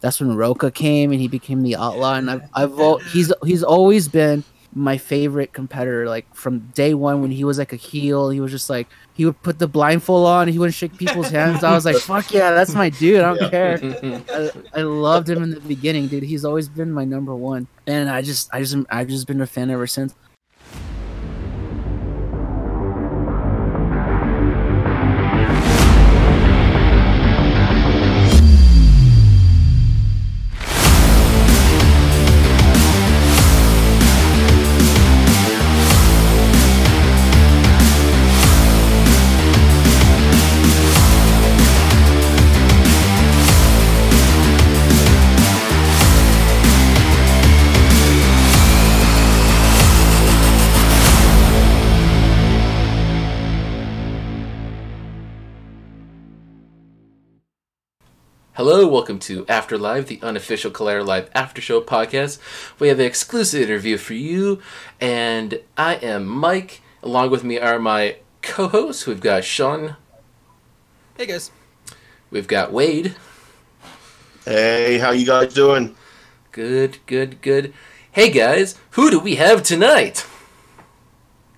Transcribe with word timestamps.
that's 0.00 0.20
when 0.20 0.34
Roca 0.36 0.70
came 0.70 1.12
and 1.12 1.20
he 1.20 1.28
became 1.28 1.62
the 1.62 1.76
outlaw. 1.76 2.14
And 2.14 2.30
I've, 2.30 2.42
I've 2.54 2.78
al- 2.78 2.98
he's 2.98 3.32
he's 3.44 3.62
always 3.62 4.08
been 4.08 4.44
my 4.74 4.96
favorite 4.96 5.52
competitor. 5.52 6.08
Like 6.08 6.32
from 6.34 6.60
day 6.74 6.94
one 6.94 7.20
when 7.22 7.30
he 7.30 7.44
was 7.44 7.58
like 7.58 7.72
a 7.72 7.76
heel, 7.76 8.30
he 8.30 8.40
was 8.40 8.50
just 8.50 8.70
like 8.70 8.88
he 9.14 9.24
would 9.24 9.40
put 9.42 9.58
the 9.58 9.68
blindfold 9.68 10.26
on, 10.26 10.48
he 10.48 10.58
wouldn't 10.58 10.74
shake 10.74 10.96
people's 10.96 11.30
hands. 11.30 11.62
I 11.64 11.74
was 11.74 11.84
like, 11.84 11.96
fuck 12.00 12.32
yeah, 12.32 12.52
that's 12.52 12.74
my 12.74 12.88
dude. 12.90 13.20
I 13.20 13.34
don't 13.34 13.50
care. 13.50 13.78
I, 14.74 14.80
I 14.80 14.82
loved 14.82 15.28
him 15.28 15.42
in 15.42 15.50
the 15.50 15.60
beginning, 15.60 16.08
dude. 16.08 16.22
He's 16.22 16.44
always 16.44 16.68
been 16.68 16.92
my 16.92 17.04
number 17.04 17.34
one, 17.34 17.66
and 17.86 18.08
I 18.08 18.22
just 18.22 18.52
I 18.52 18.60
just 18.60 18.76
I've 18.90 19.08
just 19.08 19.26
been 19.26 19.40
a 19.40 19.46
fan 19.46 19.70
ever 19.70 19.86
since. 19.86 20.14
Welcome 59.00 59.18
to 59.18 59.46
After 59.48 59.78
Live, 59.78 60.08
the 60.08 60.20
unofficial 60.20 60.70
Collider 60.70 61.02
Live 61.02 61.30
After 61.34 61.62
Show 61.62 61.80
podcast. 61.80 62.38
We 62.78 62.88
have 62.88 62.98
an 62.98 63.06
exclusive 63.06 63.62
interview 63.62 63.96
for 63.96 64.12
you, 64.12 64.60
and 65.00 65.58
I 65.74 65.94
am 65.94 66.26
Mike. 66.26 66.82
Along 67.02 67.30
with 67.30 67.42
me 67.42 67.58
are 67.58 67.78
my 67.78 68.16
co-hosts. 68.42 69.06
We've 69.06 69.18
got 69.22 69.42
Sean, 69.42 69.96
Hey 71.16 71.24
guys. 71.24 71.50
we've 72.30 72.46
got 72.46 72.72
Wade. 72.74 73.16
Hey, 74.44 74.98
how 74.98 75.12
you 75.12 75.24
guys 75.24 75.54
doing? 75.54 75.96
Good, 76.52 76.98
good, 77.06 77.40
good. 77.40 77.72
Hey 78.12 78.28
guys, 78.30 78.78
who 78.90 79.10
do 79.10 79.18
we 79.18 79.36
have 79.36 79.62
tonight? 79.62 80.26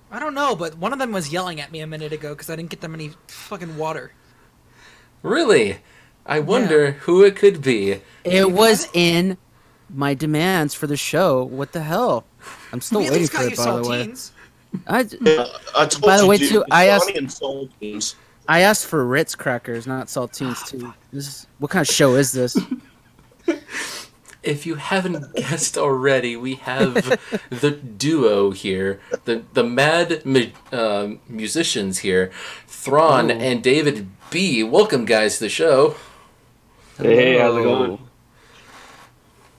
I 0.09 0.17
don't 0.17 0.33
know, 0.33 0.55
but 0.55 0.77
one 0.77 0.93
of 0.93 0.99
them 0.99 1.11
was 1.11 1.33
yelling 1.33 1.59
at 1.59 1.73
me 1.73 1.81
a 1.81 1.87
minute 1.87 2.13
ago 2.13 2.29
because 2.29 2.49
I 2.49 2.55
didn't 2.55 2.69
get 2.69 2.79
them 2.79 2.93
any 2.93 3.11
fucking 3.27 3.75
water. 3.75 4.13
Really? 5.21 5.79
I 6.25 6.39
wonder 6.39 6.91
who 6.91 7.23
it 7.23 7.35
could 7.35 7.61
be. 7.61 8.01
It 8.23 8.51
was 8.51 8.87
in 8.93 9.37
my 9.89 10.13
demands 10.13 10.73
for 10.73 10.87
the 10.87 10.97
show. 10.97 11.43
What 11.43 11.71
the 11.73 11.83
hell? 11.83 12.25
I'm 12.71 12.81
still 12.81 12.99
We 13.01 13.09
waiting 13.09 13.27
for 13.27 13.43
it. 13.43 13.57
By 13.57 13.75
the 13.79 13.87
way. 13.89 14.13
I, 14.87 14.99
Uh, 15.01 15.47
I 15.77 15.85
told 15.85 16.01
By 16.03 16.17
the 16.17 16.23
you, 16.23 16.29
way, 16.29 16.37
dude, 16.37 16.49
too, 16.49 16.65
I 16.71 16.87
asked- 16.87 17.09
Saltines. 17.09 18.15
I 18.47 18.61
asked 18.61 18.87
for 18.87 19.05
Ritz 19.05 19.35
crackers, 19.35 19.85
not 19.87 20.07
saltines 20.07 20.65
too. 20.67 20.93
This 21.11 21.27
is, 21.27 21.47
what 21.59 21.71
kind 21.71 21.87
of 21.87 21.93
show 21.93 22.15
is 22.15 22.31
this? 22.31 22.57
If 24.43 24.65
you 24.65 24.75
haven't 24.75 25.35
guessed 25.35 25.77
already, 25.77 26.35
we 26.35 26.55
have 26.55 26.95
the 27.49 27.71
duo 27.71 28.51
here, 28.51 28.99
the 29.23 29.43
the 29.53 29.63
mad 29.63 30.25
mu- 30.25 30.51
um 30.73 31.21
musicians 31.29 31.99
here, 31.99 32.29
Thrawn 32.67 33.31
Ooh. 33.31 33.35
and 33.35 33.63
David 33.63 34.09
B. 34.31 34.61
Welcome, 34.61 35.05
guys, 35.05 35.37
to 35.37 35.45
the 35.45 35.49
show. 35.49 35.95
Hey, 36.97 37.37
how's 37.39 37.55
it 37.55 37.61
Hello. 37.63 37.87
going? 37.87 37.99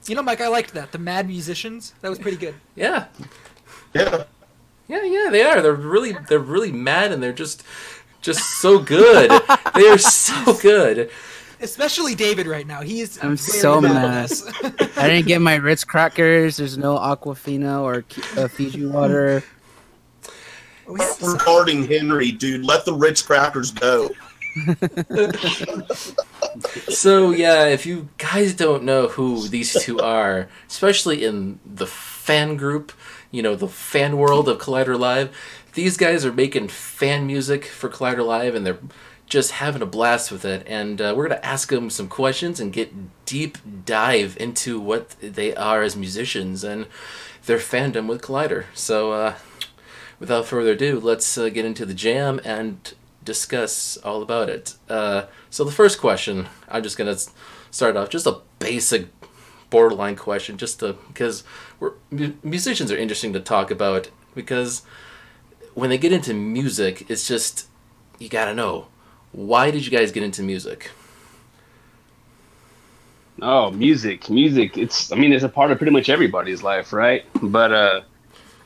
You 0.06 0.14
know, 0.14 0.22
Mike, 0.22 0.40
I 0.40 0.48
liked 0.48 0.74
that. 0.74 0.92
The 0.92 0.98
Mad 0.98 1.26
Musicians. 1.28 1.94
That 2.02 2.10
was 2.10 2.18
pretty 2.18 2.36
good. 2.36 2.54
Yeah, 2.76 3.06
Yeah. 3.94 4.24
yeah, 4.86 5.02
yeah. 5.02 5.28
They 5.30 5.42
are. 5.42 5.62
They're 5.62 5.72
really, 5.72 6.14
they're 6.28 6.38
really 6.38 6.72
mad, 6.72 7.10
and 7.10 7.22
they're 7.22 7.32
just, 7.32 7.62
just 8.20 8.60
so 8.60 8.78
good. 8.78 9.30
they 9.74 9.88
are 9.88 9.96
so 9.98 10.52
good. 10.60 11.10
Especially 11.60 12.14
David 12.14 12.46
right 12.46 12.66
now. 12.66 12.82
He's 12.82 13.22
I'm 13.24 13.38
so 13.38 13.78
about 13.78 13.94
mad. 13.94 14.30
I 14.96 15.08
didn't 15.08 15.26
get 15.26 15.40
my 15.40 15.54
Ritz 15.54 15.84
crackers. 15.84 16.58
There's 16.58 16.76
no 16.76 16.96
Aquafina 16.98 17.80
or 17.80 18.04
uh, 18.42 18.48
Fiji 18.48 18.84
water. 18.86 19.42
We 20.86 21.00
have 21.00 21.18
to- 21.20 21.26
Regarding 21.28 21.86
Henry, 21.86 22.30
dude, 22.30 22.62
let 22.62 22.84
the 22.84 22.92
Ritz 22.92 23.22
crackers 23.22 23.70
go. 23.70 24.10
So 26.88 27.30
yeah, 27.30 27.66
if 27.66 27.86
you 27.86 28.08
guys 28.18 28.54
don't 28.54 28.84
know 28.84 29.08
who 29.08 29.48
these 29.48 29.72
two 29.82 29.98
are, 29.98 30.48
especially 30.68 31.24
in 31.24 31.58
the 31.66 31.86
fan 31.86 32.56
group, 32.56 32.92
you 33.30 33.42
know, 33.42 33.56
the 33.56 33.68
fan 33.68 34.16
world 34.16 34.48
of 34.48 34.58
Collider 34.58 34.98
Live, 34.98 35.34
these 35.74 35.96
guys 35.96 36.24
are 36.24 36.32
making 36.32 36.68
fan 36.68 37.26
music 37.26 37.64
for 37.64 37.88
Collider 37.88 38.24
Live, 38.24 38.54
and 38.54 38.64
they're 38.64 38.78
just 39.26 39.52
having 39.52 39.82
a 39.82 39.86
blast 39.86 40.30
with 40.30 40.44
it. 40.44 40.64
And 40.68 41.00
uh, 41.00 41.14
we're 41.16 41.28
gonna 41.28 41.40
ask 41.42 41.68
them 41.70 41.90
some 41.90 42.08
questions 42.08 42.60
and 42.60 42.72
get 42.72 43.24
deep 43.24 43.58
dive 43.84 44.36
into 44.38 44.78
what 44.78 45.10
they 45.20 45.54
are 45.56 45.82
as 45.82 45.96
musicians 45.96 46.62
and 46.62 46.86
their 47.46 47.58
fandom 47.58 48.06
with 48.06 48.22
Collider. 48.22 48.66
So, 48.74 49.12
uh, 49.12 49.34
without 50.20 50.46
further 50.46 50.72
ado, 50.72 51.00
let's 51.00 51.36
uh, 51.36 51.48
get 51.48 51.64
into 51.64 51.84
the 51.84 51.94
jam 51.94 52.40
and 52.44 52.94
discuss 53.24 53.96
all 53.98 54.22
about 54.22 54.48
it. 54.48 54.74
Uh, 54.88 55.24
so 55.50 55.64
the 55.64 55.72
first 55.72 56.00
question, 56.00 56.48
I'm 56.68 56.82
just 56.82 56.96
gonna 56.96 57.16
start 57.70 57.96
off 57.96 58.10
just 58.10 58.26
a 58.26 58.38
basic, 58.58 59.08
borderline 59.70 60.16
question, 60.16 60.56
just 60.56 60.80
to 60.80 60.94
because 61.08 61.44
we're 61.80 61.92
musicians 62.10 62.92
are 62.92 62.96
interesting 62.96 63.32
to 63.32 63.40
talk 63.40 63.70
about 63.70 64.10
because 64.34 64.82
when 65.74 65.90
they 65.90 65.98
get 65.98 66.12
into 66.12 66.34
music, 66.34 67.08
it's 67.10 67.26
just 67.26 67.66
you 68.18 68.28
gotta 68.28 68.54
know 68.54 68.86
why 69.32 69.70
did 69.70 69.84
you 69.84 69.90
guys 69.90 70.12
get 70.12 70.22
into 70.22 70.42
music? 70.42 70.90
Oh, 73.42 73.72
music, 73.72 74.30
music. 74.30 74.78
It's 74.78 75.10
I 75.10 75.16
mean, 75.16 75.32
it's 75.32 75.44
a 75.44 75.48
part 75.48 75.72
of 75.72 75.78
pretty 75.78 75.92
much 75.92 76.08
everybody's 76.08 76.62
life, 76.62 76.92
right? 76.92 77.24
But 77.42 77.72
uh 77.72 78.00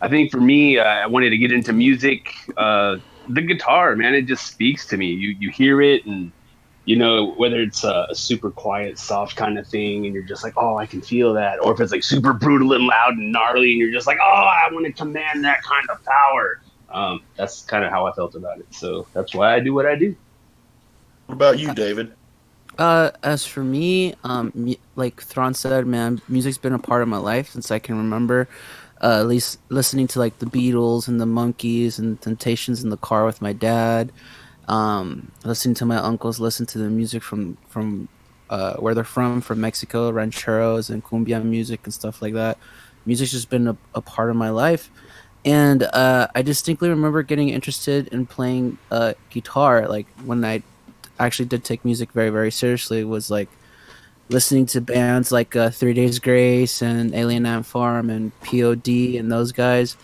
I 0.01 0.09
think 0.09 0.31
for 0.31 0.41
me, 0.41 0.79
uh, 0.79 0.85
I 0.85 1.07
wanted 1.07 1.31
to 1.31 1.39
get 1.39 1.51
into 1.51 1.73
music. 1.73 2.33
Uh, 2.57 2.99
the 3.29 3.43
guitar, 3.43 3.97
man, 3.97 4.15
it 4.15 4.23
just 4.23 4.47
speaks 4.47 4.87
to 4.87 4.97
me. 4.97 5.07
You 5.07 5.37
you 5.39 5.51
hear 5.51 5.81
it, 5.81 6.07
and 6.07 6.33
you 6.85 6.97
know 6.97 7.33
whether 7.37 7.61
it's 7.61 7.85
a, 7.85 8.07
a 8.11 8.15
super 8.15 8.51
quiet, 8.51 8.99
soft 8.99 9.37
kind 9.37 9.59
of 9.59 9.67
thing, 9.67 10.07
and 10.07 10.15
you're 10.15 10.25
just 10.25 10.43
like, 10.43 10.55
oh, 10.57 10.77
I 10.77 10.87
can 10.87 11.03
feel 11.03 11.35
that, 11.35 11.63
or 11.63 11.73
if 11.73 11.81
it's 11.81 11.93
like 11.93 12.03
super 12.03 12.33
brutal 12.33 12.73
and 12.73 12.87
loud 12.87 13.15
and 13.15 13.33
gnarly, 13.33 13.73
and 13.73 13.79
you're 13.79 13.93
just 13.93 14.07
like, 14.07 14.19
oh, 14.21 14.25
I 14.25 14.69
want 14.73 14.87
to 14.87 14.93
command 14.93 15.45
that 15.45 15.63
kind 15.63 15.89
of 15.91 16.05
power. 16.05 16.61
Um, 16.91 17.23
that's 17.37 17.63
kind 17.63 17.85
of 17.85 17.91
how 17.91 18.07
I 18.07 18.13
felt 18.13 18.35
about 18.35 18.59
it. 18.59 18.67
So 18.71 19.07
that's 19.13 19.35
why 19.35 19.55
I 19.55 19.61
do 19.61 19.75
what 19.75 19.87
I 19.87 19.95
do. 19.95 20.17
What 21.27 21.35
about 21.35 21.59
you, 21.59 21.75
David? 21.75 22.15
Uh, 22.79 23.11
as 23.23 23.45
for 23.45 23.65
me, 23.65 24.15
um, 24.25 24.77
like 24.95 25.21
Thrawn 25.21 25.53
said, 25.53 25.87
man, 25.87 26.23
music's 26.29 26.59
been 26.59 26.73
a 26.73 26.79
part 26.79 27.03
of 27.03 27.09
my 27.09 27.19
life 27.19 27.51
since 27.51 27.71
I 27.71 27.81
can 27.81 27.99
remember. 27.99 28.49
Uh, 29.01 29.21
at 29.21 29.27
least 29.27 29.59
listening 29.69 30.07
to 30.09 30.19
like 30.19 30.39
the 30.39 30.47
Beatles 30.47 31.07
and 31.09 31.21
the 31.21 31.25
Monkees 31.25 31.99
and 31.99 32.21
Temptations 32.21 32.83
in 32.83 32.91
the 32.91 32.97
car 32.97 33.25
with 33.25 33.41
my 33.41 33.53
dad. 33.53 34.13
Um, 34.67 35.33
listening 35.45 35.75
to 35.77 35.87
my 35.87 35.97
uncles 35.97 36.41
listen 36.41 36.67
to 36.67 36.79
the 36.79 36.91
music 36.91 37.23
from 37.23 37.57
from 37.69 38.09
uh, 38.51 38.75
where 38.77 38.95
they're 38.95 39.05
from, 39.05 39.41
from 39.41 39.61
Mexico, 39.61 40.11
rancheros 40.11 40.91
and 40.91 41.05
cumbia 41.05 41.43
music 41.45 41.81
and 41.85 41.95
stuff 41.95 42.21
like 42.21 42.35
that. 42.35 42.59
Music's 43.07 43.31
just 43.31 43.51
been 43.51 43.69
a, 43.69 43.77
a 43.95 44.01
part 44.01 44.31
of 44.31 44.37
my 44.37 44.51
life, 44.51 44.91
and 45.45 45.85
uh, 45.85 46.29
I 46.35 46.43
distinctly 46.43 46.89
remember 46.89 47.23
getting 47.23 47.49
interested 47.51 48.09
in 48.09 48.27
playing 48.27 48.79
uh, 48.91 49.15
guitar. 49.31 49.89
Like 49.89 50.07
when 50.25 50.45
I 50.45 50.63
actually 51.19 51.47
did 51.47 51.65
take 51.65 51.85
music 51.85 52.13
very 52.13 52.31
very 52.31 52.51
seriously 52.51 53.05
was 53.05 53.31
like 53.31 53.49
listening 54.29 54.67
to 54.67 54.81
bands 54.81 55.33
like 55.33 55.57
uh, 55.57 55.71
Three 55.71 55.95
Days 55.95 56.19
Grace 56.19 56.83
and 56.83 57.15
Alien 57.15 57.47
Ant 57.47 57.67
Farm 57.67 58.11
and 58.11 58.33
POD 58.41 59.17
and 59.17 59.31
those 59.31 59.53
guys, 59.53 59.97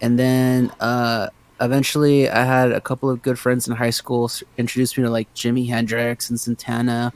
and 0.00 0.18
then 0.18 0.70
uh, 0.80 1.28
eventually 1.60 2.28
I 2.30 2.44
had 2.44 2.72
a 2.72 2.80
couple 2.80 3.10
of 3.10 3.22
good 3.22 3.38
friends 3.38 3.68
in 3.68 3.76
high 3.76 3.90
school 3.90 4.30
introduce 4.56 4.96
me 4.96 5.04
to 5.04 5.10
like 5.10 5.32
Jimi 5.34 5.68
Hendrix 5.68 6.30
and 6.30 6.38
Santana, 6.40 7.12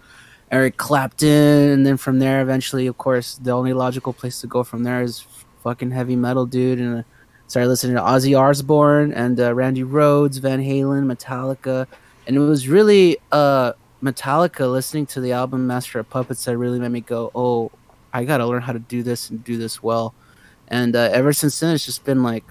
Eric 0.51 0.77
Clapton, 0.77 1.71
and 1.71 1.87
then 1.87 1.97
from 1.97 2.19
there 2.19 2.43
eventually, 2.43 2.87
of 2.87 2.99
course, 2.99 3.37
the 3.37 3.53
only 3.53 3.73
logical 3.73 4.13
place 4.13 4.41
to 4.41 4.47
go 4.47 4.63
from 4.63 4.83
there 4.83 5.03
is 5.03 5.27
fucking 5.63 5.91
heavy 5.91 6.17
metal, 6.17 6.47
dude, 6.47 6.79
and. 6.79 7.05
Started 7.49 7.69
listening 7.69 7.97
to 7.97 8.01
Ozzy 8.03 8.35
Osbourne 8.39 9.13
and 9.13 9.39
uh, 9.39 9.55
Randy 9.55 9.83
Rhoads, 9.83 10.41
Van 10.41 10.59
Halen, 10.59 11.05
Metallica, 11.05 11.87
and 12.27 12.35
it 12.35 12.39
was 12.39 12.67
really 12.67 13.19
uh 13.31 13.73
Metallica 14.03 14.71
listening 14.71 15.07
to 15.07 15.21
the 15.21 15.33
album 15.33 15.67
Master 15.67 15.99
of 15.99 16.11
Puppets 16.11 16.45
that 16.45 16.57
really 16.57 16.79
made 16.79 16.91
me 16.91 17.01
go, 17.01 17.31
"Oh, 17.35 17.71
I 18.13 18.25
gotta 18.25 18.47
learn 18.47 18.63
how 18.63 18.73
to 18.73 18.79
do 18.79 19.03
this 19.03 19.31
and 19.31 19.43
do 19.45 19.57
this 19.57 19.83
well." 19.83 20.15
And 20.69 20.97
uh, 20.97 21.11
ever 21.13 21.33
since 21.33 21.61
then, 21.61 21.75
it's 21.75 21.87
just 21.87 22.05
been 22.05 22.23
like 22.23 22.45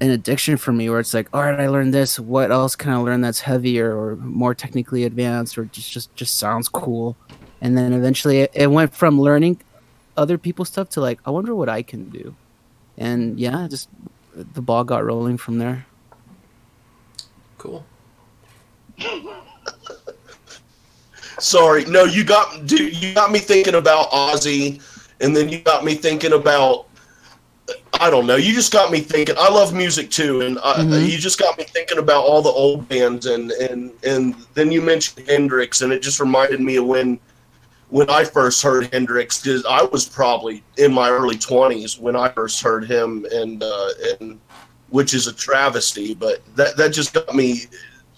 an 0.00 0.10
addiction 0.10 0.56
for 0.56 0.72
me, 0.72 0.88
where 0.90 1.00
it's 1.00 1.14
like, 1.14 1.28
"All 1.32 1.42
right, 1.42 1.58
I 1.58 1.68
learned 1.68 1.92
this. 1.94 2.20
What 2.20 2.50
else 2.50 2.76
can 2.76 2.92
I 2.92 2.96
learn 2.96 3.20
that's 3.20 3.40
heavier 3.40 3.96
or 3.96 4.16
more 4.16 4.54
technically 4.54 5.04
advanced 5.04 5.58
or 5.58 5.64
just 5.66 5.90
just 5.90 6.14
just 6.14 6.38
sounds 6.38 6.68
cool?" 6.68 7.16
and 7.64 7.78
then 7.78 7.94
eventually 7.94 8.40
it, 8.40 8.50
it 8.54 8.66
went 8.70 8.94
from 8.94 9.18
learning 9.20 9.60
other 10.16 10.36
people's 10.38 10.68
stuff 10.68 10.90
to 10.90 11.00
like 11.00 11.18
I 11.24 11.30
wonder 11.30 11.54
what 11.54 11.68
I 11.68 11.82
can 11.82 12.10
do, 12.10 12.36
and 12.98 13.40
yeah, 13.40 13.66
just 13.68 13.88
the 14.34 14.62
ball 14.62 14.84
got 14.84 15.04
rolling 15.04 15.38
from 15.38 15.58
there. 15.58 15.86
Cool. 17.58 17.84
Sorry, 21.38 21.84
no, 21.86 22.04
you 22.04 22.24
got 22.24 22.66
dude, 22.66 23.00
you 23.02 23.14
got 23.14 23.30
me 23.32 23.38
thinking 23.38 23.74
about 23.74 24.10
Ozzy, 24.10 24.80
and 25.20 25.36
then 25.36 25.48
you 25.48 25.58
got 25.60 25.84
me 25.84 25.94
thinking 25.94 26.32
about 26.32 26.86
I 28.00 28.10
don't 28.10 28.26
know. 28.26 28.36
You 28.36 28.52
just 28.52 28.72
got 28.72 28.90
me 28.90 29.00
thinking. 29.00 29.36
I 29.38 29.48
love 29.48 29.72
music 29.72 30.10
too, 30.10 30.42
and 30.42 30.58
I, 30.62 30.74
Mhm. 30.74 31.08
you 31.10 31.16
just 31.16 31.38
got 31.38 31.56
me 31.56 31.64
thinking 31.64 31.98
about 31.98 32.24
all 32.24 32.42
the 32.42 32.50
old 32.50 32.88
bands, 32.88 33.26
and 33.26 33.52
and 33.52 33.92
and 34.04 34.34
then 34.54 34.70
you 34.72 34.82
mentioned 34.82 35.26
Hendrix, 35.28 35.80
and 35.80 35.92
it 35.92 36.02
just 36.02 36.20
reminded 36.20 36.60
me 36.60 36.76
of 36.76 36.84
when 36.86 37.18
when 37.90 38.10
I 38.10 38.24
first 38.24 38.62
heard 38.62 38.88
Hendrix. 38.92 39.42
'cause 39.42 39.64
I 39.68 39.82
was 39.84 40.06
probably 40.08 40.62
in 40.76 40.92
my 40.92 41.08
early 41.08 41.36
twenties 41.38 41.98
when 41.98 42.16
I 42.16 42.28
first 42.30 42.60
heard 42.60 42.84
him, 42.84 43.26
and 43.32 43.62
uh, 43.62 43.88
and 44.20 44.40
which 44.90 45.14
is 45.14 45.26
a 45.26 45.32
travesty, 45.32 46.14
but 46.14 46.42
that 46.56 46.76
that 46.76 46.90
just 46.92 47.14
got 47.14 47.34
me 47.34 47.66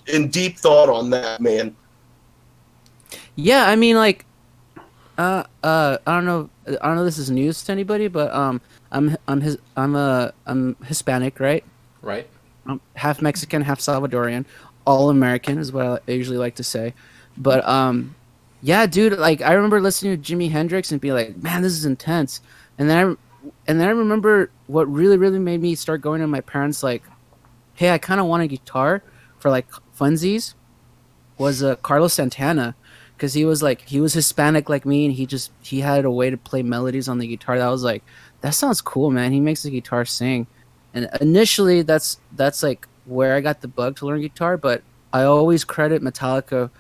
in 0.07 0.29
deep 0.29 0.59
thought 0.59 0.89
on 0.89 1.11
that 1.11 1.41
man. 1.41 1.77
Yeah, 3.37 3.69
I 3.69 3.77
mean, 3.77 3.97
like, 3.97 4.25
uh, 5.19 5.45
uh, 5.63 5.99
I 6.07 6.15
don't 6.15 6.25
know, 6.25 6.51
I 6.67 6.89
don't 6.89 6.97
know. 6.97 7.03
if 7.03 7.07
This 7.07 7.19
is 7.19 7.31
news 7.31 7.63
to 7.65 7.73
anybody, 7.73 8.09
but 8.09 8.33
um, 8.33 8.61
I'm 8.91 9.17
I'm 9.29 9.41
his 9.41 9.59
I'm 9.77 9.95
a 9.95 10.33
I'm 10.47 10.77
Hispanic, 10.85 11.39
right? 11.39 11.65
Right? 12.03 12.29
I'm 12.67 12.81
half 12.95 13.23
Mexican, 13.23 13.63
half 13.63 13.79
Salvadorian, 13.79 14.45
all 14.87 15.11
American 15.11 15.59
is 15.59 15.73
what 15.73 16.03
I 16.09 16.13
usually 16.13 16.39
like 16.39 16.57
to 16.57 16.65
say. 16.65 16.95
But 17.37 17.67
um, 17.69 18.15
yeah, 18.63 18.87
dude, 18.87 19.19
like 19.19 19.43
I 19.43 19.53
remember 19.53 19.81
listening 19.81 20.21
to 20.21 20.35
Jimi 20.35 20.51
Hendrix 20.51 20.91
and 20.91 21.01
be 21.01 21.13
like, 21.13 21.37
man, 21.43 21.63
this 21.63 21.73
is 21.73 21.85
intense. 21.85 22.41
And 22.79 22.89
then 22.89 22.97
I 22.97 23.51
and 23.67 23.81
then 23.81 23.89
I 23.89 23.93
remember 23.93 24.51
what 24.67 24.91
really 24.91 25.19
really 25.19 25.39
made 25.39 25.61
me 25.61 25.75
start 25.75 26.01
going 26.01 26.21
to 26.21 26.27
my 26.27 26.41
parents 26.41 26.83
like, 26.83 27.03
hey, 27.75 27.91
I 27.91 27.99
kind 27.99 28.21
of 28.21 28.27
want 28.27 28.43
a 28.43 28.47
guitar 28.47 29.03
for 29.39 29.51
like 29.51 29.67
funsies. 29.99 30.55
Was 31.39 31.63
uh, 31.63 31.77
Carlos 31.77 32.15
Santana 32.15 32.75
because 33.17 33.33
he 33.35 33.45
was 33.45 33.63
like 33.63 33.83
he 33.83 34.01
was 34.01 34.13
Hispanic 34.13 34.69
like 34.69 34.85
me 34.85 35.07
and 35.07 35.15
he 35.15 35.27
just 35.27 35.51
he 35.63 35.81
had 35.81 36.05
a 36.05 36.11
way 36.11 36.31
to 36.31 36.37
play 36.37 36.63
melodies 36.63 37.09
on 37.09 37.19
the 37.19 37.27
guitar 37.27 37.59
that 37.59 37.69
was 37.69 37.83
like 37.83 38.03
that 38.41 38.55
sounds 38.55 38.81
cool, 38.81 39.11
man. 39.11 39.33
He 39.33 39.41
makes 39.41 39.63
the 39.63 39.71
guitar 39.71 40.05
sing. 40.05 40.47
And 40.95 41.09
initially, 41.21 41.83
that's 41.83 42.19
that's 42.37 42.63
like 42.63 42.87
where 43.05 43.35
I 43.35 43.41
got 43.41 43.61
the 43.61 43.69
bug 43.69 43.97
to 43.97 44.07
learn 44.07 44.21
guitar. 44.21 44.57
But 44.57 44.83
I 45.13 45.25
always 45.25 45.65
credit 45.65 46.03
Metallica, 46.03 46.71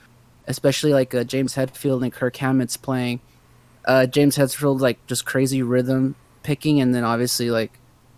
especially 0.46 0.92
like 0.92 1.14
uh, 1.14 1.24
James 1.24 1.54
Hetfield 1.54 2.02
and 2.02 2.12
Kirk 2.12 2.36
Hammett's 2.36 2.76
playing. 2.76 3.20
Uh, 3.84 4.06
James 4.06 4.36
Hetfield 4.36 4.80
like 4.80 5.04
just 5.06 5.26
crazy 5.26 5.62
rhythm 5.62 6.14
picking, 6.42 6.80
and 6.80 6.94
then 6.94 7.04
obviously 7.04 7.50
like 7.50 7.72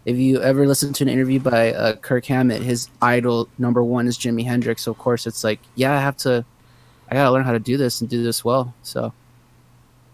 if 0.04 0.16
you 0.16 0.40
ever 0.40 0.66
listen 0.66 0.92
to 0.94 1.04
an 1.04 1.08
interview 1.08 1.40
by 1.40 1.72
uh, 1.72 1.96
Kirk 1.96 2.26
Hammett, 2.26 2.62
his 2.62 2.88
idol 3.02 3.48
number 3.58 3.82
one 3.82 4.06
is 4.06 4.18
Jimi 4.18 4.44
Hendrix. 4.44 4.82
So 4.82 4.92
of 4.92 4.98
course, 4.98 5.26
it's 5.26 5.44
like 5.44 5.60
yeah, 5.74 5.96
I 5.96 6.00
have 6.00 6.16
to, 6.18 6.44
I 7.10 7.14
gotta 7.14 7.30
learn 7.30 7.44
how 7.44 7.52
to 7.52 7.58
do 7.58 7.76
this 7.76 8.00
and 8.00 8.08
do 8.10 8.22
this 8.22 8.44
well. 8.44 8.74
So 8.82 9.12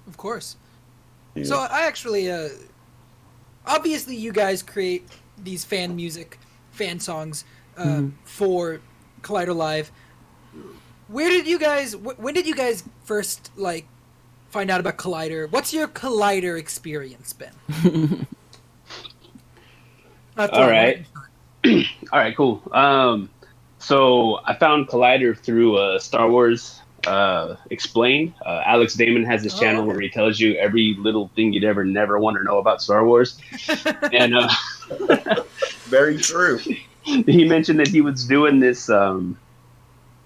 Of 0.06 0.16
course. 0.16 0.56
Yeah. 1.34 1.44
So 1.44 1.58
I 1.58 1.86
actually, 1.86 2.30
uh, 2.30 2.48
obviously, 3.66 4.14
you 4.16 4.32
guys 4.32 4.62
create 4.62 5.08
these 5.42 5.64
fan 5.64 5.96
music, 5.96 6.38
fan 6.70 7.00
songs 7.00 7.44
uh, 7.76 7.84
Mhm. 7.84 8.12
for 8.24 8.80
Collider 9.22 9.54
Live. 9.56 9.90
Where 11.08 11.28
did 11.28 11.46
you 11.46 11.58
guys? 11.58 11.94
Wh- 11.94 12.18
when 12.20 12.34
did 12.34 12.46
you 12.46 12.54
guys 12.54 12.84
first 13.04 13.50
like 13.56 13.86
find 14.50 14.70
out 14.70 14.78
about 14.80 14.96
Collider? 14.96 15.50
What's 15.50 15.74
your 15.74 15.88
Collider 15.88 16.56
experience 16.58 17.32
been? 17.32 17.52
All 20.36 20.48
right. 20.68 21.04
All 21.66 22.18
right, 22.18 22.36
cool. 22.36 22.62
Um, 22.72 23.30
so 23.78 24.40
I 24.44 24.54
found 24.54 24.88
Collider 24.88 25.36
through 25.38 25.76
uh, 25.76 25.98
Star 25.98 26.28
Wars 26.30 26.80
uh, 27.06 27.56
Explained. 27.70 28.34
Uh, 28.44 28.62
Alex 28.64 28.94
Damon 28.94 29.24
has 29.24 29.42
this 29.42 29.54
Oh, 29.56 29.60
channel 29.60 29.84
where 29.84 30.00
he 30.00 30.08
tells 30.08 30.40
you 30.40 30.54
every 30.54 30.94
little 30.98 31.28
thing 31.34 31.52
you'd 31.52 31.64
ever 31.64 31.84
never 31.84 32.18
want 32.18 32.36
to 32.36 32.44
know 32.44 32.58
about 32.58 32.82
Star 32.82 33.04
Wars. 33.04 33.38
and 34.12 34.34
uh, 34.36 34.48
Very 35.84 36.18
true. 36.18 36.58
he 37.02 37.44
mentioned 37.44 37.78
that 37.80 37.88
he 37.88 38.00
was 38.00 38.26
doing 38.26 38.60
this 38.60 38.88
um, 38.88 39.38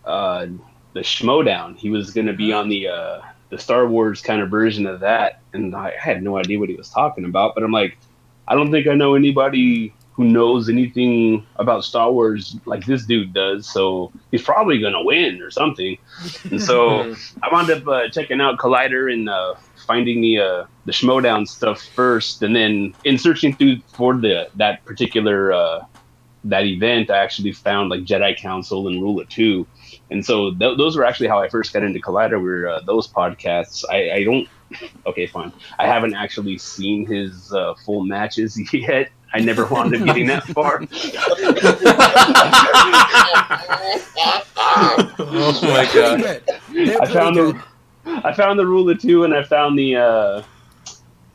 uh, 0.04 0.46
the 0.92 1.00
Schmoedown. 1.00 1.76
He 1.76 1.90
was 1.90 2.10
going 2.10 2.26
to 2.26 2.32
be 2.32 2.52
on 2.52 2.69
the 2.69 2.88
uh, 2.88 3.20
the 3.50 3.58
Star 3.58 3.86
Wars 3.86 4.20
kind 4.20 4.40
of 4.40 4.50
version 4.50 4.86
of 4.86 5.00
that, 5.00 5.40
and 5.52 5.74
I 5.74 5.94
had 5.98 6.22
no 6.22 6.36
idea 6.38 6.58
what 6.58 6.69
he 6.69 6.74
was 6.76 6.88
talking 6.90 7.24
about. 7.24 7.54
But 7.54 7.64
I'm 7.64 7.72
like, 7.72 7.98
I 8.46 8.54
don't 8.54 8.70
think 8.70 8.86
I 8.86 8.94
know 8.94 9.14
anybody 9.14 9.92
who 10.19 10.25
knows 10.25 10.69
anything 10.69 11.47
about 11.56 11.85
Star 11.85 12.11
Wars 12.11 12.56
like 12.67 12.85
this 12.87 13.06
dude 13.06 13.32
does. 13.32 13.70
So 13.70 14.11
he's 14.32 14.43
probably 14.43 14.81
going 14.81 14.93
to 14.94 15.00
win 15.00 15.41
or 15.41 15.53
something. 15.53 15.97
And 16.50 16.61
so 16.61 17.15
I 17.44 17.49
wound 17.53 17.70
up 17.70 17.87
uh, 17.87 18.09
checking 18.09 18.41
out 18.41 18.59
Collider 18.59 19.12
and 19.12 19.29
uh, 19.29 19.55
finding 19.87 20.20
the 20.20 20.41
uh, 20.41 20.67
the 20.87 20.93
Schmoedown 20.93 21.47
stuff 21.47 21.81
first, 21.94 22.43
and 22.43 22.55
then 22.56 22.94
in 23.05 23.17
searching 23.17 23.55
through 23.55 23.79
for 23.94 24.17
the 24.17 24.50
that 24.56 24.85
particular 24.85 25.53
uh, 25.53 25.85
that 26.43 26.65
event, 26.65 27.11
I 27.11 27.19
actually 27.19 27.53
found 27.53 27.88
like 27.88 28.00
Jedi 28.00 28.37
Council 28.37 28.88
and 28.88 29.00
Rule 29.00 29.20
of 29.20 29.29
Two, 29.29 29.69
and 30.11 30.26
so 30.26 30.50
th- 30.50 30.79
those 30.79 30.97
were 30.97 31.05
actually 31.05 31.29
how 31.29 31.38
I 31.38 31.49
first 31.49 31.73
got 31.73 31.85
into 31.85 32.00
Collider. 32.00 32.43
Were 32.43 32.69
uh, 32.69 32.81
those 32.81 33.06
podcasts? 33.06 33.85
I, 33.88 34.11
I 34.11 34.25
don't. 34.25 34.49
Okay, 35.06 35.26
fine. 35.26 35.50
I 35.79 35.87
haven't 35.87 36.15
actually 36.15 36.59
seen 36.59 37.06
his 37.06 37.55
uh, 37.55 37.73
full 37.87 38.05
matches 38.05 38.61
yet. 38.75 39.11
I 39.32 39.40
never 39.40 39.66
wound 39.66 39.94
up 39.94 40.04
getting 40.04 40.26
that 40.28 40.44
far. 40.44 40.82
oh 44.58 45.58
my 45.62 45.88
god. 45.94 46.20
good. 46.20 46.42
They're 46.88 47.02
I 47.02 47.06
found 47.06 47.36
good. 47.36 47.56
the 47.56 47.62
I 48.25 48.32
found 48.32 48.58
the 48.58 48.66
rule 48.66 48.88
of 48.88 48.98
two, 49.00 49.25
and 49.25 49.34
I 49.34 49.42
found 49.42 49.78
the 49.78 49.96
uh, 49.96 50.42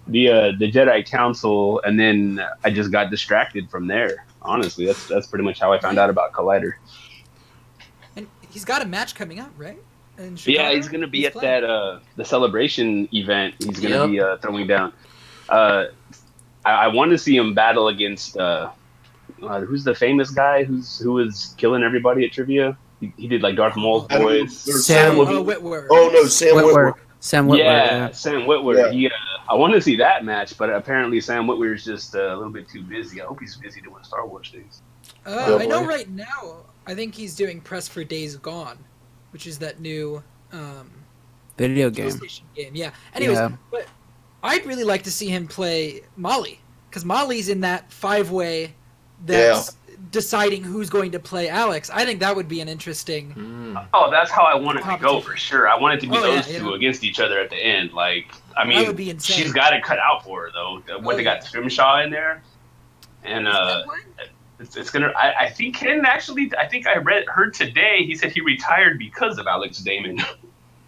the 0.08 0.30
uh, 0.30 0.52
the 0.58 0.72
Jedi 0.72 1.06
Council, 1.08 1.82
and 1.86 2.00
then 2.00 2.44
I 2.64 2.72
just 2.72 2.92
got 2.92 3.10
distracted 3.12 3.70
from 3.70 3.88
there. 3.88 4.26
Honestly, 4.42 4.86
that's 4.86 5.08
that's 5.08 5.28
pretty 5.28 5.46
much 5.46 5.60
how 5.60 5.72
I 5.72 5.80
found 5.80 6.00
out 6.00 6.10
about 6.10 6.34
Collider. 6.34 6.74
And 8.16 8.28
he's 8.50 8.66
got 8.66 8.82
a 8.82 8.86
match 8.86 9.16
coming 9.16 9.40
up, 9.40 9.52
right? 9.58 9.78
Yeah, 10.46 10.72
he's 10.72 10.88
gonna 10.90 11.08
be 11.08 11.20
He's 11.20 11.28
at 11.28 11.34
playing. 11.34 11.62
that 11.62 11.70
uh, 11.70 12.00
the 12.18 12.26
celebration 12.26 13.08
event. 13.14 13.56
He's 13.60 13.80
gonna 13.80 14.02
Yep. 14.02 14.10
be 14.10 14.20
uh, 14.22 14.38
throwing 14.38 14.68
down. 14.68 14.94
Uh, 15.50 15.86
I, 16.66 16.72
I 16.72 16.88
want 16.88 17.12
to 17.12 17.18
see 17.18 17.36
him 17.36 17.54
battle 17.54 17.88
against 17.90 18.38
uh, 18.38 18.72
uh, 19.42 19.62
who's 19.62 19.84
the 19.84 19.96
famous 19.96 20.30
guy 20.32 20.64
who's 20.64 21.00
who 21.00 21.14
was 21.14 21.54
killing 21.58 21.84
everybody 21.84 22.26
at 22.26 22.32
trivia. 22.34 22.78
He, 23.00 23.12
he 23.18 23.28
did 23.28 23.42
like 23.42 23.56
Darth 23.56 23.76
Maul's 23.76 24.08
I 24.10 24.18
don't 24.20 24.24
voice. 24.28 24.64
There's 24.66 24.86
Sam- 24.86 25.20
Oh, 25.20 25.26
Witwer. 25.26 25.58
Witwer. 25.60 25.88
Oh 25.92 26.10
no, 26.14 26.26
Sam 26.26 26.56
Witwer, 26.56 26.74
Witwer. 26.74 26.94
Sam 27.20 27.48
Witwer. 27.48 27.58
yeah, 27.58 27.86
yeah. 27.86 28.12
Sam 28.12 28.42
Witwer. 28.42 28.78
Yeah. 28.78 28.92
He, 28.92 29.08
uh, 29.08 29.12
I 29.50 29.56
want 29.56 29.74
to 29.74 29.82
see 29.82 29.96
that 29.98 30.24
match, 30.26 30.58
but 30.58 30.70
apparently 30.70 31.20
Sam 31.22 31.46
Witwer 31.48 31.76
is 31.76 31.84
just 31.84 32.16
uh, 32.16 32.20
a 32.34 32.36
little 32.38 32.52
bit 32.52 32.68
too 32.70 32.82
busy. 32.84 33.22
I 33.22 33.26
hope 33.26 33.40
he's 33.42 33.56
busy 33.58 33.82
doing 33.82 34.04
Star 34.04 34.26
Wars 34.28 34.50
things. 34.52 34.82
Uh, 35.26 35.58
I 35.60 35.66
know 35.66 35.86
right 35.86 36.10
now. 36.10 36.66
I 36.86 36.96
think 36.96 37.16
he's 37.16 37.36
doing 37.36 37.62
press 37.62 37.88
for 37.88 38.04
Days 38.04 38.36
Gone, 38.38 38.78
which 39.32 39.48
is 39.48 39.58
that 39.60 39.80
new 39.80 40.22
um, 40.52 40.90
Video 41.58 41.90
game. 41.90 42.12
Game. 42.56 42.72
Yeah. 42.76 42.92
Anyways, 43.14 43.38
Yeah. 43.38 43.52
but 43.72 43.86
I'd 44.44 44.66
really 44.66 44.84
like 44.84 45.04
to 45.04 45.12
see 45.12 45.30
him 45.30 45.48
play 45.48 46.02
Molly 46.18 46.60
because 46.90 47.06
Molly's 47.06 47.50
in 47.50 47.62
that 47.62 47.92
five 47.92 48.30
way 48.30 48.74
that's 49.26 49.78
deciding 50.12 50.62
who's 50.64 50.90
going 50.90 51.12
to 51.12 51.20
play 51.20 51.48
Alex. 51.50 51.90
I 51.90 52.06
think 52.06 52.20
that 52.20 52.36
would 52.36 52.48
be 52.50 52.60
an 52.60 52.68
interesting. 52.68 53.34
Mm. 53.34 53.88
Oh, 53.94 54.12
that's 54.12 54.30
how 54.30 54.44
I 54.44 54.56
want 54.56 54.80
it 54.80 54.84
to 54.84 54.98
go 55.02 55.22
for 55.22 55.36
sure. 55.38 55.68
I 55.70 55.80
want 55.80 55.96
it 55.96 56.02
to 56.02 56.08
be 56.08 56.18
Oh, 56.18 56.22
those 56.22 56.48
yeah. 56.52 56.60
two 56.60 56.74
against 56.74 57.04
each 57.04 57.20
other 57.20 57.40
at 57.40 57.50
the 57.50 57.56
end. 57.56 57.94
Like, 57.94 58.26
I 58.58 58.66
mean, 58.66 58.86
would 58.86 58.98
be 58.98 59.18
she's 59.20 59.54
got 59.54 59.74
it 59.74 59.82
cut 59.84 59.98
out 60.00 60.24
for 60.24 60.44
her 60.44 60.52
though. 60.52 60.82
What 61.00 61.14
Oh, 61.14 61.18
they 61.18 61.24
yeah. 61.24 61.36
got 61.36 61.44
Scrimshaw 61.44 62.02
in 62.04 62.12
there, 62.12 62.44
and 63.24 63.48
uh, 63.48 63.86
it's, 64.60 64.76
it's 64.76 64.90
gonna. 64.90 65.14
I, 65.16 65.46
I 65.46 65.50
think 65.50 65.78
Ken 65.78 66.06
actually. 66.06 66.52
I 66.60 66.68
think 66.68 66.86
I 66.86 66.98
read 66.98 67.26
heard 67.28 67.54
today. 67.54 68.04
He 68.06 68.14
said 68.16 68.32
he 68.34 68.42
retired 68.42 69.00
because 69.00 69.38
of 69.38 69.48
Alex 69.48 69.78
Damon. 69.80 70.20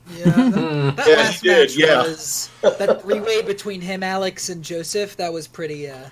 Yeah. 0.09 0.25
That, 0.25 0.35
Mm. 0.35 0.95
that 0.95 1.07
Yeah, 1.07 1.15
last 1.15 1.41
he 1.41 1.47
did, 1.49 1.69
match 1.69 1.77
yeah. 1.77 2.01
was 2.03 2.49
that 2.61 3.01
three 3.01 3.19
way 3.19 3.41
between 3.41 3.81
him, 3.81 4.03
Alex, 4.03 4.49
and 4.49 4.63
Joseph. 4.63 5.17
That 5.17 5.33
was 5.33 5.47
pretty. 5.47 5.89
uh 5.89 6.09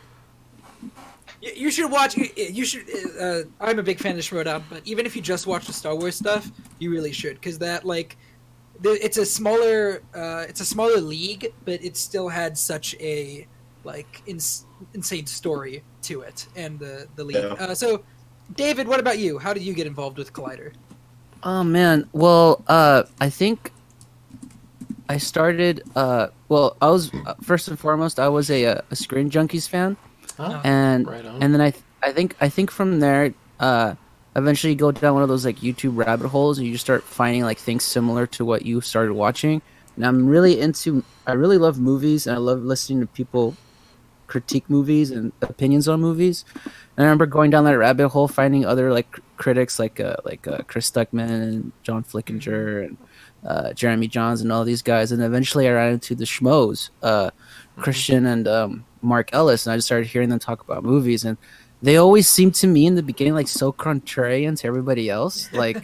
you, 1.42 1.52
you 1.56 1.72
should 1.72 1.92
watch. 1.92 2.18
You, 2.18 2.30
you 2.36 2.66
should. 2.66 2.86
Uh, 3.20 3.42
I'm 3.62 3.80
a 3.80 3.84
big 3.84 4.00
fan 4.00 4.16
of 4.16 4.22
Schmoedown, 4.22 4.64
but 4.70 4.82
even 4.86 5.06
if 5.06 5.16
you 5.16 5.22
just 5.22 5.46
watch 5.46 5.68
the 5.68 5.74
Star 5.74 5.96
Wars 5.96 6.16
stuff, 6.16 6.50
you 6.80 6.92
really 6.92 7.12
should 7.12 7.36
because 7.36 7.60
that 7.60 7.86
like, 7.86 8.18
it's 8.84 9.18
a 9.18 9.26
smaller, 9.26 10.02
uh, 10.16 10.46
it's 10.48 10.62
a 10.62 10.66
smaller 10.66 11.00
league, 11.00 11.54
but 11.66 11.84
it 11.84 11.96
still 11.98 12.30
had 12.30 12.58
such 12.58 12.96
a 13.00 13.46
like 13.84 14.22
ins- 14.26 14.66
insane 14.94 15.26
story 15.28 15.84
to 16.04 16.22
it 16.22 16.48
and 16.56 16.80
the 16.80 17.08
the 17.16 17.24
league. 17.24 17.36
Yeah. 17.44 17.54
Uh, 17.60 17.76
so, 17.76 18.04
David, 18.56 18.88
what 18.88 19.00
about 19.00 19.20
you? 19.20 19.38
How 19.38 19.54
did 19.54 19.64
you 19.64 19.74
get 19.74 19.86
involved 19.86 20.18
with 20.18 20.34
Collider? 20.34 20.74
Oh 21.44 21.64
man. 21.64 22.08
Well, 22.14 22.64
uh, 22.68 23.04
I 23.20 23.30
think 23.30 23.72
I 25.10 25.18
started. 25.18 25.84
Uh, 25.96 26.28
well, 26.50 26.78
I 26.82 26.90
was 26.90 27.14
uh, 27.14 27.36
first 27.42 27.68
and 27.68 27.78
foremost, 27.80 28.20
I 28.20 28.30
was 28.30 28.50
a, 28.50 28.66
uh, 28.66 28.82
a 28.92 28.96
Screen 28.96 29.30
Junkies 29.30 29.68
fan, 29.68 29.98
Oh, 30.40 30.62
and 30.64 31.08
right 31.08 31.26
and 31.26 31.54
then 31.54 31.62
I 31.62 31.72
th- 31.72 31.84
I 32.02 32.12
think 32.12 32.36
I 32.42 32.50
think 32.50 32.72
from 32.72 33.00
there, 33.00 33.34
uh, 33.60 33.96
eventually 34.36 34.74
you 34.74 34.80
go 34.80 34.92
down 34.92 35.14
one 35.14 35.24
of 35.24 35.30
those 35.30 35.46
like 35.46 35.58
YouTube 35.60 35.98
rabbit 35.98 36.30
holes, 36.30 36.58
and 36.58 36.66
you 36.66 36.74
just 36.74 36.86
start 36.86 37.04
finding 37.04 37.44
like 37.44 37.58
things 37.60 37.84
similar 37.84 38.26
to 38.28 38.46
what 38.46 38.66
you 38.66 38.82
started 38.82 39.14
watching. 39.14 39.62
And 39.96 40.06
I'm 40.06 40.28
really 40.28 40.60
into. 40.60 41.04
I 41.28 41.34
really 41.34 41.58
love 41.58 41.80
movies, 41.80 42.26
and 42.28 42.36
I 42.36 42.40
love 42.40 42.64
listening 42.64 43.02
to 43.02 43.08
people 43.08 43.56
critique 44.26 44.68
movies 44.70 45.12
and 45.12 45.32
opinions 45.42 45.88
on 45.88 46.02
movies. 46.02 46.44
And 46.56 46.72
I 46.98 47.04
remember 47.04 47.26
going 47.28 47.52
down 47.52 47.66
that 47.66 47.78
rabbit 47.78 48.10
hole, 48.10 48.28
finding 48.28 48.66
other 48.66 48.92
like 48.92 49.12
cr- 49.12 49.22
critics 49.38 49.78
like 49.80 50.00
uh, 50.00 50.16
like 50.26 50.48
uh, 50.48 50.60
Chris 50.68 50.90
Stuckman 50.90 51.30
and 51.30 51.72
John 51.84 52.04
Flickinger 52.04 52.86
and 52.86 52.98
uh, 53.46 53.74
Jeremy 53.74 54.08
Jahns 54.08 54.42
and 54.42 54.52
all 54.52 54.64
these 54.64 54.82
guys. 54.82 55.12
And 55.12 55.22
eventually, 55.22 55.68
I 55.68 55.72
ran 55.72 55.94
into 55.94 56.16
the 56.16 56.26
schmoes, 56.26 56.90
uh, 57.02 57.32
Kristian 57.78 58.26
and 58.26 58.48
um, 58.48 58.86
Mark 59.02 59.30
Ellis, 59.34 59.66
and 59.66 59.74
I 59.74 59.78
just 59.78 59.88
started 59.88 60.08
hearing 60.08 60.30
them 60.30 60.40
talk 60.40 60.62
about 60.62 60.84
movies. 60.84 61.24
And 61.26 61.38
they 61.82 61.98
always 61.98 62.28
seemed 62.28 62.56
to 62.56 62.68
me 62.68 62.86
in 62.86 62.96
the 62.96 63.04
beginning 63.04 63.34
like 63.34 63.48
so 63.48 63.72
contrarian 63.74 64.58
to 64.60 64.68
everybody 64.68 65.10
else. 65.10 65.50
Like 65.54 65.84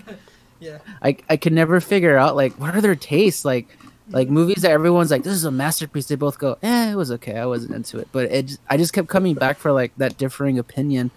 Yeah. 0.59 0.79
I 1.01 1.17
I 1.29 1.37
could 1.37 1.53
never 1.53 1.79
figure 1.79 2.17
out 2.17 2.35
like 2.35 2.53
what 2.59 2.75
are 2.75 2.81
their 2.81 2.95
tastes 2.95 3.45
like. 3.45 3.67
Like 4.11 4.27
movies 4.27 4.63
that 4.63 4.71
everyone's 4.71 5.11
like, 5.11 5.21
this 5.21 5.35
is 5.35 5.43
a 5.45 5.51
masterpiece. 5.51 6.07
They 6.07 6.15
both 6.15 6.39
go, 6.39 6.57
eh, 6.63 6.93
it 6.93 6.95
was 6.95 7.11
okay. 7.11 7.37
I 7.37 7.45
wasn't 7.45 7.75
into 7.75 7.99
it, 7.99 8.07
but 8.11 8.25
it. 8.31 8.57
I 8.67 8.75
just 8.75 8.91
kept 8.91 9.07
coming 9.07 9.35
back 9.35 9.59
for 9.59 9.71
like 9.71 9.91
that 9.97 10.17
differing 10.17 10.57
opinion. 10.57 11.11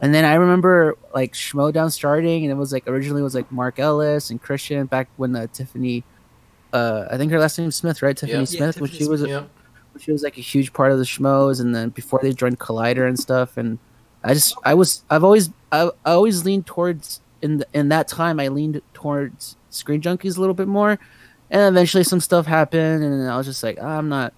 And 0.00 0.14
then 0.14 0.24
I 0.24 0.34
remember 0.34 0.96
like 1.14 1.32
Schmoedown 1.32 1.90
starting, 1.90 2.44
and 2.44 2.50
it 2.52 2.56
was 2.56 2.72
like 2.72 2.86
originally 2.86 3.20
it 3.20 3.24
was 3.24 3.34
like 3.34 3.50
Mark 3.50 3.78
Ellis 3.78 4.30
and 4.30 4.42
Kristian 4.42 4.88
back 4.88 5.08
when 5.16 5.34
uh, 5.34 5.46
Tiffany, 5.52 6.04
uh, 6.72 7.06
I 7.10 7.16
think 7.16 7.32
her 7.32 7.38
last 7.38 7.58
name 7.58 7.68
is 7.68 7.76
Smith, 7.76 8.02
right? 8.02 8.16
Tiffany 8.16 8.40
Yeah. 8.40 8.44
Smith, 8.44 8.76
Yeah, 8.76 8.80
when 8.82 8.90
Tiffany 8.90 9.04
she 9.04 9.08
was 9.08 9.22
a, 9.22 9.28
yeah. 9.28 9.44
she 9.98 10.12
was 10.12 10.22
like 10.22 10.36
a 10.36 10.42
huge 10.42 10.72
part 10.72 10.92
of 10.92 10.98
the 10.98 11.04
schmoes 11.04 11.60
and 11.60 11.74
then 11.74 11.88
before 11.90 12.18
they 12.22 12.32
joined 12.32 12.58
collider 12.58 13.06
and 13.06 13.16
stuff 13.18 13.56
and 13.56 13.78
i 14.24 14.34
just 14.34 14.56
i 14.64 14.74
was 14.74 15.04
i've 15.08 15.22
always 15.22 15.50
i, 15.70 15.88
I 16.04 16.12
always 16.12 16.44
leaned 16.44 16.66
towards 16.66 17.20
in 17.42 17.58
the, 17.58 17.66
in 17.72 17.90
that 17.90 18.08
time 18.08 18.40
i 18.40 18.48
leaned 18.48 18.82
towards 18.92 19.56
screen 19.70 20.00
junkies 20.00 20.36
a 20.36 20.40
little 20.40 20.54
bit 20.54 20.66
more 20.66 20.98
and 21.48 21.62
eventually 21.76 22.02
some 22.02 22.18
stuff 22.18 22.44
happened 22.46 23.04
and 23.04 23.30
i 23.30 23.36
was 23.36 23.46
just 23.46 23.62
like 23.62 23.78
"Ah, 23.80 23.98
i'm 23.98 24.08
not 24.08 24.32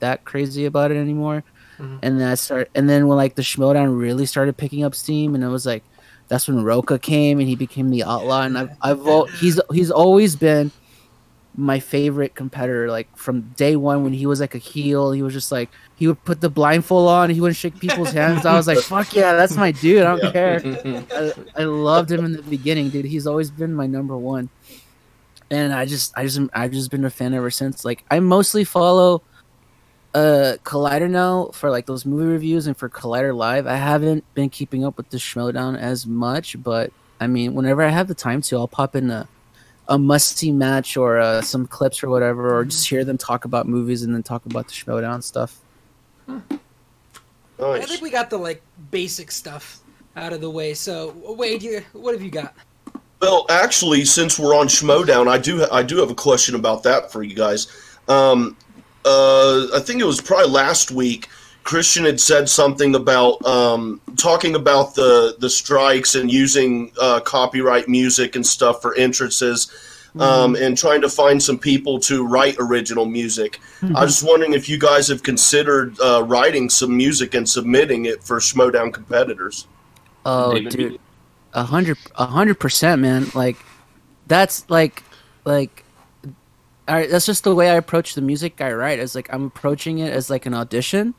that 0.00 0.24
crazy 0.24 0.64
about 0.64 0.90
it 0.90 0.96
anymore 0.96 1.44
Mhm. 1.78 1.98
and 2.02 2.20
then 2.20 2.28
i 2.30 2.34
start, 2.34 2.70
and 2.74 2.88
then 2.88 3.06
when 3.08 3.16
like 3.18 3.34
the 3.34 3.42
schmoedown 3.42 3.98
really 3.98 4.26
started 4.26 4.56
picking 4.56 4.82
up 4.84 4.94
steam 4.94 5.34
and 5.34 5.42
it 5.44 5.48
was 5.48 5.66
like 5.66 5.82
that's 6.28 6.48
when 6.48 6.64
roca 6.64 6.98
came 6.98 7.38
and 7.38 7.48
he 7.48 7.54
became 7.56 7.90
the 7.90 8.02
outlaw 8.04 8.42
and 8.42 8.56
i've, 8.58 8.70
I've 8.82 9.06
al- 9.06 9.26
he's 9.26 9.60
he's 9.72 9.90
always 9.90 10.36
been 10.36 10.70
my 11.58 11.80
favorite 11.80 12.34
competitor 12.34 12.90
like 12.90 13.08
from 13.16 13.40
day 13.56 13.76
one 13.76 14.04
when 14.04 14.12
he 14.12 14.26
was 14.26 14.40
like 14.40 14.54
a 14.54 14.58
heel 14.58 15.12
he 15.12 15.22
was 15.22 15.32
just 15.32 15.50
like 15.50 15.70
he 15.96 16.06
would 16.06 16.22
put 16.24 16.42
the 16.42 16.50
blindfold 16.50 17.08
on 17.08 17.30
he 17.30 17.40
wouldn't 17.40 17.56
shake 17.56 17.78
people's 17.80 18.10
hands. 18.12 18.44
I 18.44 18.54
was 18.56 18.66
like 18.66 18.78
fuck 18.92 19.14
yeah 19.14 19.32
that's 19.32 19.56
my 19.56 19.72
dude 19.72 20.02
i 20.02 20.16
don't 20.16 20.22
Yeah. 20.24 20.32
care. 20.32 21.04
I, 21.56 21.62
I 21.62 21.64
loved 21.64 22.10
him 22.12 22.26
in 22.26 22.32
the 22.32 22.42
beginning 22.42 22.90
dude 22.90 23.06
he's 23.06 23.26
always 23.26 23.50
been 23.50 23.72
my 23.74 23.86
number 23.86 24.16
one. 24.18 24.50
And 25.50 25.72
i 25.72 25.86
just 25.86 26.12
i 26.18 26.24
just 26.24 26.40
i've 26.52 26.72
just 26.72 26.90
been 26.90 27.04
a 27.06 27.10
fan 27.10 27.32
ever 27.32 27.50
since. 27.50 27.84
Like 27.86 28.04
i 28.10 28.20
mostly 28.20 28.64
follow 28.64 29.22
uh 30.14 30.56
collider 30.64 31.10
now 31.10 31.46
for 31.52 31.70
like 31.70 31.86
those 31.86 32.06
movie 32.06 32.32
reviews 32.32 32.66
and 32.66 32.76
for 32.76 32.88
collider 32.88 33.34
live 33.36 33.66
i 33.66 33.76
haven't 33.76 34.24
been 34.34 34.48
keeping 34.48 34.84
up 34.84 34.96
with 34.96 35.10
the 35.10 35.18
schmoedown 35.18 35.76
as 35.78 36.06
much 36.06 36.60
but 36.62 36.90
i 37.20 37.26
mean 37.26 37.54
whenever 37.54 37.82
i 37.82 37.88
have 37.88 38.08
the 38.08 38.14
time 38.14 38.40
to 38.40 38.56
i'll 38.56 38.68
pop 38.68 38.96
in 38.96 39.10
a 39.10 39.28
a 39.88 39.98
must 39.98 40.36
see 40.36 40.50
match 40.50 40.96
or 40.96 41.18
uh, 41.18 41.40
some 41.40 41.66
clips 41.66 42.02
or 42.02 42.08
whatever, 42.08 42.56
or 42.56 42.64
just 42.64 42.88
hear 42.88 43.04
them 43.04 43.18
talk 43.18 43.44
about 43.44 43.66
movies 43.68 44.02
and 44.02 44.14
then 44.14 44.22
talk 44.22 44.44
about 44.46 44.66
the 44.66 44.72
Schmoedown 44.72 45.22
stuff. 45.22 45.60
I 46.28 46.40
Nice. 47.58 47.88
think 47.88 48.02
we 48.02 48.10
got 48.10 48.28
the 48.28 48.36
like 48.36 48.62
basic 48.90 49.30
stuff 49.30 49.80
out 50.16 50.32
of 50.32 50.40
the 50.40 50.50
way. 50.50 50.74
So 50.74 51.14
Wade, 51.24 51.62
you, 51.62 51.82
what 51.92 52.14
have 52.14 52.22
you 52.22 52.30
got? 52.30 52.54
Well, 53.22 53.46
actually, 53.48 54.04
since 54.04 54.38
we're 54.38 54.54
on 54.54 54.66
Schmoedown, 54.66 55.28
I 55.28 55.38
do 55.38 55.64
I 55.70 55.82
do 55.82 55.96
have 55.98 56.10
a 56.10 56.14
question 56.14 56.54
about 56.54 56.82
that 56.82 57.10
for 57.10 57.22
you 57.22 57.34
guys. 57.34 57.68
Um, 58.08 58.56
uh, 59.06 59.68
I 59.74 59.80
think 59.80 60.00
it 60.00 60.04
was 60.04 60.20
probably 60.20 60.50
last 60.50 60.90
week. 60.90 61.28
Kristian 61.64 62.04
had 62.04 62.20
said 62.20 62.48
something 62.48 62.94
about 62.94 63.44
um, 63.44 64.00
talking 64.16 64.54
about 64.54 64.94
the 64.94 65.36
the 65.38 65.50
strikes 65.50 66.14
and 66.14 66.30
using 66.30 66.92
uh, 67.00 67.20
copyright 67.20 67.88
music 67.88 68.36
and 68.36 68.46
stuff 68.46 68.80
for 68.80 68.94
entrances, 68.94 69.72
um, 70.18 70.54
and 70.54 70.78
trying 70.78 71.00
to 71.00 71.08
find 71.08 71.42
some 71.42 71.58
people 71.58 71.98
to 72.00 72.24
write 72.24 72.56
original 72.60 73.04
music. 73.04 73.60
I 73.94 74.04
was 74.04 74.22
wondering 74.22 74.54
if 74.54 74.68
you 74.68 74.78
guys 74.78 75.08
have 75.08 75.22
considered 75.22 75.98
uh, 76.00 76.22
writing 76.22 76.70
some 76.70 76.96
music 76.96 77.34
and 77.34 77.48
submitting 77.48 78.06
it 78.06 78.22
for 78.22 78.38
Schmoedown 78.38 78.92
competitors. 78.92 79.66
Oh, 80.24 80.54
David 80.54 80.72
dude, 80.72 81.00
a 81.52 81.64
hundred, 81.64 81.98
a 82.14 82.26
hundred 82.26 82.60
percent, 82.60 83.02
man. 83.02 83.26
Like, 83.34 83.56
that's 84.26 84.68
like, 84.70 85.02
like, 85.44 85.84
all 86.88 86.94
right. 86.94 87.10
That's 87.10 87.26
just 87.26 87.44
the 87.44 87.54
way 87.54 87.70
I 87.70 87.74
approach 87.74 88.14
the 88.14 88.20
music 88.20 88.60
I 88.60 88.72
write. 88.72 88.98
Is 88.98 89.14
like 89.14 89.32
I'm 89.32 89.44
approaching 89.46 89.98
it 89.98 90.12
as 90.12 90.30
like 90.30 90.46
an 90.46 90.54
audition, 90.54 91.14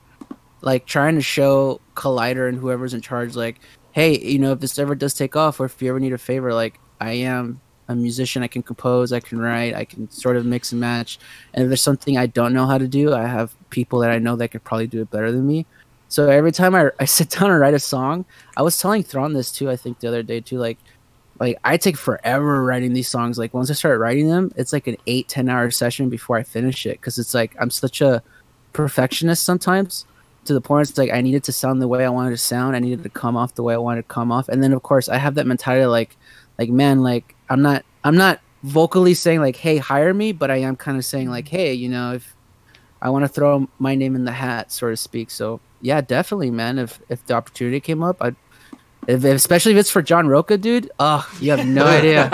like 0.62 0.86
trying 0.86 1.16
to 1.16 1.22
show 1.22 1.82
Collider 1.96 2.48
and 2.48 2.58
whoever's 2.58 2.94
in 2.94 3.02
charge, 3.02 3.36
like, 3.36 3.60
hey, 3.92 4.18
you 4.20 4.40
know, 4.40 4.54
if 4.54 4.60
this 4.60 4.80
ever 4.80 4.96
does 4.96 5.14
take 5.14 5.36
off, 5.36 5.60
or 5.60 5.66
if 5.66 5.82
you 5.82 5.90
ever 5.90 6.00
need 6.00 6.14
a 6.14 6.18
favor, 6.18 6.54
like, 6.54 6.80
I 7.02 7.12
am 7.12 7.62
a 7.88 7.96
musician. 7.96 8.44
I 8.44 8.48
can 8.48 8.64
compose. 8.64 9.14
I 9.14 9.20
can 9.20 9.40
write. 9.40 9.74
I 9.74 9.86
can 9.86 10.10
sort 10.10 10.38
of 10.38 10.46
mix 10.46 10.72
and 10.72 10.82
match. 10.82 11.20
And 11.54 11.64
if 11.64 11.70
there's 11.70 11.82
something 11.82 12.18
I 12.18 12.28
don't 12.28 12.54
know 12.54 12.66
how 12.66 12.78
to 12.78 12.88
do, 12.88 13.14
I 13.14 13.26
have 13.26 13.56
people 13.70 14.00
that 14.00 14.12
I 14.12 14.20
know 14.20 14.36
that 14.36 14.50
could 14.50 14.64
probably 14.64 14.88
do 14.88 15.02
it 15.02 15.12
better 15.12 15.32
than 15.32 15.48
me. 15.48 15.66
So 16.10 16.30
every 16.30 16.52
time 16.52 16.76
I, 16.76 16.92
I 17.00 17.06
sit 17.06 17.30
down 17.30 17.52
and 17.52 17.60
write 17.60 17.74
a 17.74 17.80
song, 17.80 18.26
I 18.56 18.62
was 18.62 18.78
telling 18.78 19.04
Thrawn 19.04 19.34
this 19.34 19.52
too. 19.52 19.70
I 19.70 19.76
think 19.76 20.00
the 20.00 20.08
other 20.08 20.24
day 20.24 20.42
too. 20.42 20.58
Like, 20.58 20.78
like 21.40 21.58
I 21.64 21.78
take 21.78 21.98
forever 21.98 22.64
writing 22.64 22.94
these 22.94 23.08
songs. 23.08 23.38
Like 23.38 23.54
once 23.54 23.70
I 23.70 23.74
start 23.74 24.00
writing 24.00 24.28
them, 24.28 24.52
it's 24.56 24.74
like 24.74 24.88
an 24.88 24.98
eight 25.08 25.28
ten 25.28 25.50
hour 25.50 25.70
session 25.72 26.10
before 26.10 26.38
I 26.38 26.44
finish 26.44 26.86
it 26.86 27.00
because 27.00 27.18
it's 27.18 27.34
like 27.34 27.56
I'm 27.60 27.70
such 27.70 28.02
a 28.02 28.24
perfectionist 28.74 29.44
sometimes 29.44 30.06
to 30.46 30.54
the 30.54 30.62
point 30.62 30.90
it's 30.90 30.98
like 30.98 31.12
I 31.12 31.22
needed 31.22 31.44
to 31.46 31.52
sound 31.52 31.82
the 31.82 31.88
way 31.88 32.06
I 32.06 32.10
wanted 32.10 32.32
to 32.32 32.38
sound. 32.38 32.76
I 32.76 32.80
needed 32.80 33.04
to 33.04 33.10
come 33.10 33.38
off 33.38 33.56
the 33.56 33.64
way 33.64 33.74
I 33.74 33.78
wanted 33.78 34.04
to 34.04 34.08
come 34.08 34.32
off. 34.32 34.50
And 34.50 34.64
then 34.64 34.74
of 34.74 34.82
course 34.82 35.10
I 35.10 35.18
have 35.18 35.36
that 35.36 35.46
mentality 35.46 35.86
like, 35.86 36.18
like 36.58 36.70
man, 36.70 37.04
like 37.04 37.36
I'm 37.50 37.62
not 37.62 37.86
I'm 38.04 38.16
not 38.16 38.40
vocally 38.64 39.14
saying 39.14 39.42
like, 39.42 39.56
hey, 39.56 39.78
hire 39.78 40.14
me, 40.14 40.32
but 40.32 40.50
I 40.50 40.58
am 40.58 40.76
kind 40.76 40.98
of 40.98 41.06
saying 41.06 41.30
like, 41.30 41.48
hey, 41.48 41.74
you 41.74 41.90
know, 41.90 42.14
if 42.14 42.36
I 43.02 43.10
want 43.10 43.26
to 43.26 43.30
throw 43.30 43.68
my 43.78 43.94
name 43.94 44.16
in 44.16 44.26
the 44.26 44.32
hat, 44.32 44.72
so 44.72 44.90
to 44.90 44.98
speak. 44.98 45.30
So 45.30 45.60
yeah, 45.82 46.02
definitely, 46.02 46.52
man. 46.52 46.80
If 46.80 47.00
if 47.10 47.26
the 47.26 47.36
opportunity 47.36 47.80
came 47.80 48.02
up, 48.02 48.18
I'd 48.22 48.36
if, 49.08 49.24
especially 49.24 49.72
if 49.74 49.78
it's 49.80 49.90
for 49.90 50.02
John 50.02 50.28
Roca, 50.28 50.58
dude. 50.58 50.92
Oh, 51.00 51.28
you 51.40 51.52
have 51.52 51.66
no 51.66 51.86
idea. 51.88 52.30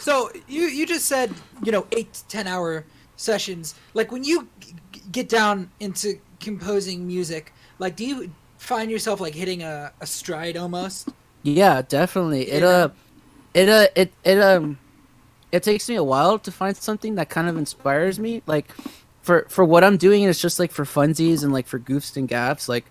So 0.00 0.30
you 0.48 0.62
you 0.62 0.86
just 0.86 1.06
said 1.06 1.32
you 1.62 1.72
know 1.72 1.86
eight 1.92 2.12
to 2.14 2.26
ten 2.28 2.46
hour 2.46 2.84
sessions. 3.16 3.74
Like 3.94 4.10
when 4.12 4.24
you 4.24 4.48
g- 4.60 4.74
g- 4.92 5.02
get 5.12 5.28
down 5.28 5.70
into 5.80 6.18
composing 6.40 7.06
music, 7.06 7.52
like 7.78 7.96
do 7.96 8.04
you 8.06 8.30
find 8.58 8.90
yourself 8.90 9.20
like 9.20 9.34
hitting 9.34 9.62
a, 9.62 9.92
a 10.00 10.06
stride 10.06 10.56
almost? 10.56 11.08
Yeah, 11.42 11.82
definitely. 11.82 12.50
It 12.50 12.62
Yeah. 12.62 12.68
uh, 12.68 12.88
it 13.54 13.68
uh, 13.68 13.86
it 13.96 14.12
it 14.24 14.40
um, 14.40 14.78
it 15.52 15.62
takes 15.62 15.88
me 15.88 15.96
a 15.96 16.04
while 16.04 16.38
to 16.38 16.50
find 16.52 16.76
something 16.76 17.16
that 17.16 17.28
kind 17.28 17.48
of 17.48 17.56
inspires 17.56 18.18
me. 18.18 18.42
Like, 18.46 18.70
for 19.22 19.46
for 19.48 19.64
what 19.64 19.84
I'm 19.84 19.96
doing, 19.96 20.22
it's 20.22 20.40
just 20.40 20.58
like 20.58 20.70
for 20.72 20.84
funsies 20.84 21.42
and 21.42 21.52
like 21.52 21.66
for 21.66 21.78
goofs 21.78 22.16
and 22.16 22.28
gaffs. 22.28 22.68
Like, 22.68 22.86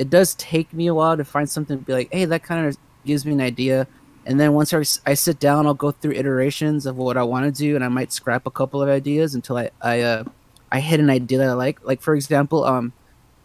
it 0.00 0.08
does 0.08 0.34
take 0.36 0.72
me 0.72 0.86
a 0.86 0.94
while 0.94 1.14
to 1.14 1.24
find 1.26 1.48
something 1.48 1.78
to 1.78 1.84
be 1.84 1.92
like, 1.92 2.08
hey, 2.10 2.24
that 2.24 2.42
kind 2.42 2.66
of 2.66 2.74
gives 3.04 3.26
me 3.26 3.32
an 3.32 3.40
idea. 3.42 3.86
And 4.24 4.40
then 4.40 4.54
once 4.54 4.72
I, 4.72 4.78
I 5.04 5.12
sit 5.12 5.38
down, 5.38 5.66
I'll 5.66 5.74
go 5.74 5.90
through 5.90 6.12
iterations 6.12 6.86
of 6.86 6.96
what 6.96 7.18
I 7.18 7.22
want 7.22 7.44
to 7.44 7.52
do, 7.52 7.74
and 7.74 7.84
I 7.84 7.88
might 7.88 8.10
scrap 8.10 8.46
a 8.46 8.50
couple 8.50 8.80
of 8.80 8.88
ideas 8.88 9.34
until 9.34 9.58
I 9.58 9.70
I 9.82 10.00
uh, 10.00 10.24
I 10.72 10.80
hit 10.80 11.00
an 11.00 11.10
idea 11.10 11.36
that 11.38 11.50
I 11.50 11.52
like. 11.52 11.84
Like 11.84 12.00
for 12.00 12.14
example, 12.14 12.64
um, 12.64 12.94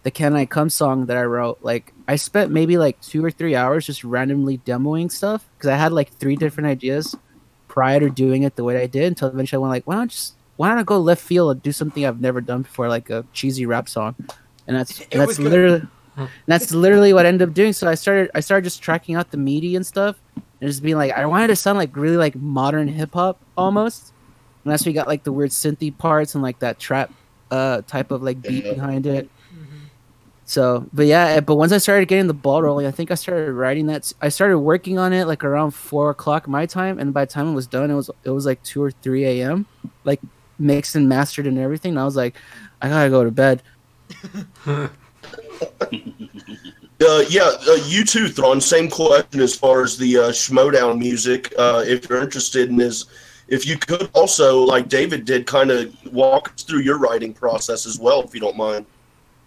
the 0.04 0.12
Can 0.12 0.34
I 0.34 0.46
Come 0.46 0.70
song 0.70 1.08
that 1.08 1.18
I 1.18 1.24
wrote, 1.24 1.60
like 1.62 1.92
I 2.08 2.16
spent 2.16 2.52
maybe 2.52 2.78
like 2.78 3.02
two 3.02 3.24
or 3.24 3.32
three 3.32 3.56
hours 3.56 3.86
just 3.86 4.06
randomly 4.06 4.60
demoing 4.60 5.12
stuff 5.12 5.46
because 5.58 5.70
I 5.70 5.76
had 5.76 5.92
like 5.92 6.14
three 6.14 6.38
different 6.38 6.68
ideas 6.68 7.18
prior 7.68 8.00
to 8.00 8.10
doing 8.10 8.44
it 8.44 8.56
the 8.56 8.64
way 8.64 8.82
I 8.82 8.88
did 8.88 9.08
until 9.08 9.28
eventually 9.28 9.58
I 9.58 9.60
went 9.60 9.72
like, 9.72 9.88
why 9.88 9.96
don't 9.96 10.12
just 10.12 10.36
why 10.56 10.70
don't 10.70 10.78
I 10.78 10.84
go 10.84 11.00
left 11.00 11.22
field 11.22 11.52
and 11.52 11.62
do 11.62 11.74
something 11.74 12.06
I've 12.06 12.22
never 12.22 12.40
done 12.40 12.62
before, 12.62 12.88
like 12.88 13.10
a 13.10 13.26
cheesy 13.34 13.66
rap 13.66 13.90
song, 13.90 14.16
and 14.68 14.78
that's 14.78 15.02
and 15.02 15.20
that's 15.20 15.38
was 15.38 15.38
good. 15.38 15.88
Literally 16.18 16.30
and 16.30 16.30
that's 16.48 16.72
literally 16.72 17.14
what 17.14 17.26
I 17.26 17.30
ended 17.30 17.48
up 17.48 17.54
doing. 17.54 17.74
So 17.74 17.88
I 17.88 17.96
started 17.96 18.32
I 18.36 18.40
started 18.40 18.64
just 18.64 18.82
tracking 18.82 19.16
out 19.16 19.32
the 19.32 19.38
MIDI 19.38 19.76
and 19.76 19.86
stuff 19.86 20.16
and 20.36 20.70
just 20.70 20.84
being 20.84 20.98
like 20.98 21.12
I 21.12 21.26
wanted 21.26 21.48
to 21.48 21.56
sound 21.56 21.78
like 21.78 21.96
really 21.96 22.18
like 22.18 22.36
modern 22.36 22.88
hip 22.88 23.14
hop 23.14 23.40
almost. 23.58 24.14
And 24.64 24.72
that's 24.72 24.86
we 24.86 24.94
got 24.94 25.08
like 25.08 25.24
the 25.24 25.32
weird 25.32 25.52
synthy 25.52 25.96
parts 25.96 26.36
and 26.36 26.44
like 26.44 26.60
that 26.60 26.80
trap 26.80 27.12
uh 27.52 27.82
type 27.88 28.12
of 28.12 28.24
like 28.24 28.42
beat 28.42 28.64
behind 28.64 29.06
it. 29.06 29.30
So, 30.48 30.88
but 30.94 31.08
yeah, 31.08 31.26
eh, 31.26 31.40
but 31.40 31.56
once 31.56 31.72
I 31.72 31.80
started 31.80 32.08
getting 32.08 32.28
the 32.28 32.34
ball 32.34 32.62
rolling, 32.62 32.86
I 32.86 32.92
think 32.92 33.10
I 33.10 33.16
started 33.16 33.52
writing 33.54 33.88
that. 33.88 34.14
I 34.22 34.30
started 34.30 34.60
working 34.60 35.00
on 35.00 35.12
it 35.12 35.26
like 35.26 35.44
around 35.44 35.72
four 35.72 36.12
o'clock 36.12 36.48
my 36.48 36.68
time, 36.68 37.00
and 37.00 37.12
by 37.14 37.26
the 37.26 37.32
time 37.32 37.48
it 37.48 37.54
was 37.54 37.66
done, 37.66 37.90
it 37.90 37.96
was 37.96 38.12
it 38.24 38.30
was 38.30 38.46
like 38.46 38.62
two 38.62 38.82
or 38.82 38.92
three 38.92 39.26
a.m. 39.26 39.66
Like 40.04 40.22
mixed 40.60 40.96
and 40.96 41.10
mastered 41.10 41.48
and 41.48 41.58
everything. 41.58 41.94
And 41.94 42.00
I 42.00 42.06
was 42.06 42.16
like, 42.16 42.36
I 42.80 42.90
gotta 42.90 43.10
go 43.10 43.24
to 43.24 43.32
bed. 43.32 43.64
Uh, 47.02 47.24
yeah, 47.30 47.52
uh, 47.68 47.78
you 47.86 48.06
too, 48.06 48.30
Thrawn. 48.30 48.62
Same 48.62 48.90
question 48.90 49.42
as 49.42 49.54
far 49.54 49.84
as 49.84 49.98
the 49.98 50.18
uh, 50.18 50.22
Schmoedown 50.30 50.98
music. 50.98 51.54
Uh, 51.58 51.84
if 51.86 52.10
you're 52.10 52.22
interested 52.22 52.70
in 52.70 52.78
this, 52.78 53.06
if 53.48 53.68
you 53.68 53.78
could 53.78 54.10
also, 54.14 54.62
like 54.62 54.88
David 54.88 55.26
did, 55.26 55.46
kind 55.46 55.72
of 55.72 55.94
walk 56.14 56.54
us 56.54 56.64
through 56.64 56.80
your 56.80 56.98
writing 56.98 57.34
process 57.34 57.86
as 57.86 58.00
well, 58.00 58.24
if 58.24 58.34
you 58.34 58.40
don't 58.40 58.56
mind. 58.56 58.86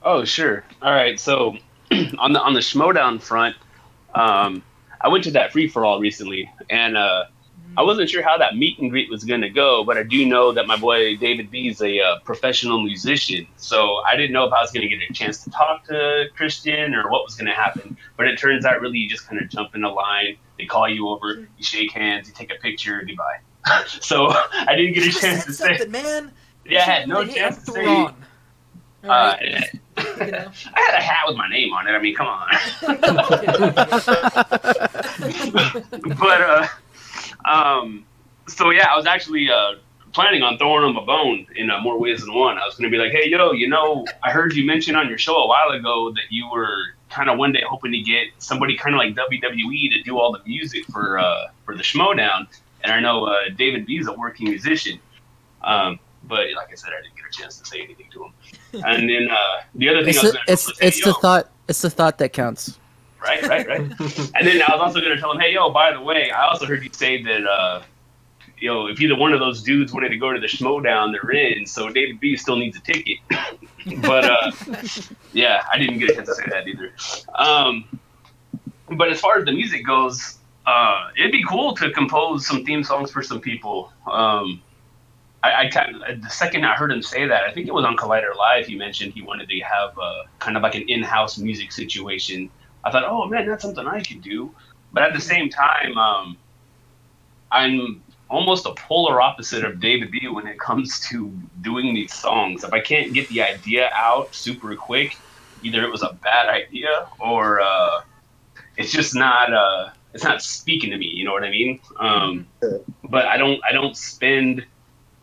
Oh, 0.02 0.24
sure. 0.24 0.62
All 0.82 0.92
right. 0.92 1.18
So 1.18 1.56
on 2.18 2.32
the 2.32 2.40
on 2.40 2.52
the 2.52 2.60
Schmoedown 2.60 3.20
front, 3.20 3.56
um, 4.14 4.62
I 5.00 5.08
went 5.08 5.24
to 5.24 5.30
that 5.32 5.52
free 5.52 5.68
for 5.68 5.84
all 5.84 6.00
recently, 6.00 6.50
and 6.68 6.96
uh, 6.96 7.24
I 7.78 7.82
wasn't 7.82 8.10
sure 8.10 8.24
how 8.24 8.36
that 8.38 8.56
meet 8.56 8.80
and 8.80 8.90
greet 8.90 9.08
was 9.08 9.22
going 9.22 9.42
to 9.42 9.48
go, 9.48 9.84
but 9.84 9.96
I 9.96 10.02
do 10.02 10.26
know 10.26 10.50
that 10.50 10.66
my 10.66 10.76
boy 10.76 11.16
David 11.16 11.48
B 11.48 11.68
is 11.68 11.80
a 11.80 12.00
uh, 12.00 12.18
professional 12.24 12.82
musician, 12.82 13.46
so 13.56 14.02
I 14.04 14.16
didn't 14.16 14.32
know 14.32 14.44
if 14.44 14.52
I 14.52 14.60
was 14.60 14.72
going 14.72 14.82
to 14.82 14.88
get 14.88 15.08
a 15.08 15.12
chance 15.12 15.44
to 15.44 15.50
talk 15.50 15.84
to 15.84 16.24
Kristian 16.36 16.92
or 16.92 17.08
what 17.08 17.22
was 17.24 17.36
going 17.36 17.46
to 17.46 17.52
happen. 17.52 17.96
But 18.16 18.26
it 18.26 18.36
turns 18.36 18.64
out, 18.64 18.80
really, 18.80 18.98
you 18.98 19.08
just 19.08 19.28
kind 19.28 19.40
of 19.40 19.48
jump 19.48 19.76
in 19.76 19.82
the 19.82 19.90
line. 19.90 20.38
They 20.58 20.66
call 20.66 20.88
you 20.88 21.08
over, 21.08 21.46
you 21.56 21.64
shake 21.64 21.92
hands, 21.92 22.26
you 22.26 22.34
take 22.34 22.50
a 22.50 22.60
picture, 22.60 23.00
goodbye. 23.06 23.38
so 23.86 24.26
I 24.26 24.74
didn't 24.74 24.94
get 24.94 25.14
a 25.14 25.20
chance 25.20 25.44
to 25.44 25.52
say. 25.52 25.78
man. 25.88 26.32
Yeah, 26.64 26.80
I 26.80 26.82
had 26.82 27.08
no 27.08 27.24
chance 27.24 27.64
to 27.64 27.70
say. 27.70 28.08
Uh, 29.04 29.36
you 29.40 29.52
know. 29.52 29.60
I 30.74 30.80
had 30.80 30.94
a 30.94 31.00
hat 31.00 31.26
with 31.28 31.36
my 31.36 31.48
name 31.48 31.72
on 31.72 31.86
it. 31.86 31.92
I 31.92 32.00
mean, 32.00 32.16
come 32.16 32.26
on. 32.26 32.48
but 36.18 36.40
uh, 36.40 36.66
um, 37.48 38.04
so 38.46 38.70
yeah, 38.70 38.88
I 38.90 38.96
was 38.96 39.06
actually 39.06 39.50
uh, 39.50 39.74
planning 40.12 40.42
on 40.42 40.58
throwing 40.58 40.88
him 40.88 40.96
a 40.96 41.04
bone 41.04 41.46
in 41.56 41.70
uh, 41.70 41.80
more 41.80 41.98
ways 41.98 42.20
than 42.20 42.34
one. 42.34 42.58
I 42.58 42.64
was 42.66 42.74
going 42.74 42.90
to 42.90 42.96
be 42.96 43.02
like, 43.02 43.12
hey, 43.12 43.28
yo, 43.28 43.52
you 43.52 43.68
know, 43.68 44.06
I 44.22 44.30
heard 44.30 44.54
you 44.54 44.66
mention 44.66 44.94
on 44.96 45.08
your 45.08 45.18
show 45.18 45.36
a 45.36 45.48
while 45.48 45.70
ago 45.70 46.10
that 46.12 46.30
you 46.30 46.48
were 46.50 46.94
kind 47.10 47.30
of 47.30 47.38
one 47.38 47.52
day 47.52 47.62
hoping 47.68 47.92
to 47.92 48.00
get 48.00 48.28
somebody 48.38 48.76
kind 48.76 48.94
of 48.94 48.98
like 48.98 49.14
WWE 49.14 49.90
to 49.92 50.02
do 50.02 50.18
all 50.18 50.32
the 50.32 50.42
music 50.46 50.84
for 50.86 51.18
uh, 51.18 51.48
for 51.64 51.76
the 51.76 51.82
Schmoedown. 51.82 52.46
And 52.84 52.92
I 52.92 53.00
know 53.00 53.24
uh, 53.24 53.48
David 53.56 53.86
B 53.86 53.98
is 53.98 54.06
a 54.06 54.12
working 54.12 54.48
musician. 54.48 55.00
Um, 55.62 55.98
but 56.24 56.46
like 56.56 56.70
I 56.70 56.74
said, 56.74 56.90
I 56.96 57.02
didn't 57.02 57.16
get 57.16 57.24
a 57.28 57.42
chance 57.42 57.58
to 57.58 57.66
say 57.66 57.80
anything 57.82 58.06
to 58.12 58.24
him. 58.24 58.32
And 58.84 59.08
then 59.08 59.28
uh, 59.30 59.62
the 59.74 59.88
other 59.88 60.00
thing 60.00 60.10
It's 60.10 60.18
I 60.18 60.22
was 60.22 60.32
going 60.32 60.46
to 60.46 60.52
it's 60.52 60.72
it's 60.80 61.04
the 61.04 61.14
thought 61.14 61.50
it's 61.68 61.82
the 61.82 61.90
thought 61.90 62.18
that 62.18 62.32
counts. 62.32 62.78
Right, 63.20 63.42
right, 63.42 63.66
right. 63.66 63.80
and 63.80 64.46
then 64.46 64.62
I 64.62 64.72
was 64.72 64.80
also 64.80 65.00
going 65.00 65.14
to 65.14 65.18
tell 65.18 65.32
him, 65.32 65.40
hey, 65.40 65.52
yo, 65.54 65.70
by 65.70 65.92
the 65.92 66.00
way, 66.00 66.30
I 66.30 66.46
also 66.46 66.66
heard 66.66 66.84
you 66.84 66.90
say 66.92 67.22
that, 67.22 67.44
uh, 67.44 67.82
you 68.58 68.68
know, 68.68 68.86
if 68.86 69.00
either 69.00 69.16
one 69.16 69.32
of 69.32 69.40
those 69.40 69.62
dudes 69.62 69.92
wanted 69.92 70.10
to 70.10 70.16
go 70.16 70.32
to 70.32 70.40
the 70.40 70.46
Schmoedown, 70.46 71.12
they're 71.12 71.30
in. 71.30 71.66
So 71.66 71.88
David 71.90 72.20
B 72.20 72.36
still 72.36 72.56
needs 72.56 72.76
a 72.76 72.80
ticket. 72.80 73.18
but 74.02 74.24
uh, 74.24 74.50
yeah, 75.32 75.64
I 75.72 75.78
didn't 75.78 75.98
get 75.98 76.10
a 76.10 76.14
chance 76.14 76.28
to 76.28 76.34
say 76.34 76.44
that 76.50 76.66
either. 76.66 76.92
Um, 77.34 78.00
but 78.96 79.10
as 79.10 79.20
far 79.20 79.38
as 79.38 79.44
the 79.44 79.52
music 79.52 79.86
goes, 79.86 80.38
uh, 80.66 81.10
it'd 81.16 81.32
be 81.32 81.44
cool 81.44 81.74
to 81.76 81.90
compose 81.92 82.46
some 82.46 82.64
theme 82.64 82.84
songs 82.84 83.10
for 83.10 83.22
some 83.22 83.40
people. 83.40 83.92
Um, 84.10 84.62
I, 85.42 85.66
I 85.66 85.68
kind 85.68 86.02
of, 86.02 86.22
the 86.22 86.28
second 86.28 86.64
I 86.64 86.74
heard 86.74 86.90
him 86.90 87.02
say 87.02 87.26
that, 87.26 87.44
I 87.44 87.52
think 87.52 87.68
it 87.68 87.74
was 87.74 87.84
on 87.84 87.96
Collider 87.96 88.34
Live. 88.36 88.66
He 88.66 88.76
mentioned 88.76 89.12
he 89.12 89.22
wanted 89.22 89.48
to 89.48 89.60
have 89.60 89.96
uh, 89.98 90.22
kind 90.40 90.56
of 90.56 90.62
like 90.62 90.74
an 90.74 90.82
in-house 90.88 91.38
music 91.38 91.72
situation. 91.72 92.50
I 92.84 92.90
thought, 92.90 93.04
oh 93.04 93.26
man, 93.26 93.46
that's 93.46 93.62
something 93.62 93.86
I 93.86 94.00
could 94.02 94.22
do. 94.22 94.54
But 94.92 95.02
at 95.02 95.12
the 95.12 95.20
same 95.20 95.50
time, 95.50 95.98
um, 95.98 96.38
I'm 97.50 98.02
almost 98.30 98.66
a 98.66 98.74
polar 98.74 99.20
opposite 99.20 99.64
of 99.64 99.80
David 99.80 100.10
B 100.10 100.28
when 100.28 100.46
it 100.46 100.58
comes 100.58 101.00
to 101.08 101.32
doing 101.60 101.94
these 101.94 102.14
songs. 102.14 102.64
If 102.64 102.72
I 102.72 102.80
can't 102.80 103.12
get 103.12 103.28
the 103.28 103.42
idea 103.42 103.90
out 103.94 104.34
super 104.34 104.74
quick, 104.76 105.14
either 105.62 105.82
it 105.82 105.90
was 105.90 106.02
a 106.02 106.18
bad 106.22 106.48
idea 106.48 107.08
or 107.18 107.60
uh, 107.60 108.00
it's 108.76 108.92
just 108.92 109.14
not 109.14 109.52
uh, 109.52 109.90
it's 110.14 110.24
not 110.24 110.42
speaking 110.42 110.90
to 110.90 110.98
me. 110.98 111.06
You 111.06 111.24
know 111.24 111.32
what 111.32 111.44
I 111.44 111.50
mean? 111.50 111.80
Um, 111.98 112.46
but 113.04 113.26
I 113.26 113.36
don't 113.36 113.60
I 113.68 113.72
don't 113.72 113.96
spend 113.96 114.66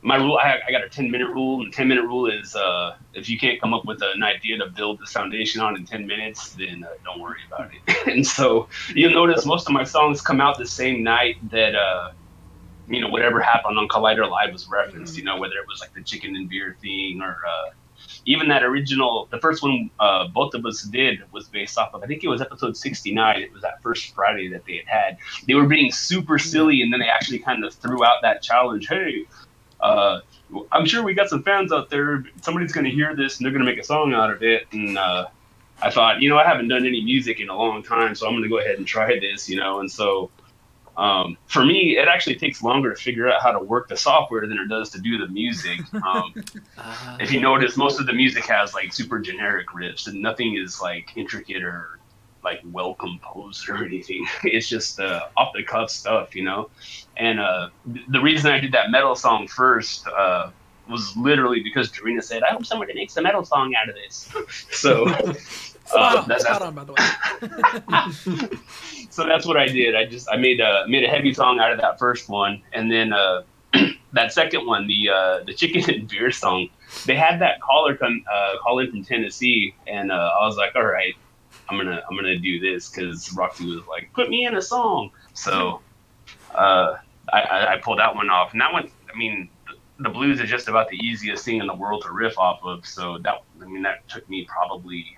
my 0.06 0.18
rule. 0.18 0.38
I, 0.38 0.60
I 0.68 0.72
got 0.72 0.84
a 0.84 0.89
ten 0.89 1.10
minute 1.10 1.30
rule, 1.30 1.62
and 1.62 1.72
the 1.72 1.76
ten 1.76 1.88
minute 1.88 2.04
rule 2.04 2.28
is 2.28 2.56
uh, 2.56 2.96
if 3.13 3.28
you 3.28 3.39
can't 3.39 3.60
come 3.60 3.74
up 3.74 3.86
with 3.86 4.02
an 4.02 4.24
idea 4.24 4.58
to 4.60 4.68
build 4.68 5.00
the 5.00 5.06
foundation 5.08 5.62
on 5.62 5.76
in 5.76 5.86
ten 5.86 6.06
minutes, 6.06 6.54
then 6.54 6.86
uh, 6.86 6.94
don't 7.04 7.20
worry 7.20 7.39
about 7.48 7.72
it. 7.74 8.08
and 8.08 8.26
so 8.26 8.70
you'll 8.94 9.13
notice 9.13 9.46
most 9.46 9.68
of 9.68 9.74
my 9.74 9.84
songs 9.84 10.22
come 10.22 10.39
out 10.39 10.58
the 10.58 10.68
same 10.68 11.04
night 11.04 11.36
that. 11.50 11.76
Uh, 11.76 12.12
you 12.88 13.02
know, 13.02 13.08
whatever 13.08 13.41
happened 13.41 13.80
on 13.80 13.88
Collider 13.88 14.30
Live 14.30 14.54
was 14.54 14.68
referenced, 14.68 15.18
you 15.18 15.24
know, 15.24 15.39
whether 15.39 15.56
it 15.56 15.68
was 15.68 15.82
like 15.82 15.91
the 15.96 16.04
chicken 16.04 16.36
and 16.36 16.48
beer 16.48 16.78
thing 16.80 17.20
or 17.20 17.32
uh, 17.32 17.72
even 18.26 18.48
that 18.50 18.63
original, 18.63 19.28
the 19.32 19.39
first 19.39 19.63
one 19.63 19.89
uh, 20.00 20.28
both 20.28 20.54
of 20.54 20.65
us 20.65 20.84
did 20.84 21.20
was 21.32 21.48
based 21.48 21.78
off 21.78 21.96
of, 21.96 22.04
I 22.04 22.06
think 22.08 22.24
it 22.24 22.28
was 22.28 22.41
episode 22.41 22.78
69. 22.78 23.41
It 23.41 23.52
was 23.52 23.62
that 23.62 23.82
first 23.82 24.13
Friday 24.13 24.50
that 24.50 24.65
they 24.65 24.78
had 24.78 24.88
had. 24.88 25.18
They 25.48 25.56
were 25.56 25.65
being 25.65 25.91
super 25.91 26.38
silly 26.38 26.82
and 26.82 26.94
then 26.94 27.00
they 27.00 27.08
actually 27.08 27.39
kind 27.39 27.63
of 27.63 27.74
threw 27.74 28.04
out 28.06 28.22
that 28.22 28.41
challenge. 28.41 28.88
Hey, 28.88 29.26
uh, 29.86 30.21
I'm 30.71 30.86
sure 30.86 31.04
we 31.04 31.13
got 31.13 31.30
some 31.30 31.43
fans 31.43 31.71
out 31.71 31.89
there. 31.89 32.24
Somebody's 32.41 32.71
going 32.71 32.86
to 32.86 32.91
hear 32.91 33.15
this 33.15 33.38
and 33.38 33.45
they're 33.45 33.52
going 33.52 33.65
to 33.65 33.69
make 33.69 33.80
a 33.80 33.86
song 33.86 34.13
out 34.13 34.32
of 34.32 34.43
it. 34.43 34.67
And 34.71 34.98
uh, 34.98 35.28
I 35.82 35.89
thought, 35.91 36.21
you 36.21 36.30
know, 36.30 36.38
I 36.38 36.45
haven't 36.45 36.67
done 36.67 36.86
any 36.86 37.04
music 37.04 37.39
in 37.39 37.50
a 37.50 37.56
long 37.56 37.84
time, 37.84 38.15
so 38.15 38.28
I'm 38.28 38.34
going 38.34 38.43
to 38.43 38.50
go 38.50 38.60
ahead 38.60 38.78
and 38.78 38.88
try 38.88 39.19
this, 39.19 39.50
you 39.50 39.58
know, 39.58 39.80
and 39.80 39.91
so. 39.91 40.32
Um, 40.98 41.38
for 41.48 41.65
me, 41.65 41.98
it 41.98 42.08
actually 42.08 42.38
takes 42.38 42.63
longer 42.63 42.93
to 42.93 42.95
figure 42.95 43.28
out 43.30 43.41
how 43.41 43.52
to 43.52 43.60
work 43.60 43.89
the 43.89 43.98
software 43.98 44.48
than 44.48 44.58
it 44.58 44.69
does 44.69 44.91
to 44.91 45.02
do 45.02 45.17
the 45.17 45.28
music. 45.28 45.82
Um, 45.93 46.34
Uh, 46.78 47.17
if 47.19 47.34
you 47.34 47.41
notice, 47.41 47.76
most 47.76 48.00
of 48.00 48.06
the 48.06 48.13
music 48.13 48.45
has 48.45 48.74
like 48.74 48.93
super 48.93 49.19
generic 49.19 49.67
riffs, 49.76 50.08
and 50.08 50.21
nothing 50.21 50.56
is 50.56 50.82
like 50.82 51.12
intricate 51.17 51.63
or 51.63 52.00
like 52.45 52.62
well 52.71 52.93
composed 52.93 53.67
or 53.69 53.84
anything. 53.84 54.25
It's 54.43 54.69
just 54.69 54.99
uh, 54.99 55.27
off 55.36 55.51
the 55.53 55.63
cuff 55.63 55.89
stuff, 55.89 56.36
you 56.36 56.43
know. 56.43 56.69
And 57.17 57.39
uh, 57.39 57.69
th- 57.91 58.05
the 58.08 58.21
reason 58.21 58.51
I 58.51 58.60
did 58.60 58.71
that 58.71 58.91
metal 58.91 59.15
song 59.15 59.47
first 59.47 60.08
uh, 60.08 60.51
was 60.89 61.17
literally 61.17 61.62
because 61.62 61.91
Dorina 61.91 62.23
said, 62.23 62.43
"I 62.43 62.53
hope 62.53 62.65
somebody 62.65 62.93
makes 62.93 63.17
a 63.17 63.21
metal 63.21 63.43
song 63.43 63.73
out 63.75 63.89
of 63.89 63.95
this." 63.95 64.29
so. 64.71 65.08
Spot 65.08 65.38
Uh, 65.93 66.21
on, 66.23 66.27
that's, 66.27 66.43
on, 66.45 66.73
by 66.73 66.84
the 66.84 66.93
way. 66.93 68.58
so 69.12 69.23
that's 69.23 69.45
what 69.45 69.55
I 69.55 69.67
did. 69.67 69.93
I 69.93 70.08
just 70.08 70.27
I 70.31 70.36
made 70.36 70.60
a 70.60 70.84
made 70.88 71.03
a 71.03 71.08
heavy 71.08 71.31
song 71.31 71.60
out 71.60 71.71
of 71.71 71.79
that 71.79 71.99
first 71.99 72.27
one, 72.27 72.63
and 72.73 72.91
then 72.91 73.13
uh, 73.13 73.43
that 74.13 74.34
second 74.34 74.65
one, 74.65 74.88
the 74.88 75.10
uh, 75.10 75.43
the 75.43 75.53
chicken 75.53 75.88
and 75.93 76.08
beer 76.08 76.31
song. 76.31 76.69
They 77.05 77.15
had 77.15 77.39
that 77.41 77.62
caller 77.62 77.95
come 77.95 78.23
uh, 78.31 78.58
call 78.63 78.79
in 78.79 78.89
from 78.89 79.03
Tennessee, 79.03 79.75
and 79.86 80.12
uh, 80.12 80.15
I 80.41 80.47
was 80.47 80.58
like, 80.58 80.75
all 80.75 80.86
right, 80.86 81.13
I'm 81.69 81.78
gonna 81.78 82.01
I'm 82.10 82.15
gonna 82.15 82.38
do 82.38 82.60
this 82.60 82.89
because 82.89 83.32
Roxy 83.34 83.65
was 83.65 83.86
like, 83.88 84.12
put 84.13 84.30
me 84.30 84.45
in 84.45 84.56
a 84.56 84.62
song. 84.62 85.12
So 85.34 85.82
uh, 86.54 86.97
I, 87.32 87.67
I 87.73 87.82
pulled 87.84 87.99
that 87.99 88.15
one 88.15 88.30
off, 88.30 88.51
and 88.54 88.62
that 88.62 88.71
one, 88.73 88.89
I 89.13 89.17
mean. 89.17 89.49
The 89.97 90.10
blues 90.10 90.41
is 90.41 90.49
just 90.49 90.67
about 90.67 90.89
the 90.89 90.97
easiest 90.97 91.45
thing 91.45 91.62
in 91.62 91.67
the 91.67 91.73
world 91.73 92.04
to 92.04 92.12
riff 92.12 92.38
off 92.38 92.60
of, 92.65 92.86
so 92.86 93.17
that 93.19 93.43
I 93.62 93.65
mean 93.65 93.84
that 93.84 94.06
took 94.10 94.30
me 94.30 94.43
probably 94.45 95.17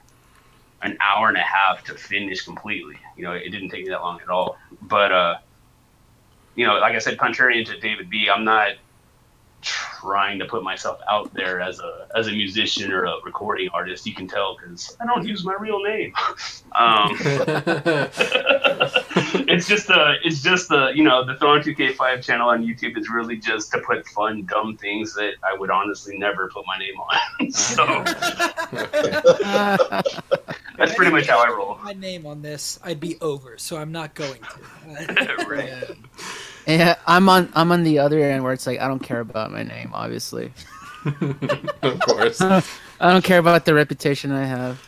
an 0.84 0.96
hour 1.02 1.30
and 1.30 1.38
a 1.38 1.42
half 1.42 1.84
to 1.86 1.96
finish 1.96 2.44
completely. 2.44 2.96
You 3.16 3.24
know, 3.24 3.32
it 3.32 3.50
didn't 3.50 3.70
take 3.70 3.86
me 3.86 3.90
that 3.90 4.02
long 4.02 4.22
at 4.22 4.30
all. 4.30 4.56
But 4.84 5.12
uh, 5.12 5.38
you 6.54 6.68
know, 6.68 6.76
like 6.76 6.94
I 6.94 7.00
said, 7.00 7.18
contrarian 7.18 7.66
to 7.66 7.80
David 7.80 8.08
B, 8.08 8.30
I'm 8.30 8.44
not 8.44 8.74
trying 9.62 10.40
to 10.40 10.46
put 10.46 10.64
myself 10.64 11.00
out 11.10 11.34
there 11.34 11.60
as 11.60 11.80
a 11.80 12.08
as 12.16 12.28
a 12.28 12.32
musician 12.32 12.92
or 12.92 13.06
a 13.06 13.14
recording 13.26 13.70
artist. 13.74 14.06
You 14.06 14.14
can 14.14 14.28
tell 14.28 14.56
because 14.56 14.96
I 15.00 15.06
don't 15.06 15.26
use 15.28 15.44
my 15.44 15.56
real 15.60 15.82
name. 15.84 16.14
um, 16.76 17.10
it's 19.48 19.68
just 19.68 19.88
the 19.88 20.16
it's 20.24 20.42
just 20.42 20.70
the 20.70 20.92
you 20.94 21.04
know 21.04 21.26
the 21.26 21.36
Thrawn 21.36 21.62
2K5 21.62 22.24
channel 22.24 22.50
on 22.50 22.66
YouTube 22.66 22.98
is 22.98 23.10
really 23.10 23.38
just 23.38 23.72
to 23.72 23.80
put 23.80 24.08
fun 24.08 24.46
dumb 24.46 24.78
things 24.78 25.16
that 25.16 25.34
I 25.44 25.58
would 25.58 25.72
honestly 25.72 26.18
never 26.18 26.50
put 26.50 26.66
my 26.68 26.78
name 26.78 26.96
on. 27.00 27.52
so 27.52 28.04
that's 30.78 30.94
pretty 30.96 31.12
much 31.12 31.28
how 31.28 31.44
I 31.44 31.50
roll. 31.50 31.80
My 31.84 31.94
name 31.94 32.26
on 32.26 32.42
this, 32.42 32.80
I'd 32.84 33.00
be 33.00 33.20
over, 33.22 33.58
so 33.58 33.78
I'm 33.78 33.92
not 33.92 34.14
going 34.14 34.42
to. 34.42 35.46
right. 35.48 35.68
Yeah, 35.68 35.96
I'm 36.68 37.30
on 37.30 37.50
I'm 37.56 37.72
on 37.72 37.84
the 37.84 38.00
other 38.00 38.20
end 38.20 38.44
where 38.44 38.54
it's 38.54 38.68
like 38.68 38.80
I 38.80 38.88
don't 38.88 39.00
care 39.04 39.20
about 39.22 39.52
my 39.52 39.64
name, 39.64 39.92
obviously. 39.94 40.52
of 41.82 42.00
course. 42.02 42.42
I 42.42 42.62
don't 43.14 43.24
care 43.24 43.40
about 43.40 43.66
the 43.66 43.74
reputation 43.74 44.32
I 44.32 44.46
have. 44.46 44.82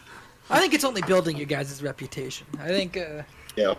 I 0.50 0.60
think 0.60 0.74
it's 0.74 0.84
only 0.84 1.02
building 1.04 1.38
your 1.38 1.46
guys' 1.46 1.82
reputation. 1.84 2.48
I 2.60 2.68
think 2.68 2.98
uh, 2.98 3.24
Yeah. 3.56 3.76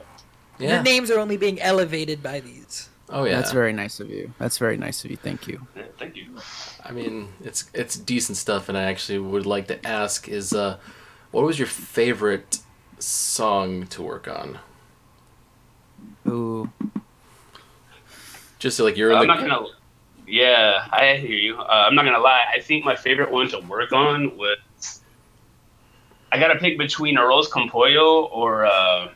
your 0.58 0.70
Yeah. 0.70 0.82
names 0.82 1.10
are 1.10 1.18
only 1.18 1.36
being 1.36 1.60
elevated 1.60 2.22
by 2.22 2.40
these. 2.40 2.88
Oh 3.10 3.24
yeah. 3.24 3.36
That's 3.36 3.52
very 3.52 3.72
nice 3.72 3.98
of 4.00 4.08
you. 4.08 4.32
That's 4.38 4.56
very 4.56 4.76
nice 4.76 5.04
of 5.04 5.10
you. 5.10 5.16
Thank 5.16 5.48
you. 5.48 5.66
Yeah, 5.76 5.82
Thank 5.98 6.16
you. 6.16 6.26
I 6.84 6.92
mean, 6.92 7.28
it's 7.44 7.68
it's 7.74 7.96
decent 7.96 8.38
stuff, 8.38 8.68
and 8.68 8.78
I 8.78 8.84
actually 8.84 9.18
would 9.18 9.46
like 9.46 9.66
to 9.66 9.84
ask 9.86 10.28
is, 10.28 10.52
uh, 10.52 10.78
what 11.32 11.44
was 11.44 11.58
your 11.58 11.66
favorite 11.68 12.60
song 13.00 13.86
to 13.88 14.00
work 14.02 14.28
on? 14.28 14.58
Ooh. 16.26 16.70
Just 18.60 18.76
so, 18.76 18.84
like 18.84 18.96
you're 18.96 19.10
in 19.10 19.16
I'm 19.16 19.22
the. 19.22 19.26
not 19.26 19.40
gonna. 19.40 19.66
Yeah, 20.28 20.86
I 20.92 21.16
hear 21.16 21.30
you. 21.36 21.58
Uh, 21.58 21.86
I'm 21.88 21.96
not 21.96 22.04
gonna 22.04 22.20
lie. 22.20 22.44
I 22.54 22.60
think 22.60 22.84
my 22.84 22.94
favorite 22.94 23.32
one 23.32 23.48
to 23.48 23.58
work 23.60 23.92
on 23.92 24.36
was. 24.36 24.58
I 26.30 26.38
gotta 26.38 26.56
pick 26.60 26.78
between 26.78 27.16
Arroz 27.16 27.50
con 27.50 27.68
Pollo 27.68 28.26
or 28.26 28.64
uh, 28.66 29.08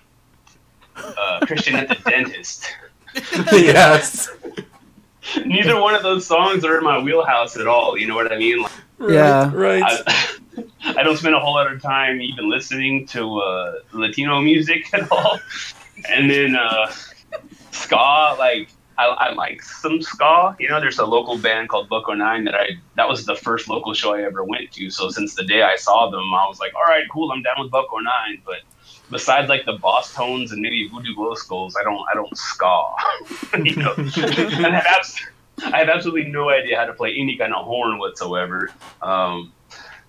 uh, 0.96 1.40
Kristian 1.42 1.74
at 1.74 1.88
the 1.88 1.94
dentist. 2.10 2.66
yes. 3.52 4.28
Neither 5.44 5.80
one 5.80 5.94
of 5.94 6.02
those 6.02 6.26
songs 6.26 6.64
are 6.64 6.76
in 6.78 6.84
my 6.84 6.98
wheelhouse 6.98 7.56
at 7.56 7.66
all. 7.68 7.96
You 7.96 8.08
know 8.08 8.14
what 8.16 8.32
I 8.32 8.36
mean? 8.36 8.62
Like, 8.62 8.72
Yeah. 9.08 9.50
Right. 9.54 9.82
I, 9.84 10.34
I 10.84 11.02
don't 11.02 11.16
spend 11.16 11.34
a 11.34 11.40
whole 11.40 11.54
lot 11.54 11.70
of 11.72 11.80
time 11.80 12.20
even 12.20 12.50
listening 12.50 13.06
to 13.08 13.38
uh, 13.38 13.74
Latino 13.92 14.40
music 14.40 14.92
at 14.92 15.10
all. 15.10 15.38
And 16.10 16.28
then 16.28 16.56
uh, 16.56 16.92
ska, 17.70 18.36
like 18.38 18.68
I, 18.96 19.06
I 19.06 19.32
like 19.32 19.62
some 19.62 20.00
ska. 20.00 20.56
You 20.58 20.68
know, 20.68 20.80
there's 20.80 20.98
a 20.98 21.04
local 21.04 21.38
band 21.38 21.68
called 21.68 21.88
Buck-O-Nine 21.88 22.44
that 22.44 22.54
I 22.54 22.70
that 22.96 23.08
was 23.08 23.26
the 23.26 23.34
first 23.34 23.68
local 23.68 23.94
show 23.94 24.14
I 24.14 24.22
ever 24.22 24.44
went 24.44 24.72
to. 24.72 24.90
So 24.90 25.10
since 25.10 25.34
the 25.34 25.44
day 25.44 25.62
I 25.62 25.76
saw 25.76 26.10
them, 26.10 26.32
I 26.34 26.46
was 26.46 26.60
like, 26.60 26.74
all 26.74 26.82
right, 26.82 27.04
cool, 27.10 27.30
I'm 27.32 27.42
down 27.42 27.56
with 27.58 27.70
Buck-O-Nine. 27.70 28.42
But 28.44 28.58
besides 29.10 29.48
like 29.48 29.64
the 29.64 29.78
Bosstones 29.78 30.52
and 30.52 30.60
maybe 30.60 30.88
voodoo 30.88 31.14
glow 31.14 31.34
skulls, 31.34 31.76
I 31.78 31.82
don't 31.82 32.00
I 32.10 32.14
don't 32.14 32.36
ska. 32.36 32.84
you 33.64 33.76
know, 33.76 33.94
and 33.96 34.66
I 34.66 34.70
have, 34.70 34.86
abs- 34.86 35.22
I 35.64 35.78
have 35.78 35.88
absolutely 35.88 36.30
no 36.30 36.50
idea 36.50 36.76
how 36.76 36.84
to 36.84 36.94
play 36.94 37.14
any 37.16 37.36
kind 37.36 37.54
of 37.54 37.64
horn 37.64 37.98
whatsoever. 37.98 38.70
Um, 39.02 39.52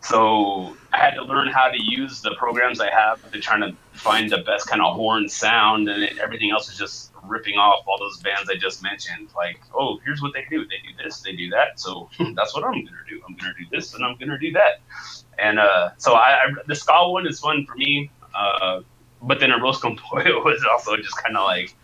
so 0.01 0.77
I 0.93 0.99
had 0.99 1.15
to 1.15 1.23
learn 1.23 1.47
how 1.47 1.69
to 1.69 1.77
use 1.81 2.21
the 2.21 2.35
programs 2.37 2.79
I 2.79 2.91
have 2.91 3.31
to 3.31 3.39
try 3.39 3.59
to 3.59 3.75
find 3.93 4.29
the 4.29 4.39
best 4.39 4.67
kind 4.67 4.81
of 4.81 4.95
horn 4.95 5.27
sound, 5.27 5.89
and 5.89 6.03
it, 6.03 6.19
everything 6.19 6.51
else 6.51 6.69
is 6.69 6.77
just 6.77 7.11
ripping 7.27 7.55
off 7.57 7.83
all 7.87 7.97
those 7.99 8.17
bands 8.17 8.49
I 8.49 8.55
just 8.55 8.81
mentioned. 8.83 9.29
Like, 9.35 9.59
oh, 9.73 9.99
here's 10.05 10.21
what 10.21 10.33
they 10.33 10.45
do: 10.49 10.63
they 10.65 10.77
do 10.87 11.03
this, 11.03 11.21
they 11.21 11.35
do 11.35 11.49
that. 11.51 11.79
So 11.79 12.09
that's 12.35 12.53
what 12.55 12.63
I'm 12.63 12.73
gonna 12.85 12.97
do. 13.09 13.21
I'm 13.27 13.35
gonna 13.35 13.53
do 13.57 13.65
this, 13.71 13.93
and 13.93 14.03
I'm 14.05 14.17
gonna 14.17 14.37
do 14.39 14.51
that. 14.53 14.81
And 15.37 15.59
uh, 15.59 15.91
so 15.97 16.13
I, 16.13 16.29
I 16.45 16.53
the 16.67 16.75
ska 16.75 17.09
one 17.09 17.27
is 17.27 17.39
fun 17.39 17.65
for 17.65 17.75
me, 17.75 18.09
uh, 18.33 18.81
but 19.21 19.39
then 19.39 19.49
Arroz 19.51 19.79
con 19.81 19.95
Pollo 19.97 20.43
was 20.45 20.63
also 20.71 20.95
just 20.97 21.17
kind 21.23 21.35
of 21.37 21.43
like. 21.45 21.75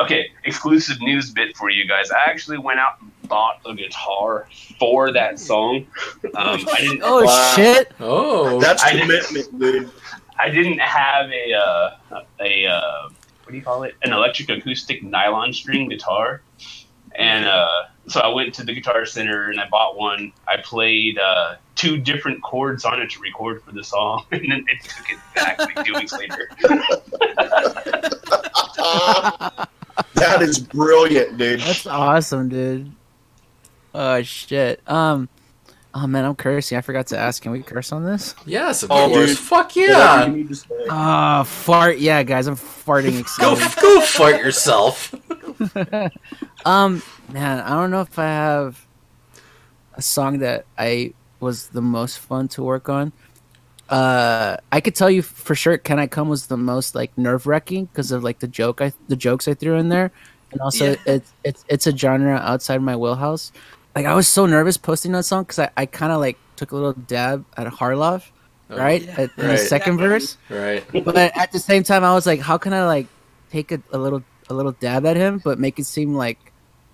Okay, 0.00 0.30
exclusive 0.44 0.98
news 1.02 1.30
bit 1.30 1.54
for 1.58 1.68
you 1.68 1.86
guys. 1.86 2.10
I 2.10 2.20
actually 2.24 2.56
went 2.56 2.80
out 2.80 2.94
and 3.02 3.10
bought 3.28 3.60
a 3.66 3.74
guitar 3.74 4.46
for 4.78 5.12
that 5.12 5.38
song. 5.38 5.86
Um, 6.34 6.66
I 6.72 6.76
didn't. 6.80 7.02
Oh 7.04 7.22
Wow. 7.22 7.52
shit! 7.54 7.92
Oh. 8.00 8.58
That's 8.62 8.82
I 8.82 8.92
didn't- 8.94 9.08
commitment, 9.26 9.58
dude. 9.60 9.90
I 10.38 10.48
didn't 10.48 10.78
have 10.78 11.30
a 11.30 11.52
uh, 11.52 12.22
a 12.40 12.66
uh, 12.66 13.08
what 13.50 13.54
do 13.54 13.58
you 13.58 13.64
call 13.64 13.82
it? 13.82 13.96
An 14.04 14.12
electric 14.12 14.48
acoustic 14.48 15.02
nylon 15.02 15.52
string 15.52 15.88
guitar, 15.88 16.40
and 17.16 17.46
uh, 17.46 17.66
so 18.06 18.20
I 18.20 18.28
went 18.28 18.54
to 18.54 18.64
the 18.64 18.72
Guitar 18.72 19.04
Center 19.06 19.50
and 19.50 19.60
I 19.60 19.68
bought 19.68 19.98
one. 19.98 20.32
I 20.46 20.58
played 20.58 21.18
uh, 21.18 21.56
two 21.74 21.98
different 21.98 22.44
chords 22.44 22.84
on 22.84 23.02
it 23.02 23.10
to 23.10 23.18
record 23.18 23.64
for 23.64 23.72
the 23.72 23.82
song, 23.82 24.24
and 24.30 24.52
then 24.52 24.64
it 24.68 24.84
took 24.84 25.10
it 25.10 25.18
back 25.34 25.58
like 25.58 25.84
two 25.84 25.94
weeks 25.94 26.12
later. 26.12 26.48
that 30.14 30.42
is 30.42 30.60
brilliant, 30.60 31.36
dude. 31.36 31.58
That's 31.58 31.88
awesome, 31.88 32.50
dude. 32.50 32.92
Oh 33.92 34.22
shit. 34.22 34.80
Um. 34.86 35.28
Oh 36.02 36.06
man, 36.06 36.24
I'm 36.24 36.34
cursing. 36.34 36.78
I 36.78 36.80
forgot 36.80 37.08
to 37.08 37.18
ask. 37.18 37.42
Can 37.42 37.52
we 37.52 37.62
curse 37.62 37.92
on 37.92 38.04
this? 38.04 38.34
yes, 38.46 38.82
of 38.82 38.90
Oh, 38.90 39.08
course. 39.08 39.28
dude. 39.30 39.38
Fuck 39.38 39.76
yeah. 39.76 40.24
you 40.26 40.32
need 40.32 40.48
to 40.48 40.54
say. 40.54 40.66
Ah, 40.88 41.42
fart. 41.42 41.98
Yeah, 41.98 42.22
guys, 42.22 42.46
I'm 42.46 42.56
farting 42.56 43.12
Go, 43.38 43.52
excited. 43.52 43.82
go 43.82 44.00
fart 44.00 44.36
yourself. 44.38 45.14
um, 46.64 47.02
man, 47.32 47.60
I 47.60 47.70
don't 47.70 47.90
know 47.90 48.00
if 48.00 48.18
I 48.18 48.24
have 48.24 48.86
a 49.94 50.02
song 50.02 50.38
that 50.38 50.64
I 50.78 51.12
was 51.40 51.68
the 51.68 51.82
most 51.82 52.18
fun 52.18 52.48
to 52.48 52.62
work 52.62 52.88
on. 52.88 53.12
Uh, 53.88 54.56
I 54.70 54.80
could 54.80 54.94
tell 54.94 55.10
you 55.10 55.20
for 55.22 55.54
sure. 55.54 55.76
Can 55.76 55.98
I 55.98 56.06
come 56.06 56.28
was 56.28 56.46
the 56.46 56.56
most 56.56 56.94
like 56.94 57.16
nerve 57.18 57.46
wracking 57.46 57.86
because 57.86 58.12
of 58.12 58.22
like 58.22 58.38
the 58.38 58.46
joke 58.48 58.80
I 58.80 58.92
the 59.08 59.16
jokes 59.16 59.48
I 59.48 59.54
threw 59.54 59.74
in 59.76 59.88
there, 59.88 60.12
and 60.52 60.60
also 60.60 60.92
Yeah. 60.92 60.96
it's 61.06 61.32
it's 61.44 61.64
it's 61.68 61.86
a 61.88 61.96
genre 61.96 62.36
outside 62.36 62.80
my 62.82 62.94
wheelhouse. 62.96 63.50
Like 64.00 64.10
I 64.10 64.14
was 64.14 64.26
so 64.28 64.46
nervous 64.46 64.76
posting 64.78 65.12
that 65.12 65.24
song 65.24 65.42
because 65.42 65.58
I, 65.58 65.70
I 65.76 65.84
kind 65.86 66.10
of 66.10 66.20
like 66.20 66.38
took 66.56 66.72
a 66.72 66.74
little 66.74 66.94
dab 66.94 67.44
at 67.56 67.66
Harloff, 67.66 68.24
right? 68.70 69.02
yeah. 69.02 69.10
At, 69.12 69.30
in 69.36 69.46
the 69.48 69.58
second 69.58 69.96
Definitely. 69.98 70.26
verse 70.26 70.36
Right. 70.94 71.04
but 71.04 71.16
at 71.16 71.52
the 71.52 71.58
same 71.58 71.82
time 71.82 72.02
i 72.04 72.14
was 72.14 72.24
like 72.26 72.40
how 72.40 72.56
can 72.56 72.72
i 72.72 72.86
like 72.86 73.06
take 73.50 73.72
a, 73.72 73.82
a 73.92 73.98
little 73.98 74.22
a 74.48 74.54
little 74.54 74.72
dab 74.72 75.04
at 75.04 75.16
him 75.16 75.40
but 75.44 75.58
make 75.58 75.78
it 75.78 75.84
seem 75.84 76.14
like 76.14 76.38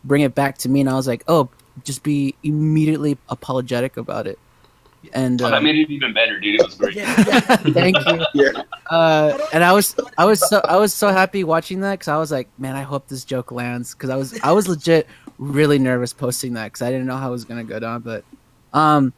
bring 0.04 0.22
it 0.22 0.34
back 0.34 0.58
to 0.58 0.68
me 0.68 0.80
and 0.80 0.88
i 0.90 0.94
was 0.94 1.06
like 1.06 1.22
oh 1.28 1.48
just 1.84 2.02
be 2.02 2.34
immediately 2.42 3.16
apologetic 3.28 3.96
about 3.96 4.26
it 4.26 4.38
and 5.14 5.40
Oh, 5.42 5.46
uh, 5.46 5.50
that 5.50 5.62
made 5.62 5.76
it 5.76 5.88
even 5.88 6.12
better, 6.12 6.40
dude. 6.40 6.58
It 6.60 6.64
was 6.66 6.74
great. 6.74 6.96
Yeah, 6.96 7.14
yeah. 7.28 7.40
thank 7.80 7.96
you 8.06 8.24
Yeah. 8.34 8.62
uh, 8.90 9.38
and 9.52 9.62
i 9.62 9.72
was 9.72 9.94
i 10.18 10.24
was 10.24 10.40
so 10.48 10.60
i 10.64 10.76
was 10.76 10.92
so 10.94 11.08
happy 11.08 11.44
watching 11.44 11.80
that 11.80 11.92
because 12.00 12.08
i 12.08 12.16
was 12.16 12.30
like 12.32 12.48
man 12.58 12.74
i 12.74 12.82
hope 12.82 13.06
this 13.08 13.24
joke 13.24 13.52
lands 13.52 13.94
because 13.94 14.10
i 14.10 14.16
was 14.16 14.40
i 14.42 14.50
was 14.52 14.66
legit 14.68 15.06
really 15.38 15.78
nervous 15.78 16.12
posting 16.12 16.54
that 16.54 16.64
because 16.66 16.82
i 16.82 16.90
didn't 16.90 17.06
know 17.06 17.16
how 17.16 17.28
it 17.28 17.32
was 17.32 17.44
gonna 17.44 17.64
go 17.64 17.78
down 17.78 18.00
but 18.00 18.24
um 18.72 19.12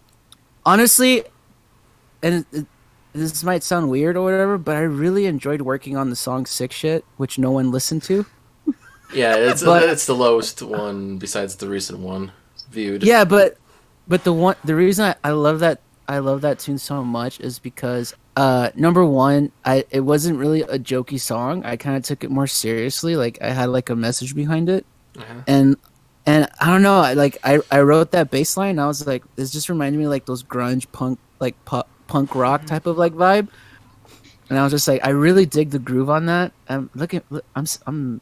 honestly 0.66 1.24
and 2.22 2.44
it, 2.52 2.58
it, 2.60 2.66
this 3.12 3.42
might 3.44 3.62
sound 3.62 3.88
weird 3.90 4.16
or 4.16 4.24
whatever 4.24 4.58
but 4.58 4.76
i 4.76 4.80
really 4.80 5.26
enjoyed 5.26 5.62
working 5.62 5.96
on 5.96 6.10
the 6.10 6.16
song 6.16 6.44
sick 6.46 6.72
shit 6.72 7.04
which 7.16 7.38
no 7.38 7.50
one 7.50 7.70
listened 7.70 8.02
to 8.02 8.24
Yeah, 9.14 9.36
it's 9.36 9.62
But- 9.62 9.88
it's 9.88 10.04
the 10.06 10.14
lowest 10.14 10.60
one 10.60 11.16
besides 11.16 11.56
the 11.56 11.66
recent 11.68 12.00
one 12.00 12.30
viewed. 12.70 13.02
yeah 13.02 13.24
but 13.24 13.56
but 14.06 14.24
the 14.24 14.32
one 14.32 14.56
the 14.64 14.74
reason 14.74 15.06
I, 15.06 15.14
I 15.24 15.30
love 15.32 15.60
that 15.60 15.80
i 16.08 16.18
love 16.18 16.42
that 16.42 16.58
tune 16.58 16.76
so 16.78 17.02
much 17.02 17.40
is 17.40 17.58
because 17.58 18.14
uh 18.36 18.68
number 18.74 19.04
one 19.06 19.50
i 19.64 19.84
it 19.90 20.00
wasn't 20.00 20.38
really 20.38 20.60
a 20.62 20.78
jokey 20.78 21.18
song 21.18 21.64
i 21.64 21.76
kind 21.76 21.96
of 21.96 22.02
took 22.02 22.22
it 22.24 22.30
more 22.30 22.46
seriously 22.46 23.16
like 23.16 23.38
i 23.40 23.48
had 23.50 23.70
like 23.70 23.88
a 23.88 23.96
message 23.96 24.34
behind 24.34 24.68
it 24.68 24.84
Uh-huh. 25.16 25.40
and 25.46 25.76
and 26.26 26.48
i 26.60 26.66
don't 26.70 26.82
know 26.82 27.00
I, 27.00 27.14
like 27.14 27.38
i 27.44 27.60
i 27.70 27.80
wrote 27.80 28.10
that 28.12 28.30
bass 28.30 28.56
line 28.56 28.78
i 28.78 28.86
was 28.86 29.06
like 29.06 29.24
this 29.36 29.50
just 29.50 29.68
reminded 29.68 29.98
me 29.98 30.04
of, 30.04 30.10
like 30.10 30.26
those 30.26 30.42
grunge 30.42 30.90
punk 30.92 31.18
like 31.40 31.62
pu- 31.64 31.82
punk 32.06 32.34
rock 32.34 32.66
type 32.66 32.86
of 32.86 32.98
like 32.98 33.12
vibe. 33.12 33.48
And 34.50 34.58
i 34.58 34.62
was 34.62 34.72
just 34.72 34.88
like 34.88 35.04
i 35.04 35.10
really 35.10 35.46
dig 35.46 35.70
the 35.70 35.78
groove 35.78 36.10
on 36.10 36.26
that. 36.26 36.52
I'm 36.68 36.90
looking 36.94 37.22
i'm 37.54 37.66
i'm 37.86 38.20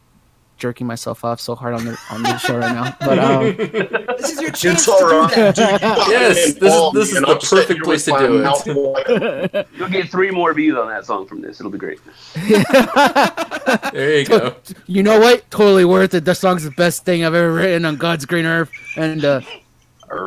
jerking 0.57 0.87
myself 0.87 1.25
off 1.25 1.40
so 1.40 1.55
hard 1.55 1.75
on 1.75 1.85
the 1.85 1.99
on 2.11 2.23
the 2.23 2.37
show 2.38 2.57
right 2.59 2.73
now 2.73 2.97
but 3.01 3.19
um 3.19 3.57
This 4.16 4.33
is 4.33 4.40
your 4.40 4.51
chance 4.51 4.81
It's 4.81 4.88
all 4.88 4.99
to 5.01 5.05
do 5.07 5.21
right, 5.21 5.35
that. 5.35 5.55
dude. 5.55 5.66
Yes, 6.09 6.55
this 6.55 6.75
is- 6.75 6.92
this 6.92 7.12
is 7.12 7.21
the 7.21 7.27
I'm 7.29 7.38
perfect 7.38 7.85
place 7.85 8.05
to 8.07 8.12
do 8.12 8.38
it. 8.38 8.42
mouth. 8.42 9.69
You'll 9.77 9.88
get 9.90 10.09
three 10.09 10.31
more 10.31 10.55
views 10.55 10.77
on 10.79 10.88
that 10.88 11.05
song 11.05 11.27
from 11.27 11.42
this. 11.42 11.61
It'll 11.61 11.71
be 11.71 11.79
great. 11.79 12.01
There 13.92 14.19
you 14.21 14.25
go. 14.27 14.57
you 14.87 15.03
know 15.03 15.19
what? 15.21 15.49
Totally 15.51 15.85
worth 15.85 16.14
it. 16.14 16.25
That 16.25 16.37
song's 16.37 16.64
the 16.64 16.71
best 16.73 17.05
thing 17.05 17.25
I've 17.25 17.35
ever 17.35 17.53
written 17.53 17.85
on 17.85 17.97
God's 17.97 18.25
green 18.25 18.47
earth. 18.47 18.71
And 18.97 19.25
uh, 19.25 19.40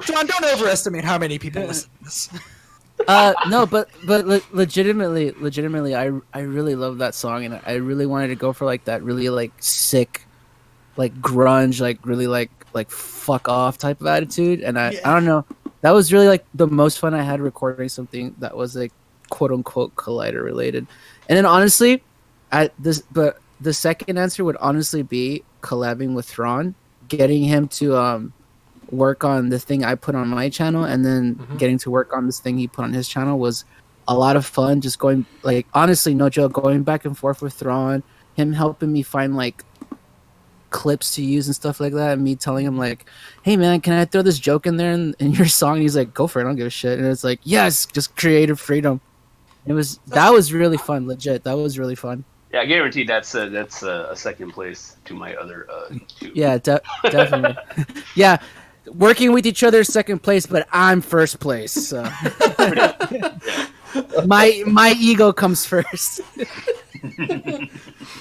John, 0.04 0.28
don't 0.28 0.46
overestimate 0.46 1.04
how 1.04 1.18
many 1.18 1.40
people 1.40 1.64
listen 1.64 1.90
to 2.00 2.04
this. 2.04 2.30
Uh, 3.08 3.34
no, 3.48 3.66
but 3.66 3.90
but 4.06 4.28
le- 4.28 4.42
legitimately, 4.52 5.32
legitimately, 5.40 5.96
I 5.96 6.12
I 6.34 6.42
really 6.42 6.76
love 6.76 7.00
that 7.00 7.16
song, 7.16 7.46
and 7.46 7.60
I 7.66 7.76
really 7.76 8.06
wanted 8.06 8.28
to 8.28 8.36
go 8.36 8.54
for 8.54 8.66
like 8.66 8.86
that 8.86 9.04
really 9.04 9.30
like 9.30 9.52
sick, 9.60 10.26
like 10.98 11.14
grunge, 11.22 11.82
like 11.82 12.06
really 12.06 12.28
like 12.28 12.52
like 12.74 12.92
fuck 12.92 13.48
off 13.50 13.78
type 13.78 14.02
of 14.02 14.08
attitude. 14.08 14.62
And 14.62 14.78
I 14.78 15.00
I 15.04 15.14
don't 15.14 15.26
know, 15.26 15.46
that 15.82 15.92
was 15.92 16.12
really 16.14 16.28
like 16.28 16.46
the 16.54 16.68
most 16.68 17.00
fun 17.00 17.14
I 17.14 17.24
had 17.24 17.40
recording 17.42 17.90
something 17.90 18.36
that 18.40 18.56
was 18.56 18.76
like 18.76 18.92
quote 19.30 19.52
unquote 19.52 19.96
collider 19.96 20.44
related. 20.44 20.86
And 21.28 21.38
then 21.38 21.46
honestly, 21.46 22.04
I 22.52 22.70
this 22.80 23.02
but 23.12 23.40
the 23.62 23.74
second 23.74 24.18
answer 24.18 24.44
would 24.44 24.58
honestly 24.58 25.04
be 25.04 25.44
collabing 25.62 26.14
with 26.16 26.26
Thrawn, 26.26 26.76
getting 27.08 27.44
him 27.44 27.68
to 27.70 27.98
um 27.98 28.34
work 28.92 29.24
on 29.24 29.50
the 29.50 29.60
thing 29.60 29.84
I 29.84 29.96
put 29.96 30.16
on 30.16 30.28
my 30.30 30.50
channel 30.50 30.84
and 30.84 31.06
then 31.06 31.36
Mhm. 31.36 31.58
getting 31.60 31.78
to 31.80 31.90
work 31.92 32.14
on 32.14 32.26
this 32.26 32.40
thing 32.40 32.58
he 32.58 32.68
put 32.68 32.84
on 32.84 32.94
his 32.94 33.08
channel 33.08 33.38
was 33.40 33.66
a 34.08 34.16
lot 34.16 34.36
of 34.36 34.46
fun 34.46 34.82
just 34.82 34.98
going 35.00 35.26
like 35.44 35.68
honestly 35.74 36.14
no 36.16 36.30
joke 36.30 36.54
going 36.54 36.82
back 36.84 37.06
and 37.06 37.16
forth 37.18 37.42
with 37.42 37.54
Thrawn 37.54 38.02
him 38.36 38.54
helping 38.54 38.92
me 38.92 39.02
find 39.04 39.36
like 39.36 39.64
clips 40.72 41.16
to 41.16 41.24
use 41.24 41.48
and 41.48 41.56
stuff 41.56 41.80
like 41.80 41.94
that 41.94 42.14
and 42.14 42.24
me 42.24 42.36
telling 42.36 42.66
him 42.66 42.78
like 42.78 43.06
hey 43.44 43.58
man 43.58 43.82
can 43.82 43.94
I 43.94 44.06
throw 44.06 44.22
this 44.22 44.38
joke 44.40 44.68
in 44.68 44.78
there 44.78 44.92
in, 44.92 45.16
in 45.20 45.32
your 45.34 45.48
song? 45.60 45.74
And 45.74 45.82
he's 45.82 45.96
like 45.96 46.14
go 46.14 46.28
for 46.28 46.40
it 46.40 46.44
I 46.44 46.46
don't 46.48 46.56
give 46.56 46.68
a 46.68 46.70
shit. 46.72 47.00
And 47.00 47.08
it's 47.08 47.24
like 47.24 47.40
yes 47.44 47.86
just 47.88 48.16
creative 48.16 48.60
freedom. 48.60 49.02
It 49.66 49.74
was 49.74 50.00
that 50.08 50.32
was 50.32 50.54
really 50.54 50.78
fun 50.78 51.08
legit 51.08 51.44
that 51.44 51.54
was 51.58 51.78
really 51.80 51.96
fun. 51.96 52.24
Yeah, 52.52 52.66
guaranteed 52.66 53.08
that's 53.08 53.36
uh, 53.36 53.46
that's 53.50 53.84
uh, 53.84 54.08
a 54.10 54.16
second 54.16 54.52
place 54.54 54.96
to 55.06 55.14
my 55.14 55.36
other 55.36 55.68
uh, 55.72 55.94
two. 56.20 56.32
yeah 56.34 56.58
de- 56.58 56.82
definitely. 57.04 57.56
Yeah 58.16 58.38
working 58.94 59.32
with 59.32 59.46
each 59.46 59.64
other 59.64 59.84
second 59.84 60.20
place 60.20 60.46
but 60.46 60.68
I'm 60.72 61.02
first 61.02 61.40
place 61.40 61.72
so 61.72 62.04
my 64.26 64.64
my 64.66 64.96
ego 65.00 65.32
comes 65.32 65.66
first. 65.66 66.22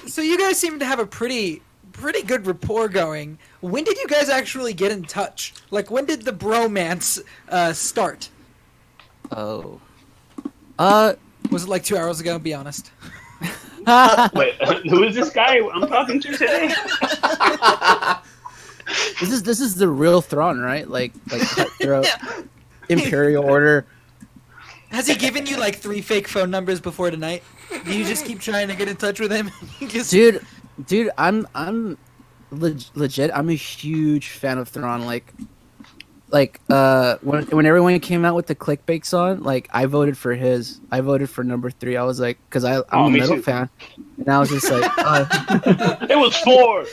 So 0.06 0.22
you 0.22 0.38
guys 0.38 0.58
seem 0.58 0.78
to 0.78 0.84
have 0.84 0.98
a 1.00 1.06
pretty 1.06 1.62
pretty 1.92 2.22
good 2.22 2.46
rapport 2.46 2.88
going. 2.88 3.38
When 3.60 3.84
did 3.84 3.98
you 3.98 4.06
guys 4.06 4.28
actually 4.28 4.72
get 4.72 4.92
in 4.92 5.02
touch? 5.02 5.52
Like 5.70 5.90
when 5.90 6.06
did 6.06 6.22
the 6.22 6.32
bromance 6.32 7.20
uh, 7.48 7.72
start? 7.72 8.28
Oh. 9.30 9.80
Uh. 10.78 11.14
Was 11.50 11.64
it 11.64 11.68
like 11.68 11.84
two 11.84 11.96
hours 11.96 12.20
ago? 12.20 12.38
Be 12.38 12.54
honest. 12.54 12.92
Wait, 14.34 14.54
who 14.88 15.02
is 15.04 15.14
this 15.14 15.30
guy 15.30 15.60
I'm 15.72 15.88
talking 15.88 16.20
to 16.20 16.36
today? 16.36 16.72
This 19.20 19.30
is 19.30 19.42
this 19.42 19.60
is 19.60 19.74
the 19.76 19.88
real 19.88 20.20
Thrawn, 20.20 20.60
right? 20.60 20.88
Like 20.88 21.12
like 21.30 21.42
cutthroat, 21.42 22.06
Imperial 22.88 23.44
Order. 23.44 23.86
Has 24.90 25.06
he 25.06 25.14
given 25.14 25.44
you 25.46 25.58
like 25.58 25.76
three 25.76 26.00
fake 26.00 26.26
phone 26.28 26.50
numbers 26.50 26.80
before 26.80 27.10
tonight? 27.10 27.42
Do 27.84 27.96
you 27.96 28.04
just 28.04 28.24
keep 28.24 28.40
trying 28.40 28.68
to 28.68 28.74
get 28.74 28.88
in 28.88 28.96
touch 28.96 29.20
with 29.20 29.30
him? 29.30 29.50
Just- 29.88 30.10
dude 30.10 30.44
dude 30.86 31.10
i'm 31.18 31.46
i'm 31.56 31.98
leg- 32.52 32.80
legit 32.94 33.30
i'm 33.34 33.48
a 33.50 33.54
huge 33.54 34.28
fan 34.28 34.56
of 34.58 34.68
Thrawn. 34.68 35.04
like 35.04 35.34
like 36.30 36.60
uh 36.68 37.16
when 37.22 37.42
when 37.46 37.64
everyone 37.64 37.98
came 38.00 38.24
out 38.24 38.34
with 38.34 38.46
the 38.46 38.54
clickbait 38.54 39.04
song 39.04 39.40
like 39.42 39.66
i 39.72 39.86
voted 39.86 40.16
for 40.16 40.34
his 40.34 40.78
i 40.92 41.00
voted 41.00 41.28
for 41.30 41.42
number 41.42 41.70
three 41.70 41.96
i 41.96 42.02
was 42.02 42.20
like 42.20 42.38
because 42.48 42.64
i 42.64 42.76
i'm 42.76 42.82
Oh, 42.92 43.06
a 43.06 43.10
me 43.10 43.20
metal 43.20 43.36
too. 43.36 43.42
fan 43.42 43.70
and 44.18 44.28
i 44.28 44.38
was 44.38 44.50
just 44.50 44.70
like 44.70 44.90
uh, 44.98 45.96
It 46.10 46.16
was 46.18 46.36
four. 46.36 46.84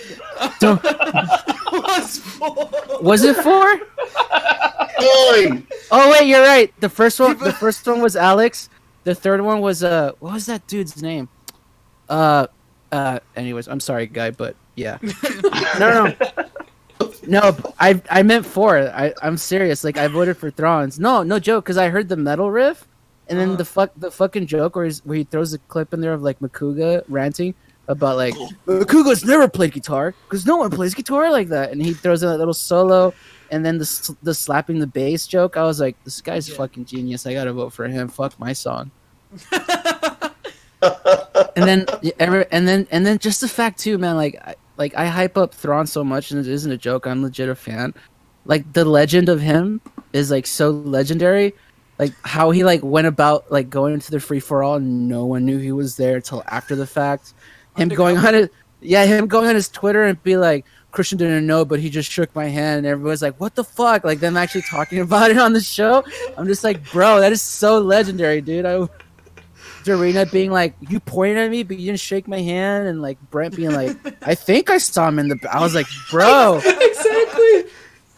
don't, 0.60 0.82
was 0.84 2.18
four. 2.20 2.70
was 3.02 3.24
it 3.24 3.36
four 3.38 3.78
Fine. 4.98 5.68
oh 5.92 6.10
wait 6.12 6.28
you're 6.28 6.42
right 6.42 6.74
the 6.80 6.90
first 6.90 7.20
one 7.20 7.38
the 7.40 7.52
first 7.54 7.86
one 7.86 8.02
was 8.02 8.16
alex 8.16 8.70
the 9.04 9.14
third 9.14 9.42
one 9.42 9.60
was 9.60 9.84
uh 9.84 10.14
what 10.20 10.34
was 10.34 10.46
that 10.46 10.66
dude's 10.68 11.02
name 11.02 11.28
uh 12.10 12.48
uh 12.94 13.20
anyways 13.36 13.68
i'm 13.68 13.80
sorry 13.82 14.08
guy 14.08 14.32
but 14.32 14.56
yeah 14.76 14.98
no 15.80 16.06
no 16.06 16.45
no 17.28 17.56
I 17.80 18.02
I 18.10 18.24
meant 18.24 18.46
four 18.46 18.78
i 18.78 19.14
i'm 19.22 19.38
serious. 19.38 19.84
Like 19.84 19.98
i 19.98 20.08
voted 20.08 20.38
for 20.38 20.50
Thrawn's 20.52 21.00
no 21.00 21.24
no 21.24 21.40
joke 21.40 21.66
because 21.66 21.78
i 21.78 21.90
heard 21.90 22.10
the 22.10 22.18
metal 22.18 22.50
riff 22.52 22.88
and 23.28 23.40
then 23.40 23.50
Uh-huh. 23.50 23.58
the 23.58 23.66
fuck 23.66 23.92
the 23.98 24.12
fucking 24.12 24.46
joke 24.48 24.76
where, 24.76 24.86
he's, 24.86 25.04
where 25.06 25.18
he 25.18 25.24
throws 25.24 25.54
a 25.54 25.58
clip 25.68 25.94
in 25.94 26.02
there 26.02 26.14
of 26.14 26.22
like 26.22 26.40
makuga 26.40 27.04
ranting 27.10 27.54
about 27.88 28.18
like 28.18 28.34
makuga's 28.68 29.24
never 29.26 29.48
played 29.48 29.72
guitar 29.74 30.14
because 30.28 30.46
no 30.46 30.58
one 30.58 30.70
plays 30.72 30.94
guitar 30.96 31.30
like 31.32 31.50
that. 31.50 31.72
And 31.72 31.82
he 31.82 31.94
throws 31.94 32.24
in 32.24 32.30
that 32.30 32.38
little 32.40 32.54
solo 32.54 33.14
and 33.52 33.64
then 33.66 33.78
the, 33.78 34.16
the 34.24 34.34
slapping 34.34 34.80
the 34.80 34.88
bass 34.88 35.28
joke. 35.28 35.56
I 35.56 35.64
was 35.64 35.80
like 35.80 35.96
this 36.04 36.20
guy's 36.22 36.50
Yeah. 36.50 36.56
fucking 36.58 36.86
genius. 36.86 37.26
I 37.28 37.34
gotta 37.34 37.54
vote 37.54 37.74
for 37.74 37.88
him. 37.88 38.08
Fuck 38.10 38.40
my 38.40 38.54
song. 38.54 38.92
And 41.58 41.66
then 41.66 41.86
and 42.52 42.68
then 42.68 42.88
and 42.92 43.06
then 43.06 43.18
just 43.18 43.42
the 43.42 43.48
fact 43.48 43.80
too, 43.80 43.98
man. 43.98 44.16
Like 44.16 44.36
I, 44.44 44.56
like 44.78 44.96
I 44.96 45.08
hype 45.08 45.38
up 45.38 45.54
Thrawn 45.54 45.88
so 45.88 46.04
much, 46.04 46.32
and 46.32 46.40
it 46.40 46.48
isn't 46.52 46.72
a 46.72 46.78
joke. 46.78 47.08
I'm 47.08 47.24
legit 47.24 47.50
a 47.50 47.56
fan. 47.56 47.94
Like 48.46 48.74
the 48.74 48.86
legend 48.86 49.30
of 49.30 49.42
him 49.42 49.82
is 50.14 50.32
like 50.32 50.46
so 50.46 50.70
legendary. 50.70 51.54
Like 51.98 52.14
how 52.24 52.52
he 52.52 52.64
like 52.64 52.84
went 52.84 53.08
about 53.08 53.52
like 53.52 53.70
going 53.70 53.94
into 53.94 54.12
the 54.12 54.20
free 54.20 54.40
for 54.40 54.64
all, 54.64 54.76
and 54.76 55.08
no 55.08 55.26
one 55.26 55.46
knew 55.46 55.58
he 55.58 55.72
was 55.72 55.96
there 55.96 56.20
till 56.22 56.44
after 56.48 56.76
the 56.76 56.88
fact. 56.88 57.34
Him 57.78 57.90
going 57.90 58.18
on 58.18 58.36
it, 58.36 58.54
yeah, 58.82 59.06
him 59.06 59.28
going 59.28 59.48
on 59.48 59.56
his 59.56 59.70
Twitter 59.70 60.04
and 60.04 60.22
be 60.24 60.38
like. 60.38 60.66
Kristian 60.92 61.18
didn't 61.18 61.46
know, 61.46 61.66
but 61.66 61.82
he 61.82 61.90
just 61.90 62.10
shook 62.10 62.34
my 62.34 62.46
hand, 62.46 62.78
and 62.78 62.88
everybody's 62.88 63.22
like, 63.22 63.38
"What 63.38 63.54
the 63.54 63.66
fuck?" 63.66 64.06
Like 64.06 64.22
them 64.22 64.38
actually 64.38 64.62
talking 64.62 65.00
about 65.02 65.30
it 65.30 65.38
on 65.38 65.52
the 65.52 65.60
show. 65.60 66.06
I'm 66.38 66.48
just 66.48 66.64
like, 66.64 66.90
bro, 66.90 67.20
that 67.20 67.34
is 67.34 67.42
so 67.42 67.80
legendary, 67.80 68.40
dude. 68.40 68.66
I 68.66 68.88
Dorina 69.86 70.30
being 70.32 70.52
like, 70.52 70.76
"You 70.90 71.00
pointed 71.00 71.38
at 71.38 71.52
me, 71.52 71.64
but 71.64 71.78
you 71.78 71.88
didn't 71.88 72.00
shake 72.00 72.28
my 72.28 72.42
hand," 72.42 72.88
and 72.88 73.02
like 73.02 73.18
Brent 73.32 73.56
being 73.56 73.72
like, 73.72 73.96
"I 74.28 74.36
think 74.36 74.70
I 74.70 74.78
saw 74.78 75.08
him 75.08 75.20
in 75.20 75.30
the." 75.30 75.40
I 75.52 75.62
was 75.62 75.76
like, 75.76 75.88
"Bro, 76.12 76.62
exactly. 76.66 77.66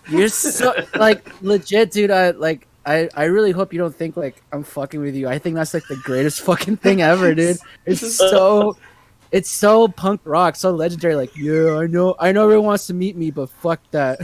you're 0.10 0.30
so 0.30 0.74
like 0.96 1.30
legit, 1.42 1.92
dude." 1.92 2.12
I 2.12 2.32
like, 2.32 2.68
I 2.86 3.10
I 3.16 3.26
really 3.26 3.52
hope 3.52 3.74
you 3.74 3.80
don't 3.80 3.96
think 3.96 4.18
like 4.18 4.42
I'm 4.52 4.64
fucking 4.64 5.00
with 5.00 5.16
you. 5.16 5.28
I 5.28 5.38
think 5.40 5.56
that's 5.56 5.74
like 5.74 5.88
the 5.88 5.98
greatest 5.98 6.42
fucking 6.42 6.78
thing 6.78 7.02
ever, 7.02 7.36
dude. 7.36 7.58
It's 7.86 8.16
so, 8.16 8.78
it's 9.32 9.52
so 9.52 9.88
punk 9.90 10.22
rock, 10.24 10.56
so 10.56 10.72
legendary. 10.72 11.16
Like, 11.16 11.36
yeah, 11.36 11.78
I 11.78 11.88
know, 11.88 12.16
I 12.20 12.32
know, 12.32 12.46
everyone 12.46 12.68
wants 12.68 12.88
to 12.88 12.94
meet 12.94 13.16
me, 13.16 13.32
but 13.32 13.50
fuck 13.50 13.82
that. 13.92 14.20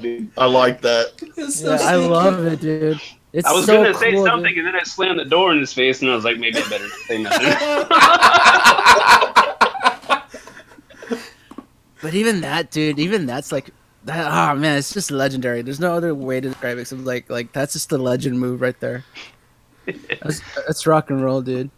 Dude, 0.00 0.30
I 0.36 0.46
like 0.46 0.80
that. 0.82 1.12
So 1.50 1.74
Yeah, 1.74 1.82
I 1.82 1.94
love 1.96 2.44
it, 2.44 2.60
dude. 2.60 3.00
It's 3.34 3.46
I 3.46 3.52
was 3.52 3.66
so 3.66 3.82
gonna 3.82 3.92
say 3.94 4.12
cool, 4.12 4.22
dude. 4.22 4.30
something, 4.30 4.56
and 4.58 4.66
then 4.66 4.76
I 4.76 4.84
slammed 4.84 5.18
the 5.18 5.24
door 5.24 5.52
in 5.52 5.58
his 5.58 5.72
face, 5.72 6.00
and 6.00 6.10
I 6.10 6.14
was 6.14 6.24
like, 6.24 6.38
maybe 6.38 6.56
I 6.58 6.68
better 6.68 6.88
say 6.88 7.20
nothing. 7.20 7.90
But 12.04 12.12
even 12.12 12.42
that, 12.42 12.70
dude, 12.70 12.98
even 12.98 13.24
that's 13.24 13.50
like 13.50 13.70
that. 14.04 14.26
Oh 14.30 14.54
man, 14.58 14.76
it's 14.76 14.92
just 14.92 15.10
legendary. 15.10 15.62
There's 15.62 15.80
no 15.80 15.94
other 15.94 16.14
way 16.14 16.38
to 16.38 16.50
describe 16.50 16.76
it. 16.76 16.82
Except 16.82 17.00
like, 17.00 17.30
like 17.30 17.50
that's 17.52 17.72
just 17.72 17.88
the 17.88 17.96
legend 17.96 18.38
move 18.38 18.60
right 18.60 18.78
there. 18.78 19.04
That's, 19.86 20.42
that's 20.66 20.86
rock 20.86 21.08
and 21.08 21.24
roll, 21.24 21.40
dude. 21.40 21.70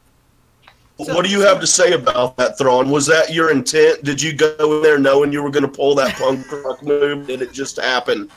what 0.97 1.25
do 1.25 1.31
you 1.31 1.43
have 1.43 1.61
to 1.61 1.67
say 1.67 1.93
about 1.93 2.37
that, 2.39 2.59
Thrawn? 2.59 2.91
Was 2.91 3.07
that 3.07 3.33
your 3.33 3.53
intent? 3.53 4.03
Did 4.03 4.21
you 4.21 4.33
go 4.33 4.57
in 4.59 4.83
there 4.83 4.99
knowing 4.99 5.33
you 5.33 5.45
were 5.45 5.51
going 5.51 5.63
to 5.63 5.69
pull 5.69 5.95
that 5.95 6.17
punk 6.17 6.51
rock 6.51 6.83
move? 6.83 7.29
Did 7.29 7.41
it 7.41 7.53
just 7.53 7.77
happen? 7.77 8.29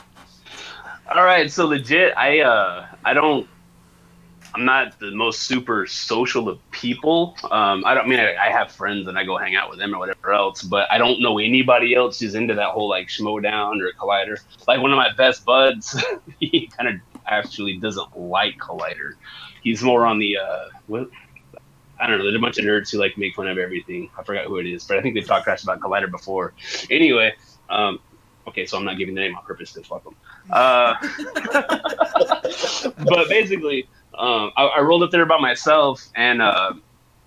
All 1.12 1.24
right, 1.24 1.50
so 1.50 1.66
legit, 1.66 2.16
I 2.16 2.38
uh, 2.38 2.86
I 3.04 3.14
don't, 3.14 3.48
I'm 4.54 4.64
not 4.64 4.98
the 4.98 5.10
most 5.12 5.42
super 5.42 5.86
social 5.86 6.48
of 6.48 6.58
people. 6.70 7.36
Um, 7.50 7.84
I 7.86 7.94
don't 7.94 8.06
I 8.06 8.08
mean 8.08 8.20
I, 8.20 8.34
I 8.34 8.50
have 8.50 8.72
friends 8.72 9.06
and 9.06 9.16
I 9.16 9.24
go 9.24 9.36
hang 9.36 9.54
out 9.54 9.70
with 9.70 9.78
them 9.78 9.94
or 9.94 9.98
whatever 9.98 10.32
else, 10.32 10.62
but 10.62 10.90
I 10.90 10.98
don't 10.98 11.20
know 11.20 11.38
anybody 11.38 11.94
else 11.94 12.18
who's 12.18 12.34
into 12.34 12.54
that 12.54 12.70
whole 12.70 12.88
like 12.88 13.08
Schmoedown 13.08 13.80
or 13.80 13.92
Collider. 13.98 14.38
Like 14.66 14.80
one 14.80 14.90
of 14.92 14.96
my 14.96 15.12
best 15.12 15.44
buds, 15.44 16.02
he 16.40 16.66
kind 16.76 16.88
of 16.88 16.94
actually 17.26 17.78
doesn't 17.78 18.18
like 18.18 18.58
Collider. 18.58 19.14
He's 19.62 19.82
more 19.82 20.06
on 20.06 20.18
the 20.18 20.38
uh, 20.38 20.64
what. 20.86 21.10
I 22.00 22.06
don't 22.06 22.16
know. 22.16 22.24
There's 22.24 22.36
a 22.36 22.40
bunch 22.40 22.56
of 22.56 22.64
nerds 22.64 22.90
who 22.90 22.98
like 22.98 23.18
make 23.18 23.34
fun 23.34 23.46
of 23.46 23.58
everything. 23.58 24.08
I 24.18 24.22
forgot 24.22 24.46
who 24.46 24.56
it 24.56 24.66
is, 24.66 24.84
but 24.84 24.96
I 24.96 25.02
think 25.02 25.14
they've 25.14 25.26
talked 25.26 25.44
trash 25.44 25.62
about 25.62 25.80
Collider 25.80 26.10
before. 26.10 26.54
Anyway, 26.90 27.34
um, 27.68 28.00
okay, 28.48 28.64
so 28.64 28.78
I'm 28.78 28.86
not 28.86 28.96
giving 28.96 29.14
the 29.14 29.20
name 29.20 29.36
on 29.36 29.44
purpose 29.44 29.74
to 29.74 29.82
fuck 29.82 30.04
them. 30.04 30.16
Uh, 30.52 30.94
but 33.04 33.28
basically, 33.28 33.88
um, 34.14 34.50
I, 34.56 34.64
I 34.76 34.80
rolled 34.80 35.02
up 35.02 35.10
there 35.10 35.26
by 35.26 35.38
myself, 35.38 36.08
and 36.14 36.42
uh, 36.42 36.74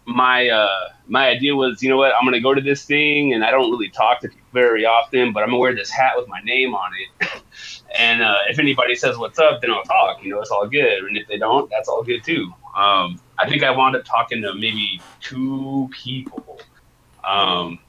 my 0.06 0.50
uh, 0.50 0.90
my 1.08 1.28
idea 1.28 1.56
was, 1.56 1.82
you 1.82 1.90
know 1.90 1.98
what, 1.98 2.14
I'm 2.16 2.26
gonna 2.26 2.42
go 2.42 2.54
to 2.54 2.62
this 2.62 2.86
thing, 2.86 3.34
and 3.34 3.44
I 3.44 3.52
don't 3.52 3.72
really 3.72 3.90
talk 3.90 4.20
to 4.22 4.30
people 4.30 4.48
very 4.54 4.86
often, 4.86 5.34
but 5.34 5.44
I'm 5.44 5.50
gonna 5.50 5.60
wear 5.60 5.76
this 5.76 5.90
hat 5.90 6.14
with 6.16 6.28
my 6.28 6.42
name 6.42 6.76
on 6.76 6.92
it. 7.00 7.30
and 7.98 8.22
uh, 8.22 8.38
if 8.50 8.60
anybody 8.60 8.96
says 8.96 9.18
what's 9.18 9.40
up, 9.40 9.62
then 9.62 9.72
I'll 9.72 9.84
talk. 9.84 10.24
You 10.24 10.32
know, 10.32 10.42
it's 10.42 10.52
all 10.52 10.68
good. 10.68 11.04
And 11.04 11.18
if 11.18 11.28
they 11.28 11.38
don't, 11.38 11.70
that's 11.70 11.88
all 11.88 12.04
good 12.04 12.24
too. 12.24 12.54
Um, 12.76 13.20
I 13.38 13.48
think 13.48 13.64
I 13.64 13.72
wound 13.72 13.96
up 13.96 14.04
talking 14.06 14.42
to 14.42 14.54
maybe 14.54 15.02
two 15.22 15.90
people. 15.92 16.60
Um, 17.24 17.80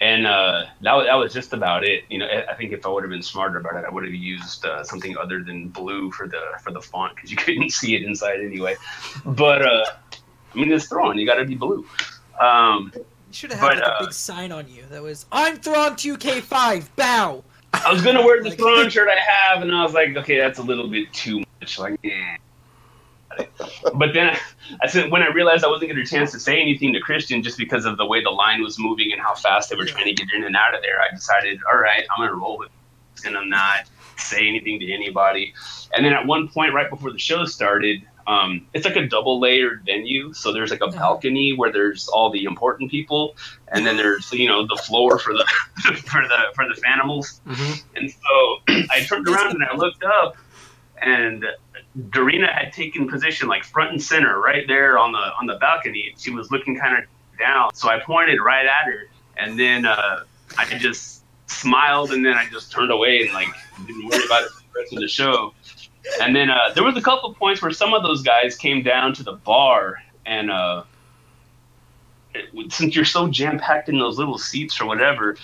and 0.00 0.26
uh, 0.26 0.64
that, 0.82 0.92
was, 0.94 1.06
that 1.06 1.14
was 1.14 1.32
just 1.32 1.52
about 1.52 1.84
it. 1.84 2.04
You 2.10 2.18
know, 2.18 2.26
I 2.48 2.54
think 2.54 2.72
if 2.72 2.84
I 2.84 2.88
would 2.88 3.02
have 3.04 3.10
been 3.10 3.22
smarter 3.22 3.58
about 3.58 3.76
it, 3.76 3.84
I 3.88 3.90
would 3.92 4.04
have 4.04 4.12
used 4.14 4.64
uh, 4.66 4.82
something 4.84 5.16
other 5.16 5.42
than 5.42 5.68
blue 5.68 6.10
for 6.10 6.26
the 6.28 6.40
for 6.62 6.72
the 6.72 6.80
font 6.80 7.14
because 7.14 7.30
you 7.30 7.36
couldn't 7.44 7.70
see 7.70 7.94
it 7.94 8.02
inside 8.02 8.40
anyway. 8.40 8.76
But 9.24 9.62
uh, 9.62 9.84
I 10.54 10.56
mean, 10.58 10.72
it's 10.72 10.86
Thrawn. 10.86 11.18
You 11.18 11.26
got 11.26 11.36
to 11.36 11.44
be 11.44 11.54
blue. 11.54 11.86
Um, 12.40 12.92
You 12.94 13.04
should 13.32 13.50
have 13.52 13.60
had 13.60 13.68
But, 13.68 13.76
like, 13.78 13.88
uh, 13.88 13.96
a 14.00 14.04
big 14.04 14.12
sign 14.12 14.52
on 14.52 14.68
you 14.68 14.84
that 14.90 15.02
was 15.02 15.26
"I'm 15.32 15.56
Thrawn 15.56 15.92
2K5. 15.94 16.88
Bow." 16.96 17.44
I 17.72 17.92
was 17.92 18.02
gonna 18.02 18.22
wear 18.24 18.42
the 18.42 18.48
Like- 18.50 18.58
Thrawn 18.58 18.88
shirt 18.90 19.08
I 19.08 19.18
have, 19.20 19.62
and 19.62 19.74
I 19.74 19.82
was 19.82 19.94
like, 19.94 20.16
okay, 20.16 20.38
that's 20.38 20.58
a 20.58 20.62
little 20.62 20.88
bit 20.88 21.12
too 21.12 21.42
much. 21.60 21.78
Like, 21.78 21.98
eh. 22.04 22.36
But 23.94 24.14
then 24.14 24.36
I, 24.82 24.86
said 24.86 25.10
when 25.10 25.22
I 25.22 25.28
realized 25.28 25.64
I 25.64 25.68
wasn't 25.68 25.90
gonna 25.90 26.02
get 26.02 26.08
a 26.08 26.10
chance 26.10 26.32
to 26.32 26.40
say 26.40 26.60
anything 26.60 26.92
to 26.94 27.00
Kristian 27.00 27.42
just 27.42 27.58
because 27.58 27.84
of 27.84 27.96
the 27.96 28.06
way 28.06 28.22
the 28.22 28.30
line 28.30 28.62
was 28.62 28.78
moving 28.78 29.12
and 29.12 29.20
how 29.20 29.34
fast 29.34 29.70
they 29.70 29.76
were 29.76 29.84
trying 29.84 30.06
to 30.06 30.14
get 30.14 30.32
in 30.34 30.44
and 30.44 30.56
out 30.56 30.74
of 30.74 30.82
there, 30.82 31.00
I 31.00 31.14
decided, 31.14 31.60
all 31.70 31.78
right, 31.78 32.04
I'm 32.10 32.24
gonna 32.24 32.36
roll 32.36 32.58
with 32.58 32.68
it 32.68 33.26
and 33.26 33.36
I'm 33.36 33.48
not 33.48 33.84
say 34.16 34.46
anything 34.48 34.80
to 34.80 34.92
anybody. 34.92 35.54
And 35.94 36.04
then 36.04 36.12
at 36.12 36.26
one 36.26 36.48
point, 36.48 36.74
right 36.74 36.88
before 36.88 37.12
the 37.12 37.18
show 37.18 37.44
started, 37.44 38.02
um, 38.26 38.66
it's 38.72 38.84
like 38.84 38.96
a 38.96 39.06
double 39.06 39.38
layered 39.38 39.84
venue. 39.84 40.32
So 40.32 40.52
there's 40.52 40.70
like 40.70 40.80
a 40.80 40.90
balcony 40.90 41.52
where 41.54 41.70
there's 41.70 42.08
all 42.08 42.30
the 42.30 42.44
important 42.44 42.90
people, 42.90 43.36
and 43.68 43.86
then 43.86 43.96
there's 43.96 44.32
you 44.32 44.48
know 44.48 44.66
the 44.66 44.76
floor 44.76 45.18
for 45.18 45.34
the 45.34 45.44
for 45.82 46.22
the 46.22 46.38
for 46.54 46.64
the 46.66 46.80
fanimals. 46.80 47.40
Mhm. 47.46 47.82
And 47.96 48.10
so 48.10 48.84
I 48.90 49.00
turned 49.06 49.28
around 49.28 49.50
and 49.50 49.64
I 49.64 49.76
looked 49.76 50.02
up, 50.04 50.36
and 51.02 51.44
Dorina 52.10 52.52
had 52.52 52.72
taken 52.72 53.08
position 53.08 53.48
like 53.48 53.64
front 53.64 53.90
and 53.92 54.02
center 54.02 54.40
right 54.40 54.66
there 54.66 54.98
on 54.98 55.12
the 55.12 55.18
on 55.38 55.46
the 55.46 55.56
balcony. 55.56 56.14
She 56.18 56.30
was 56.30 56.50
looking 56.50 56.78
kind 56.78 56.98
of 56.98 57.04
down, 57.38 57.74
so 57.74 57.88
I 57.88 58.00
pointed 58.00 58.40
right 58.40 58.66
at 58.66 58.84
her, 58.86 59.08
and 59.36 59.58
then 59.58 59.84
uh, 59.86 60.24
I 60.58 60.64
just 60.78 61.22
smiled, 61.46 62.12
and 62.12 62.24
then 62.24 62.34
I 62.34 62.46
just 62.50 62.70
turned 62.72 62.90
away 62.90 63.22
and 63.22 63.32
like 63.32 63.48
didn't 63.86 64.06
worry 64.06 64.24
about 64.24 64.42
it 64.44 64.50
for 64.50 64.62
the 64.72 64.80
rest 64.80 64.92
of 64.92 65.00
the 65.00 65.08
show. 65.08 65.54
and 66.20 66.34
then 66.36 66.50
uh, 66.50 66.58
there 66.74 66.84
was 66.84 66.96
a 66.96 67.02
couple 67.02 67.32
points 67.34 67.62
where 67.62 67.70
some 67.70 67.94
of 67.94 68.02
those 68.02 68.22
guys 68.22 68.56
came 68.56 68.82
down 68.82 69.14
to 69.14 69.22
the 69.22 69.32
bar, 69.32 69.96
and 70.26 70.50
uh, 70.50 70.84
it- 72.34 72.72
since 72.72 72.94
you're 72.96 73.04
so 73.04 73.28
jam 73.28 73.58
packed 73.58 73.88
in 73.88 73.98
those 73.98 74.18
little 74.18 74.38
seats 74.38 74.80
or 74.80 74.86
whatever, 74.86 75.36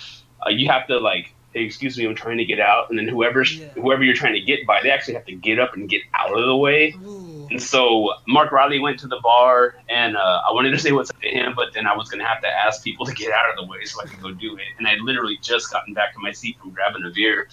uh, 0.46 0.50
you 0.50 0.68
have 0.68 0.86
to 0.88 0.98
like, 0.98 1.32
hey, 1.52 1.62
excuse 1.62 1.98
me, 1.98 2.06
I'm 2.06 2.14
trying 2.14 2.38
to 2.38 2.44
get 2.44 2.60
out, 2.60 2.90
and 2.90 2.98
then 2.98 3.08
whoever's 3.08 3.58
Yeah. 3.58 3.82
whoever 3.82 4.04
you're 4.04 4.14
trying 4.14 4.34
to 4.34 4.40
get 4.40 4.66
by, 4.66 4.80
they 4.82 4.90
actually 4.90 5.14
have 5.14 5.24
to 5.26 5.34
get 5.34 5.58
up 5.58 5.74
and 5.74 5.88
get 5.88 6.02
out 6.14 6.36
of 6.36 6.46
the 6.46 6.56
way. 6.56 6.94
Ooh. 6.96 7.48
And 7.50 7.60
so 7.60 8.12
Mark 8.28 8.52
Reilly 8.52 8.78
went 8.78 9.00
to 9.00 9.08
the 9.08 9.18
bar, 9.22 9.74
and 9.88 10.16
uh, 10.16 10.40
I 10.48 10.52
wanted 10.52 10.70
to 10.70 10.78
say 10.78 10.92
what's 10.92 11.10
up 11.10 11.20
to 11.22 11.28
him, 11.28 11.54
but 11.56 11.68
then 11.74 11.86
I 11.86 11.96
was 11.96 12.08
gonna 12.08 12.26
have 12.26 12.40
to 12.42 12.48
ask 12.48 12.84
people 12.84 13.04
to 13.06 13.12
get 13.14 13.32
out 13.32 13.50
of 13.50 13.56
the 13.56 13.64
way 13.64 13.84
so 13.84 14.00
I 14.00 14.06
could 14.06 14.20
go 14.20 14.32
do 14.32 14.56
it. 14.56 14.66
And 14.78 14.86
I'd 14.86 15.00
literally 15.00 15.38
just 15.42 15.70
gotten 15.72 15.92
back 15.94 16.12
to 16.14 16.20
my 16.20 16.30
seat 16.32 16.56
from 16.60 16.70
grabbing 16.70 17.04
a 17.04 17.10
beer, 17.10 17.48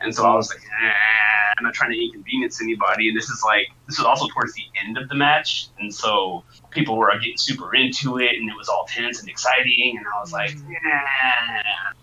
and 0.00 0.14
so 0.14 0.24
I 0.24 0.34
was 0.34 0.48
like, 0.48 0.62
eh, 0.62 0.92
I'm 1.58 1.64
not 1.64 1.74
trying 1.74 1.92
to 1.92 2.02
inconvenience 2.02 2.62
anybody. 2.62 3.08
And 3.08 3.16
this 3.16 3.28
is 3.28 3.42
like 3.44 3.66
this 3.86 3.98
was 3.98 4.06
also 4.06 4.26
towards 4.28 4.54
the 4.54 4.64
end 4.82 4.96
of 4.96 5.08
the 5.10 5.14
match, 5.14 5.68
and 5.78 5.94
so 5.94 6.44
people 6.70 6.96
were 6.96 7.12
getting 7.20 7.36
super 7.36 7.74
into 7.74 8.18
it, 8.18 8.34
and 8.34 8.48
it 8.48 8.56
was 8.56 8.68
all 8.70 8.86
tense 8.88 9.20
and 9.20 9.28
exciting. 9.28 9.96
And 9.98 10.06
I 10.06 10.20
was 10.20 10.32
like, 10.32 10.56
no. 10.66 12.01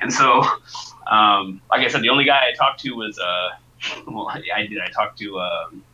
And 0.00 0.12
so, 0.12 0.42
um, 1.10 1.60
like 1.70 1.80
I 1.80 1.88
said, 1.88 2.02
the 2.02 2.10
only 2.10 2.24
guy 2.24 2.48
I 2.50 2.54
talked 2.54 2.80
to 2.80 2.92
was 2.92 3.18
uh, 3.18 3.50
well, 4.06 4.28
I, 4.28 4.66
did. 4.66 4.80
I 4.80 4.88
talked 4.90 5.18
to. 5.18 5.40
Um, 5.40 5.84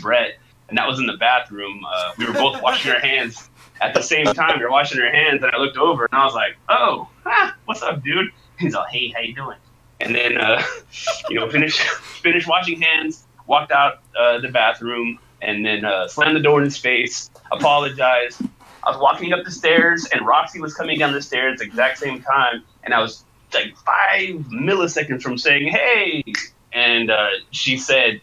Brett, 0.00 0.38
and 0.68 0.78
that 0.78 0.86
was 0.86 0.98
in 0.98 1.06
the 1.06 1.16
bathroom. 1.16 1.84
Uh, 1.88 2.12
we 2.16 2.26
were 2.26 2.32
both 2.32 2.62
washing 2.62 2.92
our 2.92 3.00
hands 3.00 3.50
at 3.80 3.94
the 3.94 4.02
same 4.02 4.26
time. 4.26 4.58
We 4.58 4.64
were 4.64 4.70
washing 4.70 5.00
our 5.00 5.10
hands, 5.10 5.42
and 5.42 5.50
I 5.52 5.58
looked 5.58 5.76
over, 5.76 6.06
and 6.10 6.18
I 6.18 6.24
was 6.24 6.34
like, 6.34 6.56
"Oh, 6.68 7.08
ah, 7.26 7.56
what's 7.64 7.82
up, 7.82 8.02
dude?" 8.02 8.30
He's 8.58 8.74
like, 8.74 8.90
"Hey, 8.90 9.12
how 9.14 9.20
you 9.20 9.34
doing?" 9.34 9.58
And 10.00 10.14
then, 10.14 10.38
uh, 10.38 10.62
you 11.28 11.38
know, 11.38 11.50
finish 11.50 11.78
finish 11.78 12.46
washing 12.46 12.80
hands, 12.80 13.24
walked 13.46 13.72
out 13.72 14.00
uh, 14.18 14.38
the 14.38 14.48
bathroom, 14.48 15.18
and 15.40 15.64
then 15.64 15.84
uh, 15.84 16.08
slammed 16.08 16.36
the 16.36 16.40
door 16.40 16.58
in 16.58 16.64
his 16.64 16.76
face. 16.76 17.30
Apologized. 17.50 18.40
I 18.84 18.90
was 18.90 19.00
walking 19.00 19.32
up 19.32 19.44
the 19.44 19.50
stairs, 19.50 20.08
and 20.12 20.26
Roxy 20.26 20.60
was 20.60 20.74
coming 20.74 20.98
down 20.98 21.12
the 21.12 21.22
stairs 21.22 21.54
at 21.54 21.58
the 21.58 21.64
exact 21.64 21.98
same 21.98 22.22
time, 22.22 22.64
and 22.84 22.92
I 22.94 23.00
was 23.00 23.24
like 23.54 23.76
five 23.76 24.36
milliseconds 24.50 25.22
from 25.22 25.38
saying, 25.38 25.68
"Hey," 25.68 26.24
and 26.72 27.10
uh, 27.10 27.28
she 27.50 27.76
said 27.76 28.20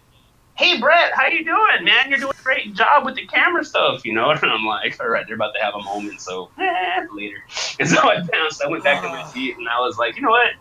hey 0.59 0.77
Brett, 0.77 1.13
how 1.13 1.27
you 1.27 1.45
doing, 1.45 1.85
man? 1.85 2.09
You're 2.09 2.19
doing 2.19 2.33
a 2.37 2.43
great 2.43 2.75
job 2.75 3.05
with 3.05 3.15
the 3.15 3.25
camera 3.25 3.63
stuff, 3.63 4.03
you 4.03 4.13
know. 4.13 4.29
And 4.41 4.51
I'm 4.51 4.65
like, 4.65 4.99
all 4.99 5.07
right, 5.07 5.25
they're 5.25 5.37
about 5.37 5.53
to 5.55 5.63
have 5.63 5.73
a 5.73 5.81
moment, 5.83 6.19
so 6.19 6.51
eh, 6.59 7.05
later. 7.13 7.37
And 7.79 7.87
so 7.87 7.97
I 8.09 8.19
bounced. 8.21 8.61
I 8.61 8.67
went 8.67 8.83
back 8.83 9.01
to 9.01 9.07
my 9.07 9.25
seat, 9.27 9.55
and 9.57 9.69
I 9.69 9.79
was 9.79 9.97
like, 9.97 10.17
you 10.17 10.21
know 10.21 10.29
what? 10.29 10.51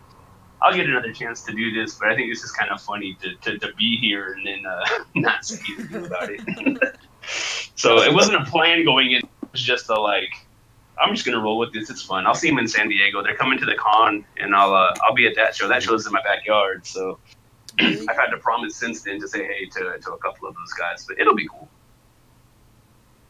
I'll 0.62 0.72
get 0.72 0.88
another 0.88 1.12
chance 1.12 1.42
to 1.44 1.52
do 1.52 1.72
this, 1.72 1.96
but 1.96 2.08
I 2.08 2.14
think 2.14 2.30
this 2.32 2.44
is 2.44 2.52
kind 2.52 2.70
of 2.70 2.80
funny 2.80 3.16
to, 3.22 3.34
to, 3.34 3.58
to 3.58 3.74
be 3.74 3.96
here 3.96 4.32
and 4.34 4.46
then 4.46 4.66
uh, 4.66 4.84
not 5.16 5.44
say 5.44 5.60
anything 5.76 6.06
about 6.06 6.30
it. 6.30 6.96
so 7.74 8.00
it 8.00 8.14
wasn't 8.14 8.40
a 8.40 8.44
plan 8.44 8.84
going 8.84 9.12
in. 9.12 9.22
Was 9.58 9.66
just 9.66 9.88
a 9.90 10.00
like, 10.00 10.32
I'm 11.00 11.14
just 11.14 11.26
gonna 11.26 11.40
roll 11.40 11.58
with 11.58 11.72
this. 11.72 11.90
It's 11.90 12.02
fun. 12.02 12.26
I'll 12.26 12.34
see 12.34 12.48
them 12.48 12.58
in 12.58 12.68
San 12.68 12.88
Diego. 12.88 13.22
They're 13.22 13.36
coming 13.36 13.58
to 13.58 13.66
the 13.66 13.74
con, 13.74 14.24
and 14.36 14.54
I'll 14.54 14.72
uh, 14.72 14.94
I'll 15.02 15.14
be 15.14 15.26
at 15.26 15.34
that 15.36 15.56
show. 15.56 15.66
That 15.66 15.82
show's 15.82 16.06
in 16.06 16.12
my 16.12 16.22
backyard, 16.22 16.86
so 16.86 17.18
I've 17.80 18.16
had 18.16 18.28
to 18.30 18.38
promise 18.38 18.76
since 18.76 19.02
then 19.02 19.20
to 19.20 19.28
say 19.28 19.44
hey 19.44 19.66
to, 19.66 19.98
to 19.98 20.12
a 20.12 20.18
couple 20.18 20.48
of 20.48 20.54
those 20.54 20.72
guys, 20.78 21.04
but 21.06 21.18
it'll 21.18 21.34
be 21.34 21.48
cool. 21.48 21.68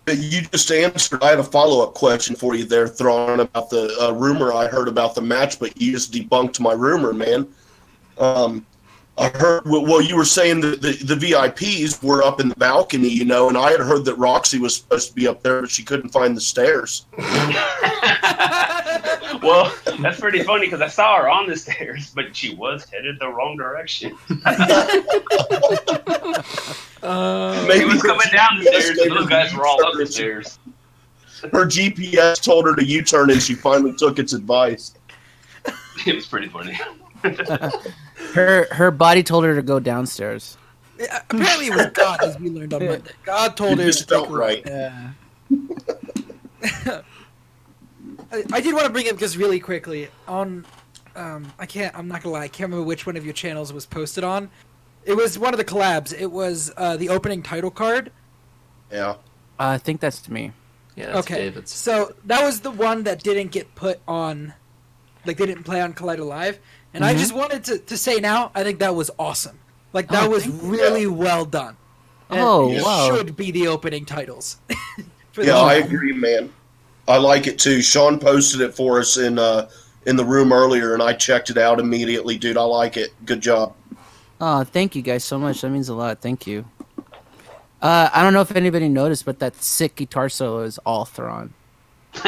You 0.08 0.42
just 0.42 0.70
answered. 0.70 1.22
I 1.22 1.30
had 1.30 1.38
a 1.38 1.44
follow 1.44 1.82
up 1.82 1.94
question 1.94 2.34
for 2.34 2.54
you 2.54 2.64
there, 2.64 2.88
Thrawn, 2.88 3.40
about 3.40 3.68
the 3.70 3.94
uh, 4.00 4.12
rumor 4.12 4.52
I 4.52 4.66
heard 4.66 4.88
about 4.88 5.14
the 5.14 5.20
match, 5.20 5.58
but 5.58 5.80
you 5.80 5.92
just 5.92 6.12
debunked 6.12 6.60
my 6.60 6.72
rumor, 6.72 7.12
man. 7.12 7.46
Um, 8.16 8.66
I 9.18 9.28
heard. 9.30 9.64
Well, 9.66 9.84
well, 9.84 10.00
you 10.00 10.16
were 10.16 10.24
saying 10.24 10.60
that 10.60 10.80
the, 10.80 10.92
the 10.92 11.14
VIPs 11.16 12.02
were 12.04 12.22
up 12.22 12.40
in 12.40 12.48
the 12.48 12.54
balcony, 12.56 13.08
you 13.08 13.24
know, 13.24 13.48
and 13.48 13.58
I 13.58 13.72
had 13.72 13.80
heard 13.80 14.04
that 14.04 14.14
Roxy 14.14 14.58
was 14.58 14.76
supposed 14.76 15.08
to 15.08 15.14
be 15.14 15.26
up 15.26 15.42
there, 15.42 15.60
but 15.62 15.70
she 15.70 15.82
couldn't 15.82 16.10
find 16.10 16.36
the 16.36 16.40
stairs. 16.40 17.06
well, 19.42 19.74
that's 20.00 20.20
pretty 20.20 20.42
funny 20.44 20.66
because 20.66 20.80
I 20.80 20.86
saw 20.88 21.16
her 21.16 21.28
on 21.28 21.48
the 21.48 21.56
stairs, 21.56 22.12
but 22.14 22.34
she 22.36 22.54
was 22.54 22.88
headed 22.90 23.18
the 23.18 23.28
wrong 23.28 23.56
direction. 23.56 24.16
Uh, 27.02 27.72
She 27.72 27.84
was 27.84 28.02
coming 28.02 28.26
down 28.32 28.58
the 28.58 28.64
stairs, 28.64 28.98
and 28.98 29.10
those 29.16 29.28
guys 29.28 29.54
were 29.54 29.66
all 29.66 29.84
up 29.84 29.94
the 29.94 30.06
stairs. 30.06 30.58
Her 31.52 31.64
GPS 31.66 32.40
told 32.42 32.66
her 32.66 32.74
to 32.74 32.84
U 32.84 33.02
turn, 33.02 33.30
and 33.30 33.40
she 33.40 33.54
finally 33.54 33.94
took 33.94 34.18
its 34.18 34.32
advice. 34.32 34.94
It 36.06 36.14
was 36.14 36.26
pretty 36.26 36.46
funny. 36.48 36.78
Her 38.34 38.66
her 38.72 38.90
body 38.90 39.22
told 39.22 39.44
her 39.44 39.54
to 39.54 39.62
go 39.62 39.80
downstairs. 39.80 40.56
apparently, 40.98 41.68
it 41.68 41.74
was 41.74 41.86
God, 41.94 42.22
as 42.22 42.38
we 42.38 42.50
learned 42.50 42.74
on 42.74 42.84
Monday. 42.84 43.10
God 43.24 43.56
told 43.56 43.72
It 43.72 43.78
her. 43.78 43.84
just 43.86 44.00
to 44.08 44.14
felt 44.14 44.28
right. 44.30 44.62
Yeah. 44.66 45.10
I, 48.30 48.44
I 48.52 48.60
did 48.60 48.74
want 48.74 48.86
to 48.86 48.92
bring 48.92 49.08
up 49.08 49.16
just 49.18 49.36
really 49.36 49.60
quickly 49.60 50.08
on. 50.26 50.66
Um, 51.16 51.50
I 51.58 51.66
can't. 51.66 51.96
I'm 51.98 52.08
not 52.08 52.22
gonna 52.22 52.34
lie. 52.34 52.42
I 52.42 52.48
can't 52.48 52.68
remember 52.70 52.86
which 52.86 53.06
one 53.06 53.16
of 53.16 53.24
your 53.24 53.34
channels 53.34 53.72
was 53.72 53.86
posted 53.86 54.24
on. 54.24 54.50
It 55.04 55.14
was 55.14 55.38
one 55.38 55.54
of 55.54 55.58
the 55.58 55.64
collabs. 55.64 56.12
It 56.18 56.30
was 56.30 56.70
uh, 56.76 56.96
the 56.96 57.08
opening 57.08 57.42
title 57.42 57.70
card. 57.70 58.12
Yeah. 58.92 59.10
Uh, 59.10 59.14
I 59.58 59.78
think 59.78 60.00
that's 60.00 60.20
to 60.22 60.32
me. 60.32 60.52
Yeah, 60.96 61.06
that's 61.12 61.18
okay, 61.20 61.36
David's. 61.44 61.72
so 61.72 62.12
that 62.26 62.42
was 62.42 62.60
the 62.60 62.70
one 62.72 63.04
that 63.04 63.22
didn't 63.22 63.52
get 63.52 63.74
put 63.76 64.00
on, 64.08 64.52
like 65.24 65.36
they 65.36 65.46
didn't 65.46 65.62
play 65.64 65.80
on 65.80 65.94
Collider 65.94 66.26
Live, 66.26 66.58
and 66.94 67.04
I 67.04 67.14
Mhm. 67.14 67.18
just 67.18 67.34
wanted 67.34 67.64
to, 67.64 67.78
to 67.78 67.96
say 67.96 68.16
now, 68.20 68.50
I 68.54 68.62
think 68.62 68.78
that 68.80 68.94
was 68.94 69.10
awesome. 69.18 69.58
Like 69.92 70.08
that 70.08 70.24
Oh, 70.24 70.30
was 70.30 70.44
thank 70.44 70.62
really 70.62 71.06
well 71.06 71.44
done. 71.44 71.76
And 72.30 72.40
Oh, 72.40 72.68
wow. 72.82 73.14
Should 73.16 73.36
be 73.36 73.50
the 73.50 73.68
opening 73.68 74.04
titles. 74.04 74.58
For 75.32 75.42
Yeah, 75.44 75.56
I 75.58 75.74
agree, 75.74 76.12
man. 76.12 76.52
I 77.06 77.16
like 77.16 77.46
it 77.46 77.58
too. 77.58 77.80
Sean 77.80 78.18
posted 78.18 78.60
it 78.60 78.74
for 78.74 78.98
us 78.98 79.16
in 79.16 79.38
uh, 79.38 79.68
in 80.04 80.16
the 80.16 80.24
room 80.24 80.52
earlier, 80.52 80.92
and 80.94 81.02
I 81.02 81.12
checked 81.14 81.48
it 81.50 81.56
out 81.56 81.80
immediately, 81.80 82.36
dude. 82.36 82.56
I 82.58 82.62
like 82.62 82.96
it. 82.98 83.12
Good 83.24 83.40
job. 83.40 83.74
Oh, 84.40 84.62
thank 84.64 84.94
you 84.94 85.00
guys 85.02 85.24
so 85.24 85.38
much. 85.38 85.60
That 85.62 85.70
means 85.70 85.88
a 85.88 85.94
lot. 85.94 86.20
Thank 86.20 86.46
you. 86.46 86.64
Uh, 87.80 88.10
I 88.12 88.22
don't 88.22 88.32
know 88.32 88.40
if 88.40 88.54
anybody 88.54 88.88
noticed, 88.88 89.24
but 89.24 89.38
that 89.38 89.62
sick 89.62 89.96
guitar 89.96 90.28
solo 90.28 90.62
is 90.62 90.78
all 90.78 91.04
Thrawn. 91.04 91.54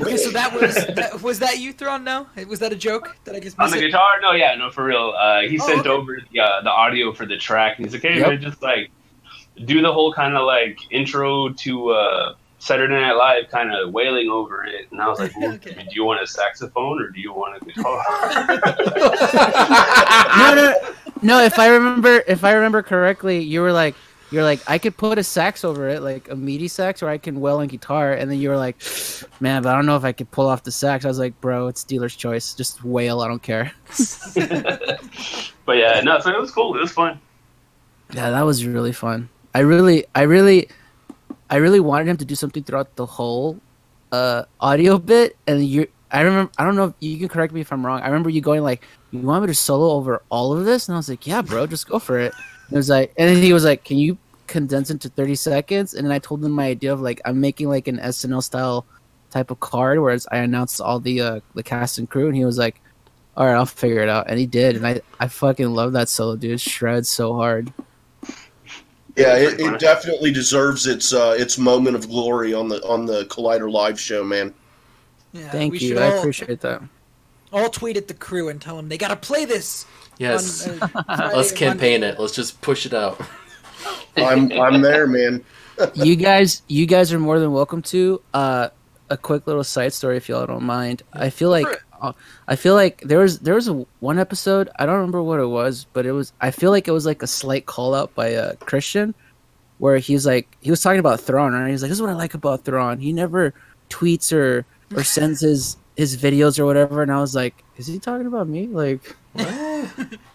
Okay, 0.00 0.16
so 0.16 0.30
that 0.30 0.52
was 0.52 0.74
that, 0.94 1.22
was 1.22 1.38
that 1.40 1.58
you, 1.58 1.72
Thrawn? 1.72 2.04
No, 2.04 2.26
was 2.48 2.58
that 2.60 2.72
a 2.72 2.76
joke? 2.76 3.16
that 3.24 3.34
I 3.34 3.40
just 3.40 3.58
On 3.60 3.70
the 3.70 3.76
it? 3.76 3.80
guitar? 3.80 4.20
No, 4.20 4.32
yeah, 4.32 4.54
no, 4.56 4.70
for 4.70 4.84
real. 4.84 5.14
Uh, 5.16 5.42
he 5.42 5.58
Oh, 5.60 5.66
sent 5.66 5.80
okay. 5.80 5.90
over 5.90 6.16
the, 6.32 6.40
uh, 6.40 6.62
the 6.62 6.70
audio 6.70 7.12
for 7.12 7.26
the 7.26 7.36
track, 7.36 7.78
and 7.78 7.86
he's 7.86 7.92
like, 7.92 8.02
"Hey, 8.02 8.18
Yep. 8.18 8.28
man, 8.28 8.40
just 8.40 8.62
like 8.62 8.90
do 9.64 9.82
the 9.82 9.92
whole 9.92 10.12
kind 10.12 10.36
of 10.36 10.44
like 10.46 10.78
intro 10.90 11.50
to 11.50 11.90
uh, 11.90 12.34
Saturday 12.58 12.94
Night 12.94 13.12
Live, 13.14 13.48
kind 13.50 13.72
of 13.74 13.92
wailing 13.92 14.28
over 14.30 14.64
it." 14.64 14.86
And 14.90 15.00
I 15.00 15.08
was 15.08 15.20
like, 15.20 15.32
well, 15.36 15.52
Okay. 15.54 15.74
"Do 15.74 15.94
you 15.94 16.04
want 16.04 16.22
a 16.22 16.26
saxophone 16.26 17.00
or 17.02 17.10
do 17.10 17.20
you 17.20 17.32
want 17.32 17.56
a 17.60 17.64
guitar?" 17.64 18.04
no, 20.36 20.54
no, 20.54 20.74
no. 21.22 21.40
If 21.44 21.58
I 21.58 21.68
remember, 21.68 22.22
if 22.26 22.44
I 22.44 22.52
remember 22.52 22.82
correctly, 22.82 23.40
you 23.40 23.60
were 23.60 23.72
like, 23.72 23.96
you're 24.30 24.42
like, 24.42 24.60
I 24.66 24.78
could 24.78 24.96
put 24.96 25.18
a 25.18 25.24
sax 25.24 25.64
over 25.64 25.88
it, 25.88 26.02
like 26.02 26.30
a 26.30 26.36
MIDI 26.36 26.68
sax, 26.68 27.02
or 27.02 27.08
I 27.08 27.18
can 27.18 27.40
wail 27.40 27.58
on 27.58 27.68
guitar. 27.68 28.12
And 28.12 28.30
then 28.30 28.38
you 28.38 28.50
were 28.50 28.56
like, 28.56 28.76
man, 29.40 29.62
but 29.62 29.70
I 29.70 29.74
don't 29.74 29.86
know 29.86 29.96
if 29.96 30.04
I 30.04 30.12
could 30.12 30.30
pull 30.30 30.48
off 30.48 30.64
the 30.64 30.72
sax. 30.72 31.04
I 31.04 31.08
was 31.08 31.18
like, 31.18 31.40
bro, 31.40 31.68
it's 31.68 31.82
dealer's 31.82 32.14
choice. 32.14 32.54
Just 32.54 32.84
wail. 32.84 33.20
I 33.20 33.28
don't 33.28 33.42
care. 33.42 33.72
but 35.64 35.76
yeah, 35.76 36.00
no, 36.02 36.18
so 36.20 36.30
it 36.30 36.38
was 36.38 36.50
cool. 36.50 36.76
It 36.76 36.80
was 36.80 36.92
fun. 36.92 37.18
Yeah, 38.12 38.30
that 38.30 38.42
was 38.42 38.66
really 38.66 38.92
fun. 38.92 39.28
I 39.54 39.60
really, 39.60 40.04
I 40.14 40.22
really, 40.22 40.68
I 41.50 41.56
really 41.56 41.80
wanted 41.80 42.08
him 42.08 42.16
to 42.18 42.24
do 42.24 42.34
something 42.34 42.62
throughout 42.62 42.96
the 42.96 43.06
whole 43.06 43.58
uh, 44.12 44.44
audio 44.60 44.98
bit, 44.98 45.36
and 45.46 45.64
you. 45.64 45.88
I 46.10 46.22
remember. 46.22 46.50
I 46.56 46.64
don't 46.64 46.74
know. 46.74 46.84
if 46.84 46.94
You 47.00 47.18
can 47.18 47.28
correct 47.28 47.52
me 47.52 47.60
if 47.60 47.70
I'm 47.70 47.84
wrong. 47.84 48.00
I 48.00 48.06
remember 48.06 48.30
you 48.30 48.40
going 48.40 48.62
like, 48.62 48.82
"You 49.10 49.20
want 49.20 49.42
me 49.42 49.48
to 49.48 49.54
solo 49.54 49.90
over 49.90 50.22
all 50.30 50.56
of 50.56 50.64
this?" 50.64 50.88
And 50.88 50.94
I 50.94 50.98
was 50.98 51.08
like, 51.10 51.26
"Yeah, 51.26 51.42
bro, 51.42 51.66
just 51.66 51.86
go 51.86 51.98
for 51.98 52.18
it." 52.18 52.32
And 52.68 52.76
it 52.76 52.76
was 52.76 52.88
like, 52.88 53.12
and 53.16 53.28
then 53.28 53.42
he 53.42 53.52
was 53.52 53.64
like, 53.64 53.84
"Can 53.84 53.98
you 53.98 54.18
condense 54.46 54.90
it 54.90 55.00
to 55.02 55.08
30 55.08 55.34
seconds?" 55.34 55.94
And 55.94 56.06
then 56.06 56.12
I 56.12 56.18
told 56.18 56.44
him 56.44 56.52
my 56.52 56.66
idea 56.66 56.92
of 56.92 57.00
like, 57.00 57.20
I'm 57.24 57.40
making 57.40 57.68
like 57.68 57.88
an 57.88 57.98
SNL 57.98 58.42
style 58.42 58.86
type 59.30 59.50
of 59.50 59.60
card, 59.60 59.98
whereas 60.00 60.26
I 60.30 60.38
announced 60.38 60.80
all 60.80 61.00
the 61.00 61.20
uh, 61.20 61.40
the 61.54 61.62
cast 61.62 61.98
and 61.98 62.08
crew, 62.08 62.26
and 62.26 62.36
he 62.36 62.44
was 62.44 62.58
like, 62.58 62.80
"All 63.36 63.46
right, 63.46 63.54
I'll 63.54 63.66
figure 63.66 64.00
it 64.00 64.08
out," 64.08 64.26
and 64.28 64.38
he 64.38 64.46
did, 64.46 64.76
and 64.76 64.86
I 64.86 65.00
I 65.20 65.28
fucking 65.28 65.70
love 65.70 65.92
that 65.92 66.08
solo, 66.08 66.36
dude. 66.36 66.52
It 66.52 66.60
shreds 66.60 67.08
so 67.08 67.34
hard. 67.34 67.72
Yeah, 69.16 69.34
it, 69.36 69.58
it 69.58 69.80
definitely 69.80 70.32
deserves 70.32 70.86
its 70.86 71.12
uh, 71.12 71.34
its 71.36 71.58
moment 71.58 71.96
of 71.96 72.08
glory 72.08 72.54
on 72.54 72.68
the 72.68 72.80
on 72.86 73.04
the 73.04 73.24
Collider 73.26 73.70
live 73.70 73.98
show, 73.98 74.22
man. 74.22 74.54
Yeah, 75.32 75.50
Thank 75.50 75.80
you. 75.80 75.98
I 75.98 76.12
all, 76.12 76.18
appreciate 76.18 76.60
that. 76.60 76.82
all 77.52 77.68
tweet 77.68 77.96
at 77.96 78.08
the 78.08 78.14
crew 78.14 78.48
and 78.48 78.62
tell 78.62 78.76
them 78.76 78.88
they 78.88 78.98
gotta 78.98 79.16
play 79.16 79.44
this. 79.44 79.86
Yes. 80.18 80.68
on, 80.68 80.78
uh, 80.82 81.30
Let's 81.34 81.52
campaign 81.52 82.00
Monday. 82.02 82.14
it. 82.16 82.20
Let's 82.20 82.34
just 82.34 82.60
push 82.60 82.86
it 82.86 82.94
out. 82.94 83.20
I'm 84.16 84.52
I'm 84.52 84.82
there, 84.82 85.06
man. 85.06 85.44
you 85.94 86.16
guys 86.16 86.62
you 86.68 86.86
guys 86.86 87.12
are 87.12 87.18
more 87.18 87.38
than 87.38 87.52
welcome 87.52 87.82
to 87.82 88.20
uh 88.34 88.68
a 89.10 89.16
quick 89.16 89.46
little 89.46 89.64
side 89.64 89.92
story 89.92 90.16
if 90.16 90.28
y'all 90.28 90.44
don't 90.44 90.64
mind 90.64 91.02
i 91.14 91.30
feel 91.30 91.48
like 91.48 91.68
uh, 92.00 92.12
I 92.46 92.56
feel 92.56 92.74
like 92.74 93.00
there 93.02 93.18
was 93.18 93.40
there 93.40 93.54
was 93.54 93.68
a 93.68 93.84
one 94.00 94.18
episode 94.18 94.68
I 94.78 94.86
don't 94.86 94.96
remember 94.96 95.22
what 95.22 95.40
it 95.40 95.46
was, 95.46 95.86
but 95.92 96.06
it 96.06 96.12
was 96.12 96.32
I 96.40 96.50
feel 96.50 96.70
like 96.70 96.88
it 96.88 96.92
was 96.92 97.06
like 97.06 97.22
a 97.22 97.26
slight 97.26 97.66
call 97.66 97.94
out 97.94 98.14
by 98.14 98.28
a 98.28 98.50
uh, 98.50 98.52
Kristian, 98.56 99.14
where 99.78 99.98
he's 99.98 100.26
like 100.26 100.48
he 100.60 100.70
was 100.70 100.80
talking 100.80 101.00
about 101.00 101.20
Thrawn, 101.20 101.54
and 101.54 101.68
he's 101.68 101.82
like, 101.82 101.88
"This 101.88 101.98
is 101.98 102.02
what 102.02 102.10
I 102.10 102.14
like 102.14 102.34
about 102.34 102.64
Thrawn. 102.64 102.98
He 102.98 103.12
never 103.12 103.54
tweets 103.90 104.32
or 104.32 104.64
or 104.94 105.04
sends 105.04 105.40
his 105.40 105.76
his 105.96 106.16
videos 106.16 106.58
or 106.58 106.66
whatever." 106.66 107.02
And 107.02 107.12
I 107.12 107.20
was 107.20 107.34
like, 107.34 107.64
"Is 107.76 107.86
he 107.86 107.98
talking 107.98 108.26
about 108.26 108.48
me?" 108.48 108.66
Like, 108.66 109.16
Uh, 109.38 109.86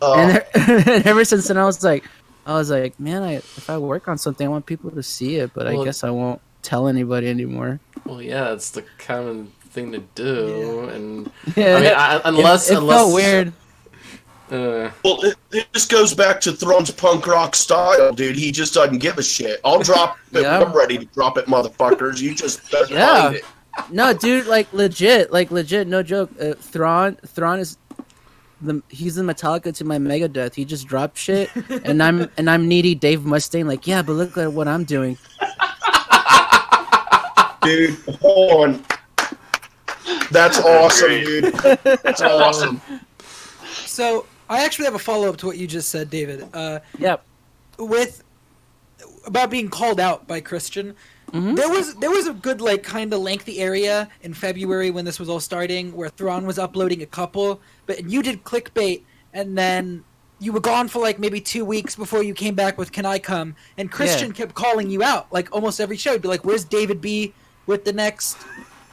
and, 0.02 0.44
and 0.88 1.06
ever 1.08 1.24
since 1.26 1.48
then, 1.48 1.58
I 1.58 1.66
was 1.66 1.84
like, 1.84 2.04
I 2.46 2.54
was 2.54 2.70
like, 2.70 3.00
man, 3.00 3.24
I 3.24 3.34
if 3.36 3.70
I 3.70 3.78
work 3.78 4.08
on 4.08 4.18
something, 4.18 4.46
I 4.46 4.50
want 4.50 4.66
people 4.66 4.92
to 4.92 5.04
see 5.04 5.38
it, 5.38 5.52
but 5.54 5.66
Well- 5.66 5.82
I 5.82 5.86
guess 5.86 6.04
I 6.04 6.10
won't 6.10 6.42
tell 6.62 6.88
anybody 6.88 7.28
anymore. 7.30 7.80
Well, 8.06 8.22
yeah, 8.22 8.52
it's 8.54 8.72
the 8.72 8.84
common 8.98 9.52
thing 9.70 9.92
to 9.94 10.00
do, 10.16 10.90
and 10.90 11.32
Yeah, 11.56 11.76
I 11.76 11.80
mean, 11.82 11.94
I, 11.94 12.22
unless 12.26 12.70
it, 12.70 12.74
it 12.74 12.78
unless 12.80 12.98
felt 13.00 13.14
weird. 13.14 13.54
Uh, 14.52 14.92
well, 15.04 15.24
it, 15.24 15.36
it 15.52 15.68
just 15.74 15.90
goes 15.90 16.14
back 16.14 16.40
to 16.42 16.52
Thrawn's 16.52 16.92
punk 16.92 17.26
rock 17.26 17.56
style, 17.56 18.12
dude. 18.14 18.36
He 18.36 18.52
just 18.52 18.74
doesn't 18.74 19.00
give 19.00 19.18
a 19.18 19.24
shit. 19.24 19.60
I'll 19.66 19.80
drop 19.80 20.18
it 20.34 20.42
Yeah. 20.44 20.60
I'm 20.60 20.74
ready 20.74 20.98
to 21.00 21.06
drop 21.06 21.38
it, 21.38 21.46
motherfuckers. 21.48 22.22
You 22.22 22.36
just 22.36 22.70
better 22.70 22.94
Yeah. 22.94 23.22
find 23.24 23.36
it. 23.38 23.46
No, 23.90 24.14
dude, 24.14 24.46
like 24.46 24.72
legit, 24.72 25.32
like 25.32 25.50
legit, 25.50 25.88
no 25.88 26.04
joke. 26.04 26.30
Uh, 26.40 26.54
Thrawn, 26.54 27.16
Thrawn 27.26 27.60
is 27.60 27.78
the 28.66 28.82
he's 28.90 29.16
the 29.16 29.22
Metallica 29.24 29.74
to 29.76 29.84
my 29.86 29.98
Megadeth. 29.98 30.56
He 30.56 30.66
just 30.66 30.88
dropped 30.88 31.18
shit, 31.18 31.50
and 31.86 32.02
I'm 32.02 32.30
and 32.38 32.50
I'm 32.50 32.68
needy 32.68 32.96
Dave 32.96 33.22
Mustaine. 33.22 33.66
Like, 33.68 33.86
yeah, 33.88 34.02
but 34.02 34.14
look 34.14 34.38
at 34.38 34.52
what 34.54 34.68
I'm 34.68 34.84
doing. 34.84 35.18
Dude, 37.62 37.98
hold 38.20 38.52
on. 38.52 38.86
That's 40.32 40.60
awesome, 40.60 41.08
dude. 41.10 41.54
That's 42.04 42.22
awesome. 42.22 42.82
So 43.86 44.26
I 44.50 44.66
actually 44.66 44.86
have 44.86 44.96
a 44.96 45.00
follow 45.00 45.30
up 45.30 45.38
to 45.38 45.46
what 45.46 45.58
you 45.58 45.66
just 45.66 45.88
said, 45.90 46.10
David. 46.10 46.46
Uh, 46.54 46.80
Yep. 47.00 47.24
with 47.80 48.22
about 49.26 49.50
being 49.50 49.70
called 49.70 50.00
out 50.02 50.28
by 50.28 50.42
Kristian. 50.42 50.96
Mhm. 51.34 51.56
There 51.56 51.70
was 51.70 51.96
there 51.96 52.12
was 52.12 52.28
a 52.28 52.34
good 52.34 52.62
like 52.62 52.84
kind 52.84 53.12
of 53.12 53.20
lengthy 53.22 53.60
area 53.60 54.08
in 54.22 54.34
February 54.34 54.92
when 54.92 55.04
this 55.04 55.20
was 55.20 55.30
all 55.30 55.40
starting 55.40 55.92
where 55.94 56.10
Thrawn 56.10 56.46
was 56.46 56.60
uploading 56.60 57.02
a 57.02 57.08
couple, 57.08 57.60
but 57.88 58.08
you 58.10 58.22
did 58.22 58.44
clickbait 58.44 59.02
and 59.34 59.58
then 59.58 60.04
you 60.40 60.52
were 60.54 60.60
gone 60.60 60.88
for 60.88 61.00
like 61.02 61.18
maybe 61.18 61.42
two 61.42 61.66
weeks 61.66 61.96
before 61.96 62.22
you 62.22 62.36
came 62.36 62.54
back 62.54 62.78
with 62.78 62.92
"Can 62.92 63.06
I 63.06 63.18
Come?" 63.18 63.56
and 63.80 63.92
Kristian 63.92 64.34
kept 64.36 64.54
calling 64.54 64.90
you 64.92 65.02
out 65.02 65.32
like 65.34 65.52
almost 65.52 65.80
every 65.82 65.98
show. 65.98 66.12
He'd 66.12 66.22
be 66.22 66.28
like, 66.28 66.46
"Where's 66.46 66.66
David 66.66 67.02
B 67.02 67.34
with 67.66 67.84
the 67.84 67.94
next 67.94 68.38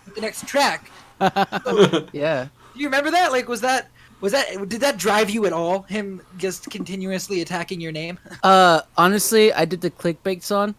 with 0.07 0.15
the 0.15 0.21
next 0.23 0.47
track?" 0.47 0.91
Yeah. 2.13 2.49
Do 2.73 2.81
you 2.81 2.87
remember 2.87 3.11
that? 3.11 3.33
Like, 3.33 3.49
was 3.49 3.61
that 3.61 3.89
was 4.23 4.33
that 4.33 4.47
did 4.69 4.81
that 4.81 4.97
drive 4.97 5.29
you 5.29 5.45
at 5.45 5.53
all? 5.53 5.83
Him 5.83 6.23
just 6.39 6.71
continuously 6.71 7.43
attacking 7.43 7.83
your 7.83 7.93
name? 7.93 8.19
Uh, 8.43 8.81
honestly, 8.97 9.53
I 9.53 9.67
did 9.67 9.83
the 9.83 9.91
clickbait 9.91 10.43
song, 10.43 10.75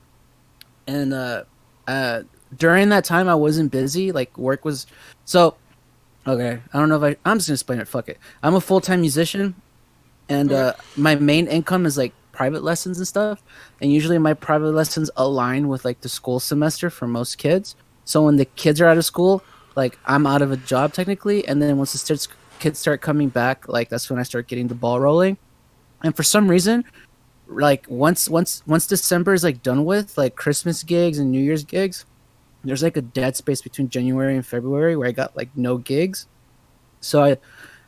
and 0.87 1.13
uh, 1.13 1.43
uh, 1.91 2.23
during 2.55 2.89
that 2.89 3.03
time 3.03 3.27
I 3.27 3.35
wasn't 3.35 3.71
busy. 3.71 4.11
Like 4.11 4.37
work 4.37 4.63
was, 4.63 4.87
so 5.25 5.55
okay. 6.25 6.59
I 6.73 6.79
don't 6.79 6.87
know 6.87 7.03
if 7.03 7.03
I. 7.03 7.29
I'm 7.29 7.37
just 7.37 7.49
gonna 7.49 7.55
explain 7.55 7.79
it. 7.79 7.87
Fuck 7.87 8.07
it. 8.07 8.17
I'm 8.41 8.55
a 8.55 8.61
full 8.61 8.79
time 8.79 9.01
musician, 9.01 9.55
and 10.29 10.53
uh, 10.53 10.73
my 10.95 11.15
main 11.15 11.47
income 11.47 11.85
is 11.85 11.97
like 11.97 12.13
private 12.31 12.63
lessons 12.63 12.97
and 12.97 13.07
stuff. 13.07 13.43
And 13.81 13.91
usually 13.91 14.17
my 14.17 14.33
private 14.33 14.71
lessons 14.71 15.11
align 15.17 15.67
with 15.67 15.83
like 15.83 15.99
the 15.99 16.09
school 16.09 16.39
semester 16.39 16.89
for 16.89 17.07
most 17.07 17.37
kids. 17.37 17.75
So 18.05 18.23
when 18.23 18.37
the 18.37 18.45
kids 18.45 18.79
are 18.79 18.87
out 18.87 18.97
of 18.97 19.05
school, 19.05 19.43
like 19.75 19.99
I'm 20.05 20.25
out 20.25 20.41
of 20.41 20.51
a 20.51 20.57
job 20.57 20.93
technically, 20.93 21.45
and 21.45 21.61
then 21.61 21.77
once 21.77 21.91
the 21.91 22.27
kids 22.59 22.79
start 22.79 23.01
coming 23.01 23.27
back, 23.27 23.67
like 23.67 23.89
that's 23.89 24.09
when 24.09 24.17
I 24.17 24.23
start 24.23 24.47
getting 24.47 24.69
the 24.69 24.75
ball 24.75 24.99
rolling. 24.99 25.37
And 26.03 26.15
for 26.15 26.23
some 26.23 26.47
reason, 26.47 26.85
like 27.51 27.85
once 27.89 28.29
once 28.29 28.63
once 28.65 28.87
December 28.87 29.33
is 29.33 29.43
like 29.43 29.61
done 29.61 29.85
with 29.85 30.17
like 30.17 30.35
Christmas 30.35 30.83
gigs 30.83 31.19
and 31.19 31.31
New 31.31 31.41
Year's 31.41 31.63
gigs, 31.63 32.05
there's 32.63 32.83
like 32.83 32.97
a 32.97 33.01
dead 33.01 33.35
space 33.35 33.61
between 33.61 33.89
January 33.89 34.35
and 34.35 34.45
February 34.45 34.95
where 34.95 35.07
I 35.07 35.11
got 35.11 35.35
like 35.35 35.49
no 35.55 35.77
gigs. 35.77 36.27
So 37.01 37.23
I 37.23 37.37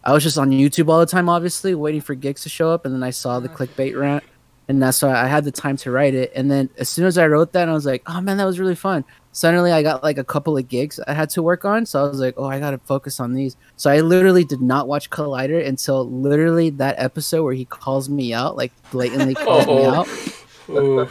I 0.03 0.11
was 0.11 0.23
just 0.23 0.37
on 0.37 0.49
YouTube 0.49 0.89
all 0.89 0.99
the 0.99 1.05
time, 1.05 1.29
obviously 1.29 1.75
waiting 1.75 2.01
for 2.01 2.15
gigs 2.15 2.43
to 2.43 2.49
show 2.49 2.71
up, 2.71 2.85
and 2.85 2.93
then 2.93 3.03
I 3.03 3.11
saw 3.11 3.39
the 3.39 3.47
mm-hmm. 3.47 3.63
clickbait 3.63 3.99
rant, 3.99 4.23
and 4.67 4.81
that's 4.81 5.01
why 5.01 5.11
I 5.11 5.27
had 5.27 5.45
the 5.45 5.51
time 5.51 5.77
to 5.77 5.91
write 5.91 6.13
it. 6.13 6.31
And 6.35 6.51
then 6.51 6.69
as 6.77 6.89
soon 6.89 7.05
as 7.05 7.17
I 7.17 7.27
wrote 7.27 7.53
that, 7.53 7.69
I 7.69 7.73
was 7.73 7.85
like, 7.85 8.03
oh 8.07 8.19
man, 8.19 8.37
that 8.37 8.45
was 8.45 8.59
really 8.59 8.75
fun. 8.75 9.05
Suddenly 9.35 9.71
I 9.71 9.81
got 9.81 10.03
like 10.03 10.19
a 10.19 10.23
couple 10.23 10.55
of 10.57 10.67
gigs 10.67 10.99
I 11.07 11.13
had 11.13 11.29
to 11.31 11.41
work 11.41 11.65
on, 11.65 11.87
so 11.87 12.05
I 12.05 12.07
was 12.07 12.19
like, 12.19 12.35
oh, 12.37 12.45
I 12.45 12.59
gotta 12.59 12.77
focus 12.77 13.19
on 13.19 13.33
these. 13.33 13.57
So 13.77 13.89
I 13.89 14.01
literally 14.01 14.43
did 14.45 14.61
not 14.61 14.87
watch 14.87 15.09
Collider 15.09 15.65
until 15.67 16.07
literally 16.09 16.69
that 16.71 16.95
episode 16.99 17.43
where 17.43 17.53
he 17.55 17.65
calls 17.65 18.09
me 18.09 18.31
out, 18.33 18.55
like 18.55 18.71
blatantly 18.91 19.33
calls 19.45 19.65
me 19.67 19.85
Oh. 19.85 19.93
out 19.95 20.07
ooh. 20.69 21.07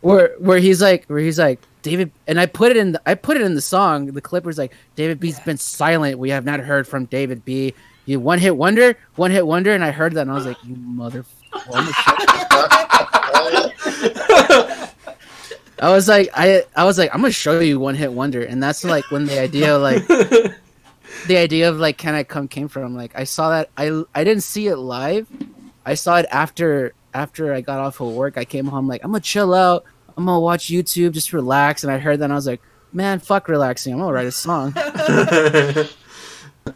where 0.00 0.34
where 0.38 0.58
he's 0.58 0.82
like 0.82 1.06
where 1.06 1.20
he's 1.20 1.38
like 1.38 1.60
David 1.82 2.10
and 2.26 2.40
I 2.40 2.46
put 2.46 2.72
it 2.72 2.76
in 2.76 2.92
the, 2.92 3.02
I 3.06 3.14
put 3.14 3.36
it 3.36 3.42
in 3.42 3.54
the 3.54 3.60
song 3.62 4.06
the 4.06 4.20
clip 4.20 4.44
was 4.44 4.58
like 4.58 4.72
David 4.96 5.20
B's 5.20 5.38
been 5.40 5.56
silent 5.58 6.18
we 6.18 6.30
have 6.30 6.44
not 6.44 6.60
heard 6.60 6.86
from 6.88 7.04
David 7.06 7.44
B 7.44 7.72
you 8.04 8.18
one 8.20 8.38
hit 8.38 8.56
wonder 8.56 8.96
one 9.16 9.30
hit 9.30 9.46
wonder 9.46 9.72
and 9.72 9.82
I 9.84 9.90
heard 9.92 10.12
that 10.14 10.22
and 10.22 10.30
I 10.30 10.34
was 10.34 10.46
like 10.46 10.62
you 10.64 10.74
mother 10.76 11.24
I 15.84 15.90
was 15.90 16.08
like 16.08 16.30
I 16.34 16.64
I 16.74 16.84
was 16.84 16.96
like 16.96 17.10
I'm 17.14 17.20
gonna 17.20 17.32
show 17.32 17.60
you 17.60 17.78
one 17.78 17.94
hit 17.94 18.12
wonder 18.12 18.42
and 18.42 18.62
that's 18.62 18.84
like 18.84 19.10
when 19.10 19.26
the 19.26 19.38
idea 19.38 19.76
of 19.76 19.82
like 19.82 20.06
the 21.26 21.36
idea 21.36 21.68
of 21.68 21.78
like 21.78 21.98
can 21.98 22.14
I 22.14 22.24
come 22.24 22.48
came 22.48 22.68
from 22.68 22.94
like 22.94 23.12
I 23.14 23.24
saw 23.24 23.50
that 23.50 23.70
I 23.76 24.02
I 24.14 24.24
didn't 24.24 24.44
see 24.44 24.68
it 24.68 24.76
live 24.76 25.28
I 25.84 25.94
saw 25.94 26.16
it 26.16 26.26
after 26.30 26.94
after 27.12 27.52
I 27.52 27.60
got 27.60 27.78
off 27.78 28.00
of 28.00 28.12
work. 28.12 28.38
I 28.38 28.44
came 28.44 28.66
home 28.66 28.88
like 28.88 29.04
I'm 29.04 29.10
gonna 29.10 29.20
chill 29.20 29.54
out. 29.54 29.84
I'm 30.16 30.26
gonna 30.26 30.40
watch 30.40 30.66
YouTube, 30.66 31.12
just 31.12 31.32
relax. 31.32 31.84
And 31.84 31.92
I 31.92 31.98
heard 31.98 32.18
that 32.20 32.24
and 32.24 32.32
I 32.32 32.36
was 32.36 32.46
like, 32.46 32.62
man, 32.92 33.18
fuck 33.20 33.48
relaxing. 33.48 33.92
I'm 33.92 34.00
gonna 34.00 34.12
write 34.12 34.26
a 34.26 34.32
song. 34.32 34.72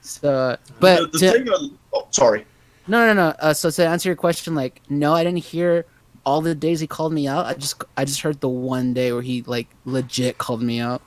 so, 0.00 0.32
uh, 0.32 0.56
but 0.80 1.12
the, 1.12 1.18
to- 1.18 1.32
thing 1.32 1.48
oh, 1.92 2.08
sorry. 2.10 2.46
no, 2.86 3.06
no, 3.06 3.12
no. 3.14 3.34
Uh, 3.38 3.52
so 3.52 3.70
to 3.70 3.86
answer 3.86 4.08
your 4.08 4.16
question, 4.16 4.54
like, 4.54 4.80
no, 4.88 5.12
I 5.12 5.24
didn't 5.24 5.44
hear 5.44 5.84
all 6.26 6.40
the 6.42 6.54
days 6.54 6.80
he 6.80 6.86
called 6.86 7.12
me 7.12 7.26
out. 7.28 7.46
I 7.46 7.54
just 7.54 7.82
I 7.96 8.04
just 8.04 8.20
heard 8.20 8.40
the 8.40 8.48
one 8.48 8.92
day 8.92 9.12
where 9.12 9.22
he 9.22 9.42
like 9.42 9.68
legit 9.86 10.36
called 10.36 10.60
me 10.60 10.80
out. 10.80 11.00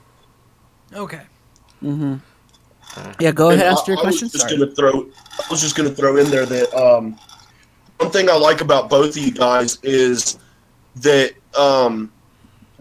Okay. 0.95 1.21
Mm-hmm. 1.83 2.15
Yeah, 3.19 3.31
go 3.31 3.49
ahead. 3.49 3.65
And 3.67 3.69
Ask 3.69 3.83
I- 3.83 3.91
your 3.91 3.99
I 3.99 4.01
question. 4.01 4.25
Was 4.25 4.31
just 4.31 4.49
Sorry. 4.49 4.57
gonna 4.57 4.71
throw. 4.71 5.01
I 5.37 5.43
was 5.51 5.61
just 5.61 5.75
gonna 5.75 5.91
throw 5.91 6.17
in 6.17 6.31
there 6.31 6.45
that 6.45 6.73
um, 6.73 7.19
one 7.97 8.09
thing 8.09 8.29
I 8.29 8.35
like 8.35 8.61
about 8.61 8.89
both 8.89 9.15
of 9.15 9.17
you 9.17 9.31
guys 9.31 9.77
is 9.83 10.39
that 10.95 11.33
um, 11.57 12.11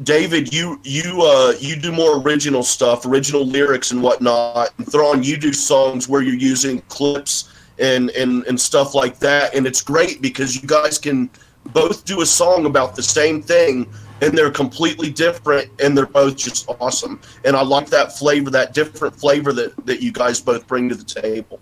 David, 0.05 0.55
you 0.55 0.81
you 0.85 1.21
uh, 1.23 1.55
you 1.59 1.75
do 1.77 1.91
more 1.91 2.21
original 2.23 2.63
stuff, 2.63 3.05
original 3.05 3.45
lyrics 3.45 3.91
and 3.91 4.01
whatnot. 4.01 4.71
And 4.79 4.91
Thrawn, 4.91 5.25
you 5.25 5.37
do 5.37 5.53
songs 5.53 6.09
where 6.09 6.23
you're 6.23 6.35
using 6.35 6.81
clips 6.83 7.53
and 7.81 8.11
and 8.11 8.45
and 8.47 8.59
stuff 8.59 8.95
like 8.95 9.19
that, 9.19 9.55
and 9.55 9.67
it's 9.67 9.83
great 9.83 10.23
because 10.23 10.55
you 10.55 10.67
guys 10.67 10.99
can 10.99 11.29
both 11.67 12.05
do 12.05 12.21
a 12.23 12.27
song 12.27 12.67
about 12.67 12.97
the 12.97 13.03
same 13.03 13.43
thing 13.43 13.87
and 14.21 14.37
they're 14.37 14.51
completely 14.51 15.11
different 15.11 15.71
and 15.81 15.97
they're 15.97 16.07
both 16.07 16.35
just 16.37 16.69
awesome 16.81 17.21
and 17.45 17.55
i 17.55 17.63
like 17.63 17.89
that 17.89 18.17
flavor 18.17 18.51
that 18.51 18.73
different 18.75 19.15
flavor 19.15 19.53
that 19.53 19.73
that 19.87 20.01
you 20.03 20.11
guys 20.11 20.41
both 20.41 20.67
bring 20.67 20.89
to 20.89 20.95
the 20.95 21.05
table 21.05 21.61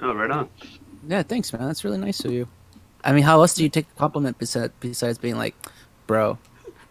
Oh, 0.00 0.14
right 0.14 0.30
on. 0.30 0.48
Yeah, 1.08 1.24
thanks, 1.24 1.52
man. 1.52 1.66
That's 1.66 1.82
really 1.82 1.98
nice 1.98 2.24
of 2.24 2.30
you. 2.30 2.46
I 3.02 3.12
mean, 3.12 3.24
how 3.24 3.40
else 3.40 3.54
do 3.54 3.64
you 3.64 3.68
take 3.68 3.86
a 3.96 3.98
compliment 3.98 4.38
besides 4.38 4.72
besides 4.78 5.18
being 5.18 5.36
like, 5.36 5.56
bro, 6.06 6.38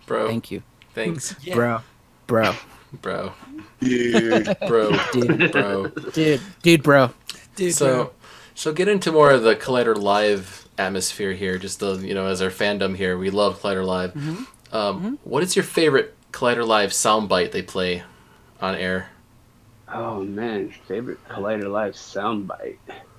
bro. 0.06 0.28
thank 0.28 0.52
you, 0.52 0.62
Thanks, 0.94 1.34
Yeah. 1.42 1.56
bro, 1.56 1.80
bro, 2.28 2.54
bro. 3.02 3.32
dude 3.80 4.58
Bro. 4.68 4.92
dude, 5.14 5.52
Bro. 5.54 5.88
dude, 6.14 6.42
dude, 6.64 6.84
bro. 6.84 7.14
Dude, 7.56 7.74
So, 7.74 8.12
so 8.56 8.74
get 8.74 8.90
into 8.90 9.10
more 9.14 9.32
of 9.32 9.44
the 9.44 9.56
Collider 9.56 9.96
Live 9.96 10.67
atmosphere 10.78 11.34
here. 11.34 11.58
Just 11.58 11.80
the 11.80 11.96
you 11.96 12.14
know, 12.14 12.28
as 12.28 12.42
our 12.42 12.50
fandom 12.50 12.96
here, 12.96 13.18
we 13.18 13.30
love 13.30 13.62
Collider 13.62 13.86
Live. 13.86 14.16
Um, 14.72 15.20
what 15.24 15.44
is 15.44 15.56
your 15.56 15.64
favorite 15.64 16.16
Collider 16.32 16.66
Live 16.66 16.92
soundbite 16.92 17.52
they 17.52 17.62
play 17.62 18.04
on 18.62 18.76
air? 18.76 19.10
Oh 19.94 20.24
man, 20.24 20.72
favorite 20.88 21.20
Collider 21.30 21.72
Live 21.72 21.94
soundbite. 21.94 22.78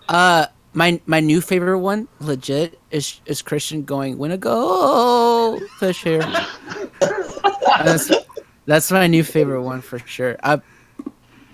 Uh, 0.08 0.46
my 0.74 1.00
my 1.06 1.20
new 1.20 1.40
favorite 1.40 1.78
one, 1.78 2.08
legit, 2.20 2.78
is 2.90 3.20
is 3.26 3.42
Kristian 3.42 3.84
going 3.84 4.18
win 4.18 4.32
a 4.32 4.38
go 4.38 5.58
fish 5.78 6.02
here." 6.02 6.20
that's 7.78 8.10
that's 8.66 8.90
my 8.92 9.06
new 9.06 9.24
favorite 9.24 9.62
one 9.62 9.80
for 9.80 9.98
sure. 10.00 10.36
I, 10.42 10.60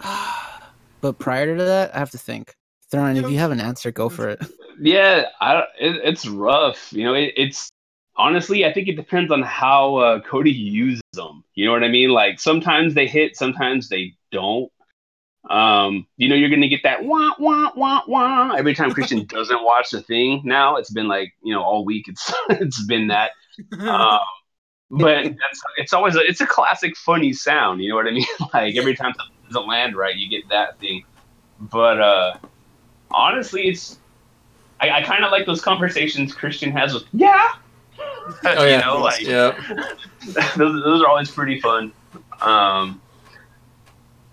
but 1.01 1.19
prior 1.19 1.57
to 1.57 1.65
that, 1.65 1.95
I 1.95 1.99
have 1.99 2.11
to 2.11 2.19
think. 2.19 2.57
Thrawn, 2.91 3.17
if 3.17 3.29
you 3.29 3.39
have 3.39 3.51
an 3.51 3.61
answer, 3.61 3.91
go 3.91 4.09
for 4.09 4.29
it. 4.29 4.43
Yeah, 4.81 5.27
I 5.41 5.61
it, 5.79 5.97
it's 6.05 6.27
rough. 6.27 6.93
You 6.93 7.05
know, 7.05 7.15
it, 7.15 7.35
it's 7.37 7.71
honestly, 8.17 8.65
I 8.65 8.73
think 8.73 8.89
it 8.89 8.97
depends 8.97 9.31
on 9.33 9.43
how 9.43 9.97
uh, 9.97 10.21
Cody 10.21 10.53
uses 10.53 11.03
them. 11.13 11.45
You 11.55 11.67
know 11.67 11.73
what 11.73 11.85
I 11.85 11.89
mean? 11.89 12.11
Like 12.11 12.41
sometimes 12.41 12.95
they 12.95 13.07
hit, 13.07 13.37
sometimes 13.37 13.89
they 13.89 14.15
don't. 14.33 14.71
Um, 15.49 16.07
you 16.17 16.29
know, 16.29 16.35
you're 16.35 16.49
gonna 16.49 16.69
get 16.69 16.83
that 16.85 17.05
wah 17.05 17.33
wah 17.39 17.71
wah 17.77 18.03
wah 18.07 18.55
every 18.55 18.75
time 18.75 18.93
Kristian 18.93 19.29
doesn't 19.29 19.63
watch 19.63 19.91
the 19.91 20.01
thing. 20.01 20.43
Now 20.45 20.77
it's 20.77 20.91
been 20.91 21.09
like 21.09 21.35
you 21.43 21.55
know 21.55 21.63
all 21.63 21.85
week. 21.85 22.07
It's 22.09 22.33
it's 22.51 22.85
been 22.85 23.09
that. 23.09 23.33
Um, 23.81 24.21
but 24.91 25.25
that's, 25.25 25.63
it's 25.77 25.93
always 25.93 26.17
a, 26.17 26.21
it's 26.21 26.41
a 26.41 26.47
classic 26.47 26.97
funny 26.97 27.33
sound. 27.33 27.83
You 27.83 27.91
know 27.91 27.97
what 27.97 28.07
I 28.07 28.11
mean? 28.11 28.27
like 28.53 28.77
every 28.77 28.95
time 28.95 29.13
something 29.17 29.37
doesn't 29.49 29.69
land 29.69 29.97
right, 29.97 30.15
you 30.15 30.29
get 30.29 30.49
that 30.51 30.79
thing. 30.79 31.05
But 31.61 32.01
uh, 32.01 32.35
honestly, 33.11 33.69
it's 33.69 33.99
I, 34.85 34.99
I 34.99 35.03
kind 35.03 35.25
of 35.25 35.31
like 35.31 35.47
those 35.47 35.61
conversations 35.61 36.35
Kristian 36.35 36.73
has 36.73 36.95
with 36.95 37.05
yeah. 37.13 37.55
Oh 38.45 38.65
yeah, 38.65 38.79
you 38.79 38.85
know, 38.85 39.01
like 39.01 39.21
yeah. 39.21 39.55
those, 40.57 40.83
those 40.83 41.03
are 41.03 41.09
always 41.09 41.31
pretty 41.31 41.61
fun. 41.61 41.93
Um, 42.41 43.01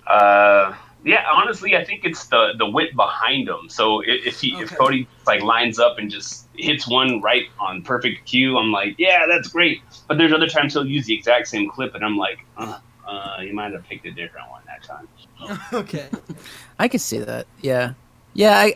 uh, 0.07 0.73
yeah, 1.03 1.25
honestly, 1.31 1.75
I 1.75 1.83
think 1.83 2.05
it's 2.05 2.27
the 2.27 2.53
the 2.57 2.69
wit 2.69 2.95
behind 2.95 3.49
them. 3.49 3.67
So 3.69 3.99
if, 4.01 4.27
if 4.27 4.39
he 4.39 4.53
if 4.61 4.75
Cody 4.77 5.07
like 5.27 5.41
lines 5.41 5.77
up 5.77 5.97
and 5.97 6.09
just 6.09 6.47
hits 6.55 6.87
one 6.87 7.21
right 7.21 7.47
on 7.59 7.81
perfect 7.81 8.25
cue, 8.25 8.57
I'm 8.57 8.71
like, 8.71 8.95
yeah, 8.97 9.25
that's 9.27 9.49
great. 9.49 9.81
But 10.07 10.17
there's 10.17 10.31
other 10.31 10.47
times 10.47 10.73
he'll 10.73 10.85
use 10.85 11.05
the 11.05 11.13
exact 11.13 11.49
same 11.49 11.69
clip, 11.69 11.93
and 11.93 12.05
I'm 12.05 12.17
like, 12.17 12.39
uh, 12.57 12.79
uh 13.05 13.37
you 13.41 13.53
might 13.53 13.73
have 13.73 13.83
picked 13.83 14.05
a 14.05 14.11
different 14.11 14.49
one 14.49 14.61
that 14.67 14.83
time. 14.83 15.07
okay. 15.73 16.07
I 16.79 16.87
can 16.87 16.99
see 16.99 17.19
that. 17.19 17.45
Yeah, 17.61 17.93
yeah. 18.33 18.57
I, 18.57 18.73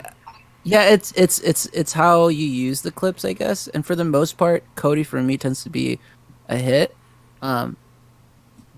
yeah. 0.65 0.89
It's 0.89 1.13
it's 1.15 1.39
it's 1.39 1.67
it's 1.67 1.93
how 1.93 2.27
you 2.27 2.45
use 2.45 2.81
the 2.81 2.91
clips, 2.91 3.23
I 3.23 3.31
guess. 3.31 3.69
And 3.69 3.85
for 3.85 3.95
the 3.95 4.03
most 4.03 4.37
part, 4.37 4.63
Cody 4.75 5.03
for 5.03 5.21
me 5.23 5.37
tends 5.37 5.63
to 5.63 5.69
be 5.69 5.99
a 6.49 6.57
hit. 6.57 6.93
Um, 7.41 7.77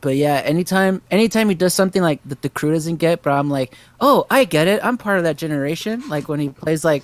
but 0.02 0.16
yeah, 0.16 0.44
anytime 0.46 1.02
anytime 1.10 1.50
he 1.50 1.56
does 1.56 1.74
something 1.74 2.04
like 2.04 2.22
that 2.26 2.44
the 2.44 2.50
crew 2.50 2.74
doesn't 2.74 2.98
get, 2.98 3.24
but 3.24 3.32
I'm 3.32 3.50
like, 3.50 3.74
oh, 4.00 4.28
I 4.30 4.44
get 4.44 4.68
it. 4.68 4.80
I'm 4.84 4.98
part 4.98 5.18
of 5.18 5.24
that 5.24 5.38
generation. 5.38 6.08
Like 6.08 6.30
when 6.30 6.40
he 6.40 6.50
plays 6.50 6.86
like. 6.86 7.04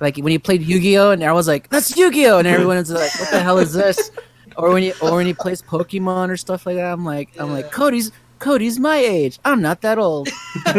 Like 0.00 0.16
when 0.16 0.30
he 0.30 0.38
played 0.38 0.62
Yu-Gi-Oh, 0.62 1.10
and 1.10 1.24
everyone's 1.24 1.48
like, 1.48 1.70
"That's 1.70 1.96
Yu-Gi-Oh," 1.96 2.38
and 2.38 2.46
everyone's 2.46 2.88
like, 2.88 3.12
"What 3.18 3.32
the 3.32 3.40
hell 3.40 3.58
is 3.58 3.72
this?" 3.72 4.12
Or 4.56 4.72
when 4.72 4.82
he 4.84 4.92
or 5.00 5.16
when 5.16 5.26
he 5.26 5.34
plays 5.34 5.60
Pokemon 5.60 6.30
or 6.30 6.36
stuff 6.36 6.66
like 6.66 6.76
that, 6.76 6.92
I'm 6.92 7.04
like, 7.04 7.30
I'm 7.36 7.50
like, 7.50 7.72
Cody's 7.72 8.12
Cody's 8.38 8.78
my 8.78 8.96
age. 8.96 9.38
I'm 9.44 9.60
not 9.60 9.80
that 9.82 9.98
old. 9.98 10.28
I 10.66 10.72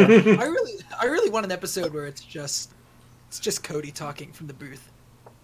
really, 0.50 0.74
I 1.02 1.06
really 1.06 1.30
want 1.30 1.46
an 1.46 1.52
episode 1.52 1.94
where 1.94 2.06
it's 2.06 2.22
just, 2.22 2.74
it's 3.30 3.40
just 3.40 3.64
Cody 3.64 3.92
talking 3.92 4.32
from 4.34 4.48
the 4.48 4.54
booth 4.54 4.90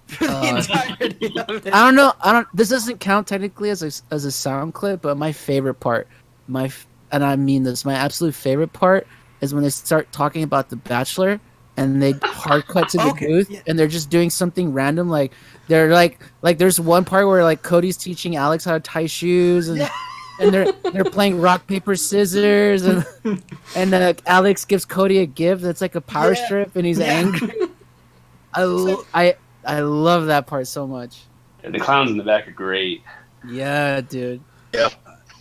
the 0.19 0.27
Uh, 0.29 0.57
entirety 0.57 1.39
of 1.39 1.65
it. 1.65 1.73
I 1.73 1.85
don't 1.85 1.95
know. 1.95 2.13
I 2.21 2.31
don't. 2.33 2.47
This 2.53 2.69
doesn't 2.69 2.99
count 2.99 3.27
technically 3.27 3.69
as 3.69 3.81
a 3.81 3.91
as 4.13 4.25
a 4.25 4.31
sound 4.31 4.73
clip, 4.73 5.01
but 5.01 5.17
my 5.17 5.31
favorite 5.31 5.75
part, 5.75 6.07
my 6.47 6.71
and 7.11 7.23
I 7.23 7.35
mean 7.37 7.63
this, 7.63 7.85
my 7.85 7.93
absolute 7.93 8.35
favorite 8.35 8.73
part 8.73 9.07
is 9.41 9.53
when 9.53 9.63
they 9.63 9.69
start 9.69 10.11
talking 10.11 10.43
about 10.43 10.69
the 10.69 10.75
Bachelor 10.75 11.39
and 11.77 12.01
they 12.01 12.13
hard 12.23 12.67
cut 12.67 12.89
to 12.89 12.97
the 12.97 13.03
Okay, 13.11 13.27
booth 13.27 13.49
yeah. 13.49 13.61
and 13.67 13.77
they're 13.79 13.87
just 13.87 14.09
doing 14.09 14.29
something 14.29 14.71
random 14.73 15.09
like 15.09 15.31
they're 15.67 15.91
like 15.91 16.19
like 16.41 16.57
there's 16.57 16.79
one 16.79 17.03
part 17.05 17.27
where 17.27 17.43
like 17.43 17.61
Cody's 17.63 17.97
teaching 17.97 18.35
Alex 18.35 18.63
how 18.65 18.73
to 18.73 18.79
tie 18.79 19.05
shoes 19.07 19.67
and 19.69 19.77
Yeah. 19.79 19.89
and 20.39 20.53
they're 20.53 20.71
they're 20.93 21.03
playing 21.05 21.39
rock 21.41 21.65
paper 21.67 21.95
scissors 21.95 22.83
and 22.85 23.05
and 23.75 23.93
uh, 23.93 24.13
Alex 24.27 24.65
gives 24.65 24.85
Cody 24.85 25.17
a 25.19 25.25
gift 25.25 25.61
that's 25.63 25.81
like 25.81 25.95
a 25.95 26.01
power 26.01 26.33
Yeah. 26.33 26.45
strip 26.45 26.75
and 26.75 26.85
he's 26.85 26.99
angry. 26.99 27.51
I, 28.55 28.63
lo- 28.63 29.05
I 29.13 29.35
I 29.65 29.79
love 29.79 30.27
that 30.27 30.47
part 30.47 30.67
so 30.67 30.87
much. 30.87 31.21
The 31.63 31.79
clowns 31.79 32.11
in 32.11 32.17
the 32.17 32.23
back 32.23 32.47
are 32.47 32.51
great. 32.51 33.01
Yeah, 33.47 34.01
dude. 34.01 34.41
Yeah. 34.73 34.89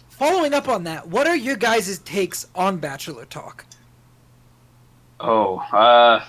Following 0.08 0.54
up 0.54 0.68
on 0.68 0.84
that, 0.84 1.08
what 1.08 1.26
are 1.26 1.36
your 1.36 1.56
guys' 1.56 1.98
takes 1.98 2.46
on 2.54 2.78
Bachelor 2.78 3.24
Talk? 3.26 3.66
Oh, 5.20 5.58
uh, 5.58 6.24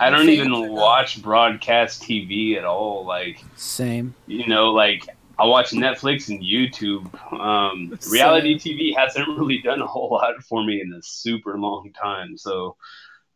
I 0.00 0.10
don't 0.10 0.28
even 0.28 0.72
watch 0.72 1.22
broadcast 1.22 2.02
TV 2.02 2.56
at 2.56 2.64
all. 2.64 3.04
Like, 3.04 3.42
Same. 3.56 4.14
you 4.26 4.46
know, 4.46 4.72
like 4.72 5.08
I 5.38 5.46
watch 5.46 5.70
Netflix 5.70 6.28
and 6.28 6.42
YouTube. 6.42 7.12
Um, 7.32 7.98
reality 8.10 8.58
TV 8.58 8.96
hasn't 8.96 9.26
really 9.38 9.58
done 9.58 9.80
a 9.80 9.86
whole 9.86 10.10
lot 10.10 10.42
for 10.44 10.64
me 10.64 10.80
in 10.80 10.92
a 10.92 11.02
super 11.02 11.58
long 11.58 11.92
time. 11.92 12.36
So 12.36 12.76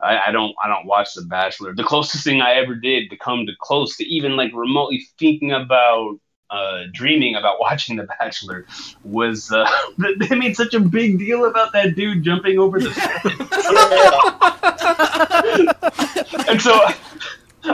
I, 0.00 0.28
I 0.28 0.32
don't 0.32 0.54
I 0.62 0.68
don't 0.68 0.86
watch 0.86 1.14
The 1.14 1.22
Bachelor. 1.22 1.74
The 1.74 1.84
closest 1.84 2.24
thing 2.24 2.40
I 2.40 2.54
ever 2.54 2.74
did 2.74 3.10
to 3.10 3.16
come 3.16 3.46
to 3.46 3.52
close 3.60 3.96
to 3.96 4.04
even 4.04 4.36
like 4.36 4.52
remotely 4.54 5.06
thinking 5.18 5.52
about 5.52 6.18
uh, 6.50 6.84
dreaming 6.92 7.34
about 7.34 7.56
watching 7.60 7.96
The 7.96 8.06
Bachelor 8.18 8.66
was 9.04 9.50
uh, 9.52 9.68
they 10.18 10.36
made 10.36 10.56
such 10.56 10.74
a 10.74 10.80
big 10.80 11.18
deal 11.18 11.46
about 11.46 11.72
that 11.72 11.96
dude 11.96 12.22
jumping 12.22 12.58
over 12.58 12.80
the 12.80 12.88
and 16.48 16.60
so 16.60 16.78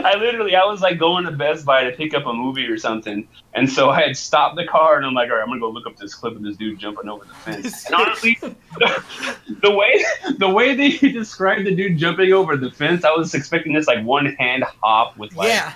I 0.03 0.15
literally, 0.15 0.55
I 0.55 0.65
was 0.65 0.81
like 0.81 0.97
going 0.99 1.25
to 1.25 1.31
Best 1.31 1.65
Buy 1.65 1.83
to 1.83 1.91
pick 1.91 2.13
up 2.13 2.25
a 2.25 2.33
movie 2.33 2.65
or 2.67 2.77
something, 2.77 3.27
and 3.53 3.69
so 3.69 3.89
I 3.89 4.01
had 4.01 4.17
stopped 4.17 4.55
the 4.55 4.65
car 4.65 4.97
and 4.97 5.05
I'm 5.05 5.13
like, 5.13 5.29
all 5.29 5.35
right, 5.35 5.41
I'm 5.43 5.47
gonna 5.49 5.59
go 5.59 5.69
look 5.69 5.87
up 5.87 5.95
this 5.97 6.13
clip 6.13 6.35
of 6.35 6.41
this 6.43 6.57
dude 6.57 6.79
jumping 6.79 7.09
over 7.09 7.25
the 7.25 7.33
fence. 7.33 7.85
And 7.85 7.95
honestly, 7.95 8.37
the, 8.41 8.55
the 9.61 9.71
way 9.71 10.03
the 10.37 10.49
way 10.49 10.75
they 10.75 10.97
described 11.11 11.65
the 11.65 11.75
dude 11.75 11.97
jumping 11.97 12.33
over 12.33 12.57
the 12.57 12.71
fence, 12.71 13.03
I 13.05 13.11
was 13.11 13.33
expecting 13.33 13.73
this 13.73 13.87
like 13.87 14.03
one 14.05 14.27
hand 14.35 14.63
hop 14.81 15.17
with 15.17 15.35
like 15.35 15.49
yeah, 15.49 15.73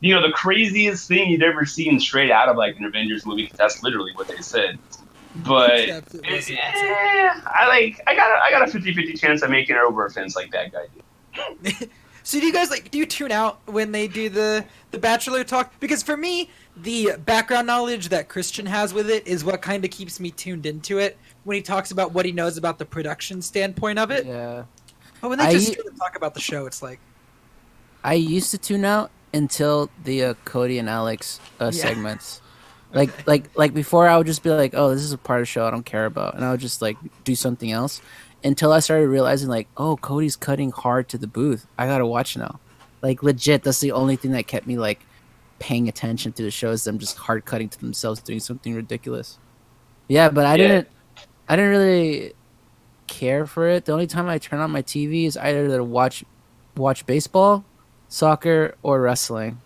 you 0.00 0.14
know 0.14 0.22
the 0.22 0.32
craziest 0.32 1.08
thing 1.08 1.30
you'd 1.30 1.42
ever 1.42 1.64
seen 1.64 1.98
straight 2.00 2.30
out 2.30 2.48
of 2.48 2.56
like 2.56 2.76
an 2.78 2.84
Avengers 2.84 3.26
movie. 3.26 3.46
'cause 3.46 3.56
that's 3.58 3.82
literally 3.82 4.12
what 4.14 4.28
they 4.28 4.38
said. 4.38 4.78
But 5.46 5.70
eh, 5.70 7.40
I 7.46 7.66
like 7.68 8.00
I 8.06 8.14
got 8.16 8.30
a, 8.30 8.42
I 8.42 8.50
got 8.50 8.62
a 8.68 8.72
50-50 8.72 9.20
chance 9.20 9.42
of 9.42 9.50
making 9.50 9.76
it 9.76 9.82
over 9.82 10.04
a 10.06 10.10
fence 10.10 10.34
like 10.34 10.50
that 10.52 10.72
guy 10.72 10.86
did. 11.62 11.90
So 12.28 12.38
do 12.38 12.44
you 12.46 12.52
guys 12.52 12.68
like 12.68 12.90
do 12.90 12.98
you 12.98 13.06
tune 13.06 13.32
out 13.32 13.58
when 13.64 13.90
they 13.90 14.06
do 14.06 14.28
the 14.28 14.62
the 14.90 14.98
bachelor 14.98 15.44
talk? 15.44 15.72
Because 15.80 16.02
for 16.02 16.14
me, 16.14 16.50
the 16.76 17.12
background 17.24 17.66
knowledge 17.66 18.10
that 18.10 18.28
Kristian 18.28 18.66
has 18.66 18.92
with 18.92 19.08
it 19.08 19.26
is 19.26 19.46
what 19.46 19.62
kind 19.62 19.82
of 19.82 19.90
keeps 19.90 20.20
me 20.20 20.30
tuned 20.30 20.66
into 20.66 20.98
it 20.98 21.16
when 21.44 21.54
he 21.54 21.62
talks 21.62 21.90
about 21.90 22.12
what 22.12 22.26
he 22.26 22.32
knows 22.32 22.58
about 22.58 22.78
the 22.78 22.84
production 22.84 23.40
standpoint 23.40 23.98
of 23.98 24.10
it. 24.10 24.26
Yeah. 24.26 24.64
But 25.22 25.30
when 25.30 25.38
they 25.38 25.46
I- 25.46 25.52
just 25.52 25.74
talk 25.98 26.16
about 26.16 26.34
the 26.34 26.40
show, 26.40 26.66
it's 26.66 26.82
like 26.82 27.00
I 28.04 28.12
used 28.12 28.50
to 28.50 28.58
tune 28.58 28.84
out 28.84 29.10
until 29.32 29.88
the 30.04 30.22
uh, 30.24 30.34
Cody 30.44 30.78
and 30.78 30.86
Alex 30.90 31.40
uh, 31.58 31.70
Yeah. 31.72 31.80
segments. 31.80 32.42
Like 32.92 33.26
like 33.26 33.48
like 33.56 33.72
before 33.72 34.06
I 34.06 34.18
would 34.18 34.26
just 34.26 34.42
be 34.42 34.50
like, 34.50 34.74
"Oh, 34.74 34.90
this 34.94 35.02
is 35.02 35.12
a 35.12 35.18
part 35.18 35.40
of 35.40 35.42
the 35.42 35.46
show 35.46 35.66
I 35.66 35.70
don't 35.70 35.86
care 35.86 36.04
about." 36.04 36.34
And 36.34 36.44
I 36.44 36.50
would 36.50 36.60
just 36.60 36.82
like 36.82 36.98
do 37.24 37.34
something 37.34 37.72
else 37.72 38.02
until 38.44 38.72
I 38.72 38.80
started 38.80 39.08
realizing 39.08 39.48
like, 39.48 39.68
"Oh, 39.76 39.96
Cody's 39.96 40.36
cutting 40.36 40.70
hard 40.70 41.08
to 41.10 41.18
the 41.18 41.26
booth. 41.26 41.66
I 41.78 41.86
got 41.86 41.98
to 41.98 42.06
watch 42.06 42.36
now." 42.36 42.60
Like 43.02 43.22
legit, 43.22 43.62
that's 43.62 43.80
the 43.80 43.92
only 43.92 44.16
thing 44.16 44.32
that 44.32 44.46
kept 44.46 44.66
me 44.66 44.76
like 44.78 45.00
paying 45.58 45.88
attention 45.88 46.32
to 46.32 46.42
the 46.42 46.50
show 46.50 46.70
is 46.70 46.84
them 46.84 46.98
just 46.98 47.16
hard 47.16 47.44
cutting 47.44 47.68
to 47.68 47.78
themselves 47.80 48.20
doing 48.20 48.40
something 48.40 48.74
ridiculous. 48.74 49.38
Yeah, 50.08 50.30
but 50.30 50.46
I 50.46 50.52
Yeah. 50.54 50.56
didn't 50.68 50.88
I 51.48 51.56
didn't 51.56 51.70
really 51.70 52.32
care 53.06 53.46
for 53.46 53.68
it. 53.68 53.84
The 53.86 53.92
only 53.92 54.06
time 54.06 54.28
I 54.28 54.38
turn 54.38 54.60
on 54.60 54.70
my 54.70 54.82
TV 54.82 55.24
is 55.26 55.36
either 55.36 55.66
to 55.68 55.82
watch 55.84 56.24
watch 56.76 57.06
baseball, 57.06 57.64
soccer, 58.08 58.74
or 58.82 59.00
wrestling. 59.00 59.58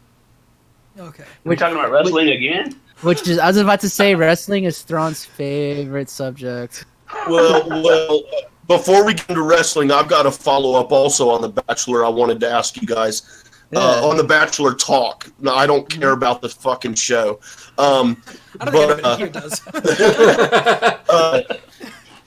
okay. 0.98 1.24
We're 1.44 1.56
talking 1.56 1.76
about 1.78 1.90
wrestling 1.90 2.28
again. 2.30 2.78
Which 3.02 3.26
is 3.26 3.38
I 3.38 3.48
was 3.48 3.56
about 3.56 3.80
to 3.80 3.88
say 3.88 4.14
wrestling 4.14 4.64
is 4.64 4.82
Thrawn's 4.82 5.24
favorite 5.24 6.08
subject. 6.08 6.84
well, 7.28 7.68
well, 7.68 8.22
before 8.68 9.04
we 9.04 9.14
get 9.14 9.28
into 9.28 9.42
wrestling, 9.42 9.90
I've 9.90 10.08
got 10.08 10.26
a 10.26 10.30
follow 10.30 10.78
up 10.78 10.92
also 10.92 11.30
on 11.30 11.42
The 11.42 11.48
Bachelor. 11.48 12.04
I 12.04 12.08
wanted 12.08 12.40
to 12.40 12.50
ask 12.50 12.80
you 12.80 12.86
guys 12.86 13.44
uh, 13.74 14.06
on 14.08 14.16
The 14.16 14.24
Bachelor 14.24 14.74
talk. 14.74 15.30
No, 15.40 15.54
I 15.54 15.66
don't 15.66 15.88
care 15.88 16.12
about 16.12 16.40
the 16.42 16.48
fucking 16.48 16.94
show. 16.94 17.40
Um, 17.78 18.22
I 18.60 18.64
don't 18.66 18.72
think 18.72 18.72
But, 18.72 18.76
anybody 18.90 19.02
uh, 19.02 19.16
here 19.16 19.28
does. 19.28 19.66
uh, 21.08 21.42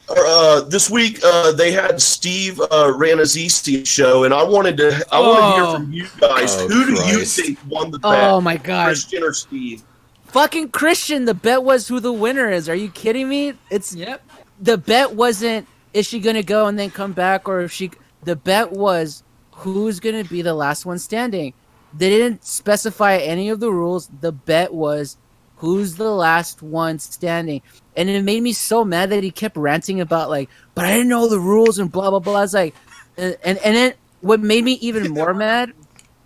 uh, 0.07 0.61
this 0.61 0.89
week 0.89 1.19
uh, 1.23 1.51
they 1.53 1.71
had 1.71 1.99
Steve 2.01 2.59
uh, 2.59 2.91
Rannazzisi 2.95 3.85
show, 3.87 4.23
and 4.23 4.33
I 4.33 4.43
wanted 4.43 4.77
to 4.77 5.05
I 5.11 5.19
want 5.19 5.39
to 5.39 5.45
Oh. 5.45 5.55
hear 5.69 5.75
from 5.79 5.93
you 5.93 6.07
guys. 6.19 6.55
Oh, 6.59 6.67
Who 6.67 6.85
do 6.95 7.01
you 7.07 7.25
think 7.25 7.57
won 7.67 7.91
the 7.91 7.99
bet, 7.99 8.23
Oh 8.23 8.39
my 8.41 8.57
god. 8.57 8.89
Kristian 8.95 9.21
or 9.21 9.33
Steve? 9.33 9.83
Fucking 10.27 10.69
Kristian, 10.69 11.25
the 11.25 11.33
bet 11.33 11.63
was 11.63 11.87
who 11.87 11.99
the 11.99 12.11
winner 12.11 12.51
is. 12.51 12.67
Are 12.69 12.75
you 12.75 12.89
kidding 12.89 13.29
me? 13.29 13.53
It's 13.71 13.95
yep. 13.95 14.21
the 14.59 14.77
bet 14.77 15.13
wasn't 15.15 15.65
is 15.95 16.05
she 16.05 16.19
gonna 16.19 16.43
go 16.43 16.67
and 16.67 16.77
then 16.77 16.91
come 16.91 17.13
back 17.13 17.47
or 17.47 17.61
if 17.61 17.71
she 17.71 17.89
the 18.25 18.35
bet 18.35 18.73
was 18.73 19.23
who's 19.51 20.01
gonna 20.01 20.25
be 20.25 20.41
the 20.41 20.53
last 20.53 20.85
one 20.85 20.99
standing. 20.99 21.53
They 21.97 22.09
didn't 22.09 22.43
specify 22.43 23.15
any 23.15 23.47
of 23.47 23.61
the 23.61 23.71
rules. 23.71 24.09
The 24.19 24.33
bet 24.33 24.73
was 24.73 25.15
who's 25.55 25.95
the 25.95 26.11
last 26.11 26.61
one 26.61 26.99
standing. 26.99 27.61
And 27.95 28.09
it 28.09 28.23
made 28.23 28.43
me 28.43 28.51
so 28.51 28.83
mad 28.83 29.09
that 29.11 29.23
he 29.23 29.31
kept 29.31 29.55
ranting 29.55 30.01
about 30.01 30.29
like 30.29 30.49
but 30.75 30.83
i 30.83 30.91
didn't 30.91 31.07
know 31.07 31.29
the 31.29 31.39
rules 31.39 31.79
and 31.79 31.89
blah 31.89 32.09
blah 32.09 32.19
blah. 32.19 32.39
I 32.39 32.41
was 32.41 32.53
like 32.53 32.75
and 33.15 33.37
and, 33.45 33.57
and 33.59 33.75
then 33.75 33.93
what 34.19 34.41
made 34.41 34.65
me 34.65 34.73
even 34.73 35.09
more 35.13 35.33
mad 35.45 35.71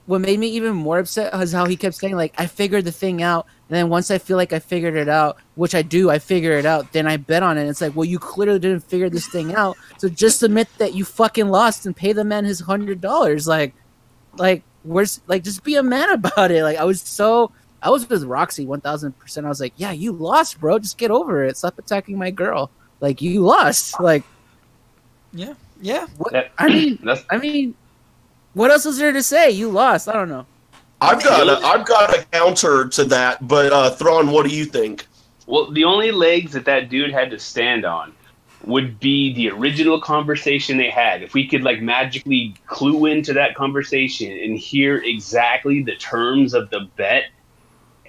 what 0.07 0.21
made 0.21 0.39
me 0.39 0.47
even 0.47 0.73
more 0.73 0.97
upset 0.97 1.31
was 1.37 1.51
how 1.51 1.67
he 1.67 1.77
kept 1.77 1.93
saying 1.93 2.15
like 2.15 2.33
i 2.39 2.47
figured 2.47 2.85
the 2.85 2.91
thing 2.91 3.21
out 3.21 3.45
And 3.69 3.75
then 3.77 3.89
once 3.89 4.09
I 4.09 4.17
feel 4.17 4.35
like 4.35 4.51
I 4.51 4.57
figured 4.57 4.95
it 4.95 5.07
out, 5.07 5.37
which 5.53 5.75
I 5.75 5.83
do, 5.83 6.09
I 6.09 6.17
figure 6.17 6.53
it 6.53 6.65
out, 6.65 6.91
then 6.91 7.05
I 7.05 7.17
bet 7.17 7.43
on 7.43 7.55
it. 7.59 7.67
It's 7.67 7.81
like, 7.81 7.95
well, 7.95 8.03
you 8.05 8.17
clearly 8.17 8.57
didn't 8.57 8.79
figure 8.79 9.11
this 9.11 9.27
thing 9.27 9.53
out. 9.53 9.77
So 9.99 10.09
just 10.09 10.41
admit 10.41 10.67
that 10.79 10.95
you 10.95 11.05
fucking 11.05 11.49
lost 11.49 11.85
and 11.85 11.95
pay 11.95 12.11
the 12.11 12.23
man 12.23 12.45
his 12.45 12.59
hundred 12.59 12.99
dollars. 12.99 13.47
Like, 13.47 13.75
like, 14.37 14.63
where's 14.83 15.21
like 15.27 15.43
just 15.43 15.63
be 15.63 15.75
a 15.75 15.83
man 15.83 16.09
about 16.13 16.49
it. 16.49 16.63
Like 16.63 16.77
I 16.77 16.83
was 16.83 16.99
so 17.01 17.51
I 17.83 17.91
was 17.91 18.09
with 18.09 18.23
Roxy 18.23 18.65
one 18.65 18.81
thousand 18.81 19.17
percent. 19.19 19.45
I 19.45 19.49
was 19.49 19.59
like, 19.61 19.73
yeah, 19.77 19.91
you 19.91 20.13
lost, 20.13 20.59
bro. 20.59 20.79
Just 20.79 20.97
get 20.97 21.11
over 21.11 21.43
it. 21.45 21.55
Stop 21.55 21.77
attacking 21.77 22.17
my 22.17 22.31
girl. 22.31 22.71
Like 23.01 23.21
you 23.21 23.41
lost. 23.41 23.99
Like 23.99 24.23
Yeah, 25.31 25.53
yeah. 25.79 26.07
what? 26.17 26.31
That- 26.33 26.51
I 26.57 26.69
mean, 26.69 26.99
I 27.29 27.37
mean, 27.37 27.75
what 28.55 28.71
else 28.71 28.87
is 28.87 28.97
there 28.97 29.11
to 29.11 29.21
say? 29.21 29.51
You 29.51 29.69
lost. 29.69 30.09
I 30.09 30.13
don't 30.13 30.29
know. 30.29 30.47
I've 31.01 31.23
got 31.23 31.47
a, 31.47 31.65
I've 31.65 31.85
got 31.85 32.17
a 32.17 32.23
counter 32.25 32.87
to 32.89 33.05
that, 33.05 33.47
but 33.47 33.71
uh, 33.71 33.89
Thrawn, 33.91 34.31
what 34.31 34.45
do 34.47 34.55
you 34.55 34.65
think? 34.65 35.07
Well, 35.45 35.71
the 35.71 35.85
only 35.85 36.11
legs 36.11 36.53
that 36.53 36.65
that 36.65 36.89
dude 36.89 37.11
had 37.11 37.31
to 37.31 37.39
stand 37.39 37.85
on 37.85 38.13
would 38.65 38.99
be 38.99 39.33
the 39.33 39.49
original 39.49 40.01
conversation 40.01 40.77
they 40.77 40.89
had. 40.89 41.23
If 41.23 41.33
we 41.33 41.47
could 41.47 41.63
like 41.63 41.81
magically 41.81 42.55
clue 42.67 43.05
into 43.05 43.33
that 43.33 43.55
conversation 43.55 44.31
and 44.31 44.57
hear 44.57 44.97
exactly 44.97 45.81
the 45.81 45.95
terms 45.95 46.53
of 46.53 46.69
the 46.69 46.81
bet, 46.97 47.25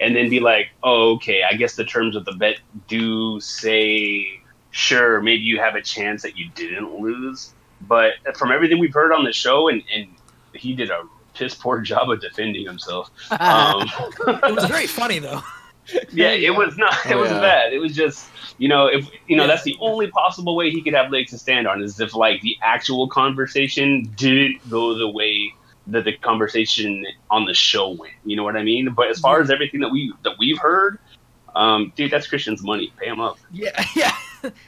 and 0.00 0.16
then 0.16 0.28
be 0.28 0.40
like, 0.40 0.70
"Oh, 0.82 1.14
okay, 1.14 1.42
I 1.48 1.54
guess 1.54 1.76
the 1.76 1.84
terms 1.84 2.16
of 2.16 2.24
the 2.24 2.32
bet 2.32 2.58
do 2.88 3.38
say, 3.40 4.40
sure, 4.70 5.20
maybe 5.20 5.42
you 5.42 5.60
have 5.60 5.76
a 5.76 5.82
chance 5.82 6.22
that 6.22 6.36
you 6.36 6.50
didn't 6.54 6.98
lose." 7.00 7.54
But 7.82 8.14
from 8.36 8.50
everything 8.50 8.78
we've 8.78 8.92
heard 8.92 9.12
on 9.12 9.24
the 9.24 9.32
show, 9.32 9.68
and, 9.68 9.82
and 9.94 10.08
he 10.52 10.74
did 10.74 10.90
a 10.90 11.04
piss 11.34 11.54
poor 11.54 11.80
job 11.80 12.10
of 12.10 12.20
defending 12.20 12.66
himself. 12.66 13.10
Um, 13.40 13.88
It 14.26 14.54
was 14.54 14.64
very 14.66 14.86
funny 14.86 15.18
though. 15.18 15.42
yeah, 16.12 16.30
it 16.30 16.54
was 16.54 16.76
not. 16.76 16.94
It 17.06 17.12
Oh, 17.14 17.20
was 17.20 17.30
yeah. 17.30 17.40
bad. 17.40 17.72
It 17.72 17.78
was 17.78 17.94
just, 17.96 18.28
you 18.58 18.68
know, 18.68 18.86
if 18.86 19.08
you 19.26 19.36
know, 19.36 19.42
Yeah. 19.44 19.48
that's 19.48 19.64
the 19.64 19.76
only 19.80 20.06
possible 20.08 20.54
way 20.54 20.70
he 20.70 20.82
could 20.82 20.94
have 20.94 21.10
legs 21.10 21.30
to 21.30 21.38
stand 21.38 21.66
on 21.66 21.82
is 21.82 21.98
if 21.98 22.14
like 22.14 22.40
the 22.42 22.56
actual 22.62 23.08
conversation 23.08 24.12
didn't 24.16 24.58
go 24.70 24.94
the 24.96 25.08
way 25.08 25.52
that 25.88 26.04
the 26.04 26.12
conversation 26.18 27.04
on 27.30 27.44
the 27.46 27.54
show 27.54 27.90
went. 27.90 28.12
You 28.24 28.36
know 28.36 28.44
what 28.44 28.56
I 28.56 28.62
mean? 28.62 28.90
But 28.94 29.08
as 29.08 29.18
far 29.18 29.40
as 29.40 29.50
everything 29.50 29.80
that 29.80 29.88
we 29.90 30.12
that 30.22 30.34
we've 30.38 30.58
heard, 30.58 30.98
um, 31.56 31.92
dude, 31.96 32.10
that's 32.12 32.28
Kristian's 32.28 32.62
money. 32.62 32.92
Pay 32.98 33.06
him 33.08 33.20
up. 33.20 33.38
Yeah, 33.50 33.70
yeah. 33.96 34.12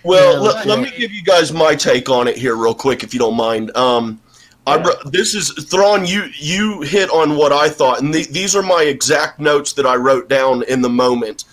Well, 0.02 0.34
Yeah, 0.44 0.50
let, 0.50 0.66
let 0.66 0.78
me 0.80 0.90
give 0.96 1.12
you 1.12 1.22
guys 1.22 1.52
my 1.52 1.74
take 1.76 2.08
on 2.10 2.26
it 2.26 2.36
here, 2.36 2.56
real 2.56 2.74
quick, 2.74 3.04
if 3.04 3.14
you 3.14 3.20
don't 3.20 3.36
mind. 3.36 3.74
Um, 3.76 4.20
I 4.26 4.32
Yeah. 4.66 4.94
this 5.06 5.34
is 5.34 5.50
Thrawn. 5.64 6.06
You 6.06 6.24
you 6.34 6.82
hit 6.82 7.10
on 7.10 7.36
what 7.36 7.52
I 7.52 7.68
thought, 7.68 8.00
and 8.00 8.14
the, 8.14 8.24
these 8.30 8.54
are 8.54 8.62
my 8.62 8.82
exact 8.82 9.40
notes 9.40 9.72
that 9.74 9.86
I 9.86 9.96
wrote 9.96 10.28
down 10.28 10.62
in 10.64 10.82
the 10.82 10.88
moment, 10.88 11.44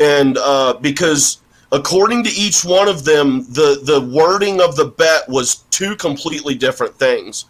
and 0.00 0.36
uh, 0.38 0.74
because 0.80 1.38
according 1.72 2.24
to 2.24 2.30
each 2.30 2.64
one 2.64 2.88
of 2.88 3.04
them, 3.04 3.44
the 3.52 3.80
the 3.82 4.00
wording 4.00 4.60
of 4.60 4.76
the 4.76 4.86
bet 4.86 5.28
was 5.28 5.56
two 5.70 5.96
completely 5.96 6.54
different 6.54 6.94
things. 6.98 7.44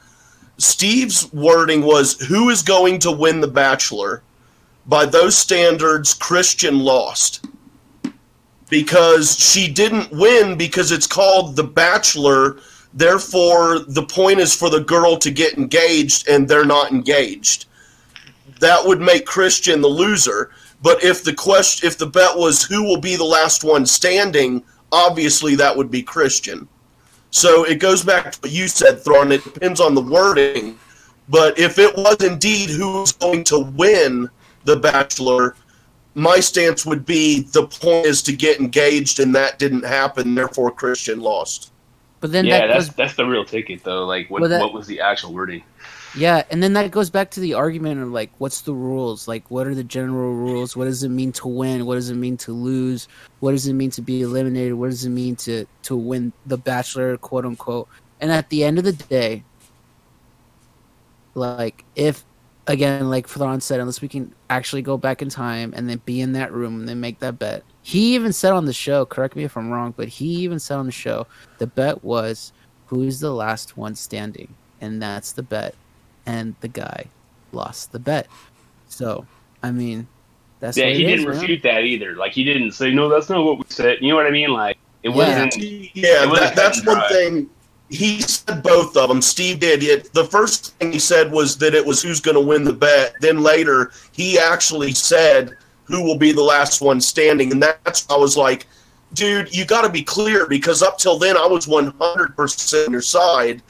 Steve's 0.58 1.32
wording 1.32 1.82
was, 1.82 2.20
"Who 2.26 2.50
is 2.50 2.62
going 2.62 2.98
to 3.00 3.10
win 3.12 3.40
the 3.40 3.48
Bachelor?" 3.48 4.22
By 4.86 5.06
those 5.06 5.36
standards, 5.36 6.14
Kristian 6.14 6.82
lost 6.82 7.46
because 8.68 9.38
she 9.38 9.68
didn't 9.72 10.10
win 10.12 10.56
because 10.56 10.92
it's 10.92 11.06
called 11.06 11.56
The 11.56 11.64
Bachelor. 11.64 12.58
Therefore, 12.98 13.78
the 13.78 14.02
point 14.02 14.40
is 14.40 14.52
for 14.52 14.70
the 14.70 14.80
girl 14.80 15.16
to 15.18 15.30
get 15.30 15.56
engaged, 15.56 16.26
and 16.26 16.48
they're 16.48 16.64
not 16.64 16.90
engaged. 16.90 17.66
That 18.58 18.84
would 18.84 19.00
make 19.00 19.24
Kristian 19.24 19.80
the 19.80 19.86
loser. 19.86 20.50
But 20.82 21.04
if 21.04 21.22
the 21.22 21.32
question, 21.32 21.86
if 21.86 21.96
the 21.96 22.08
bet 22.08 22.36
was 22.36 22.64
who 22.64 22.82
will 22.82 23.00
be 23.00 23.14
the 23.14 23.22
last 23.22 23.62
one 23.62 23.86
standing, 23.86 24.64
obviously 24.90 25.54
that 25.54 25.76
would 25.76 25.92
be 25.92 26.02
Kristian. 26.02 26.66
So 27.30 27.62
it 27.62 27.78
goes 27.78 28.02
back 28.02 28.32
to 28.32 28.40
what 28.40 28.50
you 28.50 28.66
said, 28.66 29.04
Thrawn. 29.04 29.30
It 29.30 29.44
depends 29.44 29.80
on 29.80 29.94
the 29.94 30.00
wording. 30.00 30.76
But 31.28 31.56
if 31.56 31.78
it 31.78 31.96
was 31.96 32.16
indeed 32.24 32.68
who's 32.68 33.12
going 33.12 33.44
to 33.44 33.60
win 33.60 34.28
the 34.64 34.74
Bachelor, 34.74 35.54
my 36.14 36.40
stance 36.40 36.84
would 36.84 37.06
be 37.06 37.42
the 37.42 37.68
point 37.68 38.06
is 38.06 38.22
to 38.22 38.32
get 38.32 38.58
engaged, 38.58 39.20
and 39.20 39.32
that 39.36 39.60
didn't 39.60 39.84
happen. 39.84 40.34
Therefore, 40.34 40.72
Kristian 40.72 41.20
lost. 41.20 41.67
But 42.20 42.32
then 42.32 42.46
yeah, 42.46 42.60
that 42.60 42.66
that's 42.68 42.86
goes, 42.86 42.94
that's 42.96 43.14
the 43.14 43.26
real 43.26 43.44
ticket 43.44 43.84
though. 43.84 44.04
Like, 44.04 44.28
what 44.28 44.48
that- 44.48 44.60
what 44.60 44.72
was 44.72 44.86
the 44.86 45.00
actual 45.00 45.32
wording? 45.32 45.62
yeah, 46.16 46.42
and 46.50 46.62
then 46.62 46.72
that 46.72 46.90
goes 46.90 47.10
back 47.10 47.30
to 47.32 47.40
the 47.40 47.54
argument 47.54 48.00
of 48.00 48.08
like, 48.10 48.30
what's 48.38 48.62
the 48.62 48.72
rules? 48.74 49.28
Like, 49.28 49.50
what 49.50 49.66
are 49.66 49.74
the 49.74 49.84
general 49.84 50.34
rules? 50.34 50.76
What 50.76 50.86
does 50.86 51.04
it 51.04 51.10
mean 51.10 51.32
to 51.32 51.46
win? 51.48 51.86
What 51.86 51.94
does 51.94 52.10
it 52.10 52.16
mean 52.16 52.36
to 52.38 52.52
lose? 52.52 53.06
What 53.40 53.52
does 53.52 53.66
it 53.68 53.74
mean 53.74 53.90
to 53.92 54.02
be 54.02 54.22
eliminated? 54.22 54.74
What 54.74 54.90
does 54.90 55.04
it 55.04 55.10
mean 55.10 55.36
to 55.36 55.66
to 55.84 55.96
win 55.96 56.32
the 56.46 56.56
Bachelor, 56.58 57.16
quote 57.18 57.44
unquote? 57.44 57.88
And 58.20 58.32
at 58.32 58.48
the 58.48 58.64
end 58.64 58.78
of 58.78 58.84
the 58.84 58.92
day, 58.92 59.44
like 61.34 61.84
if 61.94 62.24
again, 62.66 63.08
like 63.08 63.28
Thrawn 63.28 63.60
said, 63.60 63.80
unless 63.80 64.00
we 64.02 64.08
can 64.08 64.34
actually 64.50 64.82
go 64.82 64.96
back 64.96 65.22
in 65.22 65.28
time 65.28 65.72
and 65.76 65.88
then 65.88 66.00
be 66.04 66.20
in 66.20 66.32
that 66.32 66.52
room 66.52 66.80
and 66.80 66.88
then 66.88 67.00
make 67.00 67.20
that 67.20 67.38
bet. 67.38 67.62
He 67.88 68.14
even 68.14 68.34
said 68.34 68.52
on 68.52 68.66
the 68.66 68.72
show, 68.74 69.06
correct 69.06 69.34
me 69.34 69.44
if 69.44 69.56
I'm 69.56 69.70
wrong, 69.70 69.94
but 69.96 70.08
he 70.08 70.26
even 70.26 70.58
said 70.58 70.76
on 70.76 70.84
the 70.84 70.92
show, 70.92 71.26
the 71.56 71.66
bet 71.66 72.04
was 72.04 72.52
who's 72.84 73.18
the 73.18 73.32
last 73.32 73.78
one 73.78 73.94
standing, 73.94 74.54
and 74.82 75.00
that's 75.00 75.32
the 75.32 75.42
bet, 75.42 75.74
and 76.26 76.54
the 76.60 76.68
guy 76.68 77.06
lost 77.50 77.90
the 77.92 77.98
bet. 77.98 78.28
So, 78.88 79.24
I 79.62 79.70
mean, 79.70 80.06
that's 80.60 80.76
yeah, 80.76 80.90
he 80.90 80.98
didn't 81.02 81.20
is, 81.20 81.26
man. 81.28 81.40
refute 81.40 81.62
that 81.62 81.84
either. 81.84 82.14
Like, 82.14 82.32
he 82.32 82.44
didn't 82.44 82.72
say 82.72 82.92
no. 82.92 83.08
That's 83.08 83.30
not 83.30 83.42
what 83.42 83.56
we 83.56 83.64
said. 83.70 83.96
You 84.02 84.10
know 84.10 84.16
what 84.16 84.26
I 84.26 84.32
mean? 84.32 84.50
Like, 84.50 84.76
it 85.02 85.08
Yeah. 85.08 85.14
wasn't. 85.14 85.56
Yeah, 85.56 86.24
It 86.24 86.28
wasn't 86.28 86.40
that, 86.40 86.56
that's 86.56 86.84
one 86.84 86.96
dry. 86.98 87.08
thing. 87.08 87.48
He 87.88 88.20
said 88.20 88.62
both 88.62 88.98
of 88.98 89.08
them. 89.08 89.22
Steve 89.22 89.60
did. 89.60 89.82
It, 89.82 90.12
the 90.12 90.26
first 90.26 90.76
thing 90.76 90.92
he 90.92 90.98
said 90.98 91.32
was 91.32 91.56
that 91.56 91.74
it 91.74 91.86
was 91.86 92.02
who's 92.02 92.20
going 92.20 92.34
to 92.34 92.40
win 92.42 92.64
the 92.64 92.72
bet. 92.74 93.14
Then 93.22 93.42
later, 93.42 93.92
he 94.12 94.38
actually 94.38 94.92
said 94.92 95.56
who 95.88 96.02
will 96.02 96.18
be 96.18 96.32
the 96.32 96.42
last 96.42 96.80
one 96.80 97.00
standing, 97.00 97.50
and 97.50 97.62
that's 97.62 98.08
I 98.08 98.16
was 98.16 98.36
like, 98.36 98.66
dude, 99.14 99.54
you 99.54 99.64
got 99.64 99.82
to 99.82 99.88
be 99.88 100.02
clear 100.02 100.46
because 100.46 100.82
up 100.82 100.98
till 100.98 101.18
then 101.18 101.36
I 101.36 101.46
was 101.46 101.66
one 101.66 101.92
hundred 101.98 102.36
percent 102.36 102.86
on 102.86 102.92
your 102.92 103.02
side, 103.02 103.62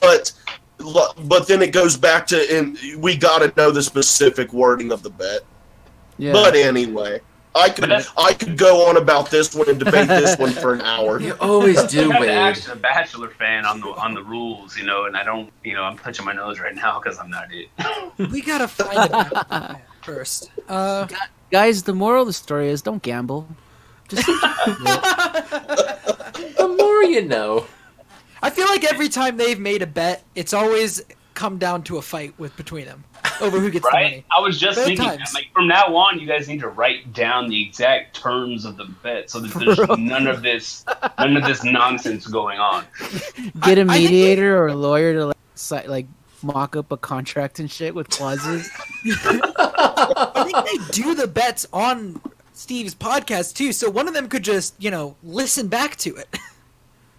but 0.00 0.32
but 0.78 1.46
then 1.46 1.62
it 1.62 1.72
goes 1.72 1.96
back 1.96 2.26
to 2.28 2.56
and 2.58 2.78
we 2.98 3.16
got 3.16 3.38
to 3.38 3.52
know 3.56 3.70
the 3.70 3.82
specific 3.82 4.52
wording 4.52 4.92
of 4.92 5.02
the 5.02 5.10
bet. 5.10 5.40
Yeah. 6.18 6.32
But 6.32 6.56
anyway, 6.56 7.20
I 7.56 7.70
could 7.70 7.90
I 7.90 8.34
could 8.34 8.58
go 8.58 8.88
on 8.88 8.96
about 8.96 9.30
this 9.30 9.54
one 9.54 9.68
and 9.68 9.78
debate 9.78 10.08
this 10.08 10.38
one 10.38 10.52
for 10.52 10.74
an 10.74 10.82
hour. 10.82 11.20
You 11.26 11.34
always 11.40 11.82
do, 11.84 12.12
I'm 12.12 12.22
actually 12.28 12.74
a 12.74 12.76
Bachelor 12.76 13.30
fan 13.30 13.64
on 13.64 13.80
the 13.80 13.88
on 13.88 14.14
the 14.14 14.22
rules, 14.22 14.76
you 14.76 14.84
know, 14.84 15.06
and 15.06 15.16
I 15.16 15.24
don't, 15.24 15.50
you 15.64 15.74
know, 15.74 15.82
I'm 15.82 15.98
touching 15.98 16.24
my 16.24 16.32
nose 16.32 16.60
right 16.60 16.74
now 16.74 17.00
because 17.00 17.18
I'm 17.18 17.30
not 17.30 17.48
it. 17.50 17.68
We 18.30 18.42
gotta 18.42 18.68
find 18.68 19.10
it 19.10 19.78
first. 20.02 20.50
Uh, 20.68 21.06
Guys, 21.50 21.84
the 21.84 21.94
moral 21.94 22.22
of 22.22 22.26
the 22.26 22.32
story 22.32 22.68
is 22.68 22.82
don't 22.82 23.02
gamble. 23.02 23.46
Just 24.08 24.26
The 26.56 26.74
more 26.78 27.02
you 27.04 27.22
know. 27.24 27.66
I 28.42 28.50
feel 28.50 28.66
like 28.66 28.84
every 28.84 29.08
time 29.08 29.36
they've 29.36 29.58
made 29.58 29.82
a 29.82 29.86
bet, 29.86 30.22
it's 30.34 30.52
always 30.52 31.02
come 31.34 31.58
down 31.58 31.82
to 31.84 31.98
a 31.98 32.02
fight 32.02 32.32
with 32.38 32.56
between 32.56 32.86
them 32.86 33.04
over 33.40 33.58
who 33.60 33.70
gets 33.70 33.84
the 33.84 33.90
Right? 33.90 34.02
money. 34.04 34.24
I 34.36 34.40
was 34.40 34.58
just 34.58 34.76
Both 34.78 34.86
thinking, 34.86 35.06
that, 35.06 35.20
like 35.34 35.52
from 35.52 35.68
now 35.68 35.94
on, 35.96 36.18
you 36.18 36.26
guys 36.26 36.48
need 36.48 36.60
to 36.60 36.68
write 36.68 37.12
down 37.12 37.48
the 37.48 37.62
exact 37.62 38.16
terms 38.16 38.64
of 38.64 38.76
the 38.78 38.84
bet, 39.02 39.28
so 39.30 39.40
that 39.40 39.52
there's 39.76 39.78
none 39.98 40.26
of 40.26 40.42
this, 40.42 40.84
none 41.18 41.36
of 41.36 41.44
this 41.44 41.62
nonsense 41.64 42.26
going 42.26 42.58
on. 42.58 42.84
get 43.62 43.78
a 43.78 43.82
I- 43.82 43.84
I 43.84 43.86
think- 43.98 44.10
mediator 44.10 44.56
or 44.58 44.68
a 44.68 44.74
lawyer 44.74 45.12
to 45.14 45.26
like, 45.26 45.88
like 45.88 46.06
mock 46.46 46.76
up 46.76 46.90
a 46.92 46.96
contract 46.96 47.58
and 47.58 47.70
shit 47.70 47.94
with 47.94 48.08
clauses. 48.08 48.70
I 49.04 50.44
think 50.44 50.64
they 50.66 51.02
do 51.02 51.14
the 51.14 51.26
bets 51.26 51.66
on 51.72 52.20
Steve's 52.52 52.94
podcast 52.94 53.54
too, 53.54 53.72
so 53.72 53.90
one 53.90 54.08
of 54.08 54.14
them 54.14 54.28
could 54.28 54.42
just, 54.42 54.74
you 54.82 54.90
know, 54.90 55.16
listen 55.22 55.68
back 55.68 55.96
to 55.96 56.16
it. 56.16 56.38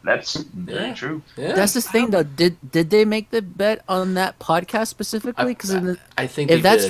That's 0.03 0.35
very 0.35 0.87
Yeah. 0.87 0.93
true. 0.93 1.21
Yeah. 1.35 1.53
That's 1.53 1.73
the 1.73 1.81
thing, 1.81 2.11
though. 2.11 2.23
Did 2.23 2.57
did 2.71 2.89
they 2.89 3.03
make 3.03 3.29
the 3.31 3.41
bet 3.41 3.83
on 3.89 4.13
that 4.13 4.39
podcast 4.39 4.87
specifically? 4.87 5.53
Because 5.53 5.75
I, 5.75 5.95
I 6.17 6.27
think 6.27 6.49
if 6.49 6.57
they 6.57 6.61
that's 6.61 6.89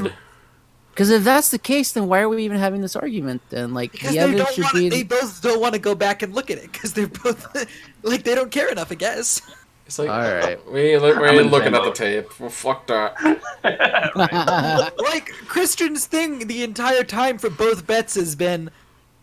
because 0.91 1.09
if 1.09 1.23
that's 1.23 1.49
the 1.49 1.57
case, 1.59 1.91
then 1.93 2.07
why 2.07 2.19
are 2.21 2.29
we 2.29 2.43
even 2.43 2.57
having 2.57 2.81
this 2.81 2.95
argument? 2.95 3.41
Then 3.49 3.73
like 3.73 3.91
Because 3.91 4.09
the 4.11 4.15
they 4.17 4.19
evidence 4.21 4.43
don't 4.49 4.55
should 4.55 4.63
want 4.65 4.75
be. 4.75 4.89
they 4.89 5.03
both 5.03 5.41
don't 5.41 5.59
want 5.61 5.73
to 5.73 5.79
go 5.79 5.95
back 5.95 6.21
and 6.21 6.33
look 6.35 6.51
at 6.51 6.57
it 6.59 6.71
because 6.71 6.93
they're 6.93 7.07
both 7.07 7.47
like 8.03 8.23
they 8.23 8.35
don't 8.35 8.51
care 8.51 8.71
enough, 8.71 8.91
I 8.91 8.95
guess. 8.95 9.41
It's 9.87 9.97
like, 9.97 10.09
All 10.09 10.19
right. 10.19 10.71
we 10.71 10.81
ain't, 10.81 11.01
look, 11.01 11.17
we 11.17 11.27
I'm 11.27 11.39
ain't 11.39 11.49
looking 11.51 11.73
at 11.73 11.83
the 11.83 11.91
tape. 11.91 12.37
Well, 12.39 12.49
fuck 12.49 12.87
that. 12.87 13.15
like 14.97 15.31
Kristian's 15.47 16.05
thing 16.05 16.47
the 16.47 16.61
entire 16.61 17.05
time 17.05 17.37
for 17.37 17.49
both 17.49 17.87
bets 17.87 18.15
has 18.15 18.35
been 18.35 18.69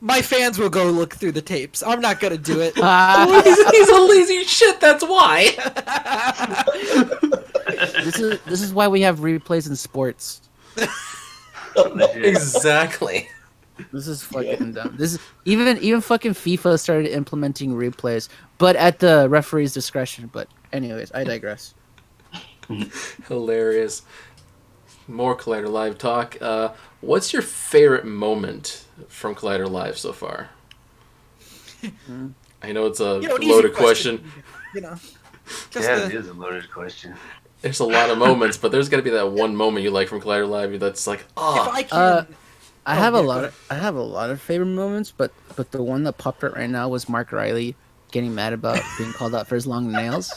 my 0.01 0.23
fans 0.23 0.59
will 0.59 0.71
go 0.71 0.91
look 0.91 1.15
through 1.15 1.33
the 1.33 1.43
tapes. 1.43 1.83
I'm 1.83 2.01
not 2.01 2.19
gonna 2.19 2.39
do 2.39 2.61
it. 2.61 2.75
he's, 2.75 3.71
he's 3.71 3.89
a 3.89 4.01
lazy 4.01 4.45
shit, 4.45 4.81
that's 4.81 5.05
why. 5.05 5.51
this 8.03 8.19
is 8.19 8.41
this 8.43 8.63
is 8.63 8.73
why 8.73 8.89
we 8.89 9.03
have 9.03 9.21
replays 9.21 9.69
in 9.69 9.77
sports. 9.77 10.43
Oh, 11.77 12.11
exactly. 12.15 13.29
This 13.93 14.07
is 14.07 14.23
fucking 14.23 14.73
dumb. 14.73 14.95
This 14.97 15.15
is 15.15 15.19
even 15.45 15.79
even 15.79 16.01
fucking 16.01 16.33
FIFA 16.33 16.79
started 16.79 17.13
implementing 17.13 17.75
replays, 17.75 18.29
but 18.59 18.77
at 18.77 19.01
the 19.01 19.29
referee's 19.29 19.73
discretion. 19.75 20.31
But 20.33 20.49
anyways, 20.73 21.11
I 21.13 21.25
digress. 21.25 21.75
Hilarious. 23.29 24.03
More 25.07 25.37
Collider 25.37 25.69
Live 25.71 25.99
talk. 25.99 26.37
Uh, 26.41 26.71
what's 27.01 27.33
your 27.33 27.43
favorite 27.43 28.05
moment 28.07 28.85
from 29.09 29.35
Collider 29.35 29.69
Live 29.71 29.99
so 29.99 30.13
far? 30.13 30.49
I 32.63 32.73
know 32.73 32.87
it's 32.87 33.01
a 33.01 33.19
You 33.21 33.29
know, 33.29 33.37
loaded 33.37 33.75
question. 33.75 34.25
You 34.75 34.81
know, 34.81 34.95
just 35.71 35.89
Yeah, 35.89 35.99
the- 35.99 36.07
it 36.07 36.15
is 36.15 36.29
a 36.29 36.33
loaded 36.33 36.71
question. 36.71 37.15
There's 37.61 37.81
a 37.81 37.85
lot 37.85 38.11
of 38.11 38.19
moments, 38.19 38.59
but 38.59 38.73
there's 38.73 38.91
got 38.91 38.99
to 38.99 39.03
be 39.03 39.11
that 39.11 39.31
one 39.31 39.57
moment 39.57 39.85
you 39.85 39.91
like 39.91 40.09
from 40.09 40.21
Collider 40.21 40.47
Live 40.49 40.79
that's 40.81 41.07
like, 41.07 41.21
if 41.21 41.27
oh, 41.39 41.71
I 41.73 41.83
can, 41.83 41.99
Uh, 41.99 42.25
I 42.87 42.97
Oh, 42.97 43.01
have 43.01 43.15
a 43.15 43.21
lot 43.21 43.45
of 43.45 43.67
I 43.71 43.75
have 43.77 43.95
a 43.97 44.03
lot 44.03 44.31
of 44.31 44.41
favorite 44.41 44.67
moments, 44.67 45.11
but 45.17 45.33
but 45.57 45.71
the 45.71 45.83
one 45.83 46.05
that 46.05 46.19
popped 46.19 46.45
out 46.45 46.55
right 46.57 46.69
now 46.69 46.89
was 46.89 47.09
Mark 47.09 47.33
Reilly 47.33 47.77
getting 48.13 48.35
mad 48.35 48.53
about 48.53 48.81
being 48.99 49.13
called 49.13 49.35
out 49.35 49.47
for 49.49 49.55
his 49.55 49.67
long 49.67 49.91
nails. 49.91 50.33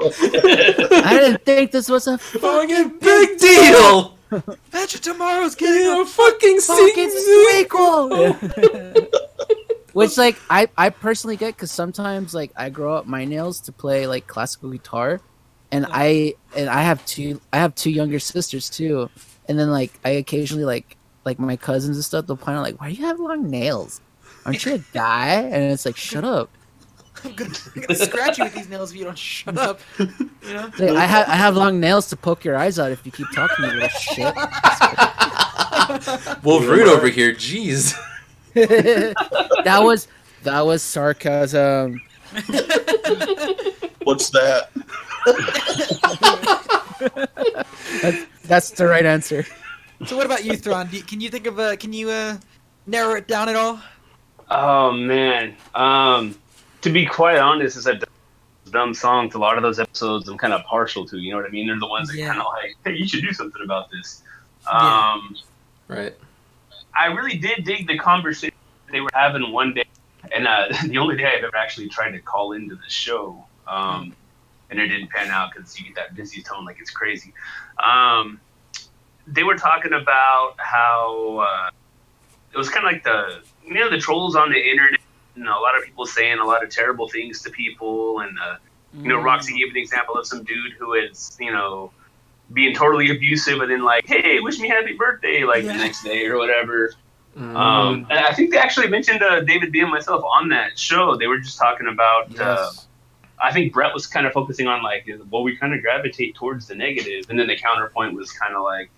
I 0.00 1.08
didn't 1.20 1.44
think 1.44 1.72
this 1.72 1.88
was 1.88 2.06
a 2.06 2.18
fucking 2.18 2.98
big 2.98 3.38
deal. 3.38 4.16
Imagine 4.72 5.00
tomorrow's 5.00 5.54
Getting 5.54 5.86
a 6.00 6.04
fucking 6.04 6.60
fucking 6.60 7.10
sequel. 7.10 8.34
sequel. 8.34 9.08
Which 9.94 10.16
like 10.18 10.36
I 10.50 10.68
I 10.76 10.90
personally 10.90 11.36
get 11.36 11.56
because 11.56 11.70
sometimes 11.72 12.34
like 12.34 12.52
I 12.56 12.68
grow 12.70 12.94
up 12.94 13.06
my 13.06 13.24
nails 13.24 13.60
to 13.62 13.72
play 13.72 14.06
like 14.06 14.26
classical 14.26 14.70
guitar, 14.70 15.20
and 15.72 15.86
I 15.88 16.34
and 16.56 16.68
I 16.68 16.82
have 16.82 17.04
two 17.06 17.40
I 17.52 17.56
have 17.58 17.74
two 17.74 17.90
younger 17.90 18.18
sisters 18.20 18.68
too, 18.70 19.08
and 19.48 19.58
then 19.58 19.70
like 19.70 19.98
I 20.04 20.10
occasionally 20.10 20.64
like 20.66 20.96
like 21.24 21.38
my 21.38 21.56
cousins 21.56 21.96
and 21.96 22.04
stuff 22.04 22.26
they'll 22.26 22.36
point 22.36 22.56
out 22.56 22.62
like 22.62 22.80
why 22.80 22.90
do 22.90 22.94
you 22.94 23.06
have 23.06 23.20
long 23.20 23.50
nails? 23.50 24.00
Aren't 24.44 24.64
you 24.64 24.74
a 24.74 24.78
guy? 24.92 25.34
And 25.34 25.72
it's 25.72 25.84
like 25.84 25.96
shut 25.96 26.24
up. 26.24 26.50
I'm 27.24 27.34
gonna, 27.34 27.50
I'm 27.74 27.82
gonna 27.82 27.94
scratch 27.96 28.38
you 28.38 28.44
with 28.44 28.54
these 28.54 28.68
nails 28.68 28.92
if 28.92 28.98
you 28.98 29.04
don't 29.04 29.18
shut 29.18 29.58
up. 29.58 29.80
You 29.98 30.06
know? 30.44 30.70
Like, 30.78 30.90
I 30.90 31.04
have 31.04 31.28
I 31.28 31.34
have 31.34 31.56
long 31.56 31.80
nails 31.80 32.08
to 32.10 32.16
poke 32.16 32.44
your 32.44 32.56
eyes 32.56 32.78
out 32.78 32.92
if 32.92 33.04
you 33.04 33.10
keep 33.12 33.26
talking, 33.34 33.64
you 33.64 33.72
little 33.72 33.88
shit. 33.88 34.34
Wolverine 36.44 36.86
over 36.86 37.08
here, 37.08 37.32
jeez. 37.32 37.98
that 38.54 39.80
was 39.82 40.06
that 40.44 40.60
was 40.60 40.82
sarcasm. 40.82 42.00
What's 44.04 44.30
that? 44.30 44.70
That's 48.44 48.70
the 48.70 48.86
right 48.86 49.04
answer. 49.04 49.44
So 50.06 50.16
what 50.16 50.26
about 50.26 50.44
you, 50.44 50.56
Thrawn? 50.56 50.88
Do 50.88 50.96
you, 50.96 51.02
can 51.02 51.20
you 51.20 51.28
think 51.28 51.46
of 51.46 51.58
a? 51.58 51.76
Can 51.76 51.92
you 51.92 52.10
uh, 52.10 52.38
narrow 52.86 53.14
it 53.14 53.26
down 53.26 53.48
at 53.48 53.56
all? 53.56 53.80
Oh 54.50 54.92
man. 54.92 55.56
Um, 55.74 56.36
to 56.82 56.90
be 56.90 57.04
quite 57.06 57.38
honest, 57.38 57.76
as 57.76 57.86
a 57.86 57.98
dumb 58.70 58.94
songs, 58.94 59.34
a 59.34 59.38
lot 59.38 59.56
of 59.56 59.62
those 59.62 59.78
episodes 59.78 60.28
I'm 60.28 60.38
kind 60.38 60.52
of 60.52 60.62
partial 60.64 61.06
to. 61.06 61.18
You 61.18 61.32
know 61.32 61.38
what 61.38 61.46
I 61.46 61.50
mean? 61.50 61.66
They're 61.66 61.78
the 61.78 61.86
ones 61.86 62.08
that 62.08 62.16
Yeah. 62.16 62.28
kind 62.28 62.40
of 62.40 62.46
like, 62.46 62.74
hey, 62.84 62.94
you 62.94 63.08
should 63.08 63.22
do 63.22 63.32
something 63.32 63.62
about 63.62 63.90
this. 63.90 64.22
Yeah. 64.66 65.12
Um, 65.12 65.36
Right. 65.88 66.14
I 66.94 67.06
really 67.06 67.38
did 67.38 67.64
dig 67.64 67.86
the 67.86 67.96
conversation 67.98 68.54
they 68.92 69.00
were 69.00 69.08
having 69.14 69.52
one 69.52 69.72
day, 69.72 69.84
and 70.34 70.46
uh, 70.46 70.66
the 70.86 70.98
only 70.98 71.16
day 71.16 71.24
I've 71.24 71.44
ever 71.44 71.56
actually 71.56 71.88
tried 71.88 72.10
to 72.10 72.20
call 72.20 72.52
into 72.52 72.74
the 72.74 72.88
show, 72.88 73.44
um, 73.66 74.14
and 74.70 74.78
it 74.78 74.88
didn't 74.88 75.08
pan 75.10 75.30
out 75.30 75.52
because 75.54 75.78
you 75.78 75.86
get 75.86 75.94
that 75.94 76.14
busy 76.14 76.42
tone 76.42 76.64
like 76.66 76.76
it's 76.80 76.90
crazy. 76.90 77.32
Um, 77.82 78.40
they 79.32 79.44
were 79.44 79.56
talking 79.56 79.92
about 79.92 80.54
how 80.58 81.38
uh, 81.48 81.70
it 82.52 82.58
was 82.58 82.68
kind 82.68 82.86
of 82.86 82.92
like 82.92 83.04
the 83.04 83.40
you 83.66 83.74
know 83.74 83.90
the 83.90 83.98
trolls 83.98 84.34
on 84.36 84.50
the 84.50 84.58
internet, 84.58 85.00
and 85.36 85.46
a 85.46 85.50
lot 85.50 85.76
of 85.78 85.84
people 85.84 86.06
saying 86.06 86.38
a 86.38 86.44
lot 86.44 86.62
of 86.64 86.70
terrible 86.70 87.08
things 87.08 87.42
to 87.42 87.50
people, 87.50 88.20
and 88.20 88.38
uh, 88.38 88.56
you 89.02 89.08
know 89.08 89.20
Roxy 89.20 89.58
gave 89.58 89.70
an 89.70 89.76
example 89.76 90.16
of 90.16 90.26
some 90.26 90.44
dude 90.44 90.72
who 90.78 90.94
is 90.94 91.36
you 91.40 91.52
know 91.52 91.92
being 92.54 92.74
totally 92.74 93.10
abusive 93.10 93.60
and 93.60 93.70
then 93.70 93.82
like 93.84 94.06
hey 94.06 94.40
wish 94.40 94.58
me 94.58 94.68
happy 94.68 94.94
birthday 94.94 95.44
like 95.44 95.64
Yeah. 95.64 95.72
the 95.72 95.78
next 95.78 96.02
day 96.02 96.24
or 96.26 96.38
whatever 96.38 96.92
Mm. 97.36 97.54
um, 97.56 98.06
and 98.10 98.18
I 98.18 98.32
think 98.34 98.50
they 98.50 98.58
actually 98.58 98.88
mentioned 98.88 99.22
uh, 99.22 99.40
David 99.42 99.70
B 99.70 99.78
and 99.80 99.90
myself 99.90 100.24
on 100.24 100.48
that 100.48 100.76
show. 100.76 101.14
They 101.16 101.28
were 101.28 101.38
just 101.38 101.56
talking 101.56 101.86
about. 101.86 102.36
Uh, 102.40 102.70
I 103.40 103.52
think 103.52 103.72
Brett 103.72 103.94
was 103.94 104.08
kind 104.08 104.26
of 104.26 104.32
focusing 104.32 104.66
on 104.66 104.82
like, 104.82 105.08
well, 105.30 105.44
we 105.44 105.54
kind 105.56 105.72
of 105.72 105.80
gravitate 105.80 106.34
towards 106.34 106.66
the 106.66 106.74
negative, 106.74 107.26
and 107.30 107.38
then 107.38 107.46
the 107.46 107.56
counterpoint 107.56 108.14
was 108.14 108.32
kind 108.32 108.56
of 108.56 108.62
like, 108.64 108.90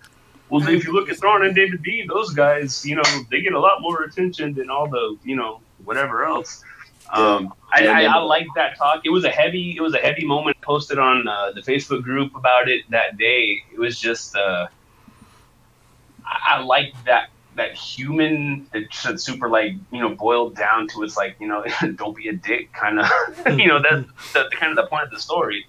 well, 0.50 0.66
if 0.68 0.84
you 0.84 0.92
look 0.92 1.08
at 1.08 1.18
Thrawn 1.18 1.44
and 1.44 1.54
David 1.54 1.82
B, 1.82 2.04
those 2.08 2.32
guys, 2.32 2.84
you 2.84 2.96
know, 2.96 3.02
they 3.30 3.40
get 3.40 3.52
a 3.52 3.60
lot 3.60 3.80
more 3.80 4.02
attention 4.02 4.54
than 4.54 4.70
all 4.70 4.88
the, 4.88 5.16
you 5.24 5.36
know, 5.36 5.60
whatever 5.84 6.24
else. 6.24 6.62
Um, 7.12 7.54
I, 7.72 7.86
I, 7.86 8.02
I 8.04 8.18
like 8.18 8.46
that 8.54 8.76
talk. 8.76 9.02
It 9.04 9.10
was 9.10 9.24
a 9.24 9.30
heavy, 9.30 9.74
it 9.76 9.80
was 9.80 9.94
a 9.94 9.98
heavy 9.98 10.24
moment 10.24 10.60
posted 10.60 10.98
on 10.98 11.26
uh, 11.26 11.52
the 11.52 11.60
Facebook 11.60 12.02
group 12.02 12.34
about 12.36 12.68
it 12.68 12.82
that 12.90 13.16
day. 13.16 13.64
It 13.72 13.78
was 13.78 13.98
just, 13.98 14.36
uh, 14.36 14.68
I, 16.24 16.56
I 16.56 16.62
like 16.62 16.92
that 17.04 17.30
that 17.56 17.74
human 17.74 18.66
that's 18.72 19.22
super 19.22 19.48
like 19.48 19.74
you 19.90 20.00
know 20.00 20.14
boiled 20.14 20.54
down 20.54 20.86
to 20.88 21.02
it's 21.02 21.16
like 21.16 21.36
you 21.40 21.48
know 21.48 21.64
don't 21.96 22.16
be 22.16 22.28
a 22.28 22.32
dick 22.32 22.72
kind 22.72 23.00
of 23.00 23.08
you 23.58 23.66
know 23.66 23.82
that's 23.82 24.32
the, 24.32 24.48
kind 24.52 24.70
of 24.70 24.76
the 24.76 24.88
point 24.88 25.02
of 25.02 25.10
the 25.10 25.18
story 25.18 25.66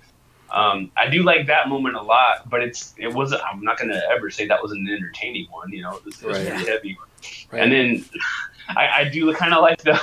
um, 0.51 0.91
i 0.97 1.07
do 1.07 1.23
like 1.23 1.47
that 1.47 1.67
moment 1.69 1.95
a 1.95 2.01
lot 2.01 2.49
but 2.49 2.61
it's 2.61 2.93
it 2.97 3.13
wasn't 3.13 3.41
i'm 3.43 3.61
not 3.63 3.77
gonna 3.79 4.01
ever 4.11 4.29
say 4.29 4.45
that 4.47 4.61
was 4.61 4.71
an 4.71 4.87
entertaining 4.89 5.47
one 5.49 5.71
you 5.71 5.81
know 5.81 5.95
it 5.95 6.05
was, 6.05 6.21
it 6.21 6.27
was 6.27 6.37
Right. 6.37 6.47
pretty 6.49 6.69
heavy 6.69 6.97
Right. 7.51 7.63
and 7.63 7.71
then 7.71 8.05
i, 8.69 8.87
I 9.01 9.09
do 9.09 9.33
kind 9.33 9.53
of 9.53 9.61
like 9.61 9.81
the 9.83 9.99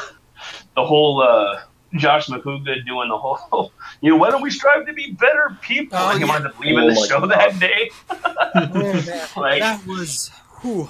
the 0.74 0.84
whole 0.84 1.22
uh 1.22 1.60
Josh 1.94 2.26
Macuga 2.26 2.84
doing 2.84 3.08
the 3.08 3.16
whole, 3.16 3.72
you 4.02 4.10
know, 4.10 4.16
why 4.18 4.28
don't 4.28 4.42
we 4.42 4.50
strive 4.50 4.84
to 4.84 4.92
be 4.92 5.12
better 5.12 5.56
people? 5.62 5.96
Oh, 5.98 6.04
like, 6.04 6.20
yeah. 6.20 6.26
I 6.26 6.28
wanted 6.28 6.52
to 6.52 6.60
leaving 6.60 6.80
Oh 6.84 6.88
the 6.90 7.06
show 7.08 7.20
God. 7.20 7.30
that 7.30 7.58
day. 7.58 7.90
Oh. 8.54 9.40
Like, 9.40 9.60
that 9.62 9.86
was. 9.86 10.28
Whew. 10.60 10.86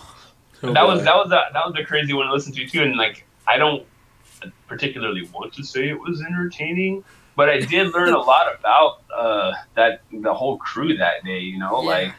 Oh, 0.65 0.73
that 0.73 0.85
was 0.85 0.99
boy. 0.99 1.05
that 1.05 1.15
was 1.15 1.27
a, 1.29 1.53
that 1.53 1.65
was 1.65 1.75
a 1.81 1.85
crazy 1.85 2.15
one 2.15 2.27
to 2.27 2.33
listen 2.33 2.53
to 2.55 2.67
too, 2.67 2.83
and 2.83 2.97
like 2.97 3.25
I 3.47 3.59
don't 3.59 3.87
particularly 4.67 5.29
want 5.33 5.53
to 5.55 5.63
say 5.63 5.89
it 5.89 5.99
was 6.01 6.21
entertaining, 6.21 7.05
but 7.39 7.49
I 7.49 7.61
did 7.61 7.95
learn 7.95 8.13
a 8.13 8.19
lot 8.19 8.47
about 8.59 9.03
uh, 9.17 9.53
that 9.77 10.03
the 10.13 10.35
whole 10.35 10.59
crew 10.59 10.97
that 10.97 11.25
day. 11.25 11.39
You 11.39 11.59
know, 11.61 11.83
Yeah. 11.83 11.89
like 11.89 12.15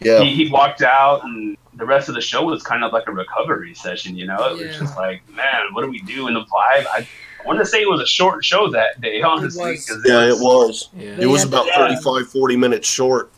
Yeah. 0.00 0.20
he, 0.22 0.44
he 0.44 0.50
walked 0.50 0.80
out, 0.82 1.24
and 1.24 1.56
the 1.74 1.84
rest 1.84 2.08
of 2.08 2.14
the 2.14 2.20
show 2.20 2.44
was 2.44 2.62
kind 2.62 2.84
of 2.84 2.92
like 2.92 3.06
a 3.08 3.12
recovery 3.12 3.74
session. 3.74 4.16
You 4.16 4.26
know, 4.28 4.38
it 4.50 4.64
was 4.64 4.76
just 4.78 4.96
like, 4.96 5.28
man, 5.34 5.60
what 5.72 5.82
do 5.82 5.90
we 5.90 6.00
do 6.02 6.28
in 6.28 6.34
the 6.34 6.40
vibe? 6.42 6.86
I, 6.96 7.06
I 7.42 7.46
want 7.46 7.58
to 7.58 7.66
say 7.66 7.82
it 7.82 7.88
was 7.88 8.00
a 8.00 8.06
short 8.06 8.44
show 8.44 8.70
that 8.70 9.00
day, 9.00 9.22
honestly. 9.22 9.72
was. 9.72 9.86
'cause 9.88 10.02
Yeah, 10.06 10.28
it 10.28 10.38
was. 10.38 10.88
Yeah. 10.96 11.16
It 11.18 11.26
was 11.26 11.42
about 11.44 11.66
Yeah. 11.66 11.76
35, 11.78 12.28
40 12.30 12.56
minutes 12.56 12.86
short. 12.88 13.30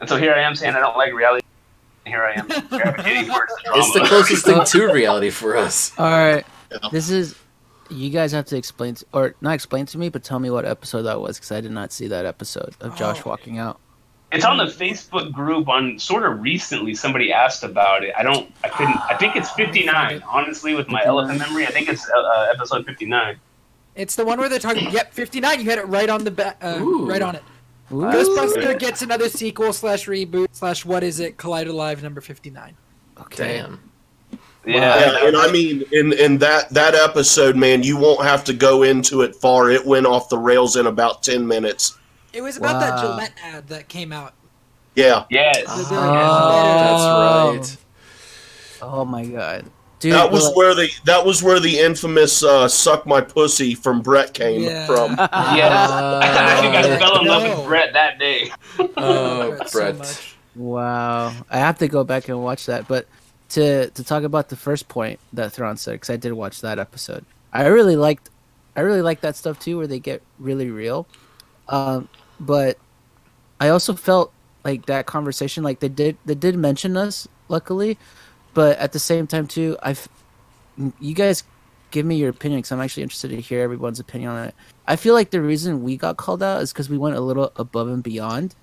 And 0.00 0.08
so 0.08 0.16
here 0.16 0.32
I 0.34 0.40
am 0.40 0.54
saying 0.56 0.74
I 0.74 0.80
don't 0.80 0.96
like 0.96 1.12
reality. 1.12 1.44
Here 2.06 2.22
I 2.24 2.32
am 2.40 2.46
gravitating 2.68 3.26
towards 3.26 3.52
the 3.56 3.60
drama. 3.64 3.78
It's 3.82 3.92
the 3.94 4.04
closest 4.06 4.44
thing 4.46 4.64
to 4.64 4.92
reality 5.00 5.30
for 5.30 5.56
us. 5.56 5.92
All 5.98 6.08
right. 6.10 6.46
Yeah. 6.72 6.78
This 6.92 7.10
is. 7.10 7.34
You 7.90 8.10
guys 8.10 8.32
have 8.32 8.46
to 8.46 8.56
explain, 8.56 8.94
to, 8.96 9.06
or 9.12 9.34
not 9.40 9.54
explain 9.54 9.86
to 9.86 9.98
me, 9.98 10.08
but 10.08 10.24
tell 10.24 10.38
me 10.38 10.50
what 10.50 10.64
episode 10.64 11.02
that 11.02 11.20
was, 11.20 11.36
because 11.38 11.52
I 11.52 11.60
did 11.60 11.70
not 11.72 11.92
see 11.92 12.08
that 12.08 12.26
episode 12.26 12.74
of 12.80 12.96
Josh 12.96 13.20
Oh. 13.24 13.30
walking 13.30 13.58
out. 13.58 13.78
It's 14.32 14.44
on 14.44 14.56
the 14.56 14.64
Facebook 14.64 15.32
group. 15.32 15.68
On 15.68 15.98
sort 16.00 16.24
of 16.24 16.40
recently, 16.40 16.94
somebody 16.94 17.32
asked 17.32 17.62
about 17.62 18.02
it. 18.02 18.12
I 18.18 18.24
don't. 18.24 18.52
I 18.64 18.68
couldn't. 18.68 18.96
I 19.08 19.16
think 19.16 19.36
it's 19.36 19.50
59. 19.52 20.22
Honestly, 20.28 20.74
with 20.74 20.88
my 20.88 20.98
59. 21.00 21.06
elephant 21.06 21.38
memory, 21.38 21.64
I 21.66 21.70
think 21.70 21.88
it's 21.88 22.10
uh, 22.10 22.18
uh, 22.18 22.48
episode 22.52 22.84
59. 22.86 23.38
It's 23.94 24.16
the 24.16 24.24
one 24.24 24.38
where 24.40 24.48
they're 24.48 24.58
talking. 24.58 24.90
Yep, 24.90 25.12
59. 25.12 25.60
You 25.60 25.70
had 25.70 25.78
it 25.78 25.86
right 25.86 26.08
on 26.10 26.24
the 26.24 26.32
back. 26.32 26.58
Uh, 26.62 26.80
right 26.82 27.22
on 27.22 27.36
it. 27.36 27.42
Ooh. 27.92 27.96
Ghostbuster 28.02 28.76
gets 28.80 29.00
another 29.00 29.28
sequel 29.28 29.72
slash 29.72 30.06
reboot 30.06 30.48
slash 30.50 30.84
what 30.84 31.04
is 31.04 31.20
it? 31.20 31.36
Collider 31.36 31.72
Live 31.72 32.02
number 32.02 32.20
59. 32.20 32.76
Okay. 33.20 33.58
Damn. 33.58 33.85
Yeah. 34.66 34.98
Yeah, 34.98 35.26
and 35.28 35.36
I 35.36 35.50
mean, 35.52 35.84
in 35.92 36.12
in 36.12 36.38
that 36.38 36.68
that 36.70 36.94
episode, 36.94 37.54
man, 37.56 37.82
you 37.84 37.96
won't 37.96 38.22
have 38.24 38.42
to 38.44 38.52
go 38.52 38.82
into 38.82 39.22
it 39.22 39.36
far. 39.36 39.70
It 39.70 39.86
went 39.86 40.06
off 40.06 40.28
the 40.28 40.38
rails 40.38 40.74
in 40.76 40.86
about 40.86 41.22
ten 41.22 41.46
minutes. 41.46 41.96
It 42.32 42.42
was 42.42 42.56
about 42.56 42.80
that 42.80 43.00
Gillette 43.00 43.32
ad 43.44 43.68
that 43.68 43.88
came 43.88 44.12
out. 44.12 44.34
Yeah, 44.96 45.24
Yes. 45.30 45.64
The- 45.88 45.96
Oh. 45.96 47.52
That's 47.54 47.70
right. 47.70 47.76
Oh 48.82 49.04
my 49.04 49.24
god, 49.24 49.64
dude. 50.00 50.12
that 50.12 50.30
was 50.32 50.48
but- 50.48 50.56
where 50.56 50.74
the 50.74 50.88
that 51.04 51.24
was 51.24 51.42
where 51.42 51.60
the 51.60 51.78
infamous 51.78 52.42
uh, 52.42 52.66
"suck 52.68 53.06
my 53.06 53.20
pussy" 53.20 53.74
from 53.74 54.02
Brett 54.02 54.34
came 54.34 54.62
Yeah. 54.62 54.86
from. 54.86 55.12
Yes. 55.56 55.90
I 55.90 56.60
think 56.60 56.74
I 56.74 56.98
fell 56.98 57.20
in 57.20 57.26
love 57.26 57.42
No. 57.44 57.56
with 57.58 57.66
Brett 57.66 57.92
that 57.94 58.18
day. 58.18 58.50
Oh, 58.96 59.50
Regret 59.52 59.68
so 59.70 59.92
Brett. 59.92 60.22
Wow, 60.56 61.32
I 61.50 61.58
have 61.58 61.78
to 61.78 61.88
go 61.88 62.02
back 62.04 62.28
and 62.28 62.42
watch 62.42 62.66
that. 62.66 62.88
But 62.88 63.06
to 63.50 63.90
to 63.90 64.04
talk 64.04 64.22
about 64.22 64.48
the 64.48 64.56
first 64.56 64.88
point 64.88 65.20
that 65.32 65.52
Thrawn 65.52 65.76
said, 65.76 65.92
because 65.92 66.10
I 66.10 66.16
did 66.16 66.32
watch 66.32 66.60
that 66.60 66.78
episode, 66.78 67.24
I 67.52 67.66
really 67.66 67.96
liked, 67.96 68.30
I 68.76 68.80
really 68.80 69.02
like 69.02 69.20
that 69.20 69.36
stuff 69.36 69.58
too, 69.58 69.76
where 69.78 69.86
they 69.86 69.98
get 69.98 70.22
really 70.38 70.70
real. 70.70 71.06
Um, 71.68 72.08
but 72.38 72.78
I 73.60 73.68
also 73.68 73.94
felt 73.94 74.32
like 74.64 74.86
that 74.86 75.06
conversation, 75.06 75.62
like 75.62 75.80
they 75.80 75.88
did, 75.88 76.16
they 76.24 76.34
did 76.34 76.56
mention 76.56 76.96
us, 76.96 77.26
luckily, 77.48 77.98
but 78.54 78.78
at 78.78 78.92
the 78.92 78.98
same 78.98 79.26
time 79.26 79.46
too, 79.46 79.76
I've 79.82 80.08
you 81.00 81.14
guys 81.14 81.42
give 81.90 82.04
me 82.04 82.16
your 82.16 82.30
opinion 82.30 82.58
because 82.58 82.72
I'm 82.72 82.80
actually 82.80 83.04
interested 83.04 83.28
to 83.28 83.40
hear 83.40 83.62
everyone's 83.62 84.00
opinion 84.00 84.30
on 84.30 84.48
it. 84.48 84.54
I 84.86 84.96
feel 84.96 85.14
like 85.14 85.30
the 85.30 85.40
reason 85.40 85.82
we 85.82 85.96
got 85.96 86.16
called 86.16 86.42
out 86.42 86.60
is 86.62 86.72
because 86.72 86.90
we 86.90 86.98
went 86.98 87.16
a 87.16 87.20
little 87.20 87.52
above 87.56 87.88
and 87.88 88.02
beyond. 88.02 88.54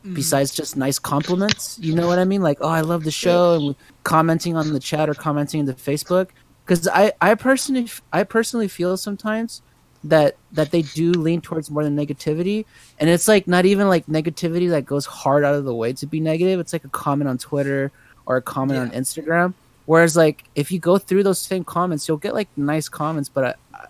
Mm-hmm. 0.00 0.14
Besides 0.14 0.54
just 0.54 0.78
nice 0.78 0.98
compliments, 0.98 1.78
you 1.78 1.94
know 1.94 2.06
what 2.06 2.18
I 2.18 2.24
mean? 2.24 2.40
Like, 2.40 2.58
oh, 2.62 2.68
I 2.68 2.80
love 2.80 3.04
the 3.04 3.10
show, 3.10 3.54
and 3.54 3.76
commenting 4.02 4.56
on 4.56 4.72
the 4.72 4.80
chat 4.80 5.10
or 5.10 5.14
commenting 5.14 5.60
in 5.60 5.66
the 5.66 5.74
Facebook. 5.74 6.28
Because 6.64 6.88
I, 6.88 7.12
I 7.20 7.34
personally, 7.34 7.90
I 8.10 8.24
personally 8.24 8.68
feel 8.68 8.96
sometimes 8.96 9.60
that 10.04 10.36
that 10.52 10.70
they 10.70 10.80
do 10.82 11.12
lean 11.12 11.42
towards 11.42 11.70
more 11.70 11.84
than 11.84 11.96
negativity, 11.96 12.64
and 12.98 13.10
it's 13.10 13.28
like 13.28 13.46
not 13.46 13.66
even 13.66 13.88
like 13.88 14.06
negativity 14.06 14.70
that 14.70 14.86
goes 14.86 15.04
hard 15.04 15.44
out 15.44 15.54
of 15.54 15.64
the 15.64 15.74
way 15.74 15.92
to 15.92 16.06
be 16.06 16.18
negative. 16.18 16.60
It's 16.60 16.72
like 16.72 16.84
a 16.84 16.88
comment 16.88 17.28
on 17.28 17.36
Twitter 17.36 17.92
or 18.24 18.36
a 18.36 18.42
comment 18.42 18.78
on 18.78 18.90
Instagram. 18.92 19.52
Whereas 19.84 20.16
like 20.16 20.44
if 20.54 20.72
you 20.72 20.78
go 20.78 20.96
through 20.96 21.24
those 21.24 21.40
same 21.40 21.64
comments, 21.64 22.08
you'll 22.08 22.16
get 22.16 22.32
like 22.32 22.48
nice 22.56 22.88
comments. 22.88 23.28
But 23.28 23.58
I, 23.74 23.86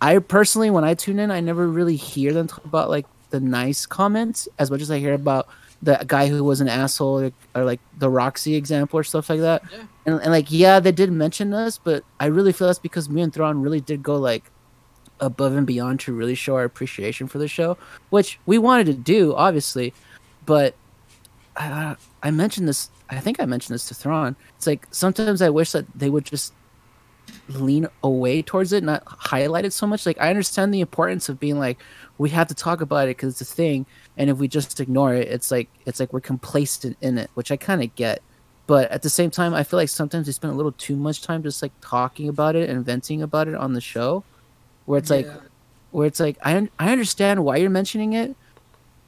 I 0.00 0.18
personally, 0.18 0.70
when 0.70 0.82
I 0.82 0.94
tune 0.94 1.18
in, 1.18 1.30
I 1.30 1.40
never 1.40 1.68
really 1.68 1.96
hear 1.96 2.32
them 2.32 2.48
talk 2.48 2.64
about 2.64 2.90
like 2.90 3.06
the 3.36 3.46
nice 3.46 3.86
comments 3.86 4.48
as 4.58 4.70
much 4.70 4.80
as 4.80 4.90
I 4.90 4.98
hear 4.98 5.14
about 5.14 5.48
the 5.82 6.02
guy 6.06 6.26
who 6.26 6.42
was 6.42 6.60
an 6.60 6.68
asshole 6.68 7.20
or, 7.20 7.32
or 7.54 7.64
like 7.64 7.80
the 7.98 8.08
Roxy 8.08 8.54
example 8.54 8.98
or 8.98 9.04
stuff 9.04 9.28
like 9.28 9.40
that. 9.40 9.62
Yeah. 9.70 9.84
And, 10.06 10.20
and 10.22 10.32
like 10.32 10.50
yeah, 10.50 10.80
they 10.80 10.92
did 10.92 11.12
mention 11.12 11.52
us, 11.52 11.78
but 11.78 12.02
I 12.18 12.26
really 12.26 12.52
feel 12.52 12.66
that's 12.66 12.78
because 12.78 13.08
me 13.08 13.20
and 13.20 13.32
Thrawn 13.32 13.60
really 13.60 13.80
did 13.80 14.02
go 14.02 14.16
like 14.16 14.50
above 15.20 15.54
and 15.54 15.66
beyond 15.66 16.00
to 16.00 16.12
really 16.12 16.34
show 16.34 16.56
our 16.56 16.64
appreciation 16.64 17.28
for 17.28 17.38
the 17.38 17.48
show, 17.48 17.76
which 18.10 18.38
we 18.46 18.58
wanted 18.58 18.86
to 18.86 18.94
do, 18.94 19.34
obviously. 19.34 19.92
But 20.46 20.74
I, 21.56 21.96
I 22.22 22.30
mentioned 22.30 22.68
this. 22.68 22.90
I 23.10 23.20
think 23.20 23.40
I 23.40 23.44
mentioned 23.44 23.74
this 23.74 23.88
to 23.88 23.94
Thrawn. 23.94 24.34
It's 24.56 24.66
like 24.66 24.86
sometimes 24.90 25.42
I 25.42 25.50
wish 25.50 25.72
that 25.72 25.86
they 25.94 26.10
would 26.10 26.24
just 26.24 26.52
lean 27.48 27.88
away 28.02 28.42
towards 28.42 28.72
it, 28.72 28.82
not 28.82 29.02
highlight 29.06 29.64
it 29.64 29.72
so 29.72 29.86
much. 29.86 30.06
Like 30.06 30.20
I 30.20 30.30
understand 30.30 30.72
the 30.72 30.80
importance 30.80 31.28
of 31.28 31.40
being 31.40 31.58
like, 31.58 31.78
we 32.18 32.30
have 32.30 32.48
to 32.48 32.54
talk 32.54 32.80
about 32.80 33.08
it 33.08 33.16
because 33.16 33.40
it's 33.40 33.50
a 33.50 33.54
thing, 33.54 33.86
and 34.16 34.30
if 34.30 34.38
we 34.38 34.48
just 34.48 34.80
ignore 34.80 35.14
it, 35.14 35.28
it's 35.28 35.50
like 35.50 35.68
it's 35.84 36.00
like 36.00 36.12
we're 36.12 36.20
complacent 36.20 36.96
in 37.00 37.18
it, 37.18 37.30
which 37.34 37.50
I 37.50 37.56
kind 37.56 37.82
of 37.82 37.94
get. 37.94 38.22
But 38.66 38.90
at 38.90 39.02
the 39.02 39.10
same 39.10 39.30
time, 39.30 39.54
I 39.54 39.62
feel 39.62 39.78
like 39.78 39.88
sometimes 39.88 40.26
we 40.26 40.32
spend 40.32 40.52
a 40.52 40.56
little 40.56 40.72
too 40.72 40.96
much 40.96 41.22
time 41.22 41.42
just 41.42 41.62
like 41.62 41.72
talking 41.80 42.28
about 42.28 42.56
it 42.56 42.68
and 42.68 42.84
venting 42.84 43.22
about 43.22 43.48
it 43.48 43.54
on 43.54 43.74
the 43.74 43.80
show, 43.80 44.24
where 44.86 44.98
it's 44.98 45.10
like, 45.10 45.26
where 45.92 46.06
it's 46.06 46.20
like 46.20 46.38
I 46.42 46.56
un- 46.56 46.70
I 46.78 46.90
understand 46.90 47.44
why 47.44 47.56
you're 47.56 47.70
mentioning 47.70 48.14
it, 48.14 48.34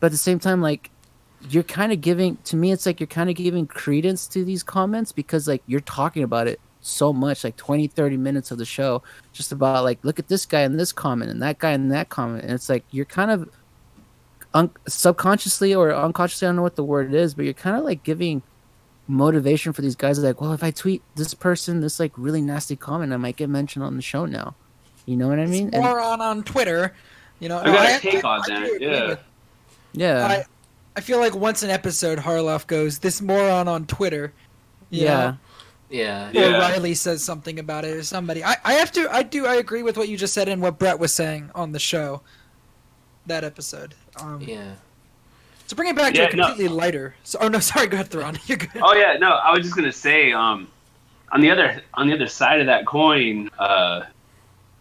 but 0.01 0.07
at 0.07 0.13
the 0.13 0.19
same 0.19 0.39
time, 0.39 0.61
like 0.61 0.91
you're 1.49 1.63
kind 1.63 1.93
of 1.93 2.01
giving 2.01 2.37
to 2.45 2.57
me, 2.57 2.73
it's 2.73 2.85
like 2.85 3.01
you're 3.01 3.07
kind 3.07 3.31
of 3.31 3.37
giving 3.37 3.67
credence 3.67 4.27
to 4.29 4.45
these 4.45 4.63
comments 4.63 5.13
because 5.13 5.49
like 5.49 5.63
you're 5.67 5.81
talking 5.81 6.23
about 6.23 6.47
it 6.47 6.61
so 6.89 7.13
much, 7.13 7.45
like 7.45 7.57
20, 7.57 7.87
30 7.89 8.17
minutes 8.17 8.51
of 8.51 8.59
the 8.59 8.65
show, 8.65 9.03
just 9.33 9.53
about 9.53 9.85
like 9.85 9.99
look 10.03 10.19
at 10.19 10.29
this 10.29 10.47
guy 10.47 10.61
and 10.63 10.79
this 10.79 10.93
comment 10.93 11.31
and 11.31 11.43
that 11.43 11.59
guy 11.59 11.71
and 11.73 11.93
that 11.93 12.09
comment, 12.09 12.43
and 12.45 12.53
it's 12.53 12.69
like 12.69 12.85
you're 12.91 13.05
kind 13.05 13.31
of 13.31 13.49
un- 14.55 14.71
subconsciously 14.87 15.75
or 15.75 15.95
unconsciously, 15.95 16.47
I 16.47 16.49
don't 16.51 16.57
know 16.57 16.63
what 16.63 16.77
the 16.77 16.85
word 16.85 17.15
is, 17.15 17.35
but 17.35 17.45
you're 17.45 17.55
kind 17.55 17.77
of 17.77 17.85
like 17.85 18.03
giving 18.03 18.43
motivation 19.11 19.73
for 19.73 19.81
these 19.81 19.97
guys 19.97 20.19
like 20.19 20.39
well 20.39 20.53
if 20.53 20.63
i 20.63 20.71
tweet 20.71 21.01
this 21.15 21.33
person 21.33 21.81
this 21.81 21.99
like 21.99 22.13
really 22.19 22.43
nasty 22.43 22.77
comment 22.77 23.11
i 23.11 23.17
might 23.17 23.37
get 23.37 23.49
mentioned 23.49 23.83
on 23.83 23.97
the 23.97 24.03
show 24.03 24.27
now 24.27 24.55
you 25.07 25.17
know 25.17 25.27
what 25.29 25.39
i 25.39 25.47
mean 25.47 25.71
And- 25.73 25.83
More 25.83 25.99
on 25.99 26.21
on 26.21 26.43
Twitter. 26.43 26.95
You 27.41 27.49
know, 27.49 27.57
I 27.59 27.65
got 27.65 27.89
a 27.89 27.95
I- 27.95 27.99
take 28.01 28.23
on 28.25 28.41
I 28.43 28.45
that, 28.49 28.63
agree 28.75 28.87
yeah. 28.87 29.07
with- 29.07 29.19
yeah 29.95 30.27
I, 30.27 30.45
I 30.95 31.01
feel 31.01 31.21
like 31.21 31.35
once 31.35 31.63
an 31.63 31.71
episode, 31.71 32.19
Harloff 32.19 32.67
goes, 32.67 32.99
"This 32.99 33.23
moron 33.23 33.67
on 33.67 33.87
Twitter." 33.87 34.35
yeah 34.91 35.05
know? 35.31 35.39
Yeah. 35.91 36.29
Or 36.29 36.33
Yeah. 36.33 36.59
Reilly 36.71 36.95
says 36.95 37.25
something 37.25 37.59
about 37.59 37.85
it, 37.85 37.97
or 37.97 38.03
somebody. 38.03 38.45
I, 38.45 38.57
I 38.65 38.75
have 38.75 38.93
to. 38.93 39.09
I 39.13 39.23
do. 39.23 39.47
I 39.47 39.55
agree 39.57 39.83
with 39.83 39.97
what 39.97 40.09
you 40.09 40.17
just 40.17 40.35
said 40.35 40.49
and 40.49 40.61
what 40.61 40.79
Brett 40.79 40.99
was 40.99 41.13
saying 41.13 41.51
on 41.55 41.73
the 41.73 41.79
show. 41.79 42.23
That 43.27 43.45
episode. 43.45 43.95
Um, 44.21 44.41
Yeah. 44.41 44.75
To 45.69 45.75
bring 45.75 45.89
it 45.91 45.97
back 45.97 46.15
Yeah, 46.15 46.29
to 46.29 46.33
a 46.33 46.37
no. 46.37 46.47
completely 46.47 46.75
lighter. 46.75 47.15
So, 47.25 47.39
oh 47.43 47.49
no, 47.49 47.59
sorry. 47.61 47.87
Go 47.89 47.95
ahead, 47.97 48.09
Thrawn. 48.09 48.39
You're 48.47 48.59
good. 48.59 48.71
Oh 48.83 48.95
yeah, 48.95 49.17
no, 49.19 49.31
I 49.33 49.53
was 49.53 49.63
just 49.65 49.77
gonna 49.77 49.93
say, 49.93 50.33
um, 50.33 50.69
on 51.33 51.41
the 51.43 51.51
other 51.51 51.83
on 51.95 52.09
the 52.09 52.15
other 52.15 52.27
side 52.27 52.61
of 52.61 52.67
that 52.67 52.87
coin, 52.87 53.51
uh, 53.59 54.03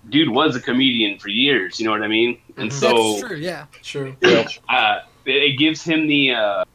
dude 0.10 0.30
was 0.30 0.56
a 0.56 0.62
comedian 0.62 1.20
for 1.20 1.28
years. 1.30 1.80
You 1.80 1.86
know 1.86 1.92
what 1.92 2.04
I 2.04 2.08
mean? 2.08 2.40
And 2.56 2.70
Mhm. 2.72 2.74
so 2.74 3.12
That's 3.14 3.28
true. 3.28 3.38
Yeah. 3.38 3.66
True. 3.84 4.16
uh, 4.70 5.00
it, 5.26 5.32
it 5.36 5.58
gives 5.58 5.84
him 5.84 6.08
the 6.08 6.32
uh, 6.34 6.66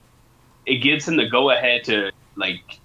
it 0.66 0.76
gives 0.76 1.08
him 1.08 1.16
the 1.16 1.26
go 1.28 1.50
ahead 1.50 1.84
to 1.84 2.12
like 2.36 2.60
it, 2.68 2.78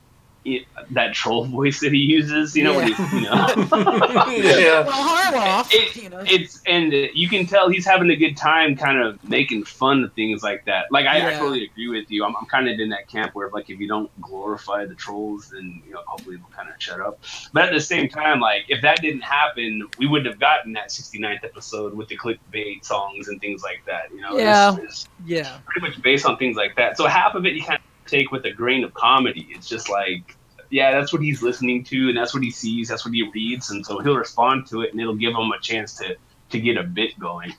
that 0.91 1.13
troll 1.13 1.45
voice 1.59 1.79
that 1.81 1.91
he 1.91 1.99
uses. 1.99 2.55
You 2.55 2.63
know, 2.65 2.75
when 2.75 2.93
he, 2.93 3.03
you 3.17 3.21
know. 3.23 3.47
yeah. 4.31 4.85
Well, 4.85 4.91
Harloff. 4.91 5.67
It- 5.71 5.87
you 5.97 6.09
know. 6.09 6.23
it's 6.25 6.61
and 6.65 6.93
you 6.93 7.27
can 7.27 7.45
tell 7.45 7.69
he's 7.69 7.85
having 7.85 8.09
a 8.09 8.15
good 8.15 8.37
time 8.37 8.75
kind 8.75 9.01
of 9.01 9.21
making 9.27 9.63
fun 9.63 10.03
of 10.03 10.13
things 10.13 10.43
like 10.43 10.63
that 10.65 10.85
like 10.91 11.05
i, 11.05 11.17
I 11.17 11.33
totally 11.33 11.65
agree 11.65 11.87
with 11.89 12.09
you 12.11 12.23
i'm, 12.23 12.35
I'm 12.35 12.45
kind 12.45 12.69
of 12.69 12.79
in 12.79 12.89
that 12.89 13.07
camp 13.07 13.35
where 13.35 13.49
like 13.49 13.69
if 13.69 13.79
you 13.79 13.87
don't 13.87 14.09
glorify 14.21 14.85
the 14.85 14.95
trolls 14.95 15.49
then 15.49 15.81
you 15.87 15.93
know 15.93 16.01
hopefully 16.05 16.37
they'll 16.37 16.45
kind 16.55 16.69
of 16.69 16.75
shut 16.81 17.01
up 17.01 17.19
but 17.53 17.63
at 17.65 17.73
the 17.73 17.81
same 17.81 18.07
time 18.09 18.39
like 18.39 18.65
if 18.69 18.81
that 18.83 19.01
didn't 19.01 19.21
happen 19.21 19.87
we 19.97 20.07
wouldn't 20.07 20.27
have 20.29 20.39
gotten 20.39 20.73
that 20.73 20.89
69th 20.89 21.43
episode 21.43 21.93
with 21.93 22.07
the 22.07 22.17
clickbait 22.17 22.85
songs 22.85 23.27
and 23.27 23.41
things 23.41 23.63
like 23.63 23.81
that 23.85 24.11
you 24.13 24.21
know 24.21 24.37
Yeah. 24.37 24.75
it's, 24.75 24.83
it's 24.83 25.09
yeah. 25.25 25.57
pretty 25.65 25.87
much 25.87 26.01
based 26.01 26.25
on 26.25 26.37
things 26.37 26.55
like 26.55 26.75
that 26.77 26.95
so 26.97 27.07
half 27.07 27.35
of 27.35 27.45
it 27.45 27.53
you 27.53 27.63
kind 27.63 27.79
of 27.79 28.09
take 28.09 28.31
with 28.31 28.45
a 28.45 28.51
grain 28.51 28.83
of 28.83 28.93
comedy 28.93 29.47
it's 29.51 29.67
just 29.67 29.89
like 29.89 30.36
yeah, 30.70 30.91
that's 30.91 31.13
what 31.13 31.22
he's 31.22 31.41
listening 31.41 31.84
to, 31.86 32.09
and 32.09 32.18
that's 32.18 32.34
what 32.34 32.43
he 32.43 32.51
sees, 32.51 32.89
that's 32.89 33.05
what 33.05 33.13
he 33.13 33.30
reads, 33.34 33.72
and 33.72 33.86
so 33.86 33.99
he'll 33.99 34.18
respond 34.18 34.68
to 34.68 34.82
it, 34.82 34.91
and 34.91 35.01
it'll 35.01 35.15
give 35.15 35.34
him 35.34 35.51
a 35.51 35.59
chance 35.59 35.93
to 35.95 36.15
to 36.49 36.59
get 36.59 36.78
a 36.78 36.84
bit 36.84 37.18
going. 37.20 37.53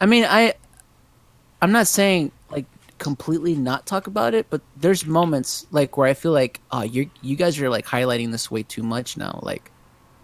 I 0.00 0.06
mean, 0.06 0.24
I 0.24 0.54
I'm 1.62 1.72
not 1.72 1.86
saying 1.86 2.32
like 2.50 2.66
completely 2.98 3.54
not 3.54 3.86
talk 3.86 4.06
about 4.06 4.34
it, 4.34 4.46
but 4.50 4.60
there's 4.76 5.06
moments 5.06 5.66
like 5.70 5.96
where 5.96 6.08
I 6.08 6.14
feel 6.14 6.32
like, 6.32 6.60
ah, 6.70 6.80
oh, 6.80 6.82
you 6.82 7.10
you 7.22 7.36
guys 7.36 7.58
are 7.60 7.70
like 7.70 7.86
highlighting 7.86 8.30
this 8.30 8.50
way 8.50 8.62
too 8.62 8.82
much 8.82 9.16
now. 9.16 9.40
Like, 9.42 9.70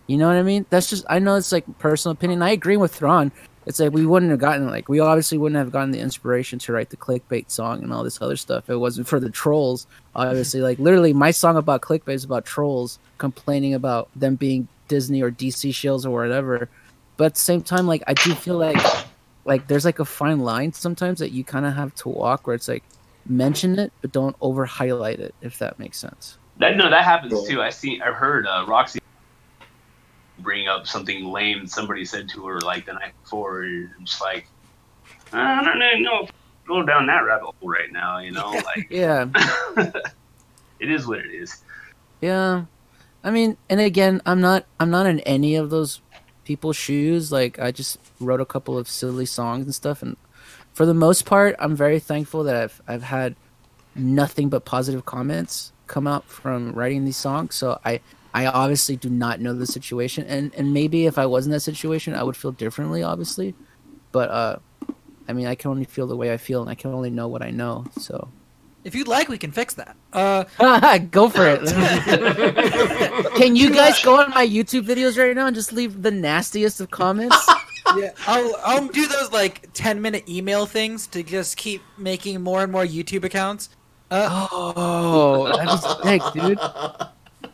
you 0.07 0.17
know 0.17 0.29
what 0.29 0.37
I 0.37 0.43
mean? 0.43 0.67
That's 0.71 0.91
just 0.91 1.05
I 1.09 1.19
know 1.19 1.37
it's 1.37 1.53
like 1.53 1.79
personal 1.79 2.13
opinion. 2.13 2.43
I 2.43 2.51
agree 2.51 2.77
with 2.77 2.95
Thrawn. 2.95 3.33
It's 3.67 3.79
like 3.79 3.93
we 3.93 4.07
wouldn't 4.07 4.31
have 4.31 4.41
gotten 4.41 4.69
like 4.69 4.89
we 4.89 5.01
obviously 5.01 5.39
wouldn't 5.39 5.59
have 5.59 5.71
gotten 5.71 5.91
the 5.91 6.01
inspiration 6.01 6.59
to 6.61 6.73
write 6.73 6.91
the 6.91 6.97
clickbait 6.97 7.51
song 7.51 7.83
and 7.83 7.93
all 7.93 8.03
this 8.03 8.21
other 8.23 8.37
stuff. 8.37 8.65
if 8.65 8.71
It 8.71 8.77
wasn't 8.77 9.07
for 9.07 9.21
the 9.21 9.31
trolls. 9.31 9.87
Obviously, 10.15 10.61
like 10.61 10.79
literally, 10.79 11.13
my 11.13 11.31
song 11.31 11.57
about 11.57 11.83
clickbait 11.83 12.15
is 12.15 12.25
about 12.25 12.45
trolls 12.45 12.99
complaining 13.19 13.75
about 13.75 14.09
them 14.17 14.37
being 14.37 14.67
Disney 14.89 15.23
or 15.23 15.31
DC 15.31 15.71
shills 15.71 16.07
or 16.07 16.11
whatever. 16.11 16.69
But 17.17 17.27
at 17.27 17.35
the 17.35 17.41
same 17.41 17.63
time, 17.63 17.87
like 17.87 18.03
I 18.07 18.15
do 18.15 18.35
feel 18.35 18.57
like 18.57 18.79
like 19.45 19.67
there's 19.69 19.85
like 19.85 19.99
a 19.99 20.05
fine 20.05 20.41
line 20.41 20.73
sometimes 20.73 21.19
that 21.19 21.33
you 21.33 21.45
kind 21.45 21.67
of 21.67 21.75
have 21.75 21.95
to 21.97 22.09
walk 22.09 22.47
where 22.47 22.55
it's 22.55 22.69
like 22.69 22.85
mention 23.27 23.79
it 23.79 23.93
but 24.01 24.13
don't 24.13 24.37
over 24.41 24.65
highlight 24.65 25.21
it 25.21 25.35
if 25.41 25.59
that 25.59 25.79
makes 25.79 25.99
sense 25.99 26.39
That 26.61 26.77
no, 26.77 26.91
that 26.91 27.05
happens 27.05 27.49
too. 27.49 27.63
I 27.63 27.71
see. 27.71 28.01
I've 28.03 28.15
heard 28.15 28.47
uh, 28.47 28.67
Roxy 28.69 29.00
bring 30.43 30.69
up 30.69 30.87
something 30.87 31.25
lame 31.25 31.67
somebody 31.67 32.05
said 32.05 32.29
to 32.31 32.47
her 32.47 32.61
like 32.61 32.87
the 32.87 32.93
night 32.93 33.13
before. 33.23 33.63
and 33.63 33.91
Just 34.05 34.21
like 34.21 34.47
I 35.33 35.63
don't 35.65 35.79
know, 35.79 35.93
no, 35.99 36.29
go 36.67 36.83
down 36.85 37.07
that 37.07 37.21
rabbit 37.25 37.45
hole 37.45 37.69
right 37.71 37.93
now. 37.93 38.19
You 38.19 38.33
know, 38.33 38.51
like 38.65 38.89
yeah 38.91 39.27
it 40.81 40.91
is 40.91 41.07
what 41.07 41.19
it 41.19 41.31
is. 41.31 41.63
yeah 42.21 42.65
i 43.23 43.31
mean 43.31 43.57
and 43.69 43.81
again 43.81 44.21
i'm 44.25 44.41
not 44.41 44.65
i'm 44.79 44.91
not 44.91 45.05
in 45.07 45.21
any 45.21 45.55
of 45.55 45.69
those 45.69 46.01
people's 46.45 46.77
shoes 46.77 47.31
like 47.31 47.59
i 47.59 47.71
just 47.71 47.99
wrote 48.19 48.41
a 48.41 48.47
couple 48.47 48.79
of 48.79 48.89
silly 48.89 49.27
songs 49.27 49.65
and 49.67 49.75
stuff 49.75 50.03
and 50.03 50.17
for 50.73 50.87
the 50.87 50.95
most 50.95 51.27
part 51.27 51.55
i'm 51.59 51.77
very 51.77 52.01
thankful 52.01 52.43
that 52.45 52.57
i've 52.57 52.81
i've 52.89 53.03
had 53.03 53.37
nothing 53.95 54.49
but 54.49 54.65
positive 54.65 55.05
comments 55.05 55.71
come 55.87 56.07
out 56.07 56.25
from 56.25 56.73
writing 56.73 57.05
these 57.05 57.17
songs 57.17 57.55
so 57.55 57.79
i 57.85 58.01
i 58.35 58.47
obviously 58.47 58.97
do 58.97 59.09
not 59.09 59.41
know 59.41 59.53
the 59.53 59.67
situation 59.67 60.25
and 60.27 60.55
and 60.55 60.73
maybe 60.73 61.07
if 61.07 61.19
i 61.19 61.27
was 61.27 61.47
in 61.47 61.53
that 61.53 61.61
situation 61.61 62.15
i 62.15 62.23
would 62.23 62.37
feel 62.37 62.53
differently 62.53 63.03
obviously 63.03 63.55
but 64.13 64.31
uh 64.31 64.57
i 65.29 65.33
mean 65.33 65.47
i 65.47 65.55
can 65.55 65.71
only 65.71 65.85
feel 65.85 66.07
the 66.07 66.17
way 66.17 66.33
i 66.33 66.37
feel 66.37 66.61
and 66.61 66.71
i 66.71 66.75
can 66.75 66.93
only 66.93 67.11
know 67.11 67.29
what 67.29 67.43
i 67.43 67.51
know 67.51 67.85
so. 67.99 68.29
If 68.83 68.95
you'd 68.95 69.09
like, 69.09 69.29
we 69.29 69.37
can 69.37 69.53
fix 69.53 69.75
that. 69.75 69.95
Uh, 70.11 70.97
go 71.11 71.29
for 71.29 71.47
it. 71.47 71.61
Can 73.37 73.55
you 73.55 73.71
guys 73.71 74.03
go 74.03 74.19
on 74.19 74.31
my 74.31 74.47
youtube 74.47 74.87
videos 74.87 75.19
right 75.19 75.37
now 75.37 75.47
and 75.47 75.55
just 75.55 75.73
leave 75.73 76.01
the 76.03 76.11
nastiest 76.11 76.81
of 76.81 76.91
comments? 76.91 77.37
Yeah, 77.97 78.11
I'll 78.29 78.55
I'll 78.65 78.87
do 78.87 79.09
those 79.09 79.33
like 79.33 79.69
ten 79.73 80.01
minute 80.01 80.29
email 80.29 80.65
things 80.65 81.09
to 81.09 81.25
just 81.25 81.57
keep 81.57 81.83
making 81.99 82.41
more 82.41 82.63
and 82.63 82.71
more 82.71 82.85
YouTube 82.85 83.25
accounts. 83.25 83.71
Uh, 84.13 84.47
oh 84.53 85.47
that 85.57 85.67
was 85.67 86.03
sick 86.03 86.23
dude 86.35 86.59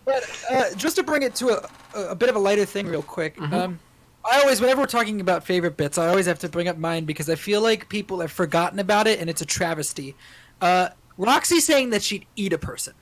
But 0.06 0.46
uh, 0.50 0.74
just 0.76 0.96
to 0.96 1.02
bring 1.02 1.22
it 1.22 1.34
to 1.36 1.48
a, 1.94 2.10
a 2.10 2.14
bit 2.14 2.30
of 2.30 2.36
a 2.36 2.38
lighter 2.38 2.64
thing, 2.64 2.86
real 2.86 3.02
quick. 3.02 3.36
Mm-hmm. 3.36 3.52
Um, 3.52 3.80
I 4.24 4.40
always, 4.40 4.60
whenever 4.60 4.80
we're 4.80 4.86
talking 4.86 5.20
about 5.20 5.44
favorite 5.44 5.76
bits, 5.76 5.98
I 5.98 6.08
always 6.08 6.26
have 6.26 6.38
to 6.40 6.48
bring 6.48 6.68
up 6.68 6.78
mine 6.78 7.04
because 7.04 7.28
I 7.28 7.34
feel 7.34 7.60
like 7.60 7.88
people 7.88 8.20
have 8.20 8.32
forgotten 8.32 8.78
about 8.78 9.06
it, 9.06 9.20
and 9.20 9.28
it's 9.28 9.42
a 9.42 9.46
travesty. 9.46 10.14
Uh, 10.60 10.88
Roxy 11.18 11.60
saying 11.60 11.90
that 11.90 12.02
she'd 12.02 12.24
eat 12.36 12.52
a 12.52 12.58
person. 12.58 12.94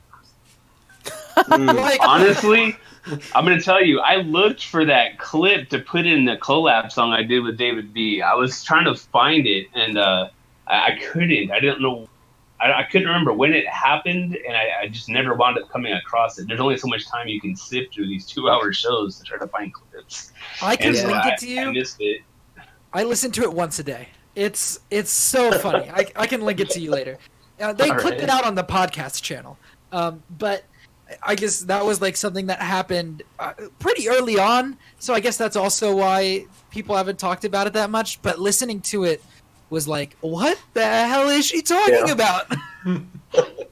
Mm. 1.37 1.75
Like, 1.77 2.01
Honestly, 2.01 2.77
I'm 3.35 3.45
gonna 3.45 3.61
tell 3.61 3.83
you, 3.83 4.01
I 4.01 4.17
looked 4.17 4.65
for 4.65 4.85
that 4.85 5.19
clip 5.19 5.69
to 5.71 5.81
put 5.81 6.07
in 6.07 6.25
the 6.25 6.37
collab 6.37 6.91
song 6.91 7.13
I 7.13 7.23
did 7.23 7.41
with 7.41 7.59
David 7.59 7.93
B. 7.93 8.23
I 8.23 8.35
was 8.35 8.65
trying 8.65 8.85
to 8.87 8.95
find 8.95 9.47
it, 9.47 9.67
and 9.75 9.99
uh, 9.99 10.29
I, 10.67 10.93
I 10.93 10.99
couldn't. 10.99 11.51
I 11.51 11.61
didn't 11.61 11.83
know. 11.83 12.09
I, 12.61 12.73
I 12.73 12.83
couldn't 12.85 13.09
remember 13.09 13.33
when 13.33 13.53
it 13.53 13.67
happened, 13.69 14.37
and 14.37 14.57
I, 14.57 14.83
I 14.83 14.89
just 14.89 15.09
never 15.09 15.35
wound 15.35 15.59
up 15.59 15.69
coming 15.71 15.93
across 15.93 16.39
it. 16.39 16.47
There's 16.49 16.61
only 16.61 16.77
so 16.77 16.87
much 16.89 17.07
time 17.07 17.29
you 17.29 17.41
can 17.41 17.57
sift 17.57 17.95
through 17.95 18.07
these 18.07 18.27
two-hour 18.27 18.73
shows 18.73 19.19
to 19.19 19.25
try 19.25 19.39
to 19.39 19.49
find 19.49 19.73
clips. 19.75 20.33
I 20.63 20.77
can 20.77 20.95
And, 20.95 21.09
link 21.09 21.25
I, 21.25 21.31
it 21.31 21.39
to 21.41 21.47
I 21.59 21.65
you. 21.65 21.73
missed 21.73 21.97
it. 22.01 22.23
I 22.93 23.03
listen 23.03 23.31
to 23.33 23.43
it 23.43 23.53
once 23.53 23.79
a 23.81 23.83
day. 23.83 24.09
It's 24.37 24.81
it's 24.91 25.11
so 25.11 25.53
funny. 25.59 25.91
I, 25.91 26.07
I 26.17 26.27
can 26.27 26.41
link 26.43 26.61
it 26.61 26.71
to 26.71 26.81
you 26.81 26.91
later. 26.91 27.19
Uh, 27.61 27.73
they 27.73 27.91
All 27.91 27.99
clipped 27.99 28.17
right. 28.19 28.25
it 28.25 28.31
out 28.31 28.45
on 28.45 28.55
the 28.55 28.65
podcast 28.65 29.23
channel, 29.23 29.59
um, 29.93 30.23
but 30.39 30.65
I 31.23 31.35
guess 31.35 31.61
that 31.61 31.85
was 31.85 32.01
like 32.01 32.17
something 32.17 32.47
that 32.47 32.61
happened 32.61 33.23
uh, 33.39 33.53
pretty 33.79 34.09
early 34.09 34.39
on. 34.39 34.77
So 34.99 35.15
I 35.15 35.21
guess 35.21 35.37
that's 35.37 35.55
also 35.55 35.95
why 35.95 36.47
people 36.71 36.97
haven't 36.97 37.19
talked 37.19 37.45
about 37.45 37.67
it 37.67 37.75
that 37.75 37.91
much. 37.91 38.23
But 38.23 38.39
listening 38.41 38.81
to 38.83 39.05
it 39.05 39.23
was 39.71 39.89
like, 39.89 40.17
what 40.21 40.59
the 40.75 40.85
hell 40.85 41.29
is 41.29 41.47
she 41.47 41.63
talking 41.63 42.07
Yeah. 42.07 42.13
about? 42.13 42.53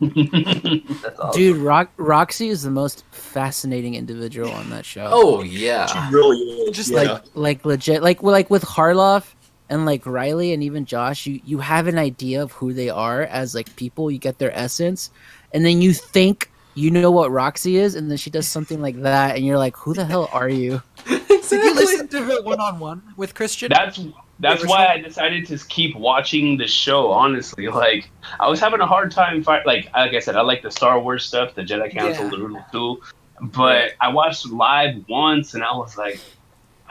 Awesome. 0.02 1.30
Dude, 1.34 1.56
Rock, 1.58 1.90
Roxy 1.96 2.48
is 2.48 2.62
the 2.62 2.70
most 2.70 3.04
fascinating 3.12 3.94
individual 3.94 4.50
on 4.50 4.70
that 4.70 4.84
show. 4.84 5.08
Oh 5.10 5.42
yeah. 5.42 5.86
She 5.86 6.14
really 6.14 6.38
is. 6.38 6.76
Just 6.76 6.90
yeah. 6.90 7.02
like 7.02 7.22
like 7.34 7.64
legit 7.64 8.02
like 8.02 8.22
like 8.22 8.50
with 8.50 8.64
Harloff 8.64 9.34
and 9.68 9.86
like 9.86 10.04
Reilly 10.04 10.52
and 10.52 10.62
even 10.62 10.84
Josh, 10.84 11.26
you 11.26 11.40
you 11.44 11.58
have 11.58 11.86
an 11.86 11.98
idea 11.98 12.42
of 12.42 12.52
who 12.52 12.72
they 12.72 12.88
are 12.90 13.22
as 13.22 13.54
like 13.54 13.74
people. 13.76 14.10
You 14.10 14.18
get 14.18 14.38
their 14.38 14.56
essence, 14.56 15.10
and 15.52 15.64
then 15.64 15.80
you 15.80 15.92
think 15.92 16.50
you 16.74 16.90
know 16.90 17.10
what 17.10 17.30
Roxy 17.30 17.76
is, 17.76 17.94
and 17.94 18.10
then 18.10 18.18
she 18.18 18.30
does 18.30 18.48
something 18.48 18.80
like 18.80 19.02
that, 19.02 19.36
and 19.36 19.46
you're 19.46 19.58
like, 19.58 19.76
who 19.76 19.94
the 19.94 20.04
hell 20.04 20.28
are 20.32 20.48
you? 20.48 20.82
Did 21.06 21.64
you 21.64 21.74
listen 21.74 22.08
to 22.08 22.24
her 22.24 22.42
one 22.42 22.60
on 22.60 22.78
one 22.78 23.02
with 23.16 23.34
Kristian? 23.34 23.68
That's 23.68 24.00
that's 24.42 24.66
why 24.66 24.86
I 24.88 24.98
decided 24.98 25.46
to 25.46 25.58
keep 25.68 25.96
watching 25.96 26.58
the 26.58 26.66
show. 26.66 27.10
Honestly, 27.10 27.68
like 27.84 28.10
I 28.38 28.48
was 28.48 28.60
having 28.60 28.80
a 28.80 28.86
hard 28.86 29.10
time. 29.10 29.42
Fight, 29.42 29.64
like 29.66 29.88
like 29.94 30.12
I 30.12 30.18
said, 30.18 30.36
I 30.36 30.42
like 30.42 30.62
the 30.62 30.70
Star 30.70 31.00
Wars 31.00 31.24
stuff, 31.24 31.54
the 31.54 31.62
Jedi 31.62 31.90
Council, 31.92 32.24
Yeah. 32.24 32.30
the 32.30 32.38
Riddle 32.38 32.64
too. 32.72 33.02
But 33.40 33.92
I 34.00 34.08
watched 34.08 34.46
live 34.46 34.96
once, 35.08 35.54
and 35.54 35.64
I 35.64 35.74
was 35.74 35.96
like, 35.96 36.20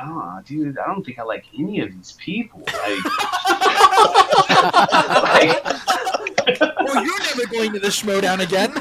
oh, 0.04 0.40
dude, 0.46 0.78
I 0.78 0.86
don't 0.88 1.04
think 1.06 1.20
I 1.20 1.24
like 1.24 1.46
any 1.58 1.80
of 1.82 1.92
these 1.94 2.14
people. 2.14 2.62
Like, 2.62 3.06
like 5.24 5.64
well, 6.82 7.04
you're 7.04 7.20
never 7.20 7.46
going 7.52 7.72
to 7.74 7.80
the 7.80 7.88
Schmoedown 7.88 8.40
again. 8.42 8.72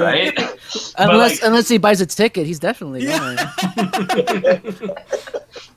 right? 0.00 0.36
Unless 0.98 1.40
like- 1.40 1.46
unless 1.48 1.68
he 1.68 1.78
buys 1.78 2.00
a 2.00 2.06
ticket, 2.06 2.46
he's 2.46 2.58
definitely 2.58 3.04
Yeah. 3.04 3.18
going. 3.18 3.36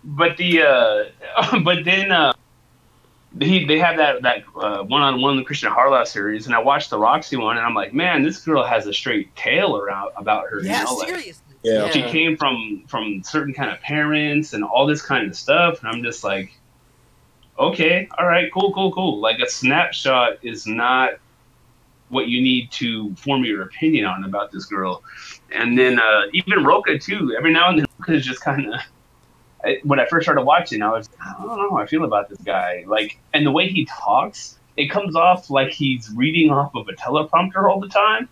but 0.04 0.38
the 0.38 0.62
uh 0.62 1.60
but 1.64 1.84
then 1.86 2.12
uh 2.12 2.34
he 3.42 3.66
they 3.66 3.80
have 3.80 3.98
that 3.98 4.22
that 4.22 4.44
uh, 4.56 4.84
one-on-one 4.84 5.38
the 5.38 5.44
Kristian 5.44 5.76
Harloff 5.76 6.06
series, 6.08 6.46
and 6.46 6.54
I 6.54 6.60
watched 6.60 6.92
the 6.92 7.00
Roxy 7.00 7.36
one, 7.36 7.58
and 7.58 7.66
I'm 7.66 7.74
like, 7.74 7.92
man, 7.94 8.22
this 8.22 8.40
girl 8.40 8.64
has 8.64 8.86
a 8.86 8.94
straight 8.94 9.36
tale 9.36 9.76
around 9.76 10.12
about 10.18 10.46
her. 10.50 10.62
yeah, 10.62 10.82
you 10.82 10.86
know? 10.86 10.94
like, 10.96 11.08
seriously. 11.10 11.53
Yeah. 11.64 11.90
she 11.90 12.02
came 12.04 12.38
from 12.38 12.84
from 12.88 13.24
certain 13.24 13.54
kind 13.54 13.72
of 13.72 13.80
parents 13.82 14.54
and 14.54 14.64
all 14.64 14.86
this 14.86 15.02
kind 15.02 15.28
of 15.28 15.36
stuff, 15.36 15.80
and 15.80 15.90
I'm 15.90 16.04
just 16.04 16.24
like, 16.24 16.54
okay, 17.58 18.08
all 18.18 18.28
right, 18.28 18.52
cool, 18.54 18.74
cool, 18.74 18.92
cool. 18.92 19.20
Like 19.20 19.40
a 19.40 19.50
snapshot 19.50 20.40
is 20.42 20.68
not 20.68 21.14
what 22.10 22.28
you 22.28 22.42
need 22.42 22.72
to 22.72 23.14
form 23.16 23.44
your 23.44 23.64
opinion 23.64 24.06
on 24.06 24.24
about 24.24 24.52
this 24.52 24.66
girl. 24.66 25.04
And 25.52 25.78
then 25.78 26.00
uh, 26.00 26.24
even 26.34 26.64
Roka 26.64 26.98
too. 26.98 27.36
Every 27.38 27.52
now 27.52 27.70
and 27.70 27.80
then, 27.80 27.86
Roka 28.00 28.14
is 28.14 28.26
just 28.26 28.42
kind 28.42 28.74
of. 28.74 28.80
When 29.84 29.98
I 29.98 30.06
first 30.08 30.26
started 30.26 30.44
watching, 30.44 30.82
I 30.82 30.90
was 30.90 31.10
I 31.22 31.42
don't 31.42 31.58
know 31.58 31.70
how 31.72 31.78
I 31.78 31.86
feel 31.86 32.04
about 32.04 32.28
this 32.28 32.40
guy. 32.40 32.84
Like, 32.86 33.18
and 33.34 33.46
the 33.46 33.52
way 33.52 33.70
he 33.70 33.86
talks, 33.86 34.60
it 34.76 34.92
comes 34.92 35.16
off 35.16 35.50
like 35.50 35.70
he's 35.70 36.12
reading 36.14 36.52
off 36.52 36.76
of 36.76 36.90
a 36.90 36.94
teleprompter 36.94 37.70
all 37.70 37.80
the 37.80 37.88
time, 37.88 38.28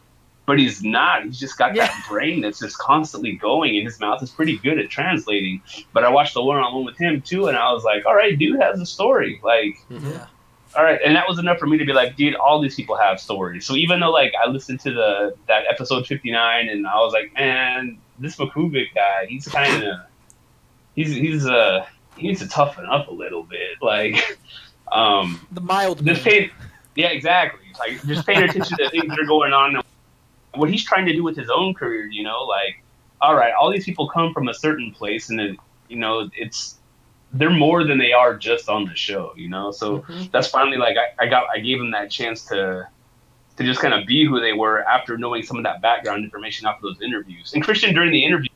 but 0.51 0.59
he's 0.59 0.83
not. 0.83 1.23
He's 1.23 1.39
just 1.39 1.57
got 1.57 1.73
that 1.75 2.05
brain 2.09 2.41
that's 2.41 2.59
just 2.59 2.77
constantly 2.77 3.31
going, 3.33 3.77
and 3.77 3.85
his 3.85 4.01
mouth 4.01 4.21
is 4.21 4.29
pretty 4.29 4.57
good 4.57 4.77
at 4.79 4.89
translating. 4.89 5.61
But 5.93 6.03
I 6.03 6.09
watched 6.09 6.33
the 6.33 6.43
one 6.43 6.57
on 6.57 6.73
one 6.75 6.83
with 6.83 6.97
him 6.97 7.21
too, 7.21 7.47
and 7.47 7.55
I 7.57 7.71
was 7.71 7.85
like, 7.85 8.05
all 8.05 8.13
right, 8.13 8.37
dude 8.37 8.59
has 8.59 8.77
a 8.81 8.85
story. 8.85 9.39
Like, 9.41 9.77
Mhm. 9.89 10.11
Yeah. 10.11 10.25
all 10.75 10.83
right, 10.83 10.99
and 11.05 11.15
that 11.15 11.25
was 11.25 11.39
enough 11.39 11.57
for 11.57 11.67
me 11.67 11.77
to 11.77 11.85
be 11.85 11.93
like, 11.93 12.17
dude, 12.17 12.35
all 12.35 12.59
these 12.59 12.75
people 12.75 12.97
have 12.97 13.21
stories. 13.21 13.65
So 13.65 13.75
even 13.75 14.01
though 14.01 14.11
like 14.11 14.33
I 14.45 14.49
listened 14.49 14.81
to 14.81 14.91
the 14.91 15.35
that 15.47 15.63
episode 15.69 16.05
fifty 16.05 16.31
nine, 16.31 16.67
and 16.67 16.85
I 16.85 16.95
was 16.95 17.13
like, 17.13 17.33
man, 17.33 17.97
this 18.19 18.35
Macuga 18.35 18.83
guy, 18.93 19.27
he's 19.29 19.47
kind 19.47 19.83
of, 19.83 19.99
he's 20.95 21.15
he's 21.15 21.45
uh 21.45 21.85
he 22.17 22.27
needs 22.27 22.41
to 22.41 22.47
toughen 22.49 22.85
up 22.87 23.07
a 23.07 23.13
little 23.13 23.43
bit, 23.43 23.77
like, 23.81 24.37
um, 24.91 25.39
The 25.53 25.61
mild. 25.61 26.05
just 26.05 26.25
man. 26.25 26.33
pay, 26.33 26.51
yeah, 26.95 27.07
exactly. 27.07 27.61
Like 27.79 28.05
just 28.05 28.27
paying 28.27 28.43
attention 28.43 28.77
to 28.77 28.89
things 28.89 29.07
that 29.07 29.17
are 29.19 29.25
going 29.25 29.53
on 29.53 29.75
and 29.77 29.83
what 30.55 30.69
he's 30.69 30.83
trying 30.83 31.05
to 31.05 31.13
do 31.13 31.23
with 31.23 31.35
his 31.37 31.49
own 31.49 31.73
career. 31.73 32.05
You 32.05 32.23
know, 32.23 32.43
like 32.43 32.83
all 33.21 33.35
right, 33.35 33.53
all 33.53 33.71
these 33.71 33.85
people 33.85 34.09
come 34.09 34.33
from 34.33 34.47
a 34.47 34.53
certain 34.53 34.91
place, 34.91 35.29
and 35.29 35.39
it, 35.39 35.57
you 35.89 35.97
know, 35.97 36.29
it's 36.35 36.77
they're 37.33 37.49
more 37.49 37.83
than 37.85 37.97
they 37.97 38.11
are 38.11 38.35
just 38.35 38.67
on 38.67 38.85
the 38.85 38.95
show. 38.95 39.33
You 39.35 39.49
know, 39.49 39.71
so 39.71 39.99
Mhm. 39.99 40.31
that's 40.31 40.47
finally 40.49 40.77
like 40.77 40.97
I, 40.97 41.23
I 41.23 41.27
got 41.27 41.45
I 41.53 41.59
gave 41.59 41.79
him 41.79 41.91
that 41.91 42.09
chance 42.11 42.43
to 42.45 42.87
to 43.57 43.63
just 43.63 43.79
kind 43.81 43.93
of 43.93 44.07
be 44.07 44.25
who 44.25 44.39
they 44.39 44.53
were 44.53 44.81
after 44.83 45.17
knowing 45.17 45.43
some 45.43 45.57
of 45.57 45.63
that 45.63 45.81
background 45.81 46.23
information 46.23 46.65
after 46.67 46.83
those 46.83 47.01
interviews. 47.01 47.53
And 47.53 47.63
Kristian 47.63 47.93
during 47.93 48.11
the 48.11 48.23
interview. 48.23 48.47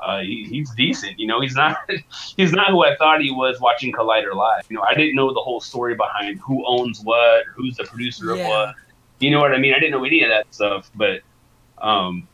Uh, 0.00 0.20
he, 0.20 0.44
he's 0.48 0.70
decent, 0.76 1.18
you 1.18 1.26
know. 1.26 1.40
He's 1.40 1.56
not 1.56 1.76
he's 2.36 2.52
not 2.52 2.68
who 2.70 2.84
I 2.84 2.94
thought 2.96 3.20
he 3.20 3.32
was 3.32 3.60
watching 3.60 3.92
Collider 3.92 4.32
live. 4.32 4.64
You 4.70 4.76
know, 4.76 4.82
I 4.82 4.94
didn't 4.94 5.16
know 5.16 5.34
the 5.34 5.40
whole 5.40 5.60
story 5.60 5.96
behind 5.96 6.38
who 6.38 6.64
owns 6.66 7.00
what, 7.00 7.44
who's 7.54 7.76
the 7.76 7.84
producer 7.84 8.30
of 8.30 8.38
what. 8.48 8.74
You 9.20 9.30
know 9.30 9.40
what 9.40 9.54
I 9.54 9.58
mean? 9.58 9.74
I 9.74 9.78
didn't 9.78 9.92
know 9.92 10.04
any 10.04 10.22
of 10.22 10.30
that 10.30 10.52
stuff, 10.54 10.90
but 10.94 11.20
um, 11.78 12.28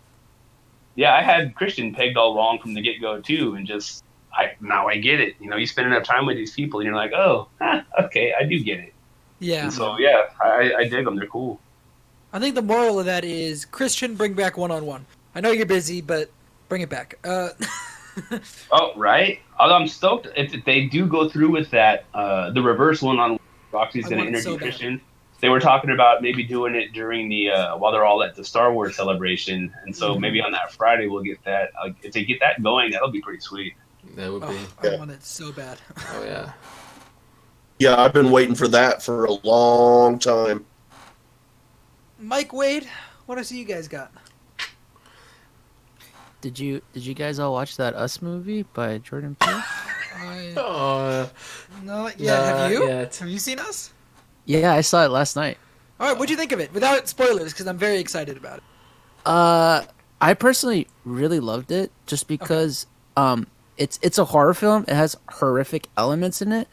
yeah, 0.95 1.15
I 1.15 1.23
had 1.23 1.55
Kristian 1.55 1.95
pegged 1.95 2.17
all 2.17 2.37
wrong 2.37 2.59
from 2.59 2.75
the 2.75 2.83
get 2.83 3.01
go 3.01 3.21
too, 3.21 3.55
and 3.55 3.67
just 3.67 4.05
I 4.33 4.55
now 4.61 4.89
I 4.89 4.97
get 4.97 5.21
it. 5.21 5.37
You 5.41 5.49
know, 5.49 5.57
you 5.57 5.67
spend 5.67 5.87
enough 5.89 6.05
time 6.05 6.27
with 6.27 6.37
these 6.37 6.53
people, 6.53 6.81
and 6.81 6.87
you're 6.87 6.97
like, 6.97 7.13
oh, 7.13 7.49
huh, 7.61 7.83
okay, 8.05 8.35
I 8.39 8.45
do 8.45 8.63
get 8.63 8.81
it. 8.81 8.95
Yeah. 9.39 9.65
And 9.65 9.73
so 9.73 9.99
yeah, 9.99 10.27
I, 10.41 10.75
I 10.79 10.89
dig 10.89 11.05
them. 11.05 11.17
They're 11.17 11.27
cool. 11.27 11.61
I 12.33 12.41
think 12.41 12.55
the 12.55 12.63
moral 12.63 12.99
of 12.99 13.07
that 13.07 13.25
is 13.25 13.65
Kristian, 13.65 14.17
bring 14.17 14.35
back 14.35 14.57
one 14.57 14.71
on 14.71 14.85
one. 14.87 15.07
I 15.35 15.41
know 15.41 15.53
you're 15.53 15.67
busy, 15.67 16.01
but 16.01 16.31
bring 16.69 16.83
it 16.83 16.89
back. 16.91 17.19
Uh, 17.25 17.51
Oh, 18.71 18.93
right. 18.97 19.41
Although 19.59 19.75
I'm 19.75 19.89
stoked 19.89 20.29
if, 20.37 20.55
if 20.55 20.65
they 20.65 20.87
do 20.87 21.07
go 21.07 21.29
through 21.29 21.51
with 21.51 21.71
that, 21.71 22.05
uh, 22.15 22.51
the 22.51 22.63
reverse 22.63 23.03
one 23.03 23.19
on 23.19 23.39
Roxy's 23.73 24.07
going 24.09 24.23
to 24.23 24.29
interview 24.29 24.43
so. 24.43 24.59
Kristian. 24.59 25.01
They 25.41 25.49
were 25.51 25.61
talking 25.61 25.91
about 25.91 26.23
maybe 26.23 26.43
doing 26.43 26.75
it 26.75 26.93
during 26.93 27.29
the 27.29 27.51
uh, 27.51 27.77
while 27.77 27.93
they're 27.93 28.05
all 28.07 28.23
at 28.23 28.35
the 28.35 28.45
Star 28.45 28.73
Wars 28.73 28.97
celebration, 28.97 29.75
and 29.85 29.95
so 29.95 30.15
Mhm. 30.15 30.21
maybe 30.21 30.41
on 30.41 30.53
that 30.53 30.73
Friday 30.73 31.07
we'll 31.07 31.23
get 31.23 31.43
that. 31.45 31.71
Uh, 31.83 31.91
if 32.03 32.13
they 32.15 32.25
get 32.25 32.41
that 32.41 32.63
going, 32.63 32.91
that'll 32.93 33.11
be 33.11 33.21
pretty 33.21 33.41
sweet. 33.41 33.75
That 34.17 34.33
would 34.33 34.43
be. 34.43 34.47
oh, 34.49 34.69
I 34.83 34.87
Yeah. 34.93 34.99
want 34.99 35.11
it 35.11 35.23
so 35.25 35.53
bad. 35.53 35.79
Oh 36.15 36.25
yeah. 36.25 36.53
Yeah, 37.79 38.01
I've 38.01 38.13
been 38.13 38.31
waiting 38.31 38.55
for 38.55 38.69
that 38.69 39.03
for 39.03 39.25
a 39.25 39.33
long 39.33 40.19
time. 40.19 40.65
Mike 42.19 42.53
Wade, 42.53 42.89
what 43.27 43.37
else 43.37 43.49
do 43.49 43.57
you 43.59 43.65
guys 43.65 43.89
got? 43.89 44.13
Did 46.41 46.59
you 46.59 46.83
did 46.93 47.05
you 47.05 47.15
guys 47.15 47.39
all 47.39 47.53
watch 47.53 47.77
that 47.79 47.95
Us 47.95 48.21
movie 48.23 48.63
by 48.75 48.99
Jordan 48.99 49.37
Peele? 49.41 49.63
I, 50.17 50.55
Oh. 50.57 51.29
no, 51.83 52.11
yeah, 52.17 52.57
have 52.59 52.71
you? 52.71 52.87
yet. 52.87 53.17
Have 53.17 53.29
you 53.29 53.39
seen 53.39 53.59
us? 53.59 53.93
Yeah, 54.45 54.73
I 54.73 54.81
saw 54.81 55.05
it 55.05 55.11
last 55.11 55.37
night. 55.37 55.59
All 56.01 56.09
right, 56.09 56.19
what'd 56.19 56.31
you 56.31 56.37
think 56.37 56.53
of 56.53 56.61
it? 56.61 56.73
Without 56.73 57.09
spoilers, 57.09 57.53
because 57.53 57.67
I'm 57.67 57.79
very 57.79 57.99
excited 57.99 58.37
about 58.37 58.59
it. 58.59 58.65
Uh, 59.25 59.83
I 60.21 60.35
personally 60.35 60.87
really 61.05 61.41
loved 61.41 61.71
it 61.71 61.93
just 62.07 62.29
because 62.29 62.87
um, 63.17 63.47
it's 63.77 63.99
it's 64.03 64.19
a 64.19 64.25
horror 64.25 64.55
film. 64.55 64.85
It 64.89 64.95
has 64.95 65.17
horrific 65.29 65.89
elements 65.97 66.43
in 66.43 66.53
it, 66.53 66.69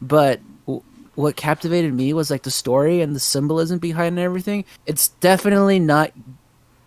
but 0.00 0.40
w- 0.66 0.82
what 1.14 1.36
captivated 1.36 1.92
me 1.92 2.12
was 2.12 2.30
like 2.30 2.42
the 2.42 2.50
story 2.50 3.00
and 3.00 3.14
the 3.14 3.20
symbolism 3.20 3.78
behind 3.78 4.18
everything. 4.18 4.64
It's 4.86 5.08
definitely 5.08 5.78
not 5.78 6.12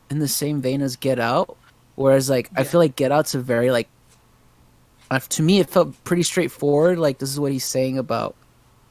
in 0.09 0.19
the 0.19 0.27
same 0.27 0.61
vein 0.61 0.81
as 0.81 0.95
Get 0.95 1.19
Out, 1.19 1.57
whereas 1.95 2.29
like 2.29 2.49
I 2.55 2.63
feel 2.63 2.79
like 2.79 2.95
Get 2.95 3.11
Out's 3.11 3.35
a 3.35 3.39
very 3.39 3.71
like 3.71 3.89
uh, 5.11 5.19
to 5.19 5.43
me 5.43 5.59
it 5.59 5.69
felt 5.69 6.01
pretty 6.03 6.23
straightforward. 6.23 6.97
Like 6.97 7.19
this 7.19 7.29
is 7.29 7.39
what 7.39 7.51
he's 7.51 7.65
saying 7.65 7.97
about 7.97 8.35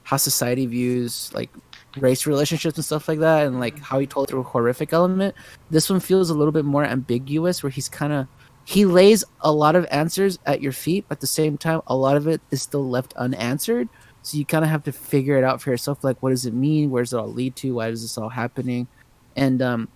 how 0.05 0.17
society 0.17 0.67
views 0.67 1.31
like 1.35 1.51
race 1.99 2.27
relationships 2.27 2.77
and 2.77 2.85
stuff 2.85 3.09
like 3.09 3.21
that, 3.21 3.47
and 3.47 3.61
like 3.61 3.79
how 3.79 3.99
he 3.99 4.07
told 4.07 4.29
through 4.29 4.41
a 4.41 4.45
horrific 4.45 4.93
element. 4.93 5.35
This 5.71 5.91
one 5.91 6.01
feels 6.01 6.31
a 6.31 6.35
little 6.35 6.53
bit 6.53 6.65
more 6.65 6.85
ambiguous 6.85 7.63
where 7.63 7.71
he's 7.71 7.89
kind 7.89 8.13
of 8.13 8.27
he 8.65 8.85
lays 8.85 9.25
a 9.41 9.51
lot 9.53 9.75
of 9.75 9.87
answers 9.91 10.39
at 10.47 10.63
your 10.63 10.71
feet 10.73 11.05
but 11.09 11.17
at 11.17 11.21
the 11.21 11.27
same 11.27 11.59
time 11.59 11.81
a 11.89 11.97
lot 11.97 12.17
of 12.17 12.29
it 12.29 12.41
is 12.51 12.63
still 12.63 12.89
left 12.89 13.13
unanswered. 13.15 13.89
So 14.23 14.39
you 14.39 14.45
kind 14.47 14.65
of 14.65 14.71
have 14.71 14.85
to 14.85 14.93
figure 14.93 15.37
it 15.37 15.45
out 15.45 15.61
for 15.61 15.71
yourself 15.71 16.05
like 16.05 16.23
what 16.23 16.31
does 16.31 16.47
it 16.47 16.55
mean? 16.55 16.91
Where 16.91 17.03
does 17.03 17.13
it 17.13 17.19
all 17.19 17.33
lead 17.33 17.57
to? 17.57 17.75
Why 17.75 17.89
is 17.89 18.03
this 18.03 18.19
all 18.19 18.29
happening? 18.29 18.87
And 19.37 19.63
um 19.63 19.89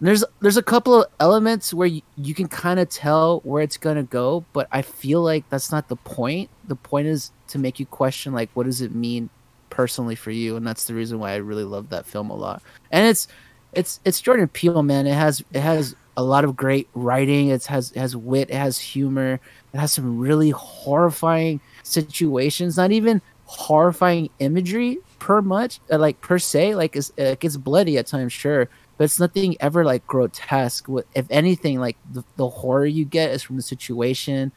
there's 0.00 0.24
there's 0.40 0.56
a 0.56 0.62
couple 0.62 1.02
of 1.02 1.10
elements 1.20 1.74
where 1.74 1.86
you, 1.86 2.02
you 2.16 2.34
can 2.34 2.48
kind 2.48 2.80
of 2.80 2.88
tell 2.88 3.40
where 3.40 3.62
it's 3.62 3.76
gonna 3.76 4.02
go, 4.02 4.44
but 4.52 4.66
I 4.72 4.82
feel 4.82 5.22
like 5.22 5.48
that's 5.50 5.70
not 5.70 5.88
the 5.88 5.96
point. 5.96 6.48
The 6.66 6.76
point 6.76 7.06
is 7.06 7.32
to 7.48 7.58
make 7.58 7.78
you 7.78 7.86
question 7.86 8.32
like 8.32 8.50
what 8.54 8.66
does 8.66 8.80
it 8.80 8.94
mean 8.94 9.28
personally 9.68 10.14
for 10.14 10.30
you, 10.30 10.56
and 10.56 10.66
that's 10.66 10.84
the 10.84 10.94
reason 10.94 11.18
why 11.18 11.32
I 11.32 11.36
really 11.36 11.64
love 11.64 11.90
that 11.90 12.06
film 12.06 12.30
a 12.30 12.34
lot. 12.34 12.62
And 12.90 13.06
it's 13.06 13.28
it's 13.72 14.00
it's 14.04 14.20
Jordan 14.20 14.48
Peele, 14.48 14.82
man. 14.82 15.06
It 15.06 15.14
has 15.14 15.44
it 15.52 15.60
has 15.60 15.94
a 16.16 16.22
lot 16.22 16.44
of 16.44 16.56
great 16.56 16.88
writing. 16.94 17.48
It 17.48 17.66
has 17.66 17.92
it 17.92 17.98
has 17.98 18.16
wit. 18.16 18.50
It 18.50 18.56
has 18.56 18.78
humor. 18.78 19.40
It 19.72 19.78
has 19.78 19.92
some 19.92 20.18
really 20.18 20.50
horrifying 20.50 21.60
situations. 21.82 22.76
Not 22.76 22.90
even 22.90 23.20
horrifying 23.44 24.30
imagery 24.38 24.98
per 25.18 25.42
much, 25.42 25.80
uh, 25.90 25.98
like 25.98 26.20
per 26.20 26.38
se. 26.38 26.74
Like 26.74 26.96
it 26.96 27.40
gets 27.40 27.56
bloody 27.56 27.98
at 27.98 28.06
times, 28.06 28.32
sure, 28.32 28.68
but 29.00 29.04
it's 29.04 29.18
nothing 29.18 29.56
ever 29.60 29.82
like 29.82 30.06
grotesque. 30.06 30.86
If 31.14 31.24
anything, 31.30 31.80
like 31.80 31.96
the, 32.12 32.22
the 32.36 32.46
horror 32.46 32.84
you 32.84 33.06
get 33.06 33.30
is 33.30 33.42
from 33.42 33.56
the 33.56 33.62
situation 33.62 34.52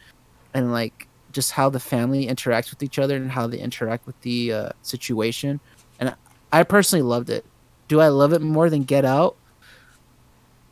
and 0.54 0.74
like 0.74 1.08
just 1.32 1.54
how 1.54 1.70
the 1.70 1.80
family 1.80 2.28
interacts 2.28 2.70
with 2.70 2.84
each 2.84 3.00
other 3.00 3.16
and 3.16 3.32
how 3.32 3.48
they 3.48 3.58
interact 3.58 4.06
with 4.06 4.20
the 4.20 4.52
uh, 4.52 4.70
situation. 4.82 5.62
And 5.98 6.14
I 6.52 6.64
personally 6.64 7.04
loved 7.04 7.30
it. 7.30 7.46
Do 7.88 8.02
I 8.02 8.10
love 8.10 8.34
it 8.34 8.42
more 8.42 8.70
than 8.70 8.84
Get 8.84 9.06
Out? 9.06 9.38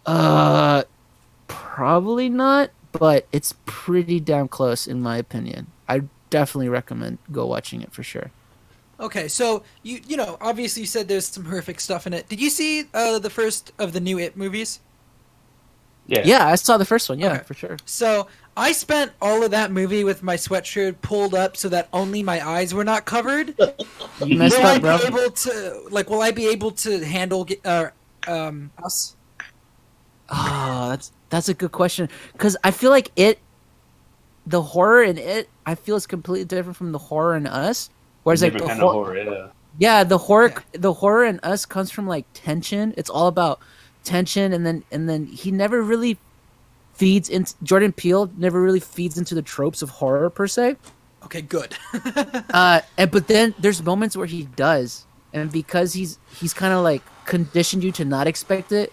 Uh, 0.06 0.84
probably 1.48 2.28
not, 2.28 2.72
but 2.92 3.26
it's 3.32 3.56
pretty 3.66 4.20
damn 4.20 4.50
close 4.50 4.86
in 4.86 5.02
my 5.02 5.16
opinion. 5.16 5.68
I 5.88 6.02
definitely 6.30 6.68
recommend 6.68 7.20
go 7.32 7.46
watching 7.46 7.82
it 7.82 7.94
for 7.94 8.04
sure. 8.04 8.32
Okay, 9.02 9.28
so 9.28 9.64
you 9.84 9.99
you 10.08 10.16
know 10.16 10.38
obviously 10.39 10.82
you 10.84 10.88
said 10.88 11.08
there's 11.08 11.28
some 11.28 11.45
horrific 11.45 11.80
stuff 11.80 12.06
in 12.08 12.14
it. 12.14 12.30
Did 12.30 12.39
you 12.39 12.49
see 12.52 12.86
uh, 12.93 13.20
the 13.20 13.30
first 13.32 13.72
of 13.80 13.93
the 13.93 13.99
new 13.99 14.20
It 14.20 14.38
movies? 14.38 14.80
Yeah. 16.08 16.22
Yeah, 16.26 16.47
I 16.47 16.56
saw 16.56 16.78
the 16.78 16.86
first 16.86 17.10
one. 17.10 17.20
Yeah, 17.20 17.34
Okay. 17.34 17.43
for 17.43 17.54
sure. 17.54 17.78
So 17.86 18.28
I 18.58 18.74
spent 18.74 19.14
all 19.22 19.43
of 19.43 19.52
that 19.52 19.72
movie 19.72 20.04
with 20.04 20.24
my 20.24 20.36
sweatshirt 20.36 21.02
pulled 21.02 21.34
up 21.34 21.56
so 21.58 21.70
that 21.70 21.88
only 21.93 22.22
my 22.22 22.45
eyes 22.47 22.74
were 22.74 22.84
not 22.84 23.06
covered. 23.06 23.56
You 24.24 24.38
messed 24.38 24.58
will 24.60 24.68
I 24.68 24.78
bro. 24.78 24.97
be 24.99 25.06
able 25.06 25.32
to 25.32 25.82
like? 25.89 26.10
Will 26.10 26.22
I 26.22 26.30
be 26.32 26.47
able 26.49 26.72
to 26.72 27.04
handle 27.04 27.45
ge- 27.45 27.60
uh, 27.66 27.88
um 28.28 28.72
us? 28.84 29.16
Oh, 30.30 30.89
that's 30.89 31.12
that's 31.30 31.49
a 31.49 31.56
good 31.56 31.72
question 31.72 32.08
because 32.34 32.56
I 32.64 32.70
feel 32.70 32.91
like 32.91 33.12
it, 33.16 33.39
the 34.45 34.62
horror 34.62 35.02
in 35.02 35.18
it, 35.18 35.49
I 35.66 35.74
feel 35.74 35.95
is 35.95 36.06
completely 36.06 36.45
different 36.45 36.78
from 36.78 36.91
the 36.91 36.99
horror 36.99 37.36
in 37.36 37.47
us. 37.47 37.89
Whereas 38.24 38.42
like 38.42 38.54
the 38.54 38.60
kind 38.60 38.80
hor- 38.80 38.90
of 38.90 38.94
horror. 38.94 39.18
Yeah. 39.18 39.48
yeah, 39.80 40.04
the 40.04 40.18
horror, 40.18 40.50
Yeah. 40.50 40.80
the 40.80 40.94
horror 40.94 41.26
in 41.26 41.40
us 41.44 41.66
comes 41.66 41.90
from 41.92 42.08
like 42.08 42.26
tension. 42.34 42.94
It's 42.98 43.10
all 43.10 43.28
about 43.28 43.60
tension, 44.04 44.54
and 44.54 44.66
then 44.66 44.84
and 44.92 45.08
then 45.10 45.26
he 45.26 45.52
never 45.52 45.82
really 45.82 46.18
feeds 46.94 47.30
into 47.30 47.54
Jordan 47.64 47.92
Peele 47.94 48.30
never 48.38 48.62
really 48.62 48.80
feeds 48.80 49.18
into 49.18 49.34
the 49.34 49.42
tropes 49.42 49.82
of 49.82 49.90
horror 49.90 50.30
per 50.30 50.46
se. 50.48 50.76
Okay, 51.24 51.42
good. 51.42 51.76
uh 52.54 52.82
and 52.98 53.10
but 53.12 53.28
then 53.28 53.56
there's 53.60 53.82
moments 53.82 54.16
where 54.18 54.28
he 54.28 54.44
does 54.56 55.06
and 55.34 55.52
because 55.52 55.94
he's 55.94 56.20
he's 56.40 56.54
kind 56.54 56.74
of 56.74 56.84
like 56.84 57.02
conditioned 57.26 57.84
you 57.84 57.92
to 57.94 58.04
not 58.06 58.28
expect 58.28 58.72
it 58.72 58.92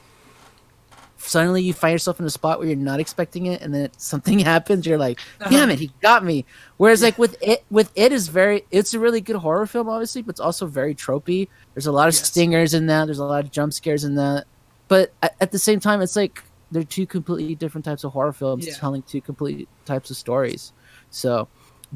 suddenly 1.19 1.63
you 1.63 1.73
find 1.73 1.93
yourself 1.93 2.21
in 2.21 2.27
a 2.27 2.31
spot 2.31 2.59
where 2.59 2.69
you're 2.69 2.77
not 2.77 3.01
expecting 3.01 3.47
it 3.47 3.61
and 3.61 3.75
then 3.75 3.83
it, 3.83 4.01
something 4.01 4.39
happens 4.55 4.87
you're 4.87 4.99
like 4.99 5.21
uh-huh. 5.41 5.51
damn 5.51 5.71
it 5.71 5.79
he 5.79 5.91
got 6.01 6.25
me 6.25 6.45
whereas 6.77 7.03
like 7.03 7.19
with 7.19 7.37
it 7.43 7.65
with 7.71 7.91
it 7.95 8.13
is 8.13 8.29
very 8.29 8.65
it's 8.71 8.95
a 8.95 8.99
really 8.99 9.21
good 9.21 9.37
horror 9.37 9.67
film 9.67 9.89
obviously 9.89 10.23
but 10.23 10.31
it's 10.31 10.41
also 10.41 10.67
very 10.67 10.95
tropey 10.95 11.49
there's 11.75 11.87
a 11.87 11.93
lot 11.93 12.09
of 12.09 12.15
Yes. 12.15 12.29
stingers 12.29 12.75
in 12.75 12.87
that 12.87 13.07
there's 13.07 13.19
a 13.19 13.25
lot 13.25 13.45
of 13.45 13.51
jump 13.51 13.73
scares 13.73 14.05
in 14.05 14.15
that 14.15 14.45
but 14.87 15.13
at, 15.41 15.51
the 15.51 15.59
same 15.59 15.81
time 15.81 16.01
it's 16.01 16.17
like 16.17 16.43
they're 16.71 16.85
two 16.85 17.07
completely 17.07 17.55
different 17.55 17.85
types 17.85 18.05
of 18.05 18.13
horror 18.13 18.33
films 18.33 18.67
Yeah. 18.67 18.75
telling 18.75 19.03
two 19.03 19.21
complete 19.21 19.69
types 19.85 20.11
of 20.11 20.17
stories 20.17 20.73
so 21.11 21.49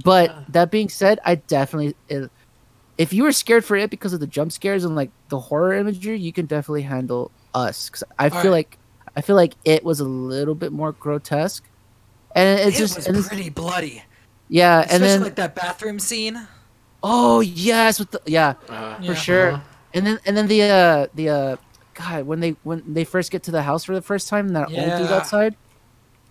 but 0.04 0.30
uh-huh. 0.30 0.40
that 0.48 0.70
being 0.70 0.88
said, 0.88 1.20
I 1.24 1.34
definitely 1.34 1.94
if- 2.08 2.30
if 2.98 3.12
you 3.12 3.22
were 3.24 3.32
scared 3.32 3.64
for 3.64 3.76
it 3.76 3.90
because 3.90 4.12
of 4.12 4.20
the 4.20 4.26
jump 4.26 4.52
scares 4.52 4.84
and 4.84 4.94
like 4.94 5.10
the 5.28 5.38
horror 5.40 5.72
imagery, 5.74 6.18
you 6.18 6.32
can 6.32 6.46
definitely 6.46 6.82
handle 6.82 7.30
us. 7.54 7.90
Cause 7.90 8.04
I 8.18 8.28
feel 8.28 8.38
Alright. 8.38 8.52
like 8.52 8.78
I 9.16 9.20
feel 9.20 9.36
like 9.36 9.54
it 9.64 9.84
was 9.84 10.00
a 10.00 10.04
little 10.04 10.54
bit 10.54 10.72
more 10.72 10.92
grotesque, 10.92 11.64
and 12.34 12.58
it's 12.60 12.76
it 12.76 12.80
just 12.80 12.96
was 12.96 13.06
and 13.06 13.16
it's- 13.16 13.28
pretty 13.28 13.50
bloody, 13.50 14.02
yeah, 14.48 14.80
especially 14.80 14.94
and 14.94 15.04
then 15.04 15.22
like 15.22 15.34
that 15.36 15.54
bathroom 15.54 15.98
scene. 15.98 16.46
oh 17.02 17.40
yes, 17.40 17.98
with 17.98 18.10
the 18.10 18.20
yeah 18.26 18.54
Uh, 18.68 18.96
Yeah. 19.00 19.06
for 19.08 19.14
sure, 19.14 19.48
Uh-huh. 19.52 19.62
and 19.94 20.06
then 20.06 20.18
and 20.26 20.36
then 20.36 20.46
the 20.46 20.62
uh 20.62 21.06
the 21.14 21.28
uh 21.28 21.56
God 21.94 22.24
when 22.26 22.40
they 22.40 22.56
when 22.62 22.82
they 22.86 23.04
first 23.04 23.30
get 23.30 23.42
to 23.44 23.50
the 23.50 23.62
house 23.62 23.84
for 23.84 23.94
the 23.94 24.00
first 24.02 24.28
time 24.28 24.46
and 24.46 24.56
that 24.56 24.68
old 24.68 24.98
dude 24.98 25.12
outside, 25.12 25.54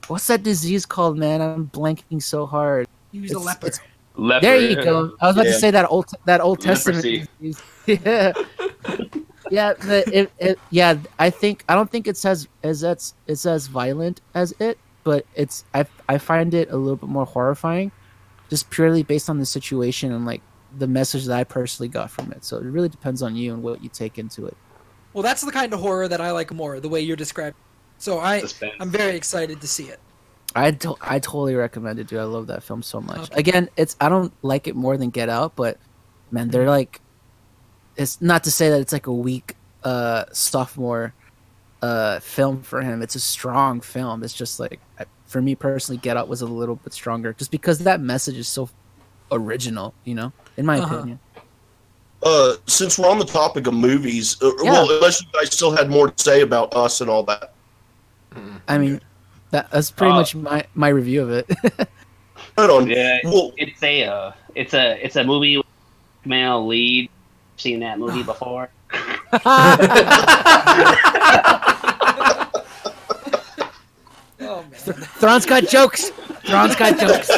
what's 0.08 0.26
that 0.28 0.42
disease 0.44 0.86
called, 0.88 1.18
man? 1.18 1.40
I'm 1.42 1.70
blanking 1.70 2.22
so 2.22 2.46
hard. 2.48 2.88
He 3.12 3.20
was 3.22 3.32
a 3.32 3.36
It's- 3.36 3.46
leper. 3.46 3.68
it's- 3.68 3.82
Leper, 4.18 4.42
There 4.42 4.58
you 4.60 4.76
go. 4.76 5.14
I 5.22 5.28
was 5.28 5.36
about 5.38 5.46
Yeah. 5.46 5.54
to 5.54 5.60
say 5.60 5.72
that 5.72 5.86
old 5.90 6.08
that 6.26 6.42
Old 6.42 6.66
Leprosy. 6.66 7.28
Testament. 7.42 7.58
Yeah, 7.88 8.34
yeah, 9.52 9.74
but 9.86 10.08
it, 10.08 10.32
it, 10.40 10.60
yeah. 10.70 10.98
I 11.20 11.30
think 11.30 11.64
I 11.70 11.76
don't 11.76 11.90
think 11.92 12.08
it's 12.08 12.26
as 12.26 12.48
as 12.64 12.82
that's 12.82 13.14
it's 13.28 13.46
as 13.46 13.68
violent 13.68 14.22
as 14.34 14.54
it, 14.60 14.80
but 15.04 15.26
it's 15.36 15.66
I 15.74 15.86
I 16.10 16.18
find 16.18 16.54
it 16.54 16.72
a 16.72 16.78
little 16.78 16.96
bit 16.96 17.10
more 17.10 17.26
horrifying, 17.26 17.92
just 18.50 18.70
purely 18.70 19.04
based 19.04 19.30
on 19.30 19.38
the 19.38 19.46
situation 19.46 20.12
and 20.12 20.26
like 20.26 20.42
the 20.78 20.88
message 20.88 21.26
that 21.26 21.38
I 21.38 21.44
personally 21.44 21.90
got 21.90 22.10
from 22.10 22.32
it. 22.32 22.46
So 22.46 22.58
it 22.58 22.64
really 22.64 22.90
depends 22.90 23.22
on 23.22 23.36
you 23.36 23.54
and 23.54 23.62
what 23.62 23.84
you 23.84 23.90
take 23.90 24.18
into 24.18 24.46
it. 24.48 24.56
Well, 25.14 25.24
that's 25.24 25.42
the 25.42 25.52
kind 25.52 25.74
of 25.74 25.82
horror 25.82 26.08
that 26.08 26.22
I 26.22 26.32
like 26.32 26.52
more, 26.54 26.80
the 26.80 26.88
way 26.88 27.02
you're 27.02 27.18
describing. 27.18 27.60
So 27.98 28.20
I, 28.20 28.40
Suspense. 28.40 28.74
I'm 28.80 28.90
very 28.90 29.16
excited 29.16 29.60
to 29.60 29.68
see 29.68 29.90
it. 29.90 30.00
I 30.56 30.72
to- 30.72 30.96
I 31.02 31.20
totally 31.20 31.56
recommend 31.56 32.00
it, 32.00 32.08
dude. 32.08 32.20
I 32.20 32.24
love 32.24 32.48
that 32.48 32.64
film 32.64 32.82
so 32.84 33.02
much. 33.02 33.20
Okay. 33.32 33.40
Again, 33.40 33.70
it's 33.76 33.98
I 34.00 34.08
don't 34.08 34.34
like 34.42 34.68
it 34.68 34.76
more 34.76 34.96
than 34.96 35.10
Get 35.10 35.28
Out, 35.28 35.56
but 35.58 35.78
man, 36.32 36.50
they're 36.50 36.70
like, 36.70 37.01
it's 37.98 38.22
not 38.22 38.44
to 38.46 38.52
say 38.52 38.70
that 38.70 38.80
it's 38.82 38.94
like 38.94 39.08
a 39.08 39.14
weak 39.14 39.56
uh 39.84 40.26
sophomore 40.32 41.14
uh 41.82 42.20
film 42.20 42.62
for 42.62 42.82
him. 42.82 43.02
It's 43.02 43.16
a 43.16 43.20
strong 43.20 43.82
film. 43.82 44.24
It's 44.24 44.34
just 44.34 44.60
like 44.60 44.80
I- 45.00 45.06
for 45.26 45.42
me 45.42 45.56
personally, 45.56 45.98
Get 45.98 46.18
Out 46.18 46.28
was 46.28 46.42
a 46.42 46.46
little 46.46 46.76
bit 46.76 46.92
stronger, 46.94 47.32
just 47.34 47.52
because 47.52 47.80
that 47.80 48.02
message 48.02 48.38
is 48.38 48.48
so 48.48 48.70
original. 49.32 49.94
You 50.04 50.16
know, 50.16 50.34
in 50.58 50.66
my 50.66 50.80
Uh-huh. 50.80 50.96
opinion. 50.96 51.20
Uh, 52.24 52.54
since 52.68 53.00
we're 53.00 53.10
on 53.10 53.18
the 53.18 53.26
topic 53.26 53.66
of 53.66 53.74
movies, 53.74 54.38
uh, 54.44 54.52
Yeah. 54.62 54.74
well, 54.74 54.92
unless 54.92 55.22
you 55.22 55.28
guys 55.34 55.52
still 55.52 55.72
had 55.76 55.90
more 55.90 56.12
to 56.12 56.24
say 56.24 56.42
about 56.42 56.76
us 56.76 57.02
and 57.02 57.10
all 57.10 57.24
that. 57.24 57.54
I 58.68 58.78
mean, 58.78 59.02
that, 59.50 59.72
that's 59.72 59.90
pretty 59.90 60.12
Uh, 60.12 60.16
much 60.18 60.36
my 60.36 60.64
my 60.76 60.90
review 60.90 61.24
of 61.24 61.32
it. 61.32 61.50
Right 62.58 62.70
on. 62.70 62.90
Yeah, 62.90 63.20
Well, 63.24 63.54
it's 63.58 63.82
a 63.82 64.04
uh, 64.06 64.32
it's 64.56 64.74
a 64.74 65.04
it's 65.04 65.16
a 65.16 65.24
movie 65.24 65.58
with 65.58 65.66
male 66.26 66.66
lead. 66.68 67.10
Seen 67.62 67.82
that 67.82 68.00
movie 68.00 68.24
before? 68.24 68.72
Oh 74.44 74.64
man. 74.64 74.72
Thrawn's 74.74 75.46
got 75.46 75.68
jokes. 75.68 76.10
Thrawn's 76.44 76.76
got 76.76 77.00
jokes. 77.00 77.30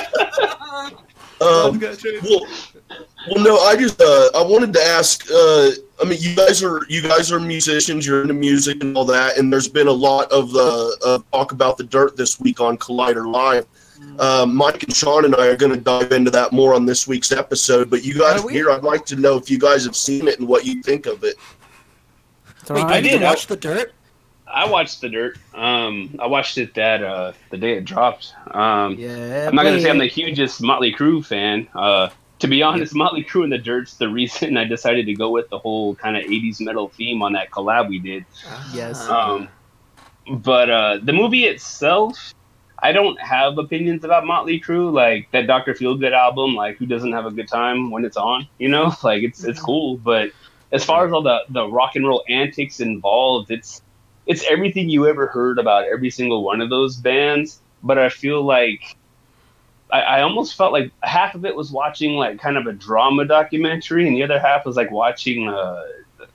um, 1.42 1.78
well, 1.78 2.48
well, 3.30 3.44
no, 3.44 3.58
I 3.60 3.76
just 3.78 4.02
uh, 4.02 4.30
I 4.34 4.42
wanted 4.42 4.72
to 4.74 4.82
ask. 4.82 5.30
Uh, 5.30 5.72
I 6.02 6.06
mean, 6.06 6.20
you 6.22 6.34
guys 6.34 6.64
are 6.64 6.86
you 6.88 7.02
guys 7.02 7.30
are 7.34 7.42
musicians. 7.42 8.08
You're 8.08 8.22
into 8.22 8.34
music 8.34 8.82
and 8.82 8.96
all 8.96 9.04
that, 9.06 9.38
and 9.38 9.52
there's 9.52 9.68
been 9.68 9.88
a 9.88 9.92
lot 9.92 10.32
of 10.32 10.54
the 10.54 10.98
uh, 11.06 11.20
talk 11.38 11.52
about 11.52 11.78
the 11.78 11.84
dirt 11.84 12.16
this 12.16 12.40
week 12.40 12.62
on 12.62 12.78
Collider 12.78 13.30
Live. 13.30 13.68
Um, 14.20 14.56
Mike 14.56 14.84
and 14.84 14.96
Sean 14.96 15.26
and 15.26 15.36
I 15.36 15.48
are 15.48 15.56
going 15.56 15.74
to 15.74 15.80
dive 15.80 16.12
into 16.12 16.32
that 16.32 16.52
more 16.52 16.74
on 16.74 16.86
this 16.86 17.08
week's 17.08 17.32
episode. 17.32 17.90
But 17.90 18.04
you 18.04 18.18
guys 18.20 18.44
Are 18.44 18.50
here, 18.50 18.70
I'd 18.72 18.84
like 18.84 19.06
to 19.08 19.16
know 19.16 19.38
if 19.38 19.50
you 19.50 19.58
guys 19.60 19.84
have 19.86 19.96
seen 19.96 20.28
it 20.28 20.40
and 20.40 20.48
what 20.48 20.66
you 20.66 20.82
think 20.84 21.06
of 21.06 21.24
it. 21.24 21.36
Wait, 22.48 22.66
Thrawn- 22.66 22.92
I 22.92 23.02
did 23.02 23.10
did, 23.10 23.22
you 23.22 23.26
I- 23.28 23.30
watch 23.30 23.48
The 23.48 23.56
Dirt? 23.58 23.94
I 24.48 24.70
watched 24.70 25.02
The 25.02 25.10
Dirt. 25.10 25.38
Um, 25.56 26.16
I 26.20 26.28
watched 26.28 26.58
it 26.60 26.76
that 26.76 27.04
uh 27.04 27.32
the 27.50 27.58
day 27.58 27.74
it 27.78 27.86
dropped. 27.86 28.34
Um, 28.52 28.96
Yeah, 29.00 29.48
I'm 29.48 29.56
not 29.56 29.64
gonna 29.64 29.82
say 29.82 29.90
I'm 29.90 29.98
the 29.98 30.06
hugest 30.06 30.62
Motley 30.62 30.94
Crue 30.94 31.26
fan. 31.26 31.68
Uh, 31.74 32.10
to 32.40 32.48
be 32.48 32.62
honest, 32.62 32.94
Motley 32.94 33.24
Crue 33.24 33.44
and 33.46 33.52
the 33.52 33.58
Dirt's 33.58 33.96
the 33.96 34.10
reason 34.10 34.56
I 34.58 34.66
decided 34.66 35.08
to 35.08 35.14
go 35.14 35.30
with 35.32 35.50
the 35.50 35.58
whole 35.58 35.96
kind 35.96 36.16
of 36.18 36.24
'80s 36.24 36.62
metal 36.62 36.90
theme 36.90 37.24
on 37.24 37.34
that 37.34 37.50
collab 37.50 37.90
we 37.90 37.98
did. 38.00 38.26
Yes. 38.74 39.02
Um, 39.08 39.48
but 40.30 40.70
uh, 40.70 41.00
the 41.02 41.14
movie 41.14 41.46
itself, 41.46 42.34
I 42.84 42.92
don't 42.92 43.18
have 43.22 43.58
opinions 43.58 44.04
about 44.04 44.26
Motley 44.26 44.60
Crue. 44.60 44.92
Like 44.92 45.32
that 45.32 45.48
Doctor 45.48 45.74
Feelgood 45.74 46.12
album, 46.12 46.54
like 46.54 46.76
who 46.78 46.86
doesn't 46.86 47.14
have 47.14 47.26
a 47.26 47.32
good 47.32 47.48
time 47.48 47.90
when 47.90 48.04
it's 48.04 48.18
on? 48.18 48.46
You 48.60 48.68
know, 48.68 48.94
like 49.04 49.24
it's 49.24 49.46
it's 49.46 49.62
cool. 49.62 49.98
But 49.98 50.32
as 50.74 50.84
far 50.84 51.08
as 51.08 51.14
all 51.14 51.24
the 51.24 51.46
the 51.50 51.66
rock 51.66 51.96
and 51.96 52.06
roll 52.06 52.24
antics 52.28 52.82
involved, 52.82 53.52
it's 53.52 53.82
it's 54.26 54.44
everything 54.50 54.90
you 54.90 55.08
ever 55.08 55.28
heard 55.28 55.60
about 55.60 55.86
every 55.86 56.10
single 56.10 56.44
one 56.44 56.60
of 56.60 56.70
those 56.70 56.98
bands. 56.98 57.62
But 57.82 57.98
I 57.98 58.10
feel 58.10 58.44
like 58.44 58.98
I, 59.90 60.02
I 60.02 60.22
almost 60.22 60.58
felt 60.58 60.74
like 60.74 60.92
half 61.04 61.36
of 61.36 61.46
it 61.46 61.56
was 61.56 61.72
watching 61.72 62.16
like 62.16 62.38
kind 62.40 62.58
of 62.58 62.68
a 62.68 62.74
drama 62.74 63.24
documentary, 63.24 64.08
and 64.08 64.18
the 64.18 64.24
other 64.24 64.40
half 64.42 64.66
was 64.66 64.76
like 64.76 64.92
watching 64.92 65.48
uh, 65.48 65.84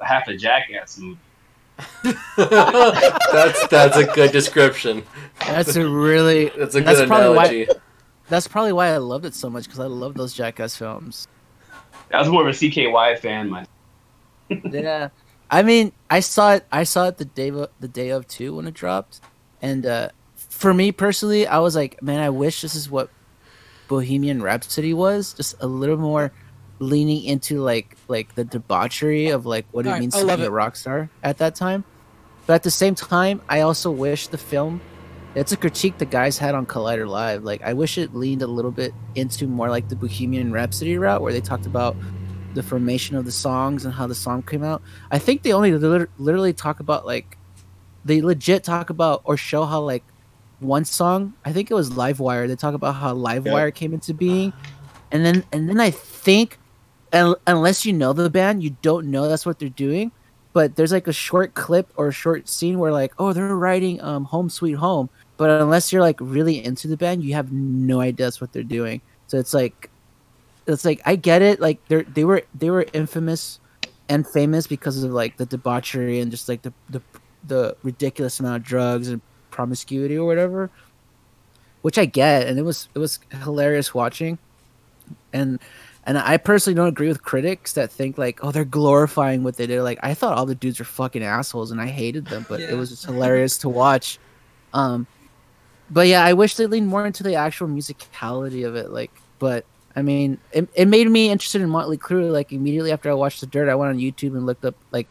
half 0.01 0.29
a 0.29 0.37
Jackass 0.37 0.97
movie. 0.97 1.19
that's 2.37 3.67
that's 3.69 3.97
a 3.97 4.05
good 4.15 4.33
description. 4.33 5.05
That's 5.41 5.77
a 5.77 5.89
really 5.89 6.51
That's 6.57 6.75
a 6.75 6.81
That's 6.81 7.01
good 7.01 7.09
probably 7.09 7.37
why- 7.37 7.45
analogy. 7.47 7.69
that's 8.29 8.49
probably 8.49 8.73
why 8.73 8.89
I 8.89 8.97
loved 8.99 9.25
it 9.25 9.35
so 9.35 9.49
much 9.49 9.65
because 9.65 9.81
I 9.81 9.87
love 9.87 10.15
those 10.15 10.35
Jackass 10.35 10.77
films. 10.77 11.29
I 12.13 12.19
was 12.21 12.29
more 12.29 12.43
of 12.43 12.49
a 12.49 12.51
CKY 12.59 13.19
fan. 13.19 13.49
My 13.51 13.67
yeah, 14.71 15.09
I 15.51 15.63
mean, 15.63 15.93
I 16.11 16.21
saw 16.21 16.55
it. 16.55 16.67
I 16.73 16.85
saw 16.85 17.09
it 17.09 17.19
the 17.19 17.25
day 17.27 17.49
of, 17.51 17.69
the 17.81 17.89
day 17.89 18.09
of 18.11 18.27
too 18.27 18.57
when 18.57 18.67
it 18.67 18.75
dropped, 18.75 19.21
and 19.61 19.85
uh, 19.85 20.09
for 20.37 20.73
me 20.73 20.91
personally, 20.93 21.47
I 21.47 21.59
was 21.59 21.77
like, 21.77 22.03
man, 22.03 22.21
I 22.21 22.31
wish 22.31 22.63
this 22.63 22.75
is 22.75 22.91
what 22.91 23.11
Bohemian 23.89 24.43
Rhapsody 24.43 24.95
was, 24.95 25.35
just 25.35 25.55
a 25.61 25.67
little 25.67 25.99
more 25.99 26.33
leaning 26.81 27.25
into 27.25 27.61
like 27.63 27.97
like 28.09 28.35
the 28.35 28.45
debauchery 28.45 29.29
of 29.29 29.47
like 29.47 29.67
what 29.73 29.87
it 29.87 29.89
Alright, 29.89 30.01
means 30.01 30.15
I 30.15 30.21
to 30.21 30.27
love 30.27 30.39
be 30.39 30.45
it. 30.45 30.49
a 30.49 30.51
rock 30.51 30.77
star 30.77 31.09
at 31.23 31.39
that 31.39 31.55
time. 31.55 31.85
But 32.47 32.55
at 32.55 32.63
the 32.63 32.71
same 32.71 32.95
time, 32.95 33.43
I 33.49 33.61
also 33.61 33.91
wish 33.91 34.29
the 34.29 34.39
film. 34.39 34.81
It's 35.35 35.53
a 35.53 35.57
critique 35.57 35.99
the 35.99 36.07
guys 36.07 36.39
had 36.39 36.55
on 36.55 36.65
Collider 36.65 37.07
Live. 37.07 37.45
Like, 37.45 37.63
I 37.63 37.75
wish 37.75 37.99
it 37.99 38.15
leaned 38.15 38.41
a 38.43 38.47
little 38.47 38.71
bit 38.71 38.95
into 39.15 39.47
more 39.47 39.69
like 39.69 39.89
the 39.89 39.95
Bohemian 39.97 40.51
Rhapsody 40.51 40.97
route, 40.97 41.21
where 41.21 41.33
they 41.33 41.43
talked 41.43 41.67
about 41.67 41.95
the 42.55 42.63
formation 42.63 43.15
of 43.17 43.27
the 43.27 43.31
songs 43.31 43.85
and 43.85 43.93
how 43.93 44.07
the 44.07 44.15
song 44.15 44.43
came 44.43 44.65
out. 44.65 44.83
I 45.11 45.19
think 45.19 45.43
they 45.43 45.53
only 45.53 45.73
literally 45.73 46.55
talk 46.55 46.81
about 46.81 47.05
like 47.05 47.37
they 48.05 48.23
legit 48.23 48.65
talk 48.65 48.89
about 48.89 49.21
or 49.25 49.37
show 49.37 49.65
how 49.67 49.83
like 49.83 50.03
one 50.61 50.87
song. 50.87 51.35
I 51.45 51.53
think 51.53 51.71
it 51.71 51.75
was 51.75 51.91
Livewire. 51.91 52.49
They 52.49 52.57
talk 52.57 52.75
about 52.75 52.95
how 52.95 53.15
Livewire 53.15 53.73
came 53.75 53.93
into 53.93 54.15
being, 54.15 54.55
and 55.13 55.25
then 55.25 55.45
and 55.53 55.69
then 55.69 55.79
I 55.79 55.91
think, 55.91 56.59
un- 57.13 57.37
unless 57.47 57.85
you 57.85 57.93
know 57.93 58.13
the 58.13 58.31
band, 58.31 58.63
you 58.63 58.77
don't 58.83 59.11
know 59.11 59.29
that's 59.29 59.47
what 59.47 59.59
they're 59.59 59.69
doing. 59.69 60.13
But 60.53 60.77
there's 60.77 60.93
like 60.93 61.07
a 61.07 61.13
short 61.13 61.55
clip 61.55 61.93
or 61.97 62.09
a 62.09 62.13
short 62.13 62.49
scene 62.49 62.79
where 62.79 62.93
like, 62.93 63.13
oh, 63.19 63.33
they're 63.33 63.55
writing 63.57 64.01
um 64.01 64.25
"Home 64.25 64.51
Sweet 64.51 64.75
Home," 64.75 65.09
but 65.37 65.51
unless 65.51 65.93
you're 65.93 66.03
like 66.03 66.19
really 66.21 66.65
into 66.65 66.89
the 66.89 66.97
band, 66.97 67.23
you 67.23 67.35
have 67.35 67.53
no 67.53 68.01
idea 68.01 68.27
that's 68.27 68.41
what 68.41 68.53
they're 68.53 68.63
doing. 68.63 69.01
So 69.29 69.39
it's 69.39 69.55
like 69.55 69.91
it's 70.67 70.85
like 70.85 71.01
I 71.05 71.17
get 71.17 71.43
it. 71.43 71.61
Like 71.61 71.87
they 71.89 72.03
they 72.03 72.25
were 72.25 72.43
they 72.55 72.71
were 72.71 72.87
infamous 72.93 73.61
and 74.09 74.27
famous 74.27 74.67
because 74.67 75.03
of 75.03 75.11
like 75.13 75.37
the 75.37 75.47
debauchery 75.47 76.21
and 76.21 76.31
just 76.31 76.49
like 76.49 76.63
the 76.63 76.73
the 76.89 77.03
the 77.47 77.77
ridiculous 77.83 78.41
amount 78.41 78.57
of 78.57 78.63
drugs 78.65 79.09
and 79.09 79.21
promiscuity 79.51 80.17
or 80.17 80.27
whatever, 80.27 80.71
which 81.83 81.99
I 81.99 82.05
get, 82.05 82.47
and 82.47 82.59
it 82.59 82.63
was 82.63 82.89
it 82.95 82.99
was 82.99 83.19
hilarious 83.43 83.95
watching, 83.95 84.39
and 85.33 85.59
and 86.09 86.17
I 86.17 86.39
personally 86.39 86.75
don't 86.75 86.89
agree 86.89 87.09
with 87.09 87.23
critics 87.23 87.75
that 87.75 87.93
think 87.93 88.17
like 88.17 88.43
oh 88.43 88.51
they're 88.51 88.65
glorifying 88.65 89.45
what 89.45 89.59
they 89.59 89.67
did. 89.67 89.83
Like 89.83 89.99
I 90.03 90.15
thought 90.15 90.39
all 90.39 90.47
the 90.47 90.55
dudes 90.55 90.79
were 90.79 90.87
fucking 90.87 91.23
assholes 91.23 91.71
and 91.71 91.81
I 91.83 91.87
hated 91.87 92.25
them, 92.27 92.47
but 92.49 92.61
it 92.61 92.75
was 92.75 92.89
just 92.89 93.05
hilarious 93.05 93.59
to 93.59 93.69
watch. 93.69 94.19
Um, 94.73 95.07
but 95.91 96.07
yeah, 96.07 96.25
I 96.25 96.33
wish 96.33 96.57
they 96.57 96.67
leaned 96.67 96.89
more 96.89 97.07
into 97.07 97.23
the 97.23 97.35
actual 97.35 97.69
musicality 97.69 98.67
of 98.67 98.75
it. 98.75 98.91
Like, 98.91 99.11
but 99.39 99.67
I 99.95 100.01
mean, 100.01 100.39
it, 100.51 100.67
it 100.75 100.89
made 100.89 101.11
me 101.11 101.29
interested 101.29 101.61
in 101.61 101.69
Motley 101.69 101.99
Crue. 101.99 102.33
Like 102.33 102.53
immediately 102.53 102.91
after 102.91 103.11
I 103.11 103.15
watched 103.15 103.43
The 103.43 103.47
Dirt, 103.47 103.69
I 103.69 103.75
went 103.75 103.91
on 103.91 103.99
YouTube 103.99 104.35
and 104.35 104.47
looked 104.47 104.65
up 104.65 104.77
like 104.93 105.09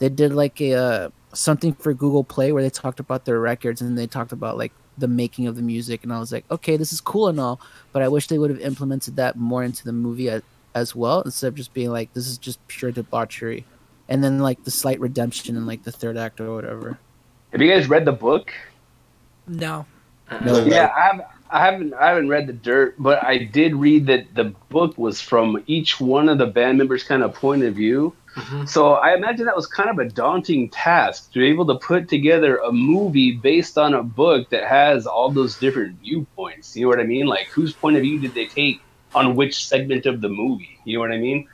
they 0.00 0.08
did 0.08 0.32
like 0.32 0.60
a 0.60 0.74
uh, 0.74 1.08
something 1.32 1.74
for 1.74 1.94
Google 1.94 2.24
Play 2.24 2.50
where 2.50 2.62
they 2.64 2.70
talked 2.70 2.98
about 2.98 3.24
their 3.24 3.38
records 3.38 3.80
and 3.80 3.96
they 3.96 4.08
talked 4.08 4.32
about 4.32 4.58
like 4.58 4.72
the 4.96 5.08
making 5.08 5.46
of 5.46 5.56
the 5.56 5.62
music, 5.62 6.04
and 6.04 6.12
I 6.12 6.18
was 6.18 6.32
like, 6.32 6.44
okay, 6.50 6.76
this 6.76 6.92
is 6.92 7.00
cool 7.00 7.28
and 7.28 7.40
all, 7.40 7.60
but 7.92 8.02
I 8.02 8.08
wish 8.08 8.28
they 8.28 8.38
would 8.38 8.50
have 8.50 8.60
implemented 8.60 9.16
that 9.16 9.36
more 9.36 9.64
into 9.64 9.84
the 9.84 9.92
movie 9.92 10.30
as, 10.30 10.42
as 10.74 10.94
well 10.94 11.22
instead 11.22 11.48
of 11.48 11.54
just 11.54 11.74
being 11.74 11.90
like 11.90 12.12
this 12.12 12.26
is 12.26 12.38
just 12.38 12.66
pure 12.68 12.92
debauchery, 12.92 13.64
and 14.08 14.22
then 14.22 14.38
like 14.38 14.64
the 14.64 14.70
slight 14.70 15.00
redemption 15.00 15.56
in 15.56 15.66
like 15.66 15.84
the 15.84 15.92
third 15.92 16.16
act 16.16 16.40
or 16.40 16.54
whatever. 16.54 16.98
have 17.52 17.60
you 17.60 17.70
guys 17.70 17.88
read 17.88 18.04
the 18.04 18.12
book? 18.12 18.52
No. 19.46 19.86
No. 20.44 20.64
Yeah, 20.64 20.90
I 20.96 21.00
haven't, 21.00 21.26
I 21.50 21.64
haven't 21.64 21.94
I 21.94 22.08
haven't 22.08 22.28
read 22.28 22.46
the 22.46 22.52
dirt, 22.52 22.94
but 22.98 23.22
I 23.22 23.38
did 23.38 23.74
read 23.74 24.06
that 24.06 24.34
the 24.34 24.54
book 24.70 24.96
was 24.96 25.20
from 25.20 25.62
each 25.66 26.00
one 26.00 26.28
of 26.28 26.38
the 26.38 26.46
band 26.46 26.78
members' 26.78 27.04
kind 27.04 27.22
of 27.22 27.34
point 27.34 27.62
of 27.62 27.74
view. 27.74 28.14
Mhm. 28.34 28.68
So 28.68 28.94
I 28.94 29.14
imagine 29.14 29.46
that 29.46 29.54
was 29.54 29.66
kind 29.66 29.88
of 29.88 29.98
a 29.98 30.08
daunting 30.08 30.68
task 30.70 31.32
to 31.32 31.38
be 31.38 31.46
able 31.46 31.66
to 31.66 31.76
put 31.76 32.08
together 32.08 32.56
a 32.58 32.72
movie 32.72 33.32
based 33.32 33.78
on 33.78 33.94
a 33.94 34.02
book 34.02 34.50
that 34.50 34.64
has 34.64 35.06
all 35.06 35.30
those 35.30 35.56
different 35.56 36.00
viewpoints. 36.00 36.76
You 36.76 36.82
know 36.82 36.88
what 36.88 37.00
I 37.00 37.04
mean? 37.04 37.26
Like 37.26 37.46
whose 37.48 37.72
point 37.72 37.96
of 37.96 38.02
view 38.02 38.18
did 38.18 38.34
they 38.34 38.46
take 38.46 38.80
on 39.14 39.36
which 39.36 39.66
segment 39.66 40.06
of 40.06 40.20
the 40.20 40.28
movie? 40.28 40.78
You 40.84 40.96
know 40.96 41.00
what 41.00 41.12
I 41.12 41.18
mean? 41.18 41.48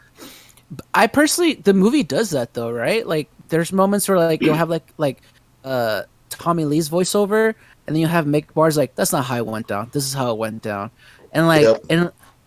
I 0.95 1.07
personally, 1.07 1.55
the 1.55 1.75
movie 1.75 2.03
does 2.03 2.31
that 2.31 2.55
though, 2.55 2.71
right? 2.71 3.07
Like, 3.07 3.29
there's 3.49 3.73
moments 3.73 4.09
where 4.09 4.17
like 4.19 4.41
you'll 4.41 4.55
have 4.55 4.71
like 4.71 4.89
like 4.97 5.21
uh 5.65 6.03
Tommy 6.31 6.65
Lee's 6.65 6.89
voiceover, 6.89 7.55
and 7.87 7.95
then 7.95 8.01
you'll 8.01 8.09
have 8.09 8.25
Mick 8.25 8.47
Mars's 8.55 8.79
like, 8.79 8.95
"That's 8.95 9.13
not 9.13 9.25
how 9.25 9.37
it 9.37 9.47
went 9.47 9.67
down. 9.67 9.91
This 9.93 10.07
is 10.07 10.15
how 10.15 10.31
it 10.31 10.39
went 10.39 10.63
down," 10.63 10.91
and 11.33 11.47
like, 11.49 11.63
Yep. 11.63 11.85
and 11.91 12.01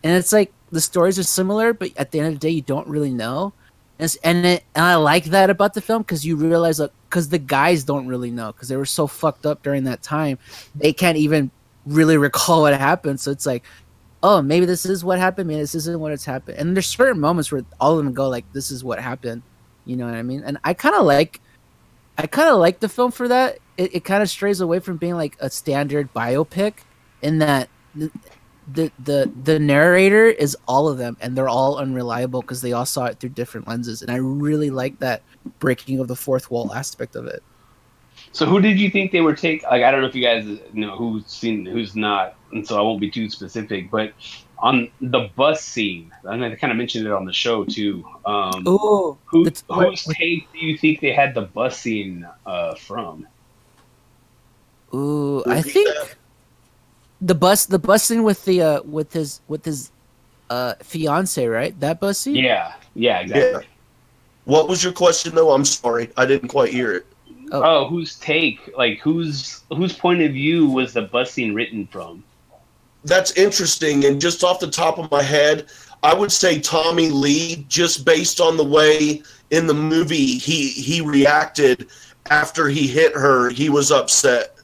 and 0.03 0.13
it's 0.17 0.31
like 0.31 0.53
the 0.71 0.79
stories 0.81 1.19
are 1.19 1.23
similar, 1.23 1.73
but 1.73 1.91
at 1.97 2.11
the 2.11 2.19
end 2.19 2.29
of 2.29 2.33
the 2.35 2.39
day, 2.39 2.49
you 2.49 2.61
don't 2.61 2.87
really 2.87 3.11
know. 3.11 3.53
And 3.99 4.05
it's, 4.05 4.15
and, 4.17 4.45
it, 4.45 4.63
and 4.75 4.85
I 4.85 4.95
like 4.95 5.25
that 5.25 5.49
about 5.49 5.73
the 5.73 5.81
film 5.81 6.01
because 6.01 6.25
you 6.25 6.35
realize 6.35 6.79
like 6.79 6.91
because 7.09 7.29
the 7.29 7.37
guys 7.37 7.83
don't 7.83 8.07
really 8.07 8.31
know 8.31 8.51
because 8.51 8.67
they 8.67 8.75
were 8.75 8.85
so 8.85 9.05
fucked 9.05 9.45
up 9.45 9.61
during 9.61 9.83
that 9.83 10.01
time, 10.01 10.39
they 10.73 10.91
can't 10.91 11.17
even 11.17 11.51
really 11.85 12.17
recall 12.17 12.61
what 12.61 12.77
happened. 12.77 13.19
So 13.19 13.29
it's 13.29 13.45
like, 13.45 13.63
oh, 14.23 14.41
maybe 14.41 14.65
this 14.65 14.85
is 14.85 15.03
what 15.03 15.19
happened. 15.19 15.47
Maybe 15.47 15.59
this 15.59 15.75
isn't 15.75 15.99
what 15.99 16.11
it's 16.11 16.25
happened. 16.25 16.57
And 16.57 16.75
there's 16.75 16.87
certain 16.87 17.19
moments 17.19 17.51
where 17.51 17.63
all 17.79 17.97
of 17.97 18.03
them 18.03 18.13
go 18.13 18.29
like, 18.29 18.51
this 18.53 18.71
is 18.71 18.83
what 18.83 18.99
happened. 18.99 19.43
You 19.85 19.97
know 19.97 20.05
what 20.05 20.15
I 20.15 20.23
mean? 20.23 20.43
And 20.43 20.57
I 20.63 20.73
kind 20.73 20.95
of 20.95 21.05
like, 21.05 21.41
I 22.17 22.25
kind 22.25 22.49
of 22.49 22.57
like 22.57 22.79
the 22.79 22.89
film 22.89 23.11
for 23.11 23.27
that. 23.27 23.59
It, 23.77 23.95
it 23.95 24.05
kind 24.05 24.23
of 24.23 24.29
strays 24.29 24.61
away 24.61 24.79
from 24.79 24.97
being 24.97 25.15
like 25.15 25.35
a 25.39 25.49
standard 25.49 26.13
biopic 26.13 26.75
in 27.21 27.39
that 27.39 27.69
the, 28.71 28.91
the 28.99 29.31
the 29.43 29.59
narrator 29.59 30.25
is 30.27 30.55
all 30.67 30.87
of 30.87 30.97
them 30.97 31.17
and 31.21 31.37
they're 31.37 31.49
all 31.49 31.77
unreliable 31.77 32.41
because 32.41 32.61
they 32.61 32.71
all 32.71 32.85
saw 32.85 33.05
it 33.05 33.19
through 33.19 33.29
different 33.29 33.67
lenses 33.67 34.01
and 34.01 34.11
i 34.11 34.15
really 34.15 34.69
like 34.69 34.99
that 34.99 35.21
breaking 35.59 35.99
of 35.99 36.07
the 36.07 36.15
fourth 36.15 36.49
wall 36.49 36.73
aspect 36.73 37.15
of 37.15 37.25
it 37.25 37.43
So 38.31 38.45
who 38.45 38.59
did 38.59 38.79
you 38.79 38.89
think 38.89 39.11
they 39.11 39.21
were 39.21 39.35
take? 39.35 39.63
Like 39.63 39.83
I 39.83 39.91
don't 39.91 40.01
know 40.01 40.07
if 40.07 40.15
you 40.15 40.23
guys 40.23 40.45
know 40.73 40.95
who's 40.95 41.25
seen 41.27 41.65
who's 41.65 41.95
not, 41.95 42.35
and 42.51 42.67
so 42.67 42.77
I 42.77 42.81
won't 42.81 42.99
be 42.99 43.11
too 43.11 43.29
specific. 43.29 43.91
But 43.91 44.13
on 44.57 44.89
the 45.01 45.29
bus 45.35 45.61
scene, 45.63 46.11
and 46.23 46.43
I 46.43 46.55
kind 46.55 46.71
of 46.71 46.77
mentioned 46.77 47.05
it 47.05 47.11
on 47.11 47.25
the 47.25 47.33
show 47.33 47.63
too. 47.65 48.03
Um, 48.25 48.63
oh 48.65 49.17
who, 49.25 49.43
whose 49.69 50.03
take 50.05 50.51
do 50.51 50.59
you 50.59 50.77
think 50.77 50.99
they 51.01 51.11
had 51.11 51.35
the 51.35 51.41
bus 51.41 51.79
scene 51.79 52.27
uh, 52.45 52.75
from? 52.75 53.27
Ooh, 54.93 55.43
I 55.47 55.61
think 55.61 55.87
that. 55.89 56.15
The 57.23 57.35
bus, 57.35 57.65
the 57.65 57.79
bus 57.79 58.03
scene 58.03 58.23
with 58.23 58.43
the 58.45 58.61
uh, 58.61 58.81
with 58.83 59.13
his 59.13 59.41
with 59.47 59.65
his 59.65 59.91
uh 60.49 60.75
fiance, 60.83 61.45
right? 61.47 61.77
That 61.79 61.99
bus 61.99 62.19
scene. 62.19 62.35
Yeah, 62.35 62.73
yeah, 62.93 63.21
exactly. 63.21 63.63
Yeah. 63.63 63.67
What 64.45 64.67
was 64.67 64.83
your 64.83 64.93
question 64.93 65.33
though? 65.33 65.51
I'm 65.51 65.65
sorry, 65.65 66.09
I 66.17 66.25
didn't 66.25 66.49
quite 66.49 66.71
hear 66.71 66.93
it. 66.93 67.05
Oh, 67.51 67.87
whose 67.87 68.19
take? 68.19 68.75
Like 68.77 68.99
whose 68.99 69.61
whose 69.69 69.93
point 69.93 70.21
of 70.21 70.33
view 70.33 70.67
was 70.67 70.93
the 70.93 71.03
bus 71.03 71.31
scene 71.31 71.53
written 71.53 71.87
from? 71.87 72.23
That's 73.05 73.31
interesting. 73.33 74.05
And 74.05 74.19
just 74.19 74.43
off 74.43 74.59
the 74.59 74.69
top 74.69 74.97
of 74.97 75.09
my 75.11 75.21
head, 75.21 75.67
I 76.03 76.13
would 76.13 76.31
say 76.31 76.59
Tommy 76.59 77.09
Lee, 77.09 77.65
just 77.69 78.05
based 78.05 78.41
on 78.41 78.57
the 78.57 78.63
way 78.63 79.21
in 79.51 79.67
the 79.67 79.73
movie 79.73 80.37
he 80.37 80.69
he 80.69 80.99
reacted 80.99 81.87
after 82.29 82.67
he 82.67 82.87
hit 82.87 83.13
her. 83.13 83.49
He 83.49 83.69
was 83.69 83.91
upset. 83.91 84.57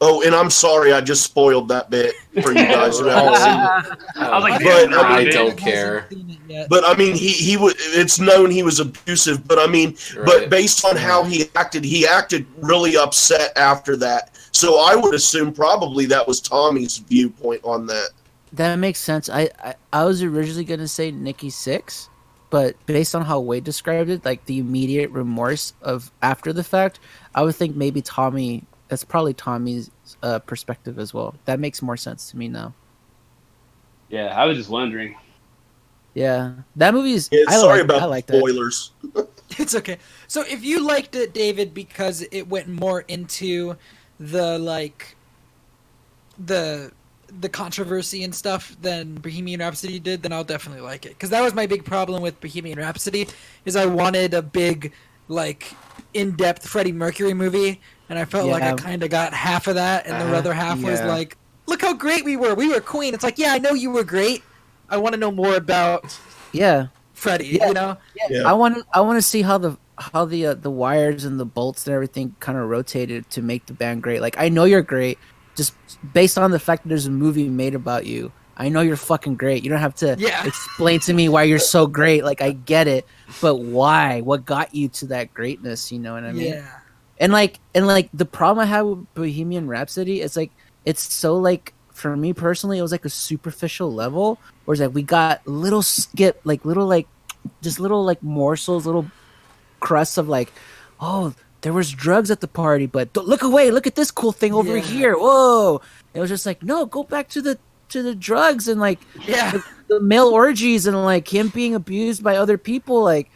Oh, 0.00 0.22
and 0.22 0.34
I'm 0.34 0.50
sorry, 0.50 0.92
I 0.92 1.00
just 1.00 1.22
spoiled 1.24 1.68
that 1.68 1.88
bit 1.88 2.14
for 2.42 2.50
you 2.50 2.54
guys 2.66 2.98
who 2.98 3.06
haven't 3.06 3.36
seen 3.36 3.92
it. 3.92 3.98
I 4.16 4.34
was 4.34 4.42
like, 4.42 4.62
But, 4.62 4.90
damn, 4.90 4.92
I 5.00 5.24
don't 5.24 5.56
care. 5.56 6.00
Hasn't 6.00 6.20
seen 6.20 6.30
it 6.30 6.52
yet. 6.52 6.68
But 6.68 6.84
I 6.86 6.94
mean, 6.96 7.14
he 7.14 7.28
he 7.28 7.56
was. 7.56 7.74
It's 7.78 8.18
known 8.18 8.50
he 8.50 8.62
was 8.62 8.78
abusive. 8.78 9.48
But 9.48 9.58
I 9.58 9.66
mean, 9.66 9.96
Right. 10.14 10.26
but 10.26 10.50
based 10.50 10.84
on 10.84 10.96
how 10.96 11.24
he 11.24 11.46
acted, 11.54 11.82
he 11.82 12.06
acted 12.06 12.46
really 12.58 12.96
upset 12.98 13.56
after 13.56 13.96
that. 13.96 14.36
So 14.52 14.78
I 14.86 14.94
would 14.96 15.14
assume 15.14 15.52
probably 15.52 16.04
that 16.06 16.28
was 16.28 16.40
Tommy's 16.40 16.98
viewpoint 16.98 17.62
on 17.64 17.86
that. 17.86 18.10
That 18.52 18.76
makes 18.76 19.00
sense. 19.00 19.30
I, 19.30 19.48
I 19.64 19.74
I 19.94 20.04
was 20.04 20.22
originally 20.22 20.64
gonna 20.64 20.88
say 20.88 21.10
Nikki 21.10 21.48
Sixx, 21.48 22.08
but 22.50 22.74
based 22.84 23.14
on 23.14 23.22
how 23.22 23.40
Wade 23.40 23.64
described 23.64 24.10
it, 24.10 24.26
like 24.26 24.44
the 24.44 24.58
immediate 24.58 25.10
remorse 25.10 25.72
of 25.80 26.10
after 26.22 26.52
the 26.52 26.64
fact, 26.64 27.00
I 27.34 27.42
would 27.42 27.54
think 27.54 27.76
maybe 27.76 28.02
Tommy. 28.02 28.62
That's 28.88 29.04
probably 29.04 29.34
Tommy's 29.34 29.90
uh, 30.22 30.38
perspective 30.40 30.98
as 30.98 31.12
well. 31.12 31.34
That 31.44 31.58
makes 31.58 31.82
more 31.82 31.96
sense 31.96 32.30
to 32.30 32.36
me 32.36 32.48
now. 32.48 32.74
Yeah, 34.08 34.26
I 34.26 34.44
was 34.44 34.56
just 34.56 34.70
wondering. 34.70 35.16
Yeah, 36.14 36.52
that 36.76 36.94
movie 36.94 37.12
is. 37.12 37.28
Yeah, 37.30 37.44
I 37.48 37.56
sorry 37.56 37.80
like, 37.80 37.84
about 37.84 38.02
I 38.02 38.04
like 38.06 38.26
the 38.26 38.34
that. 38.34 38.38
spoilers. 38.38 38.92
It's 39.58 39.76
okay. 39.76 39.98
So 40.26 40.42
if 40.42 40.64
you 40.64 40.84
liked 40.84 41.14
it, 41.14 41.32
David, 41.32 41.72
because 41.72 42.26
it 42.32 42.48
went 42.48 42.68
more 42.68 43.02
into 43.02 43.76
the 44.18 44.58
like 44.58 45.16
the 46.44 46.90
the 47.40 47.48
controversy 47.48 48.24
and 48.24 48.34
stuff 48.34 48.76
than 48.82 49.14
Bohemian 49.14 49.60
Rhapsody 49.60 49.98
did, 49.98 50.22
then 50.22 50.32
I'll 50.32 50.44
definitely 50.44 50.82
like 50.82 51.06
it. 51.06 51.10
Because 51.10 51.30
that 51.30 51.42
was 51.42 51.54
my 51.54 51.66
big 51.66 51.84
problem 51.84 52.22
with 52.22 52.40
Bohemian 52.40 52.78
Rhapsody, 52.78 53.28
is 53.64 53.76
I 53.76 53.86
wanted 53.86 54.34
a 54.34 54.42
big 54.42 54.92
like 55.28 55.72
in-depth 56.14 56.66
Freddie 56.66 56.92
Mercury 56.92 57.34
movie, 57.34 57.80
and 58.08 58.18
I 58.18 58.24
felt 58.24 58.48
like 58.48 58.62
I 58.62 58.74
kind 58.74 59.02
of 59.02 59.10
got 59.10 59.32
half 59.32 59.66
of 59.66 59.74
that, 59.76 60.06
and 60.06 60.20
the 60.20 60.34
Uh, 60.34 60.38
other 60.38 60.52
half 60.54 60.80
was 60.82 61.00
like, 61.02 61.36
"Look 61.66 61.82
how 61.82 61.94
great 61.94 62.24
we 62.24 62.36
were! 62.36 62.54
We 62.54 62.68
were 62.68 62.80
Queen." 62.80 63.14
It's 63.14 63.24
like, 63.24 63.38
yeah, 63.38 63.52
I 63.52 63.58
know 63.58 63.72
you 63.72 63.90
were 63.90 64.04
great. 64.04 64.42
I 64.88 64.96
want 64.98 65.14
to 65.14 65.18
know 65.20 65.32
more 65.32 65.54
about 65.56 66.16
Yeah. 66.52 66.86
Freddie. 67.12 67.46
Yeah. 67.58 67.68
You 67.68 67.74
know? 67.74 67.96
Yeah. 68.30 68.42
I 68.48 68.52
want 68.52 68.84
I 68.94 69.00
want 69.00 69.16
to 69.16 69.22
see 69.22 69.42
how 69.42 69.58
the 69.58 69.76
how 69.98 70.24
the 70.26 70.46
uh, 70.46 70.54
the 70.54 70.70
wires 70.70 71.24
and 71.24 71.40
the 71.40 71.46
bolts 71.46 71.86
and 71.86 71.94
everything 71.94 72.34
kind 72.40 72.58
of 72.58 72.68
rotated 72.68 73.28
to 73.30 73.42
make 73.42 73.66
the 73.66 73.72
band 73.72 74.02
great. 74.02 74.20
Like 74.20 74.36
I 74.38 74.48
know 74.50 74.64
you're 74.64 74.82
great, 74.82 75.18
just 75.56 75.74
based 76.12 76.36
on 76.38 76.50
the 76.50 76.58
fact 76.58 76.82
that 76.82 76.90
there's 76.90 77.06
a 77.06 77.10
movie 77.10 77.48
made 77.48 77.74
about 77.74 78.04
you. 78.06 78.30
I 78.58 78.68
know 78.70 78.80
you're 78.80 78.96
fucking 78.96 79.36
great. 79.36 79.64
You 79.64 79.70
don't 79.70 79.80
have 79.80 79.94
to 79.96 80.14
Yeah. 80.18 80.46
explain 80.52 81.00
to 81.00 81.12
me 81.14 81.28
why 81.28 81.42
you're 81.44 81.58
so 81.58 81.86
great. 81.86 82.22
Like 82.24 82.40
I 82.42 82.52
get 82.52 82.86
it, 82.86 83.06
but 83.40 83.56
why? 83.56 84.20
What 84.20 84.44
got 84.44 84.74
you 84.74 84.88
to 84.88 85.06
that 85.06 85.32
greatness? 85.34 85.90
You 85.90 85.98
know 85.98 86.12
what 86.14 86.24
I 86.24 86.32
mean? 86.32 86.52
yeah. 86.52 86.68
And 87.18 87.32
like 87.32 87.58
and 87.74 87.86
like 87.86 88.08
the 88.12 88.24
problem 88.26 88.62
I 88.62 88.66
have 88.66 88.86
with 88.86 89.14
Bohemian 89.14 89.66
Rhapsody 89.68 90.20
is 90.20 90.36
like 90.36 90.50
it's 90.84 91.12
so 91.12 91.36
like 91.36 91.72
for 91.92 92.16
me 92.16 92.32
personally 92.32 92.78
it 92.78 92.82
was 92.82 92.92
like 92.92 93.04
a 93.04 93.10
superficial 93.10 93.92
level 93.92 94.38
where 94.64 94.74
it's 94.74 94.80
like 94.82 94.94
we 94.94 95.02
got 95.02 95.46
little 95.46 95.82
skip 95.82 96.40
like 96.44 96.64
little 96.64 96.86
like 96.86 97.08
just 97.62 97.80
little 97.80 98.04
like 98.04 98.22
morsels 98.22 98.84
little 98.86 99.06
crusts 99.80 100.18
of 100.18 100.28
like 100.28 100.52
oh 101.00 101.34
there 101.62 101.72
was 101.72 101.90
drugs 101.90 102.30
at 102.30 102.40
the 102.40 102.48
party 102.48 102.84
but 102.86 103.16
look 103.16 103.42
away 103.42 103.70
look 103.70 103.86
at 103.86 103.94
this 103.94 104.10
cool 104.10 104.32
thing 104.32 104.52
over 104.52 104.76
Yeah. 104.76 104.82
here 104.82 105.14
whoa 105.16 105.80
it 106.12 106.20
was 106.20 106.28
just 106.28 106.44
like 106.44 106.62
no 106.62 106.84
go 106.84 107.02
back 107.02 107.28
to 107.30 107.40
the 107.40 107.58
to 107.88 108.02
the 108.02 108.14
drugs 108.14 108.68
and 108.68 108.78
like 108.80 108.98
Yeah. 109.26 109.58
the 109.88 109.98
male 110.00 110.28
orgies 110.28 110.86
and 110.86 111.02
like 111.02 111.32
him 111.32 111.48
being 111.48 111.74
abused 111.74 112.22
by 112.22 112.36
other 112.36 112.58
people 112.58 113.02
like 113.02 113.30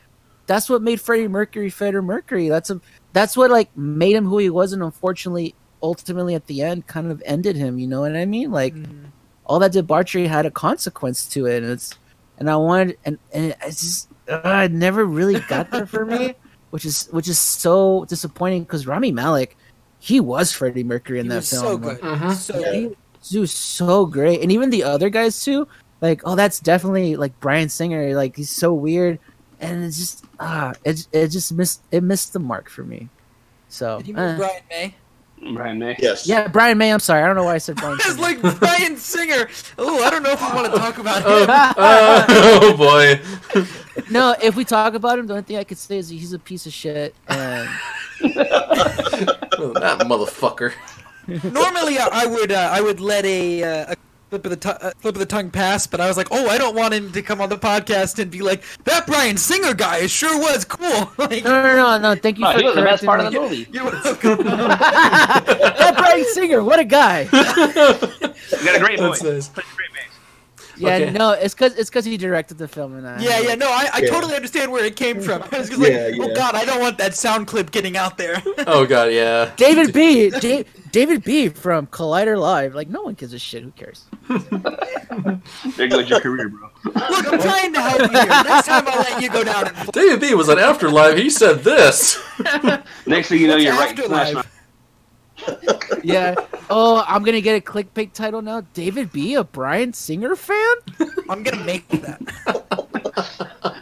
that's 0.46 0.68
what 0.68 0.82
made 0.82 1.00
Freddie 1.00 1.28
Mercury 1.28 1.70
Freddie 1.70 2.00
Mercury 2.00 2.48
that's 2.50 2.68
a 2.70 2.80
that's 3.12 3.36
what 3.36 3.50
like 3.50 3.74
made 3.76 4.14
him 4.14 4.26
who 4.26 4.38
he 4.38 4.50
was 4.50 4.72
and 4.72 4.82
unfortunately 4.82 5.54
ultimately 5.82 6.34
at 6.34 6.46
the 6.46 6.62
end 6.62 6.86
kind 6.86 7.10
of 7.10 7.22
ended 7.26 7.56
him 7.56 7.78
you 7.78 7.86
know 7.86 8.00
what 8.00 8.14
I 8.16 8.26
mean 8.26 8.50
like 8.50 8.74
Mhm. 8.74 9.06
all 9.44 9.58
that 9.58 9.72
debauchery 9.72 10.26
had 10.26 10.46
a 10.46 10.50
consequence 10.50 11.26
to 11.28 11.46
it 11.46 11.62
and 11.62 11.72
it's 11.72 11.94
and 12.38 12.48
I 12.50 12.56
wanted 12.56 12.98
and 13.04 13.18
and 13.32 13.54
it's 13.64 13.80
just 13.80 14.08
uh, 14.28 14.62
it 14.64 14.72
never 14.72 15.04
really 15.04 15.40
got 15.40 15.70
there 15.70 15.86
for 15.86 16.04
me 16.04 16.34
which 16.70 16.84
is 16.84 17.08
which 17.10 17.28
is 17.28 17.38
so 17.38 18.04
disappointing 18.06 18.62
because 18.62 18.86
Rami 18.86 19.10
Malek 19.12 19.56
he 19.98 20.20
was 20.20 20.52
Freddie 20.52 20.84
Mercury 20.84 21.18
in 21.18 21.26
He 21.26 21.30
that 21.30 21.36
was 21.36 21.50
film 21.50 21.62
so 21.62 21.74
like, 21.74 22.00
good. 22.00 22.18
Mhm. 22.18 22.34
So 22.34 22.58
Yeah. 22.58 22.72
good. 22.72 22.96
he 23.22 23.38
was 23.38 23.52
so 23.52 24.06
great, 24.06 24.40
and 24.40 24.50
even 24.50 24.70
the 24.70 24.82
other 24.84 25.10
guys 25.10 25.44
too. 25.44 25.68
Like, 26.00 26.22
oh, 26.24 26.34
that's 26.36 26.58
definitely 26.58 27.16
like 27.16 27.38
Bryan 27.40 27.68
Singer. 27.68 28.14
Like, 28.14 28.34
he's 28.34 28.48
so 28.50 28.72
weird, 28.72 29.18
and 29.60 29.84
it's 29.84 29.98
just 29.98 30.24
ah, 30.40 30.72
it 30.84 31.06
it 31.12 31.28
just 31.28 31.52
missed 31.52 31.82
it 31.90 32.02
missed 32.02 32.32
the 32.32 32.38
mark 32.40 32.68
for 32.68 32.82
me. 32.82 33.08
So 33.68 33.98
Did 33.98 34.06
he 34.06 34.14
uh, 34.14 34.26
mean 34.26 34.36
Brian 34.38 34.62
May? 34.70 34.94
Brian 35.54 35.78
May. 35.78 35.96
Yes. 35.98 36.26
yeah, 36.26 36.48
Brian 36.48 36.76
May. 36.76 36.92
I'm 36.92 36.98
sorry, 37.00 37.22
I 37.22 37.26
don't 37.26 37.34
know 37.36 37.44
why 37.44 37.54
I 37.54 37.58
said 37.58 37.76
Brian. 37.76 37.94
It's 38.00 38.06
Singer. 38.08 38.20
like 38.20 38.58
Bryan 38.58 38.96
Singer. 38.96 39.48
Oh, 39.78 40.02
I 40.04 40.10
don't 40.10 40.22
know 40.22 40.32
if 40.32 40.40
we 40.40 40.46
want 40.54 40.70
to 40.72 40.78
talk 40.78 40.98
about 40.98 41.22
Oh, 41.24 41.42
him. 41.44 41.50
uh, 41.50 42.24
oh 42.28 42.76
boy. 42.76 43.64
no, 44.10 44.34
if 44.42 44.54
we 44.56 44.64
talk 44.66 44.92
about 44.94 45.18
him, 45.18 45.26
the 45.26 45.32
only 45.34 45.42
thing 45.44 45.56
I 45.56 45.64
could 45.64 45.78
say 45.78 45.96
is 45.98 46.10
he's 46.10 46.32
a 46.34 46.38
piece 46.38 46.66
of 46.66 46.72
shit. 46.74 47.14
And 47.28 47.68
Oh, 48.22 49.72
that 49.74 50.00
motherfucker. 50.00 50.72
Normally, 51.26 51.98
I 51.98 52.08
I 52.12 52.26
would 52.26 52.52
uh, 52.52 52.68
I 52.72 52.80
would 52.80 53.00
let 53.00 53.24
a, 53.24 53.62
uh, 53.62 53.92
a 53.92 53.96
flip 54.30 54.44
of 54.46 54.50
the 54.50 54.56
tu- 54.56 54.68
uh, 54.68 54.92
flip 54.98 55.16
of 55.16 55.18
the 55.18 55.26
tongue 55.26 55.50
pass, 55.50 55.86
but 55.88 56.00
I 56.00 56.06
was 56.06 56.16
like, 56.16 56.28
oh, 56.30 56.48
I 56.48 56.56
don't 56.56 56.76
want 56.76 56.94
him 56.94 57.10
to 57.12 57.20
come 57.22 57.40
on 57.40 57.48
the 57.48 57.58
podcast 57.58 58.18
and 58.20 58.30
be 58.30 58.40
like 58.40 58.62
that 58.84 59.06
Bryan 59.06 59.36
Singer 59.36 59.74
guy 59.74 60.06
sure 60.06 60.38
was 60.40 60.64
cool. 60.64 61.10
like, 61.18 61.44
no, 61.44 61.62
no, 61.62 61.76
no, 61.76 61.98
no. 61.98 62.14
Thank 62.14 62.38
you 62.38 62.46
Oh, 62.46 62.52
for 62.52 62.58
he 62.58 62.64
was 62.64 62.74
the 62.76 62.82
best 62.82 63.02
correcting 63.04 63.06
part 63.06 63.20
of 63.20 63.32
the 63.32 63.40
movie. 63.40 63.66
you're 63.72 63.84
welcome. 63.84 64.44
that 64.46 65.94
Bryan 65.98 66.24
Singer, 66.26 66.62
what 66.62 66.78
a 66.78 66.84
guy. 66.84 67.22
You 67.22 67.30
got 67.30 68.76
a 68.76 68.78
great 68.80 68.98
voice. 69.00 69.20
That's 69.20 69.22
nice. 69.22 69.48
Plays 69.48 69.66
a 69.72 69.76
great 69.76 69.90
bass. 69.94 70.06
Yeah, 70.80 70.94
Okay. 70.94 71.10
no, 71.10 71.32
it's 71.32 71.54
because 71.54 71.74
it's 71.76 71.90
because 71.90 72.04
he 72.04 72.16
directed 72.16 72.56
the 72.58 72.66
film, 72.66 72.96
and 72.96 73.06
I 73.06 73.20
yeah, 73.20 73.40
yeah, 73.40 73.54
no, 73.54 73.66
I, 73.70 73.88
I 73.92 73.98
Yeah. 74.00 74.10
totally 74.10 74.34
understand 74.34 74.72
where 74.72 74.84
it 74.84 74.96
came 74.96 75.20
from. 75.20 75.42
I 75.52 75.58
was 75.58 75.68
just 75.68 75.80
like, 75.80 75.92
oh, 75.92 76.06
Yeah, 76.08 76.24
oh 76.24 76.34
god, 76.34 76.54
I 76.54 76.64
don't 76.64 76.80
want 76.80 76.96
that 76.98 77.14
sound 77.14 77.46
clip 77.46 77.70
getting 77.70 77.96
out 77.96 78.16
there. 78.16 78.42
Oh 78.66 78.86
god, 78.86 79.12
yeah. 79.12 79.52
David 79.56 79.92
B. 79.92 80.30
Da- 80.30 80.64
David 80.90 81.22
B. 81.22 81.48
from 81.48 81.86
Collider 81.86 82.38
Live. 82.38 82.74
Like, 82.74 82.88
no 82.88 83.02
one 83.02 83.14
gives 83.14 83.32
a 83.32 83.38
shit. 83.38 83.62
Who 83.62 83.70
cares? 83.72 84.04
There 85.76 85.88
goes 85.88 86.08
your 86.08 86.20
career, 86.20 86.48
bro. 86.48 86.68
Look, 86.84 87.32
I'm 87.32 87.40
trying 87.40 87.72
to 87.74 87.80
help 87.82 88.00
you. 88.00 88.08
Here. 88.18 88.26
Next 88.26 88.66
time 88.66 88.84
I'll 88.86 88.98
let 89.00 89.22
you 89.22 89.28
go 89.30 89.44
down 89.44 89.68
and 89.68 89.92
David 89.92 90.20
B 90.20 90.34
was 90.34 90.48
on 90.48 90.58
Afterlife. 90.58 91.16
He 91.18 91.28
said 91.30 91.62
this. 91.64 92.18
Next 93.06 93.28
thing 93.28 93.40
you 93.40 93.48
know, 93.48 93.54
What's 93.54 93.64
you're 93.64 93.74
right. 93.74 93.96
Smash 93.96 94.08
Afterlife? 94.08 94.34
Mouth. 94.34 94.46
Yeah. 96.02 96.34
Oh, 96.70 97.04
I'm 97.06 97.22
gonna 97.24 97.42
get 97.42 97.56
a 97.56 97.60
clickbait 97.60 98.14
title 98.14 98.40
now. 98.40 98.62
David 98.72 99.12
B. 99.12 99.34
A 99.34 99.44
Bryan 99.44 99.92
Singer 99.92 100.34
fan? 100.34 100.76
I'm 101.28 101.42
gonna 101.42 101.64
make 101.64 101.86
that. 101.88 102.20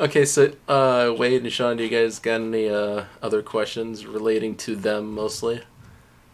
Okay, 0.00 0.24
so 0.24 0.50
uh, 0.66 1.14
Wade 1.18 1.42
and 1.42 1.52
Sean, 1.52 1.76
do 1.76 1.84
you 1.84 1.90
guys 1.90 2.18
got 2.18 2.40
any 2.40 2.70
uh, 2.70 3.04
other 3.20 3.42
questions 3.42 4.06
relating 4.06 4.56
to 4.56 4.74
them 4.74 5.12
mostly? 5.12 5.60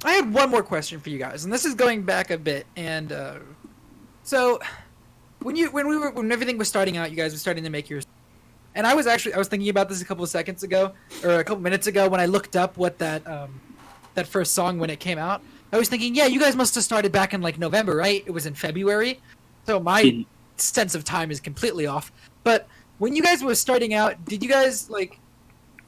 I 0.04 0.12
had 0.12 0.32
one 0.32 0.50
more 0.50 0.62
question 0.62 1.00
for 1.00 1.10
you 1.10 1.18
guys, 1.18 1.42
and 1.42 1.52
this 1.52 1.64
is 1.64 1.74
going 1.74 2.02
back 2.02 2.30
a 2.30 2.38
bit. 2.38 2.64
And 2.76 3.10
uh, 3.10 3.38
so, 4.22 4.60
when 5.40 5.56
you 5.56 5.72
when 5.72 5.88
we 5.88 5.98
were 5.98 6.12
when 6.12 6.30
everything 6.30 6.58
was 6.58 6.68
starting 6.68 6.96
out, 6.96 7.10
you 7.10 7.16
guys 7.16 7.32
were 7.32 7.38
starting 7.38 7.64
to 7.64 7.70
make 7.70 7.90
your. 7.90 8.02
And 8.76 8.86
I 8.86 8.94
was 8.94 9.08
actually 9.08 9.34
I 9.34 9.38
was 9.38 9.48
thinking 9.48 9.68
about 9.68 9.88
this 9.88 10.00
a 10.00 10.04
couple 10.04 10.22
of 10.22 10.30
seconds 10.30 10.62
ago, 10.62 10.92
or 11.24 11.40
a 11.40 11.44
couple 11.44 11.60
minutes 11.60 11.88
ago, 11.88 12.08
when 12.08 12.20
I 12.20 12.26
looked 12.26 12.54
up 12.54 12.76
what 12.76 12.98
that 12.98 13.26
um, 13.26 13.60
that 14.16 14.26
first 14.26 14.52
song 14.52 14.78
when 14.78 14.90
it 14.90 15.00
came 15.00 15.18
out. 15.18 15.42
I 15.72 15.78
was 15.78 15.88
thinking, 15.88 16.14
yeah, 16.14 16.26
you 16.26 16.40
guys 16.40 16.56
must 16.56 16.74
have 16.74 16.84
started 16.84 17.12
back 17.12 17.34
in 17.34 17.40
like 17.40 17.58
November, 17.58 17.96
right? 17.96 18.22
It 18.26 18.30
was 18.30 18.46
in 18.46 18.54
February, 18.54 19.20
so 19.64 19.78
my 19.78 20.02
hmm. 20.02 20.22
sense 20.56 20.94
of 20.94 21.04
time 21.04 21.30
is 21.30 21.40
completely 21.40 21.86
off. 21.86 22.12
But 22.44 22.68
when 22.98 23.14
you 23.14 23.22
guys 23.22 23.42
were 23.42 23.54
starting 23.54 23.94
out, 23.94 24.24
did 24.24 24.42
you 24.42 24.48
guys 24.48 24.90
like? 24.90 25.18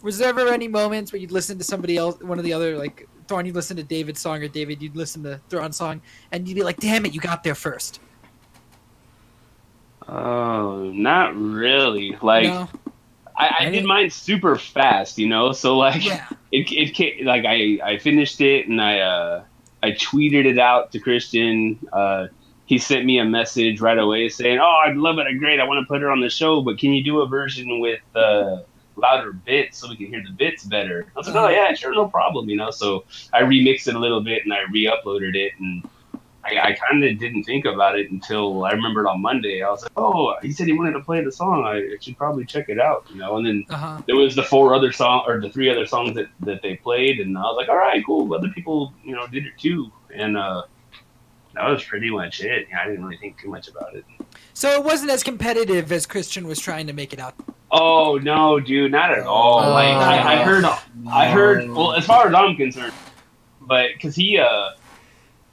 Was 0.02 0.18
there 0.18 0.28
ever 0.28 0.48
any 0.48 0.68
moments 0.68 1.12
where 1.12 1.20
you'd 1.20 1.32
listen 1.32 1.58
to 1.58 1.64
somebody 1.64 1.96
else, 1.96 2.20
one 2.20 2.38
of 2.38 2.44
the 2.44 2.52
other 2.52 2.78
like 2.78 3.08
Thrawn, 3.26 3.44
you'd 3.44 3.54
listen 3.54 3.76
to 3.76 3.82
David's 3.82 4.20
song, 4.20 4.42
or 4.42 4.48
David, 4.48 4.80
you'd 4.80 4.96
listen 4.96 5.22
to 5.24 5.40
Thrawn's 5.50 5.76
song, 5.76 6.00
and 6.32 6.46
you'd 6.46 6.54
be 6.54 6.62
like, 6.62 6.78
"Damn 6.78 7.04
it, 7.04 7.12
you 7.12 7.20
got 7.20 7.42
there 7.42 7.54
first. 7.54 8.00
Oh, 10.08 10.90
not 10.94 11.36
really. 11.36 12.16
Like 12.22 12.44
no? 12.44 12.68
I, 13.38 13.46
I 13.46 13.66
I 13.66 13.70
did 13.70 13.84
mine 13.84 14.10
super 14.10 14.56
fast, 14.56 15.18
you 15.18 15.28
know. 15.28 15.52
So 15.52 15.78
like 15.78 16.04
Yeah. 16.04 16.26
it 16.52 16.70
it 16.72 16.94
came, 16.94 17.24
like 17.24 17.44
I 17.46 17.78
I 17.82 17.98
finished 17.98 18.40
it 18.40 18.68
and 18.68 18.80
I 18.82 19.00
uh 19.00 19.44
I 19.82 19.92
tweeted 19.92 20.44
it 20.44 20.58
out 20.58 20.92
to 20.92 21.00
Kristian. 21.00 21.78
Uh, 21.92 22.28
he 22.66 22.78
sent 22.78 23.06
me 23.06 23.18
a 23.18 23.24
message 23.24 23.80
right 23.80 23.98
away 23.98 24.28
saying, 24.28 24.58
"Oh, 24.58 24.82
I'd 24.84 24.96
love 24.96 25.18
it. 25.18 25.26
I 25.26 25.32
great. 25.32 25.60
I 25.60 25.64
want 25.64 25.82
to 25.82 25.88
put 25.88 26.02
it 26.02 26.08
on 26.08 26.20
the 26.20 26.28
show, 26.28 26.60
but 26.60 26.78
can 26.78 26.92
you 26.92 27.02
do 27.02 27.20
a 27.20 27.26
version 27.28 27.80
with 27.80 28.00
uh, 28.14 28.58
louder 28.96 29.32
bits 29.32 29.78
so 29.78 29.88
we 29.88 29.96
can 29.96 30.06
hear 30.06 30.22
the 30.22 30.32
bits 30.32 30.64
better?" 30.64 31.06
I 31.14 31.18
was 31.18 31.28
like, 31.28 31.36
"Oh 31.36 31.48
yeah, 31.48 31.72
sure, 31.74 31.94
no 31.94 32.08
problem." 32.08 32.48
You 32.48 32.56
know. 32.56 32.70
So 32.70 33.04
I 33.32 33.42
remixed 33.42 33.88
it 33.88 33.94
a 33.94 33.98
little 33.98 34.20
bit 34.20 34.44
and 34.44 34.52
I 34.52 34.62
re-uploaded 34.70 35.34
it 35.34 35.52
and. 35.58 35.88
I, 36.44 36.68
I 36.68 36.72
kind 36.72 37.02
of 37.04 37.18
didn't 37.18 37.44
think 37.44 37.64
about 37.64 37.98
it 37.98 38.10
until 38.10 38.64
I 38.64 38.70
remembered 38.70 39.06
on 39.06 39.20
Monday. 39.20 39.60
I 39.62 39.70
was 39.70 39.82
like, 39.82 39.92
"Oh, 39.96 40.34
he 40.40 40.52
said 40.52 40.66
he 40.68 40.72
wanted 40.72 40.92
to 40.92 41.00
play 41.00 41.22
the 41.22 41.32
song. 41.32 41.64
I 41.64 41.96
should 42.00 42.16
probably 42.16 42.44
check 42.46 42.68
it 42.68 42.80
out." 42.80 43.06
You 43.10 43.16
know, 43.18 43.36
and 43.38 43.46
then 43.46 43.64
Uh 43.68 43.76
huh. 43.76 44.02
there 44.06 44.16
was 44.16 44.34
the 44.36 44.44
four 44.44 44.74
other 44.74 44.92
song 44.92 45.24
or 45.26 45.40
the 45.40 45.50
three 45.50 45.68
other 45.68 45.84
songs 45.84 46.14
that, 46.14 46.28
that 46.40 46.62
they 46.62 46.76
played 46.76 47.18
and 47.20 47.36
I 47.36 47.42
was 47.42 47.56
like, 47.56 47.68
all 47.68 47.76
right, 47.76 48.02
cool. 48.06 48.32
Other 48.32 48.48
people, 48.50 48.94
you 49.04 49.14
know, 49.16 49.26
did 49.26 49.46
it 49.46 49.52
too. 49.58 49.90
And 50.14 50.36
uh 50.36 50.62
that 51.54 51.68
was 51.68 51.82
pretty 51.82 52.08
much 52.10 52.40
it. 52.40 52.68
I 52.78 52.86
didn't 52.86 53.04
really 53.04 53.16
think 53.16 53.40
too 53.40 53.48
much 53.50 53.66
about 53.68 53.96
it. 53.96 54.04
So 54.54 54.70
it 54.70 54.84
wasn't 54.84 55.10
as 55.10 55.24
competitive 55.24 55.90
as 55.90 56.06
Kristian 56.06 56.44
was 56.44 56.60
trying 56.60 56.86
to 56.86 56.92
make 56.92 57.12
it 57.12 57.18
out. 57.18 57.34
Oh 57.72 58.16
no, 58.22 58.60
dude, 58.60 58.92
not 58.92 59.10
at 59.10 59.26
all. 59.26 59.58
Oh. 59.64 59.70
like 59.70 59.88
I, 59.96 60.34
I 60.40 60.44
heard 60.44 60.64
I 61.10 61.28
heard 61.30 61.68
well 61.70 61.94
as 61.94 62.06
far 62.06 62.28
as 62.28 62.34
I'm 62.34 62.54
concerned, 62.56 62.92
but 63.62 63.88
because 63.94 64.14
he 64.14 64.38
uh 64.38 64.70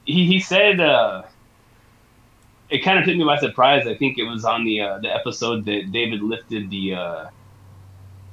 he 0.06 0.26
he 0.26 0.40
said 0.40 0.80
uh 0.80 1.24
it 2.70 2.80
kind 2.84 2.98
of 2.98 3.06
took 3.06 3.16
me 3.16 3.24
by 3.24 3.38
surprise. 3.38 3.86
I 3.86 3.96
think 3.96 4.18
it 4.18 4.24
was 4.24 4.44
on 4.44 4.64
the 4.64 4.80
uh, 4.82 4.98
the 5.00 5.14
episode 5.14 5.66
that 5.66 5.92
David 5.92 6.22
lifted 6.22 6.70
the 6.70 6.94
uh 6.94 7.26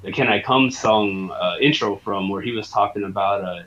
the 0.04 0.12
"Can 0.14 0.28
I 0.30 0.42
Come" 0.42 0.72
song 0.72 1.32
uh, 1.32 1.58
intro 1.62 1.98
from, 1.98 2.30
where 2.30 2.42
he 2.42 2.52
was 2.52 2.70
talking 2.70 3.04
about 3.04 3.44
uh 3.44 3.64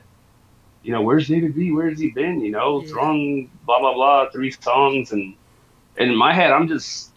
you 0.83 0.93
know 0.93 1.03
where's 1.03 1.27
David 1.27 1.55
B? 1.55 1.71
Where's 1.71 1.99
he 1.99 2.11
been? 2.11 2.41
You 2.41 2.51
know, 2.51 2.83
Yeah. 2.83 2.87
Thrawn, 2.87 3.51
blah 3.65 3.79
blah 3.79 3.93
blah, 3.95 4.29
three 4.31 4.51
songs, 4.51 5.11
and 5.13 5.37
in 5.97 6.15
my 6.15 6.33
head 6.33 6.51
I'm 6.51 6.67
just 6.69 7.13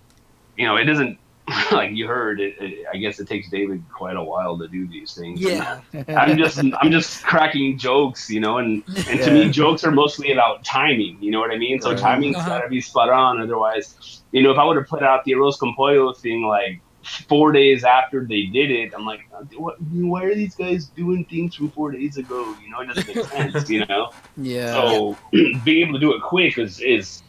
you 0.56 0.66
know 0.66 0.76
it 0.76 0.86
doesn't 0.86 1.19
like 1.72 1.90
you 1.92 2.06
heard 2.06 2.40
it, 2.40 2.54
it. 2.60 2.86
I 2.92 2.96
guess 2.96 3.18
it 3.18 3.26
takes 3.28 3.48
David 3.48 3.82
quite 3.92 4.16
a 4.16 4.22
while 4.22 4.56
to 4.58 4.68
do 4.68 4.86
these 4.86 5.14
things. 5.14 5.40
Yeah. 5.40 5.80
I'm 6.08 6.36
just 6.38 6.58
I'm 6.58 6.90
just 6.92 7.24
cracking 7.24 7.76
jokes, 7.78 8.30
you 8.30 8.40
know, 8.40 8.58
and 8.58 8.84
and 9.08 9.20
to 9.22 9.30
me 9.32 9.50
jokes 9.50 9.82
are 9.84 9.90
mostly 9.90 10.32
about 10.32 10.64
timing, 10.64 11.18
you 11.20 11.30
know 11.30 11.40
what 11.40 11.50
I 11.50 11.58
mean? 11.58 11.80
So 11.80 11.90
Right. 11.90 11.98
timing's 11.98 12.36
Uh-huh. 12.36 12.48
gotta 12.48 12.68
be 12.68 12.80
spot 12.80 13.10
on, 13.10 13.40
otherwise, 13.40 14.22
you 14.32 14.42
know, 14.42 14.52
if 14.52 14.58
I 14.58 14.64
would 14.64 14.76
have 14.76 14.86
put 14.86 15.02
out 15.02 15.24
the 15.24 15.32
Arroz 15.32 15.58
con 15.58 15.74
Pollo 15.76 16.12
thing 16.12 16.44
like 16.46 16.80
four 17.28 17.50
days 17.50 17.82
after 17.82 18.24
they 18.26 18.42
did 18.44 18.70
it, 18.70 18.92
I'm 18.94 19.04
like, 19.06 19.20
what, 19.56 19.76
why 19.90 20.24
are 20.24 20.34
these 20.34 20.54
guys 20.54 20.86
doing 20.86 21.24
things 21.24 21.54
from 21.56 21.70
four 21.70 21.90
days 21.90 22.16
ago? 22.18 22.54
You 22.62 22.70
know, 22.70 22.80
it 22.80 22.86
doesn't 22.94 23.06
make 23.16 23.24
sense. 23.54 23.68
You 23.70 23.86
know. 23.86 24.12
Yeah. 24.36 24.72
So 24.74 25.16
being 25.64 25.88
able 25.88 25.94
to 25.94 25.98
do 25.98 26.12
it 26.14 26.22
quick 26.22 26.58
is 26.58 26.80
is 26.80 27.22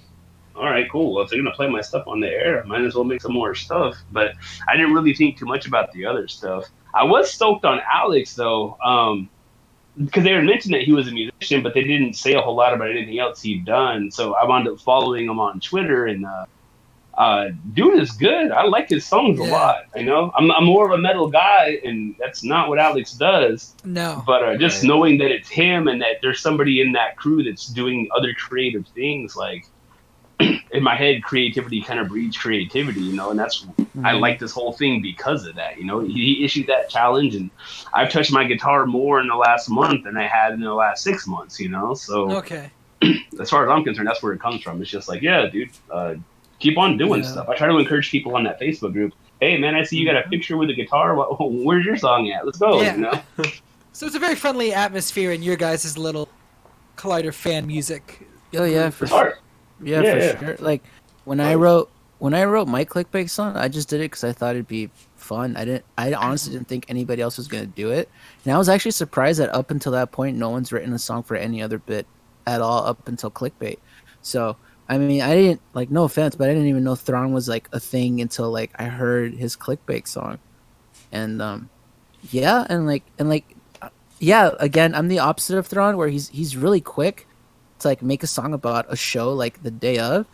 all 0.56 0.66
right, 0.66 0.90
cool. 0.92 1.14
Well, 1.14 1.24
if 1.24 1.30
they're 1.30 1.42
gonna 1.42 1.56
play 1.56 1.68
my 1.70 1.82
stuff 1.82 2.08
on 2.08 2.20
the 2.20 2.28
air, 2.30 2.64
I 2.64 2.68
might 2.68 2.82
as 2.82 2.96
well 2.96 3.04
make 3.04 3.22
some 3.22 3.34
more 3.34 3.56
stuff. 3.56 3.96
But 4.12 4.34
I 4.68 4.76
didn't 4.78 4.94
really 4.94 5.14
think 5.14 5.38
too 5.38 5.46
much 5.46 5.66
about 5.68 5.92
the 5.94 6.06
other 6.06 6.28
stuff. 6.28 6.66
I 6.94 7.04
was 7.04 7.32
stoked 7.32 7.64
on 7.66 7.80
Alex 7.92 8.36
though, 8.36 8.78
um, 8.84 9.30
because 10.02 10.24
they 10.24 10.32
had 10.32 10.44
mentioned 10.46 10.74
that 10.74 10.82
he 10.84 10.94
was 10.94 11.08
a 11.08 11.12
musician, 11.12 11.64
but 11.64 11.74
they 11.74 11.84
didn't 11.84 12.14
say 12.16 12.34
a 12.34 12.42
whole 12.42 12.56
lot 12.56 12.74
about 12.74 12.90
anything 12.90 13.20
else 13.20 13.42
he'd 13.42 13.66
done. 13.66 14.12
So 14.12 14.34
I 14.36 14.46
wound 14.46 14.68
up 14.68 14.80
following 14.80 15.26
him 15.26 15.40
on 15.40 15.60
Twitter, 15.60 16.06
and 16.06 16.26
uh, 16.26 16.46
uh, 17.18 17.50
dude 17.74 18.00
is 18.02 18.12
good. 18.12 18.52
I 18.52 18.64
like 18.64 18.88
his 18.90 19.06
songs 19.06 19.38
a 19.40 19.44
lot. 19.44 19.84
You 19.96 20.04
know, 20.06 20.32
I'm, 20.36 20.50
I'm 20.52 20.64
more 20.64 20.86
of 20.86 20.92
a 20.92 20.98
metal 20.98 21.30
guy, 21.30 21.80
and 21.84 22.16
that's 22.20 22.42
not 22.44 22.70
what 22.70 22.80
Alex 22.80 23.14
does. 23.14 23.76
No. 23.84 24.24
But 24.26 24.44
uh, 24.44 24.56
just 24.58 24.82
Right. 24.84 24.88
knowing 24.88 25.18
that 25.20 25.30
it's 25.32 25.50
him 25.50 25.88
and 25.90 26.02
that 26.02 26.18
there's 26.22 26.40
somebody 26.40 26.80
in 26.82 26.94
that 26.94 27.18
crew 27.18 27.44
that's 27.44 27.68
doing 27.68 28.08
other 28.16 28.34
creative 28.34 28.88
things, 28.96 29.36
like 29.36 29.66
in 30.72 30.84
my 30.84 30.96
head, 30.96 31.24
creativity 31.24 31.82
kind 31.82 32.00
of 32.00 32.08
breeds 32.08 32.38
creativity, 32.38 33.02
you 33.02 33.14
know, 33.14 33.30
and 33.32 33.40
that's 33.40 33.66
I 34.04 34.14
like 34.14 34.40
this 34.40 34.52
whole 34.52 34.74
thing 34.74 35.02
because 35.02 35.46
of 35.46 35.56
that. 35.56 35.78
You 35.78 35.86
know, 35.86 36.00
he, 36.00 36.14
he 36.14 36.46
issued 36.46 36.68
that 36.68 36.90
challenge, 36.90 37.36
and 37.36 37.50
I've 37.94 38.12
touched 38.12 38.32
my 38.32 38.44
guitar 38.46 38.86
more 38.86 39.20
in 39.20 39.28
the 39.28 39.36
last 39.36 39.70
month 39.70 40.06
than 40.06 40.18
I 40.18 40.28
had 40.28 40.54
in 40.54 40.62
the 40.62 40.74
last 40.74 41.04
six 41.04 41.28
months. 41.28 41.60
You 41.60 41.70
know, 41.70 41.94
so 41.94 42.32
Okay. 42.38 42.72
as 43.40 43.50
far 43.50 43.64
as 43.66 43.70
I'm 43.76 43.84
concerned, 43.84 44.08
that's 44.08 44.22
where 44.24 44.34
it 44.34 44.40
comes 44.40 44.62
from. 44.62 44.82
It's 44.82 44.90
just 44.92 45.08
like, 45.10 45.22
yeah, 45.22 45.48
dude, 45.48 45.70
uh, 45.92 46.16
keep 46.60 46.78
on 46.78 46.98
doing 46.98 47.24
Yeah. 47.24 47.30
stuff. 47.32 47.50
I 47.50 47.56
try 47.56 47.68
to 47.68 47.78
encourage 47.78 48.12
people 48.12 48.36
on 48.36 48.44
that 48.46 48.60
Facebook 48.60 48.94
group. 48.94 49.14
Hey, 49.40 49.58
man, 49.58 49.74
I 49.76 49.84
see 49.84 49.98
you 49.98 50.06
got 50.06 50.16
a 50.24 50.30
picture 50.30 50.56
with 50.56 50.70
a 50.70 50.74
guitar. 50.74 51.16
Where's 51.40 51.84
your 51.86 51.98
song 51.98 52.30
at? 52.32 52.46
Let's 52.46 52.60
go. 52.60 52.82
Yeah. 52.82 52.96
You 52.96 53.02
know. 53.02 53.24
So 53.94 54.06
it's 54.06 54.16
a 54.16 54.20
very 54.20 54.36
friendly 54.36 54.74
atmosphere 54.74 55.34
in 55.34 55.44
your 55.44 55.58
guys' 55.58 55.98
little 55.98 56.30
Collider 56.98 57.34
fan 57.34 57.68
music. 57.68 58.26
Oh 58.56 58.64
yeah, 58.64 58.90
for 58.90 59.04
It's 59.04 59.12
hard. 59.14 59.34
Yeah, 59.84 60.02
Yeah, 60.02 60.12
for 60.12 60.20
yeah. 60.20 60.40
sure. 60.40 60.58
Like 60.60 60.84
when 61.26 61.40
I 61.40 61.56
wrote 61.56 61.90
when 62.20 62.34
I 62.36 62.44
wrote 62.46 62.68
my 62.68 62.86
clickbait 62.86 63.30
song, 63.30 63.58
I 63.58 63.68
just 63.68 63.90
did 63.90 64.00
it 64.00 64.12
because 64.12 64.24
I 64.24 64.32
thought 64.32 64.56
it'd 64.56 64.68
be 64.68 64.92
fun. 65.16 65.58
I 65.58 65.66
didn't. 65.66 65.86
I 65.98 66.14
honestly 66.14 66.54
didn't 66.54 66.68
think 66.68 66.86
anybody 66.88 67.22
else 67.22 67.38
was 67.38 67.48
gonna 67.48 67.66
do 67.66 67.92
it, 67.92 68.10
and 68.46 68.54
I 68.54 68.58
was 68.58 68.70
actually 68.70 68.92
surprised 68.92 69.40
that 69.40 69.54
up 69.54 69.72
until 69.72 69.92
that 69.94 70.12
point, 70.12 70.38
no 70.38 70.50
one's 70.50 70.72
written 70.72 70.94
a 70.94 71.00
song 71.00 71.24
for 71.24 71.36
any 71.36 71.62
other 71.62 71.80
bit 71.80 72.06
at 72.46 72.62
all 72.62 72.86
up 72.86 73.08
until 73.08 73.32
clickbait. 73.32 73.78
So 74.22 74.56
I 74.88 74.98
mean, 74.98 75.22
I 75.22 75.34
didn't 75.34 75.62
like. 75.74 75.90
No 75.90 76.04
offense, 76.04 76.36
but 76.36 76.50
I 76.50 76.54
didn't 76.54 76.68
even 76.68 76.84
know 76.84 76.96
Thrawn 76.96 77.34
was 77.34 77.48
like 77.48 77.70
a 77.72 77.80
thing 77.80 78.22
until 78.22 78.52
like 78.52 78.72
I 78.76 78.86
heard 78.86 79.34
his 79.34 79.56
clickbait 79.56 80.08
song, 80.08 80.38
and 81.12 81.42
um, 81.42 81.70
yeah, 82.30 82.66
and 82.70 82.86
like 82.86 83.04
and 83.18 83.30
like, 83.30 83.46
uh, 83.82 83.90
yeah. 84.20 84.52
Again, 84.60 84.94
I'm 84.94 85.08
the 85.08 85.20
opposite 85.20 85.58
of 85.58 85.66
Thrawn, 85.66 85.98
where 85.98 86.10
he's 86.10 86.28
he's 86.30 86.58
really 86.58 86.82
quick 86.82 87.26
to 87.82 87.88
like 87.90 88.02
make 88.02 88.24
a 88.24 88.28
song 88.28 88.54
about 88.54 88.86
a 88.90 88.96
show 88.96 89.34
like 89.34 89.62
the 89.64 89.72
day 89.72 89.98
of. 90.00 90.26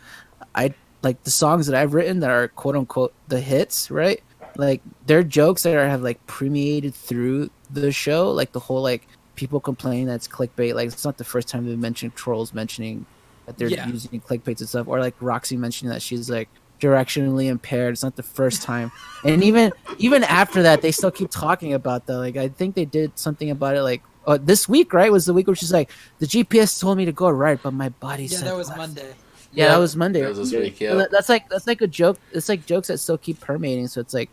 I 0.54 0.74
like 1.02 1.22
the 1.24 1.30
songs 1.30 1.66
that 1.66 1.76
I've 1.76 1.94
written 1.94 2.20
that 2.20 2.30
are 2.30 2.48
quote 2.48 2.76
unquote 2.76 3.12
the 3.28 3.40
hits, 3.40 3.90
right? 3.90 4.22
Like 4.56 4.82
they're 5.06 5.22
jokes 5.22 5.62
that 5.62 5.74
are 5.76 5.88
have 5.88 6.02
like 6.02 6.24
permeated 6.26 6.94
through 6.94 7.50
the 7.70 7.92
show, 7.92 8.30
like 8.30 8.52
the 8.52 8.60
whole 8.60 8.82
like 8.82 9.06
people 9.36 9.60
complaining 9.60 10.06
that's 10.06 10.26
clickbait. 10.26 10.74
Like 10.74 10.88
it's 10.88 11.04
not 11.04 11.16
the 11.18 11.24
first 11.24 11.48
time 11.48 11.66
they've 11.66 11.78
mentioned 11.78 12.14
trolls 12.16 12.52
mentioning 12.52 13.06
that 13.46 13.56
they're 13.56 13.68
Yeah. 13.68 13.86
using 13.86 14.20
clickbaits 14.20 14.60
and 14.60 14.68
stuff, 14.68 14.88
or 14.88 15.00
like 15.00 15.14
Roxy 15.20 15.56
mentioning 15.56 15.92
that 15.92 16.02
she's 16.02 16.28
like 16.28 16.48
directionally 16.80 17.46
impaired. 17.46 17.92
It's 17.92 18.02
not 18.02 18.16
the 18.16 18.22
first 18.22 18.62
time, 18.62 18.90
and 19.24 19.42
even 19.44 19.72
even 19.98 20.24
after 20.24 20.62
that, 20.62 20.82
they 20.82 20.90
still 20.92 21.10
keep 21.10 21.30
talking 21.30 21.74
about 21.74 22.06
that. 22.06 22.18
Like 22.18 22.36
I 22.36 22.48
think 22.48 22.74
they 22.74 22.84
did 22.84 23.18
something 23.18 23.50
about 23.50 23.76
it 23.76 23.82
like. 23.82 24.02
Uh, 24.28 24.38
this 24.40 24.68
week, 24.68 24.92
right, 24.92 25.10
was 25.10 25.24
the 25.24 25.32
week 25.32 25.46
where 25.46 25.56
she's 25.56 25.72
like, 25.72 25.90
the 26.18 26.26
GPS 26.26 26.78
told 26.78 26.98
me 26.98 27.04
to 27.06 27.12
go 27.12 27.28
right, 27.30 27.58
but 27.62 27.72
my 27.72 27.88
body 27.88 28.24
Yeah, 28.24 28.28
said 28.28 28.44
Yeah, 28.44 28.50
that 28.52 28.56
was 28.58 28.68
left." 28.68 28.78
Monday. 28.78 29.14
Yeah, 29.52 29.68
that 29.68 29.78
was 29.78 29.96
Monday. 29.96 30.20
That 30.20 30.36
was 30.36 30.50
this 30.50 30.60
week, 30.60 30.78
yeah. 30.80 30.94
that- 30.94 31.10
That's 31.10 31.28
like 31.30 31.48
that's 31.48 31.66
like 31.66 31.80
a 31.80 31.86
joke. 31.86 32.18
It's 32.32 32.48
like 32.48 32.66
jokes 32.66 32.88
that 32.88 32.98
still 32.98 33.16
keep 33.18 33.40
permeating. 33.40 33.88
So 33.88 34.00
it's 34.00 34.12
like 34.12 34.28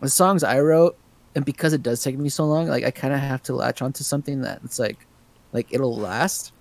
the 0.00 0.08
songs 0.08 0.44
I 0.44 0.60
wrote, 0.60 0.96
and 1.34 1.44
because 1.44 1.72
it 1.72 1.82
does 1.82 2.02
take 2.02 2.16
me 2.16 2.28
so 2.28 2.44
long, 2.46 2.68
like 2.68 2.84
I 2.84 2.92
kind 2.92 3.12
of 3.12 3.18
have 3.20 3.42
to 3.44 3.54
latch 3.54 3.82
onto 3.82 4.04
something 4.04 4.42
that 4.42 4.60
it's 4.64 4.78
like, 4.78 4.98
like 5.52 5.66
it'll 5.70 5.96
last. 5.96 6.52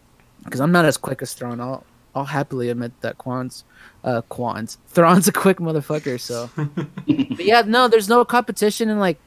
Because 0.44 0.60
I'm 0.60 0.72
not 0.72 0.86
as 0.86 0.98
quick 0.98 1.22
as 1.22 1.34
Thrawn. 1.34 1.62
I'll 1.62 1.84
I'll 2.16 2.26
happily 2.26 2.70
admit 2.70 2.92
that 3.02 3.18
Quan's, 3.20 3.64
uh, 4.04 4.22
Quan's 4.30 4.78
Thrawn's 4.88 5.28
a 5.28 5.32
quick 5.32 5.58
motherfucker. 5.60 6.20
So, 6.20 6.50
but 6.56 7.46
yeah, 7.46 7.62
no, 7.66 7.88
there's 7.88 8.10
no 8.10 8.26
competition. 8.26 8.90
And 8.90 9.00
like 9.00 9.20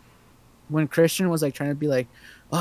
when 0.69 0.89
Kristian 0.89 1.31
was 1.31 1.43
like 1.43 1.55
trying 1.55 1.71
to 1.71 1.75
be 1.77 1.87
like, 1.89 2.09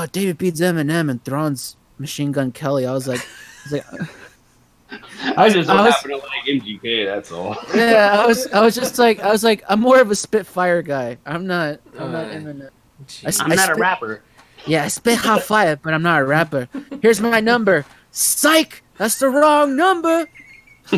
oh, 0.02 0.06
David 0.06 0.38
beats 0.38 0.60
Eminem 0.60 1.10
and 1.10 1.24
Thrawn's 1.24 1.76
Machine 1.98 2.32
Gun 2.32 2.52
Kelly, 2.52 2.86
I 2.86 2.92
was 2.92 3.08
like, 3.08 3.20
I 3.20 3.62
was 3.64 3.72
like. 3.72 3.84
I 5.36 5.48
just 5.48 5.68
I 5.68 5.84
was- 5.84 5.94
happen 5.94 6.10
to 6.12 6.16
like 6.18 6.44
MGK. 6.46 7.06
That's 7.06 7.32
all. 7.32 7.56
yeah, 7.74 8.20
I 8.22 8.26
was 8.26 8.46
I 8.52 8.60
was 8.60 8.74
just 8.74 8.98
like 8.98 9.18
I 9.20 9.30
was 9.32 9.42
like 9.42 9.64
I'm 9.68 9.80
more 9.80 10.00
of 10.00 10.10
a 10.10 10.14
Spitfire 10.14 10.80
guy. 10.82 11.18
I'm 11.26 11.46
not 11.46 11.80
I'm 11.98 12.12
not 12.12 12.26
Uh, 12.26 12.30
Eminem. 12.34 12.70
Jeez. 13.08 13.42
I'm 13.42 13.48
not 13.50 13.70
a 13.70 13.74
rapper. 13.74 14.22
Yeah, 14.64 14.84
I 14.84 14.88
spit 14.88 15.18
hot 15.18 15.42
fire, 15.42 15.76
but 15.76 15.92
I'm 15.92 16.02
not 16.02 16.20
a 16.20 16.24
rapper. 16.24 16.68
Here's 17.02 17.20
my 17.20 17.40
number. 17.40 17.84
Psych! 18.12 18.82
That's 18.96 19.18
the 19.18 19.28
wrong 19.28 19.76
number. 19.76 20.26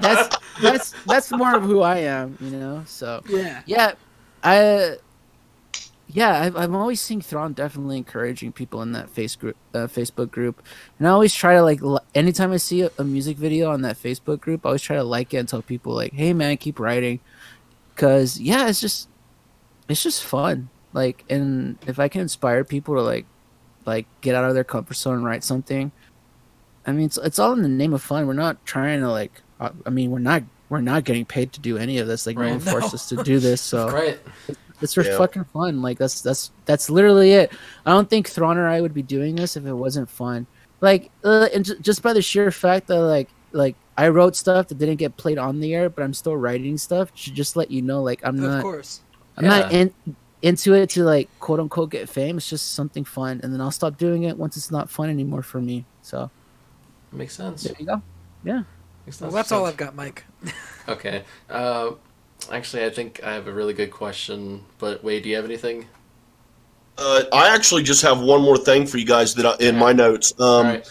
that's 0.00 0.36
that's 0.62 0.94
that's 1.06 1.30
more 1.32 1.54
of 1.56 1.62
who 1.62 1.80
I 1.82 1.98
am, 1.98 2.36
you 2.40 2.50
know. 2.50 2.82
So 2.86 3.22
Yeah. 3.28 3.62
yeah, 3.66 3.92
I 4.42 4.96
yeah 6.16 6.40
I've, 6.40 6.56
I'm 6.56 6.74
always 6.74 7.00
seeing 7.00 7.20
Thrawn 7.20 7.52
definitely 7.52 7.98
encouraging 7.98 8.50
people 8.52 8.80
in 8.82 8.92
that 8.92 9.10
face 9.10 9.36
group, 9.36 9.56
uh, 9.74 9.86
Facebook 9.86 10.30
group, 10.30 10.62
and 10.98 11.06
I 11.06 11.10
always 11.10 11.34
try 11.34 11.54
to 11.54 11.62
like 11.62 11.82
li- 11.82 12.08
anytime 12.14 12.50
I 12.52 12.56
see 12.56 12.80
a, 12.82 12.90
a 12.98 13.04
music 13.04 13.36
video 13.36 13.70
on 13.70 13.82
that 13.82 13.96
Facebook 13.96 14.40
group, 14.40 14.64
I 14.64 14.70
always 14.70 14.82
try 14.82 14.96
to 14.96 15.04
like 15.04 15.34
it 15.34 15.38
and 15.38 15.48
tell 15.48 15.62
people 15.62 15.92
like, 15.94 16.12
hey 16.14 16.32
man, 16.32 16.56
keep 16.56 16.80
writing, 16.80 17.20
because 17.94 18.40
yeah, 18.40 18.68
it's 18.68 18.80
just 18.80 19.08
it's 19.88 20.02
just 20.02 20.24
fun. 20.24 20.68
Like, 20.92 21.24
and 21.28 21.76
if 21.86 21.98
I 21.98 22.08
can 22.08 22.22
inspire 22.22 22.64
people 22.64 22.94
to 22.94 23.02
like 23.02 23.26
like 23.84 24.06
get 24.22 24.34
out 24.34 24.44
of 24.44 24.54
their 24.54 24.64
comfort 24.64 24.96
zone 24.96 25.16
and 25.16 25.24
write 25.24 25.44
something, 25.44 25.92
I 26.86 26.92
mean, 26.92 27.06
it's 27.06 27.18
it's 27.18 27.38
all 27.38 27.52
in 27.52 27.62
the 27.62 27.68
name 27.68 27.92
of 27.92 28.02
fun. 28.02 28.26
We're 28.26 28.32
not 28.32 28.64
trying 28.64 29.00
to 29.00 29.10
like. 29.10 29.42
uh, 29.60 29.70
I 29.84 29.90
mean, 29.90 30.10
we're 30.10 30.18
not 30.20 30.42
we're 30.68 30.80
not 30.80 31.04
getting 31.04 31.24
paid 31.26 31.52
to 31.52 31.60
do 31.60 31.76
any 31.78 31.98
of 31.98 32.08
this. 32.08 32.26
Like, 32.26 32.36
no 32.36 32.42
Right. 32.42 32.50
one 32.52 32.60
forced 32.72 32.94
us 32.94 33.08
to 33.10 33.22
do 33.22 33.38
this. 33.38 33.60
So 33.60 33.88
Right. 33.90 34.18
It's 34.80 34.94
for 34.94 35.02
Yeah. 35.04 35.16
fucking 35.18 35.44
fun. 35.52 35.82
Like 35.82 35.98
that's 35.98 36.20
that's 36.22 36.50
that's 36.64 36.90
literally 36.90 37.32
it. 37.32 37.52
I 37.84 37.90
don't 37.92 38.08
think 38.10 38.28
Thrawn 38.28 38.58
or 38.58 38.66
I 38.68 38.80
would 38.80 38.94
be 38.94 39.02
doing 39.02 39.36
this 39.36 39.56
if 39.56 39.66
it 39.66 39.72
wasn't 39.72 40.08
fun. 40.10 40.46
Like, 40.80 41.10
uh, 41.24 41.48
and 41.54 41.64
ju- 41.64 41.78
just 41.80 42.02
by 42.02 42.12
the 42.12 42.20
sheer 42.22 42.50
fact 42.50 42.86
that 42.88 43.00
like 43.00 43.28
like 43.52 43.76
I 43.96 44.08
wrote 44.08 44.36
stuff 44.36 44.68
that 44.68 44.76
didn't 44.78 44.96
get 44.96 45.16
played 45.16 45.38
on 45.38 45.60
the 45.60 45.74
air, 45.74 45.88
but 45.88 46.02
I'm 46.02 46.12
still 46.12 46.36
writing 46.36 46.76
stuff. 46.76 47.10
Should 47.14 47.34
just 47.34 47.56
let 47.56 47.70
you 47.70 47.80
know, 47.80 48.02
like 48.02 48.20
I'm 48.24 48.36
Of 48.36 48.42
not 48.50 48.62
course. 48.62 49.00
I'm 49.38 49.46
not 49.46 49.72
in 49.72 49.92
into 50.42 50.74
it 50.74 50.90
to 50.90 51.02
like 51.04 51.28
quote 51.40 51.60
unquote 51.60 51.90
get 51.90 52.08
fame. 52.08 52.36
It's 52.36 52.48
just 52.48 52.74
something 52.74 53.04
fun, 53.04 53.40
and 53.42 53.52
then 53.52 53.60
I'll 53.60 53.70
stop 53.70 53.96
doing 53.96 54.24
it 54.24 54.36
once 54.36 54.56
it's 54.58 54.70
not 54.70 54.90
fun 54.90 55.08
anymore 55.08 55.42
for 55.42 55.60
me. 55.60 55.86
So 56.02 56.30
Makes 57.12 57.36
sense. 57.36 57.62
there 57.62 57.74
you 57.78 57.86
go. 57.86 58.02
Makes 59.06 59.20
Well, 59.20 59.30
that's 59.30 59.52
all 59.52 59.64
I've 59.64 59.76
got, 59.76 59.94
Mike. 59.94 60.24
Okay. 60.88 61.24
Uh, 61.50 61.92
actually, 62.50 62.84
I 62.84 62.90
think 62.90 63.20
I 63.24 63.34
have 63.34 63.46
a 63.46 63.52
really 63.52 63.74
good 63.74 63.90
question. 63.90 64.64
But 64.78 65.02
Wade, 65.02 65.22
do 65.22 65.28
you 65.28 65.36
have 65.36 65.44
anything? 65.44 65.86
Uh, 66.98 67.22
I 67.32 67.54
actually 67.54 67.82
just 67.82 68.02
have 68.02 68.20
one 68.20 68.40
more 68.42 68.56
thing 68.56 68.86
for 68.86 68.98
you 68.98 69.04
guys 69.04 69.34
that 69.34 69.46
I, 69.46 69.56
in 69.60 69.76
my 69.76 69.92
notes. 69.92 70.32
Um, 70.38 70.46
all 70.46 70.62
right. 70.64 70.90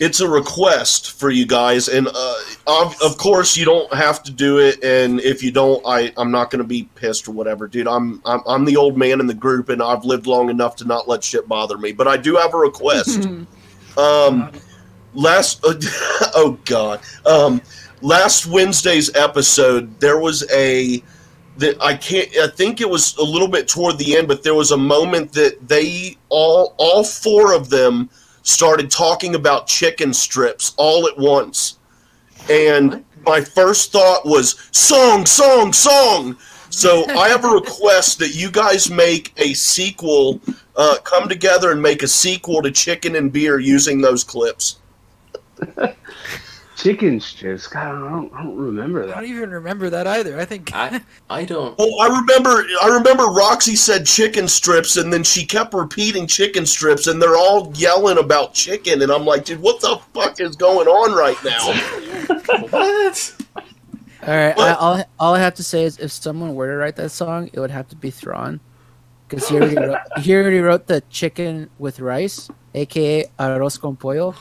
It's 0.00 0.20
a 0.20 0.28
request 0.28 1.12
for 1.20 1.28
you 1.28 1.46
guys, 1.46 1.88
and 1.88 2.08
uh, 2.08 2.34
of, 2.66 2.96
of 3.02 3.18
course 3.18 3.54
you 3.54 3.66
don't 3.66 3.92
have 3.92 4.22
to 4.22 4.32
do 4.32 4.58
it. 4.58 4.82
And 4.82 5.20
if 5.20 5.42
you 5.42 5.52
don't, 5.52 5.82
I 5.86 6.10
I'm 6.16 6.30
not 6.30 6.50
going 6.50 6.62
to 6.62 6.66
be 6.66 6.88
pissed 6.94 7.28
or 7.28 7.32
whatever, 7.32 7.68
dude. 7.68 7.86
I'm, 7.86 8.22
I'm 8.24 8.40
I'm 8.46 8.64
the 8.64 8.78
old 8.78 8.96
man 8.96 9.20
in 9.20 9.26
the 9.26 9.34
group, 9.34 9.68
and 9.68 9.82
I've 9.82 10.06
lived 10.06 10.26
long 10.26 10.48
enough 10.48 10.74
to 10.76 10.86
not 10.86 11.06
let 11.06 11.22
shit 11.22 11.46
bother 11.46 11.76
me. 11.76 11.92
But 11.92 12.08
I 12.08 12.16
do 12.16 12.36
have 12.36 12.54
a 12.54 12.56
request. 12.56 13.28
um, 13.98 14.50
last 15.12 15.60
oh 15.64 16.58
god, 16.64 17.00
um, 17.26 17.60
last 18.02 18.46
Wednesday's 18.46 19.14
episode 19.14 19.98
there 20.00 20.18
was 20.18 20.48
a 20.52 21.02
that 21.58 21.80
I 21.82 21.94
can't. 21.94 22.28
I 22.38 22.48
think 22.48 22.80
it 22.80 22.88
was 22.88 23.16
a 23.16 23.22
little 23.22 23.48
bit 23.48 23.68
toward 23.68 23.98
the 23.98 24.16
end, 24.16 24.28
but 24.28 24.42
there 24.42 24.54
was 24.54 24.70
a 24.70 24.76
moment 24.76 25.32
that 25.34 25.68
they 25.68 26.16
all 26.28 26.74
all 26.78 27.04
four 27.04 27.54
of 27.54 27.70
them 27.70 28.10
started 28.42 28.90
talking 28.90 29.34
about 29.34 29.66
chicken 29.66 30.12
strips 30.12 30.74
all 30.76 31.06
at 31.06 31.16
once, 31.18 31.78
and 32.48 33.04
my 33.26 33.40
first 33.40 33.92
thought 33.92 34.24
was 34.24 34.68
song, 34.72 35.26
song, 35.26 35.72
song. 35.72 36.36
So 36.70 37.04
I 37.10 37.28
have 37.28 37.44
a 37.44 37.48
request 37.54 38.18
that 38.20 38.34
you 38.34 38.50
guys 38.50 38.90
make 38.90 39.32
a 39.36 39.52
sequel, 39.54 40.40
uh, 40.76 40.96
come 41.04 41.28
together 41.28 41.72
and 41.72 41.82
make 41.82 42.02
a 42.02 42.08
sequel 42.08 42.62
to 42.62 42.70
Chicken 42.70 43.16
and 43.16 43.32
Beer 43.32 43.58
using 43.58 44.00
those 44.00 44.24
clips. 44.24 44.78
Chicken 46.82 47.20
strips. 47.20 47.66
God, 47.66 47.94
I 47.94 48.08
don't, 48.08 48.32
I 48.32 48.42
don't 48.42 48.56
remember 48.56 49.04
that. 49.06 49.18
I 49.18 49.20
don't 49.20 49.30
even 49.30 49.50
remember 49.50 49.90
that 49.90 50.06
either. 50.06 50.40
I 50.40 50.46
think 50.46 50.74
I 50.74 51.02
I 51.30 51.44
don't. 51.44 51.74
Oh, 51.78 51.98
I 51.98 52.20
remember. 52.20 52.64
I 52.82 52.88
remember 52.88 53.24
Roxy 53.24 53.76
said 53.76 54.06
chicken 54.06 54.48
strips, 54.48 54.96
and 54.96 55.12
then 55.12 55.22
she 55.22 55.44
kept 55.44 55.74
repeating 55.74 56.26
chicken 56.26 56.64
strips, 56.64 57.06
and 57.06 57.20
they're 57.20 57.36
all 57.36 57.70
yelling 57.74 58.16
about 58.16 58.54
chicken, 58.54 59.02
and 59.02 59.12
I'm 59.12 59.26
like, 59.26 59.44
dude, 59.44 59.60
what 59.60 59.82
the 59.82 60.00
fuck 60.14 60.40
is 60.40 60.56
going 60.56 60.88
on 60.88 61.12
right 61.12 61.36
now? 61.44 62.68
What? 62.70 63.36
All 64.26 64.34
right, 64.36 64.58
I, 64.58 64.74
all 64.74 65.04
all 65.18 65.34
I 65.34 65.38
have 65.40 65.54
to 65.56 65.62
say 65.62 65.84
is, 65.84 65.98
if 65.98 66.10
someone 66.10 66.54
were 66.54 66.68
to 66.68 66.76
write 66.76 66.96
that 66.96 67.10
song, 67.10 67.50
it 67.52 67.60
would 67.60 67.70
have 67.70 67.88
to 67.88 67.96
be 67.96 68.10
Thrawn, 68.10 68.60
because 69.28 69.48
he 69.48 69.56
he 70.22 70.34
already 70.34 70.60
wrote 70.60 70.86
the 70.86 71.02
chicken 71.10 71.68
with 71.78 72.00
rice, 72.00 72.48
aka 72.74 73.26
arroz 73.38 73.78
con 73.78 73.96
pollo. 73.96 74.34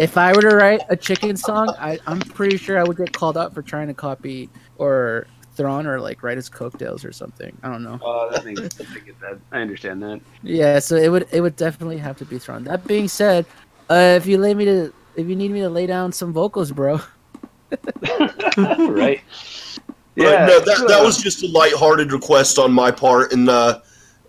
If 0.00 0.16
I 0.16 0.32
were 0.32 0.40
to 0.40 0.56
write 0.56 0.80
a 0.88 0.96
chicken 0.96 1.36
song, 1.36 1.74
I, 1.78 1.98
I'm 2.06 2.20
pretty 2.20 2.56
sure 2.56 2.78
I 2.78 2.84
would 2.84 2.96
get 2.96 3.12
called 3.12 3.36
out 3.36 3.52
for 3.52 3.60
trying 3.60 3.86
to 3.88 3.92
copy 3.92 4.48
or 4.78 5.26
Thrawn 5.52 5.86
or 5.86 6.00
like 6.00 6.22
write 6.22 6.38
his 6.38 6.48
cocktails 6.48 7.04
or 7.04 7.12
something. 7.12 7.54
I 7.62 7.68
don't 7.68 7.82
know. 7.82 7.98
Oh, 8.02 8.30
that 8.32 8.46
makes 8.46 8.80
I 8.80 8.98
get 9.00 9.20
that. 9.20 9.38
I 9.52 9.60
understand 9.60 10.02
that. 10.02 10.22
Yeah, 10.42 10.78
so 10.78 10.96
it 10.96 11.08
would 11.08 11.28
it 11.32 11.42
would 11.42 11.54
definitely 11.54 11.98
have 11.98 12.16
to 12.16 12.24
be 12.24 12.38
Thrawn. 12.38 12.64
That 12.64 12.86
being 12.86 13.08
said, 13.08 13.44
uh, 13.90 14.14
if 14.16 14.24
you 14.24 14.38
lay 14.38 14.54
me 14.54 14.64
to 14.64 14.90
if 15.16 15.28
you 15.28 15.36
need 15.36 15.50
me 15.50 15.60
to 15.60 15.68
lay 15.68 15.86
down 15.86 16.12
some 16.12 16.32
vocals, 16.32 16.72
bro, 16.72 16.98
right? 18.56 19.20
Yeah, 20.16 20.46
no, 20.46 20.60
that, 20.60 20.84
that 20.88 21.02
was 21.02 21.22
just 21.22 21.42
a 21.42 21.48
lighthearted 21.48 22.10
request 22.10 22.58
on 22.58 22.72
my 22.72 22.90
part, 22.90 23.34
and 23.34 23.50
uh, 23.50 23.80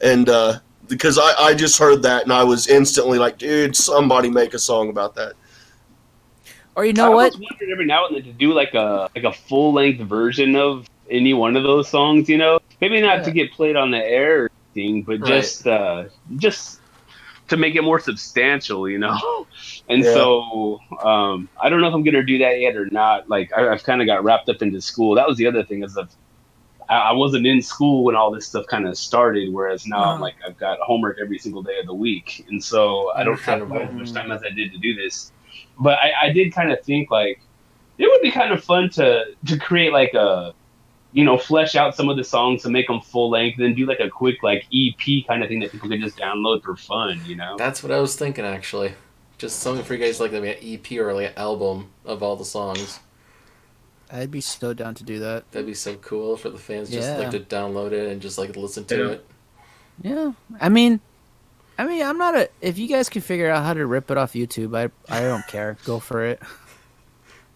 and 0.02 0.28
uh, 0.28 0.60
because 0.90 1.18
I, 1.18 1.34
I 1.40 1.54
just 1.54 1.80
heard 1.80 2.04
that 2.04 2.24
and 2.24 2.34
I 2.34 2.44
was 2.44 2.68
instantly 2.68 3.18
like, 3.18 3.38
dude, 3.38 3.74
somebody 3.74 4.30
make 4.30 4.54
a 4.54 4.60
song 4.60 4.90
about 4.90 5.16
that. 5.16 5.34
Or 6.76 6.86
you 6.86 6.94
I 7.00 7.06
know 7.06 7.12
what? 7.12 7.34
almost 7.34 7.38
wondered 7.38 7.74
every 7.74 7.86
now 7.86 8.08
and 8.08 8.16
then 8.16 8.24
to 8.24 8.34
do 8.34 8.54
like 8.54 8.74
a 8.74 9.10
like 9.16 9.26
a 9.26 9.34
full 9.34 9.74
length 9.74 10.02
version 10.08 10.56
of 10.56 10.86
any 11.10 11.34
one 11.34 11.56
of 11.58 11.64
those 11.64 11.90
songs. 11.90 12.30
You 12.30 12.38
know, 12.38 12.60
maybe 12.82 13.02
not 13.02 13.24
to 13.26 13.32
get 13.32 13.52
played 13.54 13.76
on 13.76 13.92
the 13.92 13.98
air 13.98 14.46
or 14.46 14.50
anything, 14.76 15.04
but 15.06 15.22
Right. 15.22 15.24
just 15.24 15.68
uh, 15.68 16.06
just 16.38 16.82
to 17.50 17.58
make 17.58 17.76
it 17.76 17.84
more 17.84 18.00
substantial. 18.00 18.90
You 18.90 19.00
know, 19.00 19.20
and 19.90 20.06
Yeah. 20.06 20.14
so 20.14 20.80
um, 21.04 21.50
I 21.62 21.70
don't 21.70 21.82
know 21.82 21.88
if 21.90 21.94
I'm 21.96 22.04
gonna 22.04 22.24
do 22.24 22.40
that 22.40 22.60
yet 22.60 22.76
or 22.76 22.88
not. 22.92 23.30
Like 23.30 23.52
I, 23.56 23.70
I've 23.70 23.84
kind 23.84 24.02
of 24.02 24.08
got 24.08 24.24
wrapped 24.24 24.50
up 24.50 24.62
into 24.62 24.82
school. 24.82 25.16
That 25.16 25.28
was 25.28 25.38
the 25.38 25.48
other 25.48 25.64
thing 25.66 25.84
is 25.84 25.94
that. 25.96 26.10
I 26.90 26.98
I 26.98 27.12
wasn't 27.14 27.48
in 27.48 27.62
school 27.62 28.04
when 28.04 28.16
all 28.16 28.32
this 28.32 28.48
stuff 28.48 28.66
kind 28.70 28.88
of 28.88 28.98
started, 28.98 29.54
whereas 29.54 29.86
now 29.86 30.12
I'm 30.12 30.20
Uh-huh. 30.20 30.22
like 30.22 30.36
I've 30.48 30.58
got 30.58 30.80
homework 30.82 31.18
every 31.22 31.38
single 31.40 31.64
day 31.64 31.80
of 31.80 31.86
the 31.88 31.96
week, 31.96 32.44
and 32.50 32.64
so 32.64 33.12
I 33.16 33.24
don't 33.24 33.42
have 33.42 33.62
as 33.62 33.94
much 33.94 34.14
time 34.14 34.32
as 34.32 34.42
I 34.44 34.50
did 34.54 34.72
to 34.74 34.80
do 34.80 34.96
this. 34.96 35.32
But 35.82 35.98
I, 35.98 36.28
I 36.28 36.32
did 36.32 36.54
kind 36.54 36.72
of 36.72 36.82
think 36.84 37.12
like 37.12 37.42
it 37.98 38.06
would 38.10 38.22
be 38.22 38.32
kind 38.32 38.54
of 38.54 38.64
fun 38.64 38.90
to 38.92 39.26
to 39.48 39.58
create 39.58 39.92
like 39.92 40.14
a 40.14 40.54
you 41.12 41.26
know 41.26 41.38
flesh 41.38 41.76
out 41.76 41.96
some 41.96 42.08
of 42.08 42.16
the 42.16 42.24
songs 42.24 42.62
to 42.64 42.70
make 42.70 42.88
them 42.88 43.02
full 43.02 43.30
length, 43.32 43.58
then 43.58 43.74
do 43.74 43.86
like 43.86 44.00
a 44.00 44.10
quick 44.10 44.42
like 44.44 44.66
EP 44.74 45.26
kind 45.28 45.44
of 45.44 45.50
thing 45.50 45.60
that 45.60 45.72
people 45.72 45.90
could 45.90 46.00
just 46.00 46.18
download 46.18 46.64
for 46.64 46.76
fun, 46.78 47.20
you 47.26 47.36
know? 47.36 47.58
That's 47.58 47.84
what 47.84 47.92
I 47.92 48.00
was 48.00 48.16
thinking 48.16 48.46
actually. 48.46 48.94
Just 49.38 49.60
something 49.60 49.84
for 49.84 49.96
you 49.96 50.00
guys 50.06 50.20
like 50.20 50.32
maybe 50.32 50.50
an 50.50 50.58
EP 50.62 51.00
or 51.00 51.14
like 51.14 51.32
an 51.32 51.38
album 51.38 51.90
of 52.06 52.22
all 52.24 52.36
the 52.36 52.46
songs. 52.46 53.00
I'd 54.12 54.30
be 54.30 54.42
so 54.42 54.74
down 54.74 54.94
to 54.96 55.04
do 55.04 55.20
that. 55.20 55.52
That'd 55.52 55.66
be 55.66 55.74
so 55.74 55.96
cool 55.96 56.38
for 56.38 56.50
the 56.50 56.58
fans 56.60 56.90
just 56.92 57.18
like 57.18 57.32
to 57.32 57.40
download 57.40 57.92
it 57.92 58.12
and 58.12 58.22
just 58.22 58.38
like 58.38 58.56
listen 58.56 58.86
to 58.86 58.98
Yeah. 58.98 59.10
it. 59.12 59.26
Yeah, 60.04 60.32
I 60.60 60.70
mean, 60.70 61.00
I 61.82 61.86
mean, 61.88 62.04
I'm 62.04 62.20
not 62.20 62.36
a. 62.36 62.48
If 62.62 62.78
you 62.78 62.88
guys 62.88 63.10
can 63.10 63.24
figure 63.24 63.50
out 63.50 63.64
how 63.64 63.74
to 63.74 63.84
rip 63.88 64.12
it 64.12 64.18
off 64.18 64.34
YouTube, 64.34 64.78
I 64.78 64.92
I 65.12 65.22
don't 65.22 65.46
care. 65.48 65.78
Go 65.84 65.98
for 66.00 66.24
it. 66.24 66.40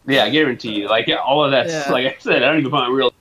Yeah, 0.08 0.24
I 0.24 0.32
guarantee 0.32 0.80
you. 0.80 0.90
Like 0.90 1.06
yeah, 1.06 1.18
all 1.18 1.46
of 1.46 1.52
that. 1.52 1.68
Yeah. 1.68 1.92
Like 1.92 2.08
I 2.08 2.16
said, 2.18 2.42
I 2.42 2.48
don't 2.48 2.58
even 2.58 2.72
find 2.72 2.92
real. 2.92 3.14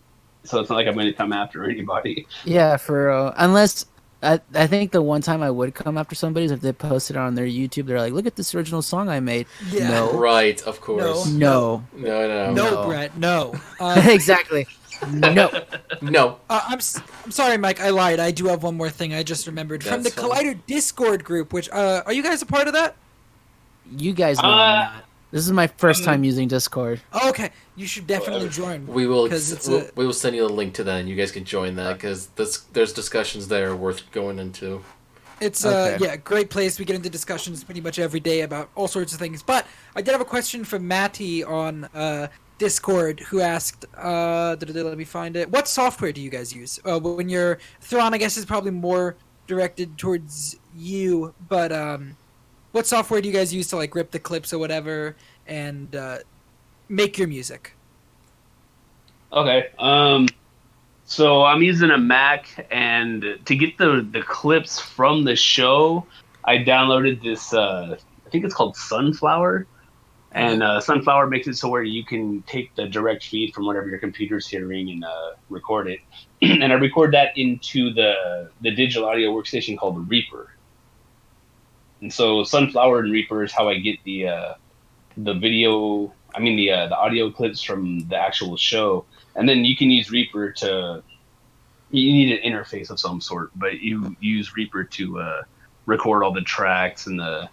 So 0.45 0.61
it's 0.61 0.71
not 0.71 0.77
like 0.77 0.87
I'm 0.87 0.95
going 0.95 1.05
to 1.05 1.13
come 1.13 1.35
after 1.35 1.69
anybody. 1.69 2.27
Yeah, 2.47 2.79
for 2.79 3.11
uh, 3.11 3.35
unless 3.37 3.85
I 4.23 4.41
I 4.55 4.67
think 4.67 4.93
the 4.93 5.03
one 5.03 5.21
time 5.21 5.43
I 5.43 5.51
would 5.51 5.75
come 5.75 5.99
after 5.99 6.15
somebody 6.15 6.47
is 6.47 6.53
if 6.53 6.63
they 6.63 6.73
posted 6.73 7.17
it 7.17 7.19
on 7.19 7.35
their 7.35 7.45
YouTube. 7.45 7.85
They're 7.85 8.01
like, 8.01 8.15
look 8.15 8.25
at 8.25 8.37
this 8.37 8.55
original 8.55 8.81
song 8.81 9.11
I 9.11 9.21
made. 9.21 9.47
Yeah. 9.69 9.91
No. 9.91 10.19
Right, 10.19 10.61
of 10.63 10.81
course. 10.81 11.27
No. 11.27 11.85
No, 11.93 12.27
no, 12.27 12.53
No, 12.53 12.53
no. 12.55 12.71
No. 12.71 12.87
Brett, 12.87 13.19
no. 13.19 13.55
Uh, 13.79 14.03
exactly. 14.07 14.67
No. 15.11 15.51
No. 16.01 16.39
Uh, 16.49 16.61
I'm 16.69 16.79
s- 16.79 17.01
I'm 17.25 17.31
sorry, 17.31 17.57
Mike. 17.59 17.81
I 17.81 17.91
lied. 17.91 18.21
I 18.21 18.31
do 18.31 18.47
have 18.47 18.63
one 18.63 18.77
more 18.77 18.91
thing 18.91 19.13
I 19.15 19.23
just 19.23 19.47
remembered 19.47 19.83
from 19.85 20.03
the 20.03 20.11
That's 20.11 20.15
fine. 20.15 20.31
Collider 20.31 20.59
Discord 20.67 21.25
group. 21.25 21.53
Which 21.53 21.69
uh, 21.71 22.03
are 22.07 22.13
you 22.13 22.23
guys 22.23 22.43
a 22.43 22.47
part 22.47 22.67
of 22.69 22.73
that? 22.75 22.97
You 23.97 24.13
guys 24.13 24.39
know 24.39 24.49
Uh, 24.49 24.53
I'm 24.53 24.95
not. 24.95 25.05
This 25.31 25.45
is 25.45 25.53
my 25.53 25.67
first 25.67 26.01
um, 26.03 26.07
time 26.07 26.25
using 26.25 26.47
Discord. 26.47 27.01
Oh, 27.13 27.29
okay, 27.31 27.51
you 27.75 27.87
should 27.89 28.07
definitely 28.07 28.49
join. 28.51 28.87
We 28.87 29.07
will 29.09 29.29
'Cause 29.29 29.51
it's 29.51 29.67
we'll, 29.69 29.81
a- 29.81 29.91
we 29.97 30.07
will 30.07 30.13
send 30.13 30.37
you 30.37 30.45
a 30.45 30.49
link 30.49 30.75
to 30.75 30.85
that 30.85 31.01
and 31.01 31.09
you 31.09 31.17
guys 31.17 31.33
can 31.33 31.45
join 31.45 31.75
that 31.75 31.95
because 31.95 32.29
there's 32.73 32.93
discussions 32.93 33.49
there 33.49 33.75
worth 33.75 34.09
going 34.13 34.39
into. 34.39 34.85
It's 35.41 35.65
uh 35.65 35.95
Okay. 35.97 36.05
yeah, 36.05 36.17
great 36.17 36.49
place. 36.51 36.79
We 36.79 36.85
get 36.85 36.95
into 36.95 37.11
discussions 37.11 37.65
pretty 37.65 37.81
much 37.81 37.99
every 37.99 38.21
day 38.21 38.43
about 38.43 38.71
all 38.77 38.87
sorts 38.87 39.13
of 39.13 39.19
things. 39.19 39.43
But 39.43 39.67
I 39.97 40.03
did 40.03 40.13
have 40.13 40.21
a 40.21 40.25
question 40.25 40.63
from 40.63 40.87
Matty 40.87 41.43
on 41.43 41.89
uh, 41.93 42.29
Discord 42.65 43.21
who 43.21 43.41
asked, 43.41 43.85
uh, 43.95 44.57
let 44.59 44.97
me 44.97 45.05
find 45.05 45.37
it. 45.37 45.51
What 45.51 45.69
software 45.69 46.13
do 46.13 46.23
you 46.23 46.31
guys 46.31 46.51
use? 46.51 46.81
Uh, 46.83 46.99
when 46.99 47.29
you're 47.29 47.59
Thrawn, 47.83 48.15
I 48.15 48.17
guess 48.17 48.39
is 48.39 48.47
probably 48.47 48.71
more 48.71 49.17
directed 49.47 49.99
towards 49.99 50.57
you. 50.75 51.35
But 51.51 51.73
um, 51.73 52.17
what 52.73 52.87
software 52.87 53.21
do 53.21 53.29
you 53.29 53.35
guys 53.35 53.53
use 53.53 53.69
to 53.69 53.77
like 53.77 53.95
rip 53.95 54.13
the 54.13 54.19
clips 54.19 54.55
or 54.55 54.59
whatever 54.59 55.15
and 55.47 55.95
uh, 55.95 56.21
make 56.89 57.19
your 57.19 57.29
music? 57.29 57.77
Okay. 59.31 59.69
Um, 59.79 60.27
so 61.05 61.45
I'm 61.45 61.61
using 61.61 61.91
a 61.91 61.99
Mac, 61.99 62.67
and 62.71 63.41
to 63.45 63.57
get 63.57 63.77
the 63.77 64.09
the 64.11 64.23
clips 64.23 64.81
from 64.81 65.25
the 65.25 65.37
show, 65.37 66.07
I 66.43 66.57
downloaded 66.57 67.23
this. 67.23 67.53
Uh, 67.53 67.99
I 68.27 68.31
think 68.31 68.47
it's 68.47 68.55
called 68.55 68.75
Soundflower, 68.77 69.67
and 70.35 70.63
uh, 70.63 70.81
Soundflower 70.81 71.29
makes 71.29 71.47
it 71.47 71.55
so 71.55 71.69
where 71.69 71.83
you 71.83 72.05
can 72.05 72.43
take 72.43 72.75
the 72.75 72.87
direct 72.87 73.25
feed 73.25 73.55
from 73.55 73.67
whatever 73.67 73.89
your 73.89 73.99
computer's 73.99 74.47
hearing 74.47 74.91
and 74.91 75.05
uh, 75.05 75.33
record 75.49 75.87
it. 75.87 76.01
and 76.43 76.73
I 76.73 76.77
record 76.77 77.15
that 77.15 77.39
into 77.39 77.93
the 77.93 78.51
the 78.61 78.73
digital 78.73 79.09
audio 79.09 79.33
workstation 79.33 79.79
called 79.79 80.11
Reaper. 80.11 80.51
And 82.01 82.13
so 82.13 82.43
Soundflower 82.43 82.99
and 83.01 83.13
Reaper 83.13 83.45
is 83.45 83.53
how 83.53 83.69
I 83.69 83.79
get 83.79 84.03
the 84.05 84.29
uh, 84.29 84.55
the 85.17 85.35
video. 85.35 86.13
I 86.35 86.41
mean 86.41 86.57
the 86.57 86.73
uh, 86.73 86.89
the 86.89 86.97
audio 86.97 87.31
clips 87.31 87.63
from 87.63 88.01
the 88.09 88.17
actual 88.17 88.57
show 88.57 89.05
and 89.37 89.49
then 89.49 89.65
you 89.65 89.77
can 89.77 89.91
use 89.91 90.11
Reaper 90.11 90.53
to. 90.53 91.03
You 91.91 92.13
need 92.13 92.41
an 92.41 92.53
interface 92.53 92.91
of 92.91 92.99
some 92.99 93.21
sort, 93.21 93.51
but 93.55 93.79
you 93.79 94.17
use 94.19 94.57
Reaper 94.57 94.83
to 94.83 95.21
uh, 95.21 95.43
record 95.87 96.25
all 96.25 96.33
the 96.33 96.41
tracks 96.41 97.07
and 97.07 97.21
the 97.21 97.49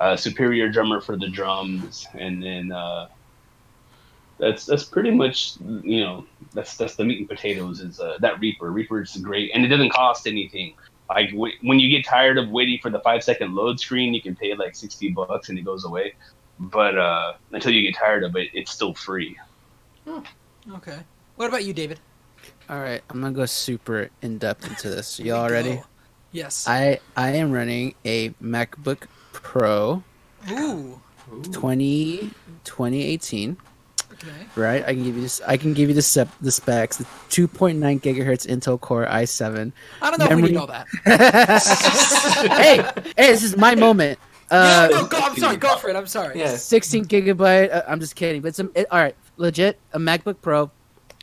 uh, 0.00 0.16
superior 0.16 0.68
drummer 0.68 1.00
for 1.00 1.16
the 1.16 1.28
drums, 1.28 2.06
and 2.14 2.42
then 2.42 2.72
uh, 2.72 3.08
that's 4.38 4.66
that's 4.66 4.84
pretty 4.84 5.10
much 5.10 5.54
you 5.82 6.00
know 6.00 6.24
that's 6.54 6.76
that's 6.76 6.94
the 6.94 7.04
meat 7.04 7.18
and 7.18 7.28
potatoes 7.28 7.80
is 7.80 8.00
uh, 8.00 8.16
that 8.20 8.38
Reaper. 8.40 8.70
Reaper 8.70 9.02
is 9.02 9.16
great, 9.16 9.50
and 9.54 9.64
it 9.64 9.68
doesn't 9.68 9.90
cost 9.90 10.26
anything. 10.26 10.74
Like 11.08 11.30
w- 11.30 11.54
when 11.62 11.78
you 11.78 11.88
get 11.88 12.06
tired 12.06 12.38
of 12.38 12.50
waiting 12.50 12.78
for 12.80 12.90
the 12.90 13.00
five 13.00 13.24
second 13.24 13.54
load 13.54 13.80
screen, 13.80 14.14
you 14.14 14.22
can 14.22 14.36
pay 14.36 14.54
like 14.54 14.76
sixty 14.76 15.10
bucks 15.10 15.48
and 15.48 15.58
it 15.58 15.62
goes 15.64 15.84
away. 15.84 16.14
But 16.60 16.98
uh, 16.98 17.34
until 17.52 17.72
you 17.72 17.82
get 17.82 17.96
tired 17.96 18.24
of 18.24 18.36
it, 18.36 18.48
it's 18.52 18.70
still 18.70 18.94
free. 18.94 19.36
Okay. 20.72 20.98
What 21.36 21.48
about 21.48 21.64
you, 21.64 21.72
David? 21.72 22.00
All 22.68 22.80
right, 22.80 23.02
I'm 23.10 23.20
gonna 23.20 23.32
go 23.32 23.46
super 23.46 24.10
in 24.22 24.38
depth 24.38 24.68
into 24.68 24.90
this. 24.90 25.18
Y'all 25.20 25.48
ready? 25.48 25.80
Yes. 26.32 26.66
I 26.68 27.00
I 27.16 27.30
am 27.30 27.50
running 27.50 27.94
a 28.04 28.30
MacBook 28.42 29.06
Pro 29.42 30.02
Ooh. 30.50 31.00
20 31.52 32.30
2018. 32.64 33.56
Okay. 34.12 34.28
Right, 34.56 34.82
I 34.84 34.94
can 34.94 35.04
give 35.04 35.14
you 35.14 35.22
this. 35.22 35.40
I 35.46 35.56
can 35.56 35.74
give 35.74 35.88
you 35.88 35.94
the 35.94 36.02
sep- 36.02 36.32
the 36.40 36.50
specs. 36.50 36.96
The 36.96 37.04
2.9 37.30 37.78
gigahertz 38.00 38.46
Intel 38.48 38.80
Core 38.80 39.06
i7. 39.06 39.72
I 40.02 40.10
don't 40.10 40.18
know 40.18 40.24
if 40.24 40.30
we 40.30 40.36
Memory- 40.36 40.50
need 40.50 40.56
all 40.58 40.66
that. 40.66 40.86
hey, 42.58 43.02
hey, 43.16 43.30
this 43.32 43.44
is 43.44 43.56
my 43.56 43.74
moment. 43.76 44.18
Uh, 44.50 44.88
no, 44.90 45.02
no, 45.02 45.06
go, 45.06 45.18
I'm 45.18 45.36
sorry. 45.36 45.56
Go 45.56 45.76
for 45.76 45.88
it. 45.90 45.94
I'm 45.96 46.06
sorry. 46.06 46.38
Yeah. 46.38 46.56
16 46.56 47.04
gigabyte. 47.04 47.72
Uh, 47.72 47.82
I'm 47.86 48.00
just 48.00 48.16
kidding, 48.16 48.40
but 48.42 48.48
it's 48.48 48.58
it, 48.58 48.86
all 48.90 48.98
right. 48.98 49.14
Legit, 49.36 49.78
a 49.92 49.98
MacBook 49.98 50.40
Pro. 50.42 50.70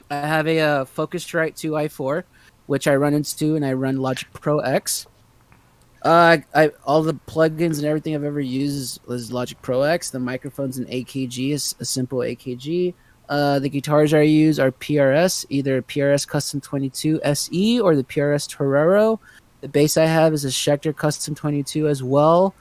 I 0.10 0.16
have 0.18 0.48
a 0.48 0.60
uh, 0.60 0.86
Focusrite 0.86 1.58
2 1.58 1.72
i4, 1.72 2.24
which 2.68 2.88
I 2.88 2.96
run 2.96 3.14
into, 3.14 3.56
and 3.56 3.66
I 3.66 3.74
run 3.74 3.98
Logic 3.98 4.28
Pro 4.34 4.60
X. 4.60 5.08
Uh, 6.06 6.38
I, 6.54 6.66
I 6.66 6.72
all 6.86 7.02
the 7.02 7.16
plugins 7.16 7.78
and 7.78 7.86
everything 7.86 8.14
I've 8.14 8.24
ever 8.24 8.40
used 8.40 8.76
is, 8.76 9.00
is 9.10 9.32
Logic 9.32 9.60
Pro 9.64 9.82
X. 9.82 10.12
The 10.12 10.20
microphone's 10.20 10.78
an 10.78 10.86
AKG, 10.86 11.52
is 11.52 11.74
a 11.80 11.86
simple 11.86 12.20
AKG. 12.20 12.94
Uh, 13.28 13.58
the 13.58 13.70
guitars 13.70 14.14
I 14.14 14.22
use 14.22 14.60
are 14.60 14.72
PRS, 14.72 15.48
either 15.50 15.82
PRS 15.82 16.28
Custom 16.28 16.62
22 16.62 17.22
SE 17.24 17.80
or 17.80 17.96
the 17.96 18.04
PRS 18.04 18.48
Torero. 18.48 19.20
The 19.62 19.68
bass 19.68 19.98
I 19.98 20.06
have 20.06 20.32
is 20.34 20.46
a 20.46 20.50
Schecter 20.50 20.96
Custom 20.96 21.34
22 21.34 21.88
as 21.88 22.04
well. 22.04 22.54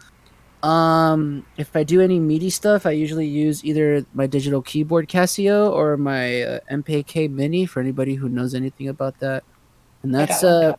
Um, 0.63 1.45
if 1.59 1.77
I 1.77 1.83
do 1.83 2.01
any 2.01 2.19
MIDI 2.19 2.49
stuff, 2.49 2.87
I 2.87 2.93
usually 2.93 3.27
use 3.27 3.63
either 3.63 4.07
my 4.15 4.27
digital 4.27 4.63
keyboard 4.63 5.11
Casio 5.11 5.71
or 5.71 5.99
my 5.99 6.41
uh, 6.41 6.61
MPK 6.73 7.31
Mini 7.31 7.67
for 7.67 7.81
anybody 7.81 8.15
who 8.15 8.31
knows 8.31 8.55
anything 8.55 8.89
about 8.89 9.21
that. 9.21 9.45
And 10.03 10.15
that's 10.15 10.43
uh, 10.43 10.77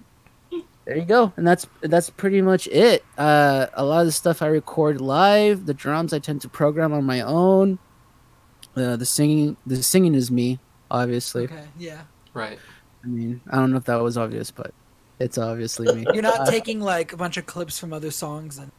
there 0.86 0.98
you 0.98 1.06
go. 1.06 1.34
And 1.38 1.48
that's 1.48 1.68
that's 1.82 2.10
pretty 2.10 2.42
much 2.42 2.68
it. 2.68 3.04
Uh, 3.18 3.68
a 3.74 3.84
lot 3.86 4.02
of 4.02 4.06
the 4.08 4.12
stuff 4.12 4.42
I 4.42 4.48
record 4.48 5.02
live. 5.02 5.66
The 5.66 5.74
drums 5.74 6.14
I 6.14 6.20
tend 6.20 6.42
to 6.42 6.50
program 6.50 6.94
on 6.94 7.04
my 7.04 7.22
own. 7.22 7.80
Uh, 8.76 8.96
the 8.98 9.06
singing, 9.06 9.56
the 9.66 9.82
singing 9.82 10.14
is 10.16 10.30
me, 10.30 10.60
obviously. 10.92 11.46
Okay, 11.46 11.64
yeah. 11.78 12.02
Right. 12.34 12.60
I 13.04 13.08
mean, 13.08 13.40
I 13.50 13.56
don't 13.58 13.72
know 13.72 13.78
if 13.78 13.86
that 13.86 14.02
was 14.02 14.18
obvious, 14.18 14.52
but 14.52 14.74
it's 15.20 15.38
obviously 15.38 15.94
me. 15.96 16.06
You're 16.14 16.22
not 16.22 16.42
Uh, 16.42 16.46
taking 16.52 16.82
like 16.82 17.14
a 17.14 17.18
bunch 17.18 17.38
of 17.38 17.46
clips 17.46 17.80
from 17.80 17.94
other 17.94 18.12
songs 18.12 18.58
and 18.58 18.72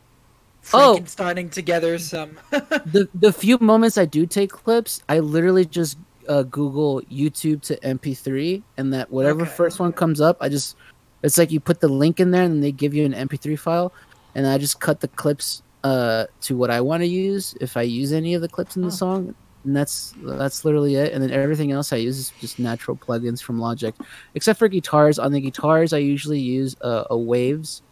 Oh. 0.74 0.98
Frankensteining 0.98 1.50
together 1.52 1.96
some. 1.98 2.38
the 2.50 3.08
the 3.14 3.32
few 3.32 3.56
moments 3.60 3.96
I 3.96 4.04
do 4.04 4.26
take 4.26 4.50
clips, 4.50 5.00
I 5.08 5.20
literally 5.20 5.64
just 5.64 5.96
uh, 6.28 6.42
Google 6.42 7.00
YouTube 7.02 7.62
to 7.62 7.76
MP3, 7.76 8.62
and 8.76 8.92
that 8.92 9.10
whatever 9.10 9.42
Okay. 9.42 9.50
first 9.50 9.78
one 9.78 9.92
comes 9.92 10.20
up, 10.20 10.36
I 10.40 10.48
just 10.48 10.76
it's 11.22 11.38
like 11.38 11.50
you 11.50 11.60
put 11.60 11.80
the 11.80 11.88
link 11.88 12.20
in 12.20 12.30
there, 12.30 12.42
and 12.44 12.62
they 12.62 12.72
give 12.72 12.94
you 12.94 13.04
an 13.04 13.12
MP3 13.12 13.58
file, 13.58 13.92
and 14.34 14.46
I 14.46 14.58
just 14.58 14.80
cut 14.80 15.00
the 15.00 15.08
clips 15.08 15.62
uh, 15.84 16.26
to 16.42 16.56
what 16.56 16.70
I 16.70 16.80
want 16.80 17.02
to 17.02 17.06
use 17.06 17.54
if 17.60 17.76
I 17.76 17.82
use 17.82 18.12
any 18.12 18.34
of 18.34 18.42
the 18.42 18.48
clips 18.48 18.76
in 18.76 18.82
the 18.82 18.88
Oh. 18.88 18.90
song, 18.90 19.34
and 19.64 19.74
that's 19.76 20.14
that's 20.22 20.64
literally 20.64 20.94
it. 20.96 21.12
And 21.12 21.22
then 21.22 21.30
everything 21.30 21.72
else 21.72 21.92
I 21.92 21.96
use 21.96 22.18
is 22.18 22.32
just 22.40 22.58
natural 22.58 22.96
plugins 22.96 23.42
from 23.42 23.58
Logic, 23.58 23.94
except 24.34 24.58
for 24.58 24.68
guitars. 24.68 25.18
On 25.18 25.32
the 25.32 25.40
guitars, 25.40 25.92
I 25.92 25.98
usually 25.98 26.40
use 26.40 26.76
uh, 26.80 27.04
a 27.10 27.16
Waves, 27.16 27.82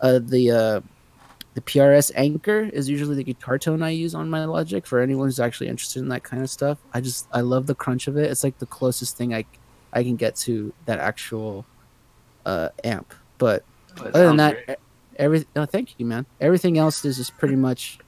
uh, 0.00 0.20
the 0.22 0.50
uh, 0.50 0.80
the 1.54 1.60
PRS 1.60 2.10
Archon 2.16 2.70
is 2.70 2.88
usually 2.88 3.14
the 3.14 3.22
guitar 3.24 3.58
tone 3.58 3.80
I 3.82 3.90
use 3.90 4.14
on 4.14 4.28
my 4.28 4.44
Logic 4.44 4.84
for 4.84 4.98
anyone 5.00 5.28
who's 5.28 5.38
actually 5.38 5.68
interested 5.68 6.00
in 6.02 6.08
that 6.08 6.24
kind 6.24 6.42
of 6.42 6.50
stuff. 6.50 6.78
I 6.92 7.00
just 7.00 7.28
I 7.32 7.42
love 7.42 7.66
the 7.66 7.74
crunch 7.76 8.08
of 8.08 8.16
it. 8.16 8.30
It's 8.30 8.42
like 8.42 8.58
the 8.58 8.66
closest 8.66 9.16
thing 9.16 9.32
I 9.34 9.44
I 9.92 10.02
can 10.02 10.16
get 10.16 10.34
to 10.46 10.72
that 10.86 10.98
actual 10.98 11.64
uh, 12.46 12.68
amp. 12.84 13.12
But 13.38 13.64
That 13.96 14.14
other 14.14 14.26
than 14.26 14.36
that, 14.38 14.66
great. 14.66 14.78
every 15.16 15.46
oh, 15.56 15.64
thank 15.66 15.98
you, 15.98 16.06
man. 16.06 16.26
Everything 16.40 16.78
else 16.78 17.04
is 17.04 17.16
just 17.16 17.36
pretty 17.38 17.56
much 17.56 17.98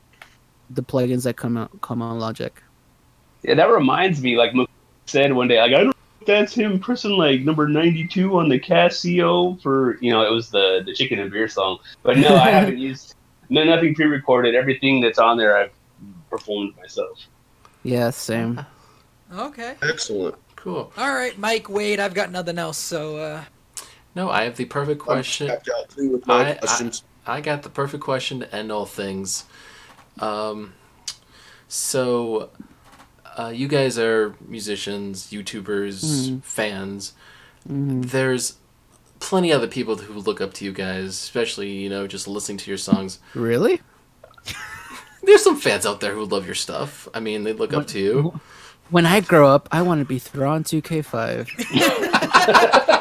the 0.70 0.82
plugins 0.82 1.24
that 1.24 1.36
come 1.36 1.56
out 1.56 1.80
come 1.80 2.02
on 2.02 2.18
Logic. 2.18 2.62
Yeah, 3.42 3.54
that 3.54 3.68
reminds 3.70 4.20
me, 4.22 4.36
like 4.36 4.54
Mc 4.54 4.68
said 5.06 5.32
one 5.32 5.46
day, 5.48 5.60
like 5.60 5.72
I 5.72 5.76
don't 5.76 5.86
know 5.86 5.92
if 6.20 6.26
that's 6.26 6.54
him 6.54 6.80
pressing 6.80 7.12
like 7.12 7.42
number 7.42 7.68
ninety 7.68 8.06
two 8.06 8.38
on 8.38 8.48
the 8.48 8.58
Casio 8.58 9.60
for 9.62 9.98
you 10.00 10.10
know 10.12 10.22
it 10.26 10.30
was 10.32 10.50
the 10.50 10.82
the 10.84 10.92
chicken 10.94 11.18
and 11.20 11.30
beer 11.30 11.48
song. 11.48 11.78
But 12.02 12.18
no, 12.18 12.34
I 12.36 12.50
haven't 12.50 12.78
used 12.90 13.14
no 13.48 13.62
nothing 13.64 13.94
pre 13.94 14.06
recorded. 14.06 14.54
Everything 14.54 15.00
that's 15.00 15.18
on 15.18 15.36
there 15.36 15.56
I've 15.56 15.70
performed 16.30 16.76
myself. 16.76 17.20
Yeah, 17.84 18.10
same. 18.10 18.60
okay. 19.32 19.76
Excellent. 19.82 20.34
Cool. 20.56 20.92
All 20.96 21.14
right, 21.14 21.38
Mike 21.38 21.68
Wade. 21.68 22.00
I've 22.00 22.14
got 22.14 22.32
nothing 22.32 22.58
else. 22.58 22.78
So 22.78 23.16
uh, 23.18 23.44
No, 24.16 24.30
I 24.30 24.42
have 24.44 24.56
the 24.56 24.64
perfect 24.64 25.00
question. 25.00 25.48
I'm 25.50 25.56
tapped 25.58 25.68
out 25.78 25.90
too 25.90 26.10
with 26.12 26.26
my 26.26 26.58
I- 26.60 26.90
I- 27.26 27.40
got 27.42 27.62
the 27.62 27.68
perfect 27.68 28.02
question 28.02 28.40
to 28.40 28.52
end 28.54 28.72
all 28.72 28.86
things. 28.86 29.44
Um, 30.18 30.72
so, 31.68 32.48
uh, 33.36 33.52
you 33.54 33.68
guys 33.68 33.98
are 33.98 34.34
musicians, 34.48 35.26
YouTubers, 35.30 36.02
Mhm. 36.02 36.42
fans. 36.42 37.12
hmm 37.68 38.00
There's 38.02 38.54
plenty 39.20 39.50
of 39.50 39.58
other 39.58 39.66
people 39.70 39.96
who 39.96 40.14
look 40.20 40.40
up 40.40 40.54
to 40.54 40.64
you 40.64 40.72
guys, 40.72 41.08
especially 41.10 41.70
you 41.72 41.88
know 41.90 42.06
just 42.06 42.26
listening 42.26 42.58
to 42.58 42.70
your 42.70 42.78
songs. 42.78 43.18
Really? 43.34 43.80
There's 45.22 45.42
some 45.42 45.56
fans 45.60 45.84
out 45.84 46.00
there 46.00 46.14
who 46.14 46.24
love 46.24 46.46
your 46.46 46.54
stuff. 46.54 47.08
I 47.12 47.18
mean, 47.20 47.42
they 47.44 47.52
look 47.52 47.72
up 47.74 47.86
to 47.88 47.98
you. 47.98 48.40
When 48.90 49.04
I 49.04 49.18
grow 49.20 49.48
up, 49.48 49.68
I 49.72 49.82
want 49.82 50.00
to 50.00 50.04
be 50.04 50.20
Thrawn 50.20 50.62
2K5. 50.62 51.48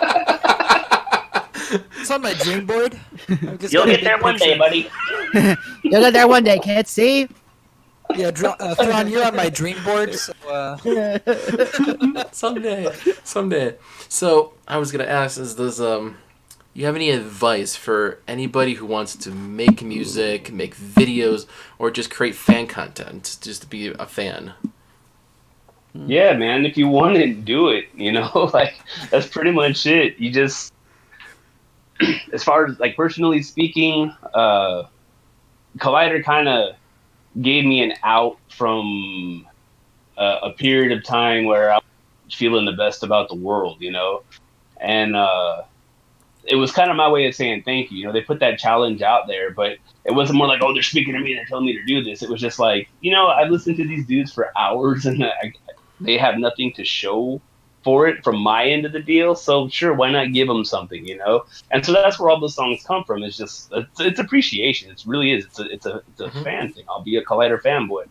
it's 1.71 2.11
on 2.11 2.21
my 2.21 2.33
dream 2.33 2.65
board. 2.65 2.99
I've 3.29 3.59
just 3.59 3.73
You'll 3.73 3.85
got 3.85 3.91
get 3.91 4.03
there 4.03 4.19
one 4.19 4.37
day, 4.37 4.57
buddy. 4.57 4.89
You'll 5.83 6.01
get 6.01 6.13
there 6.13 6.27
one 6.27 6.43
day, 6.43 6.59
kids. 6.59 6.91
See? 6.91 7.27
Yeah, 8.15 8.31
Dr- 8.31 8.55
uh, 8.59 8.75
Thrawn, 8.75 9.09
you're 9.09 9.25
on 9.25 9.35
my 9.35 9.49
dream 9.49 9.83
board. 9.83 10.13
So, 10.13 10.33
uh, 10.47 10.77
someday, 12.31 12.93
someday. 13.23 13.75
So 14.09 14.53
I 14.67 14.77
was 14.77 14.91
gonna 14.91 15.05
ask: 15.05 15.39
Is 15.39 15.55
does 15.55 15.81
um, 15.81 16.17
you 16.73 16.85
have 16.85 16.95
any 16.95 17.09
advice 17.09 17.75
for 17.75 18.19
anybody 18.27 18.75
who 18.75 18.85
wants 18.85 19.15
to 19.15 19.31
make 19.31 19.81
music, 19.81 20.51
make 20.51 20.75
videos, 20.75 21.47
or 21.79 21.89
just 21.89 22.11
create 22.11 22.35
fan 22.35 22.67
content, 22.67 23.37
just 23.41 23.61
to 23.61 23.67
be 23.67 23.87
a 23.87 24.05
fan? 24.05 24.53
Yeah, 25.93 26.33
man. 26.33 26.65
If 26.65 26.77
you 26.77 26.87
want 26.87 27.15
it, 27.17 27.45
do 27.45 27.69
it. 27.69 27.85
You 27.95 28.11
know, 28.11 28.49
like 28.53 28.75
that's 29.09 29.27
pretty 29.27 29.51
much 29.51 29.85
it. 29.85 30.19
You 30.19 30.31
just, 30.31 30.73
as 32.33 32.43
far 32.43 32.65
as 32.65 32.79
like 32.79 32.95
personally 32.95 33.41
speaking, 33.41 34.13
uh, 34.33 34.83
Collider 35.77 36.23
kind 36.23 36.47
of 36.47 36.75
gave 37.41 37.65
me 37.65 37.81
an 37.81 37.93
out 38.03 38.37
from 38.49 39.47
uh, 40.17 40.39
a 40.43 40.51
period 40.51 40.97
of 40.97 41.03
time 41.03 41.45
where 41.45 41.71
I 41.71 41.79
was 42.25 42.33
feeling 42.33 42.65
the 42.65 42.73
best 42.73 43.03
about 43.03 43.29
the 43.29 43.35
world. 43.35 43.77
You 43.81 43.91
know, 43.91 44.23
and 44.79 45.15
uh, 45.15 45.63
it 46.45 46.55
was 46.55 46.71
kind 46.71 46.89
of 46.89 46.97
my 46.97 47.09
way 47.09 47.27
of 47.27 47.35
saying 47.35 47.63
thank 47.63 47.91
you. 47.91 47.99
You 47.99 48.05
know, 48.05 48.13
they 48.13 48.21
put 48.21 48.39
that 48.39 48.59
challenge 48.59 49.01
out 49.01 49.27
there, 49.27 49.51
but 49.51 49.77
it 50.05 50.13
wasn't 50.13 50.37
more 50.37 50.47
like, 50.47 50.61
oh, 50.61 50.73
they're 50.73 50.83
speaking 50.83 51.13
to 51.13 51.19
me, 51.19 51.31
and 51.31 51.39
they're 51.39 51.45
telling 51.45 51.65
me 51.65 51.73
to 51.73 51.85
do 51.85 52.03
this. 52.03 52.21
It 52.21 52.29
was 52.29 52.41
just 52.41 52.59
like, 52.59 52.89
you 53.01 53.11
know, 53.11 53.27
I've 53.27 53.49
listened 53.49 53.77
to 53.77 53.87
these 53.87 54.05
dudes 54.05 54.31
for 54.31 54.51
hours 54.57 55.05
and 55.05 55.23
I, 55.23 55.53
they 55.99 56.17
have 56.17 56.37
nothing 56.37 56.73
to 56.73 56.83
show 56.83 57.41
for 57.85 58.07
it 58.07 58.23
from 58.23 58.37
my 58.37 58.65
end 58.65 58.83
of 58.83 58.91
the 58.93 58.99
deal. 58.99 59.35
So 59.35 59.69
sure, 59.69 59.93
why 59.93 60.09
not 60.11 60.33
give 60.33 60.47
them 60.47 60.65
something, 60.65 61.05
you 61.07 61.17
know? 61.17 61.45
And 61.69 61.85
so 61.85 61.93
that's 61.93 62.19
where 62.19 62.31
all 62.31 62.39
those 62.39 62.55
songs 62.55 62.83
come 62.83 63.03
from. 63.03 63.21
It's 63.23 63.37
just 63.37 63.71
it's, 63.71 63.99
it's 64.01 64.19
appreciation. 64.19 64.91
It 64.91 65.03
really 65.05 65.31
is. 65.31 65.45
It's 65.45 65.59
a 65.59 65.65
it's 65.69 65.85
a 65.85 66.01
it's 66.09 66.21
a 66.21 66.29
Mhm. 66.29 66.43
fan 66.43 66.73
thing. 66.73 66.83
I'll 66.89 67.03
be 67.03 67.15
a 67.17 67.23
Collider 67.23 67.61
fanboy. 67.61 68.05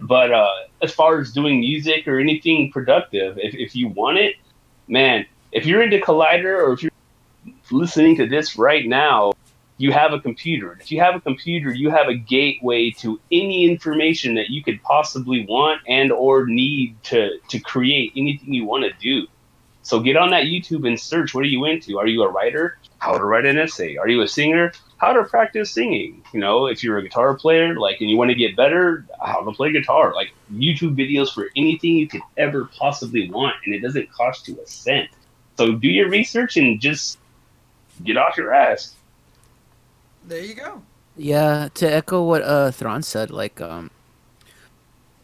But 0.00 0.32
uh, 0.32 0.48
as 0.82 0.92
far 0.92 1.20
as 1.20 1.32
doing 1.32 1.60
music 1.60 2.08
or 2.08 2.18
anything 2.18 2.72
productive, 2.72 3.38
if 3.38 3.54
if 3.54 3.76
you 3.76 3.88
want 3.88 4.16
it, 4.18 4.36
man, 4.88 5.26
if 5.52 5.66
you're 5.66 5.82
into 5.82 5.98
Collider 5.98 6.56
or 6.64 6.72
if 6.72 6.82
you're 6.82 6.92
listening 7.70 8.16
to 8.16 8.26
this 8.26 8.56
right 8.56 8.86
now, 8.88 9.32
you 9.78 9.92
have 9.92 10.12
a 10.12 10.20
computer. 10.20 10.76
If 10.80 10.92
you 10.92 11.00
have 11.00 11.14
a 11.14 11.20
computer, 11.20 11.72
you 11.72 11.88
have 11.90 12.08
a 12.08 12.14
gateway 12.14 12.90
to 12.98 13.18
any 13.32 13.64
information 13.64 14.34
that 14.34 14.50
you 14.50 14.62
could 14.62 14.82
possibly 14.82 15.46
want 15.46 15.80
and 15.86 16.12
or 16.12 16.46
need 16.46 17.02
to 17.04 17.38
to 17.48 17.58
create 17.60 18.12
anything 18.16 18.52
you 18.52 18.64
want 18.64 18.84
to 18.84 18.92
do. 19.00 19.26
So 19.82 20.00
get 20.00 20.16
on 20.16 20.30
that 20.30 20.44
YouTube 20.44 20.86
and 20.86 21.00
search 21.00 21.34
what 21.34 21.44
are 21.44 21.48
you 21.48 21.64
into? 21.64 21.98
Are 21.98 22.06
you 22.06 22.22
a 22.22 22.30
writer? 22.30 22.78
How 22.98 23.16
to 23.16 23.24
write 23.24 23.46
an 23.46 23.56
essay? 23.56 23.96
Are 23.96 24.08
you 24.08 24.20
a 24.20 24.28
singer? 24.28 24.72
How 24.98 25.12
to 25.12 25.22
practice 25.24 25.70
singing? 25.70 26.24
You 26.34 26.40
know, 26.40 26.66
if 26.66 26.82
you're 26.82 26.98
a 26.98 27.02
guitar 27.02 27.34
player, 27.34 27.78
like 27.78 28.00
and 28.00 28.10
you 28.10 28.18
want 28.18 28.30
to 28.30 28.34
get 28.34 28.56
better, 28.56 29.06
how 29.24 29.42
to 29.44 29.52
play 29.52 29.72
guitar. 29.72 30.12
Like 30.12 30.32
YouTube 30.52 30.96
videos 30.96 31.32
for 31.32 31.48
anything 31.56 31.96
you 31.96 32.08
could 32.08 32.20
ever 32.36 32.68
possibly 32.76 33.30
want, 33.30 33.54
and 33.64 33.74
it 33.74 33.80
doesn't 33.80 34.10
cost 34.12 34.48
you 34.48 34.60
a 34.60 34.66
cent. 34.66 35.08
So 35.56 35.72
do 35.72 35.88
your 35.88 36.08
research 36.08 36.56
and 36.56 36.80
just 36.80 37.18
get 38.04 38.16
off 38.16 38.36
your 38.36 38.52
ass. 38.52 38.94
There 40.28 40.44
you 40.44 40.54
go. 40.54 40.82
Yeah, 41.16 41.68
to 41.74 41.86
echo 41.92 42.22
what 42.22 42.42
uh 42.42 42.70
said, 43.02 43.30
like 43.30 43.60
um 43.60 43.90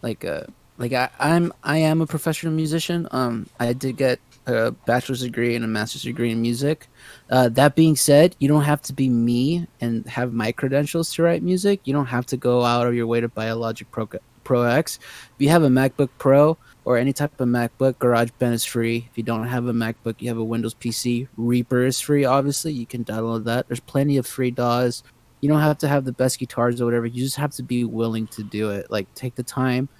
like 0.03 0.25
uh 0.25 0.45
like 0.79 0.93
I, 0.93 1.11
I'm 1.19 1.53
I 1.63 1.79
am 1.79 2.01
a 2.01 2.07
professional 2.07 2.53
musician. 2.53 3.07
Um 3.13 3.47
I 3.61 3.73
did 3.73 3.97
get 3.97 4.19
a 4.47 4.73
bachelor's 4.73 5.23
degree 5.23 5.55
and 5.55 5.65
a 5.65 5.69
master's 5.69 6.03
degree 6.03 6.33
in 6.33 6.43
music. 6.43 6.89
Uh 7.31 7.49
that 7.51 7.75
being 7.75 7.97
said, 7.97 8.35
you 8.39 8.49
don't 8.49 8.65
have 8.65 8.83
to 8.83 8.93
be 8.93 9.09
me 9.09 9.69
and 9.81 10.07
have 10.07 10.33
my 10.33 10.53
credentials 10.53 11.13
to 11.15 11.23
write 11.23 11.43
music. 11.43 11.81
You 11.85 11.93
don't 11.93 12.07
have 12.07 12.27
to 12.27 12.37
go 12.37 12.65
out 12.65 12.87
of 12.87 12.95
your 12.95 13.07
way 13.07 13.21
to 13.21 13.29
buy 13.29 13.47
a 13.47 13.57
Logic 13.57 13.89
Pro 13.91 14.09
Pro 14.45 14.63
X. 14.63 14.99
If 15.35 15.41
you 15.41 15.49
have 15.49 15.63
a 15.63 15.69
MacBook 15.69 16.11
Pro 16.19 16.57
or 16.85 16.99
any 16.99 17.13
type 17.13 17.41
of 17.41 17.49
MacBook, 17.49 17.95
GarageBand 17.95 18.53
is 18.53 18.65
free. 18.65 19.09
If 19.11 19.17
you 19.17 19.25
don't 19.25 19.47
have 19.47 19.67
a 19.67 19.73
MacBook, 19.73 20.17
you 20.21 20.29
have 20.29 20.39
a 20.39 20.45
Windows 20.45 20.75
PC, 20.75 21.29
Reaper 21.37 21.85
is 21.85 21.99
free 21.99 22.25
obviously. 22.25 22.73
You 22.73 22.87
can 22.87 23.05
download 23.05 23.45
that. 23.45 23.67
There's 23.69 23.81
plenty 23.81 24.19
of 24.19 24.27
free 24.27 24.51
DAWs 24.51 25.03
you 25.45 25.51
don't 25.51 25.61
have 25.61 25.77
to 25.77 25.89
have 25.89 26.07
the 26.07 26.13
best 26.13 26.39
guitars 26.39 26.81
or 26.81 26.87
whatever. 26.87 27.05
You 27.05 27.23
just 27.23 27.37
have 27.37 27.51
to 27.57 27.63
be 27.63 27.85
willing 27.85 28.27
to 28.29 28.43
do 28.43 28.71
it. 28.71 28.91
Like 28.91 29.15
take 29.15 29.35
the 29.35 29.43
time, 29.43 29.91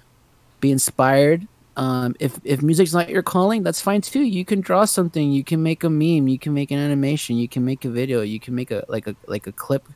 be 0.59 0.71
inspired. 0.71 1.47
Um, 1.77 2.15
if 2.19 2.39
if 2.43 2.63
music's 2.63 2.93
not 2.93 3.09
your 3.09 3.21
calling, 3.21 3.61
that's 3.61 3.79
fine 3.79 4.01
too. 4.01 4.23
You 4.23 4.43
can 4.43 4.59
draw 4.59 4.85
something. 4.85 5.31
You 5.31 5.43
can 5.43 5.61
make 5.61 5.83
a 5.83 5.89
meme. 5.89 6.27
You 6.27 6.39
can 6.39 6.55
make 6.55 6.71
an 6.71 6.79
animation. 6.79 7.37
You 7.37 7.47
can 7.47 7.63
make 7.63 7.85
a 7.85 7.91
video. 7.91 8.23
You 8.23 8.39
can 8.39 8.55
make 8.55 8.71
a 8.71 8.85
like 8.87 9.05
a 9.05 9.15
like 9.27 9.45
a 9.45 9.51
clip 9.51 9.87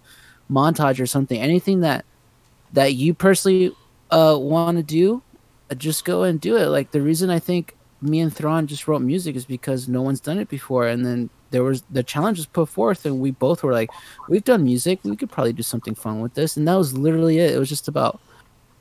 montage 0.51 0.99
or 0.99 1.07
something. 1.07 1.41
Anything 1.41 1.79
that 1.79 2.05
that 2.73 2.93
you 2.93 3.15
personally 3.15 3.75
uh, 4.11 4.37
want 4.39 4.77
to 4.77 4.83
do, 4.83 5.21
uh, 5.69 5.75
just 5.75 6.05
go 6.05 6.23
and 6.23 6.39
do 6.39 6.57
it. 6.57 6.67
Like 6.67 6.91
the 6.91 7.01
reason 7.01 7.29
I 7.29 7.39
think 7.39 7.75
me 8.01 8.19
and 8.19 8.33
Thrawn 8.33 8.67
just 8.67 8.87
wrote 8.87 9.01
music 9.01 9.35
is 9.35 9.45
because 9.45 9.87
no 9.87 10.01
one's 10.01 10.19
done 10.19 10.39
it 10.39 10.49
before, 10.49 10.87
and 10.87 11.05
then 11.05 11.29
there 11.51 11.63
was 11.63 11.83
the 11.89 12.03
challenge 12.03 12.37
was 12.37 12.45
put 12.45 12.69
forth, 12.69 13.05
and 13.05 13.19
we 13.19 13.31
both 13.31 13.63
were 13.63 13.73
like, 13.73 13.89
we've 14.27 14.43
done 14.43 14.63
music, 14.63 14.99
we 15.03 15.15
could 15.15 15.31
probably 15.31 15.53
do 15.53 15.63
something 15.63 15.95
fun 15.95 16.21
with 16.21 16.33
this, 16.33 16.57
and 16.57 16.67
that 16.67 16.75
was 16.75 16.97
literally 16.97 17.39
it. 17.39 17.53
It 17.53 17.59
was 17.59 17.69
just 17.69 17.87
about 17.87 18.19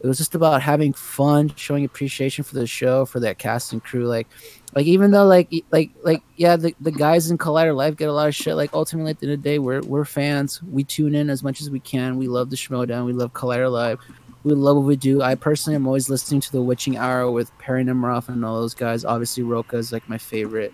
it 0.00 0.06
was 0.06 0.18
just 0.18 0.36
about 0.36 0.62
having 0.62 0.92
fun, 0.92 1.52
showing 1.56 1.84
appreciation 1.84 2.44
for 2.44 2.54
the 2.54 2.68
show, 2.68 3.04
for 3.04 3.18
that 3.20 3.38
cast 3.38 3.72
and 3.72 3.82
crew. 3.82 4.06
Like, 4.06 4.28
like 4.76 4.86
even 4.86 5.10
though 5.10 5.26
like 5.26 5.52
like 5.72 5.90
like 6.04 6.22
yeah, 6.36 6.54
the, 6.54 6.74
the 6.80 6.92
guys 6.92 7.30
in 7.30 7.38
Collider 7.38 7.74
Live 7.74 7.96
get 7.96 8.08
a 8.08 8.12
lot 8.12 8.28
of 8.28 8.34
shit. 8.34 8.54
Like 8.54 8.70
ultimately 8.72 9.10
at 9.10 9.18
the 9.18 9.26
end 9.26 9.34
of 9.34 9.42
the 9.42 9.48
day, 9.48 9.58
we're 9.58 9.80
we're 9.80 10.04
fans. 10.04 10.62
We 10.62 10.84
tune 10.84 11.16
in 11.16 11.30
as 11.30 11.42
much 11.42 11.60
as 11.60 11.70
we 11.70 11.80
can. 11.80 12.16
We 12.16 12.28
love 12.28 12.50
the 12.50 12.56
Schmoedown. 12.56 13.06
We 13.06 13.12
love 13.12 13.32
Collider 13.32 13.70
Live. 13.70 13.98
We 14.44 14.52
love 14.52 14.76
what 14.76 14.86
we 14.86 14.96
do. 14.96 15.22
I 15.22 15.34
personally 15.34 15.74
am 15.74 15.86
always 15.86 16.08
listening 16.08 16.40
to 16.42 16.52
the 16.52 16.62
Witching 16.62 16.96
Hour 16.96 17.30
with 17.30 17.56
Perry 17.58 17.84
Nemiroff 17.84 18.28
and 18.28 18.44
all 18.44 18.60
those 18.60 18.74
guys. 18.74 19.04
Obviously, 19.04 19.42
Roka 19.42 19.76
is 19.76 19.92
like 19.92 20.08
my 20.08 20.18
favorite 20.18 20.72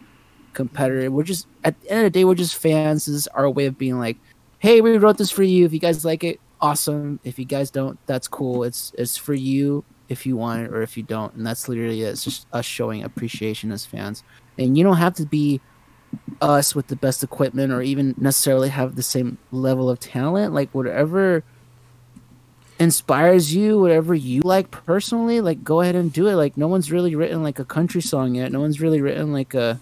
competitor. 0.53 1.11
We're 1.11 1.25
just 1.25 1.47
at 1.65 1.81
the 1.81 1.91
end 1.91 2.07
of 2.07 2.13
the 2.13 2.19
day, 2.19 2.25
we're 2.25 2.35
just 2.35 2.57
fans. 2.57 3.07
This 3.07 3.15
is 3.15 3.29
our 3.29 3.49
way 3.49 3.67
of 3.67 3.79
being 3.79 3.99
like, 3.99 4.17
hey, 4.59 4.81
we 4.81 4.97
wrote 4.97 5.19
this 5.19 5.31
for 5.31 5.43
you. 5.43 5.65
If 5.65 5.73
you 5.73 5.79
guys 5.79 6.05
like 6.05 6.25
it, 6.25 6.41
awesome. 6.61 7.21
If 7.25 7.39
you 7.39 7.45
guys 7.45 7.71
don't, 7.71 7.99
that's 8.07 8.29
cool. 8.29 8.65
It's 8.65 8.93
it's 8.97 9.17
for 9.17 9.35
you 9.35 9.85
if 10.09 10.27
you 10.27 10.37
want 10.37 10.63
it 10.63 10.71
or 10.71 10.83
if 10.83 10.97
you 10.97 11.03
don't. 11.03 11.35
And 11.35 11.47
that's 11.47 11.69
literally 11.69 12.03
it. 12.03 12.09
It's 12.09 12.25
just 12.25 12.47
us 12.53 12.65
showing 12.65 13.03
appreciation 13.03 13.73
as 13.73 13.85
fans. 13.85 14.23
And 14.59 14.79
you 14.79 14.85
don't 14.85 14.97
have 14.97 15.15
to 15.15 15.27
be 15.27 15.61
us 16.41 16.75
with 16.75 16.87
the 16.87 16.97
best 16.97 17.23
equipment 17.23 17.73
or 17.73 17.83
even 17.83 18.15
necessarily 18.19 18.69
have 18.69 18.97
the 18.97 19.03
same 19.03 19.39
level 19.51 19.91
of 19.91 19.99
talent. 19.99 20.55
Like 20.55 20.71
whatever 20.71 21.43
inspires 22.79 23.55
you, 23.55 23.79
whatever 23.79 24.15
you 24.15 24.43
like 24.43 24.71
personally, 24.71 25.41
like 25.41 25.63
go 25.63 25.81
ahead 25.81 25.95
and 25.95 26.13
do 26.13 26.29
it. 26.29 26.35
Like 26.35 26.57
no 26.57 26.69
one's 26.69 26.91
really 26.91 27.15
written 27.15 27.43
like 27.43 27.59
a 27.59 27.65
country 27.65 28.03
song 28.03 28.35
yet. 28.35 28.53
No 28.53 28.61
one's 28.61 28.81
really 28.81 29.01
written 29.01 29.33
like 29.33 29.55
a 29.55 29.81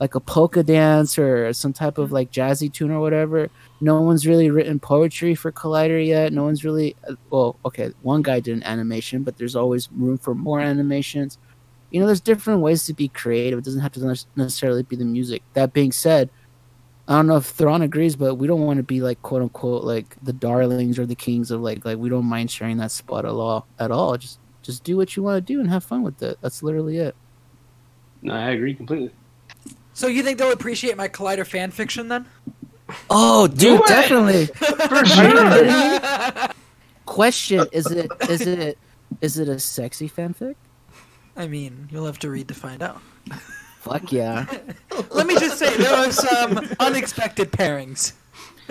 like 0.00 0.14
a 0.14 0.20
polka 0.20 0.62
dance 0.62 1.18
or 1.18 1.52
some 1.52 1.72
type 1.72 1.98
of 1.98 2.06
mm-hmm. 2.06 2.14
like 2.14 2.32
jazzy 2.32 2.72
tune 2.72 2.90
or 2.90 3.00
whatever. 3.00 3.50
No 3.80 4.00
one's 4.00 4.26
really 4.26 4.50
written 4.50 4.78
poetry 4.80 5.34
for 5.34 5.52
Collider 5.52 6.04
yet. 6.04 6.32
No 6.32 6.44
one's 6.44 6.64
really 6.64 6.96
well, 7.30 7.56
okay, 7.64 7.92
one 8.02 8.22
guy 8.22 8.40
did 8.40 8.56
an 8.56 8.62
animation, 8.64 9.22
but 9.22 9.38
there's 9.38 9.56
always 9.56 9.90
room 9.92 10.18
for 10.18 10.34
more 10.34 10.60
animations. 10.60 11.38
You 11.90 12.00
know, 12.00 12.06
there's 12.06 12.20
different 12.20 12.60
ways 12.60 12.86
to 12.86 12.94
be 12.94 13.08
creative. 13.08 13.58
It 13.58 13.64
doesn't 13.64 13.80
have 13.80 13.92
to 13.92 14.26
necessarily 14.34 14.82
be 14.82 14.96
the 14.96 15.04
music. 15.04 15.42
That 15.52 15.72
being 15.72 15.92
said, 15.92 16.28
I 17.06 17.16
don't 17.16 17.26
know 17.26 17.36
if 17.36 17.46
Thrawn 17.46 17.82
agrees, 17.82 18.16
but 18.16 18.36
we 18.36 18.46
don't 18.46 18.62
want 18.62 18.78
to 18.78 18.82
be 18.82 19.00
like 19.02 19.20
quote 19.22 19.42
unquote 19.42 19.84
like 19.84 20.16
the 20.22 20.32
darlings 20.32 20.98
or 20.98 21.04
the 21.04 21.14
kings 21.14 21.50
of 21.50 21.60
like 21.60 21.84
like 21.84 21.98
we 21.98 22.08
don't 22.08 22.24
mind 22.24 22.50
sharing 22.50 22.78
that 22.78 22.90
spot 22.90 23.24
at 23.26 23.30
all 23.30 23.66
at 23.78 23.90
all. 23.90 24.16
Just 24.16 24.38
just 24.62 24.84
do 24.84 24.96
what 24.96 25.14
you 25.14 25.22
want 25.22 25.36
to 25.46 25.52
do 25.52 25.60
and 25.60 25.68
have 25.68 25.84
fun 25.84 26.02
with 26.02 26.22
it. 26.22 26.38
That's 26.40 26.62
literally 26.62 26.98
it. 26.98 27.14
No, 28.22 28.34
I 28.34 28.50
agree 28.50 28.74
completely. 28.74 29.10
So 29.92 30.06
you 30.06 30.22
think 30.22 30.38
they'll 30.38 30.52
appreciate 30.52 30.96
my 30.96 31.08
Collider 31.08 31.46
fan 31.46 31.70
fiction 31.70 32.08
then? 32.08 32.26
Oh, 33.10 33.46
dude, 33.46 33.80
it. 33.80 33.86
definitely. 33.86 34.46
For 34.46 35.04
sure. 35.04 36.48
Question: 37.06 37.66
Is 37.70 37.90
it 37.90 38.10
is 38.28 38.40
it 38.40 38.78
is 39.20 39.38
it 39.38 39.48
a 39.48 39.60
sexy 39.60 40.08
fanfic? 40.08 40.54
I 41.36 41.46
mean, 41.48 41.88
you'll 41.90 42.06
have 42.06 42.18
to 42.20 42.30
read 42.30 42.48
to 42.48 42.54
find 42.54 42.82
out. 42.82 43.00
Fuck 43.84 44.12
yeah! 44.12 44.46
Let 45.10 45.26
me 45.26 45.38
just 45.38 45.58
say 45.58 45.76
there 45.76 45.92
are 45.94 46.10
some 46.10 46.58
unexpected 46.80 47.52
pairings. 47.52 48.14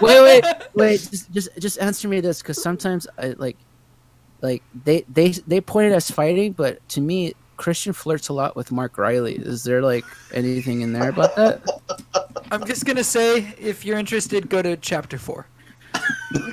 Wait, 0.00 0.22
wait, 0.22 0.44
wait. 0.72 1.08
Just 1.10 1.30
just 1.30 1.48
just 1.58 1.78
answer 1.78 2.08
me 2.08 2.20
this, 2.20 2.40
because 2.40 2.62
sometimes 2.62 3.06
I 3.18 3.34
like 3.36 3.58
like 4.40 4.62
they 4.86 5.04
they 5.12 5.32
they 5.46 5.60
pointed 5.60 5.92
us 5.92 6.10
fighting, 6.10 6.52
but 6.52 6.86
to 6.90 7.00
me. 7.00 7.34
Kristian 7.58 7.94
flirts 7.94 8.30
a 8.30 8.32
lot 8.32 8.56
with 8.56 8.72
Mark 8.72 8.96
Reilly. 8.96 9.34
Is 9.34 9.64
there 9.64 9.82
like 9.82 10.06
anything 10.32 10.80
in 10.80 10.94
there 10.94 11.10
about 11.10 11.36
that? 11.36 11.60
I'm 12.50 12.64
just 12.64 12.86
gonna 12.86 13.04
say, 13.04 13.54
if 13.58 13.84
you're 13.84 13.98
interested, 13.98 14.48
go 14.48 14.62
to 14.62 14.78
chapter 14.78 15.18
four. 15.18 15.46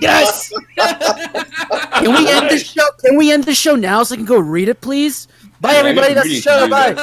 Yes. 0.02 0.52
Can 0.76 2.14
we 2.14 2.30
end 2.30 2.50
the 2.50 2.60
show? 2.60 2.84
Can 3.06 3.16
we 3.16 3.32
end 3.32 3.46
the 3.46 3.56
show 3.56 3.76
now 3.76 4.04
so 4.04 4.16
I 4.16 4.18
can 4.18 4.26
go 4.26 4.38
read 4.38 4.68
it, 4.68 4.82
please? 4.82 5.30
Bye, 5.60 5.74
Yeah, 5.74 5.80
everybody. 5.80 6.14
got 6.14 6.24
That's 6.26 6.36
the 6.36 6.42
show. 6.42 6.70
Bye. 6.70 6.94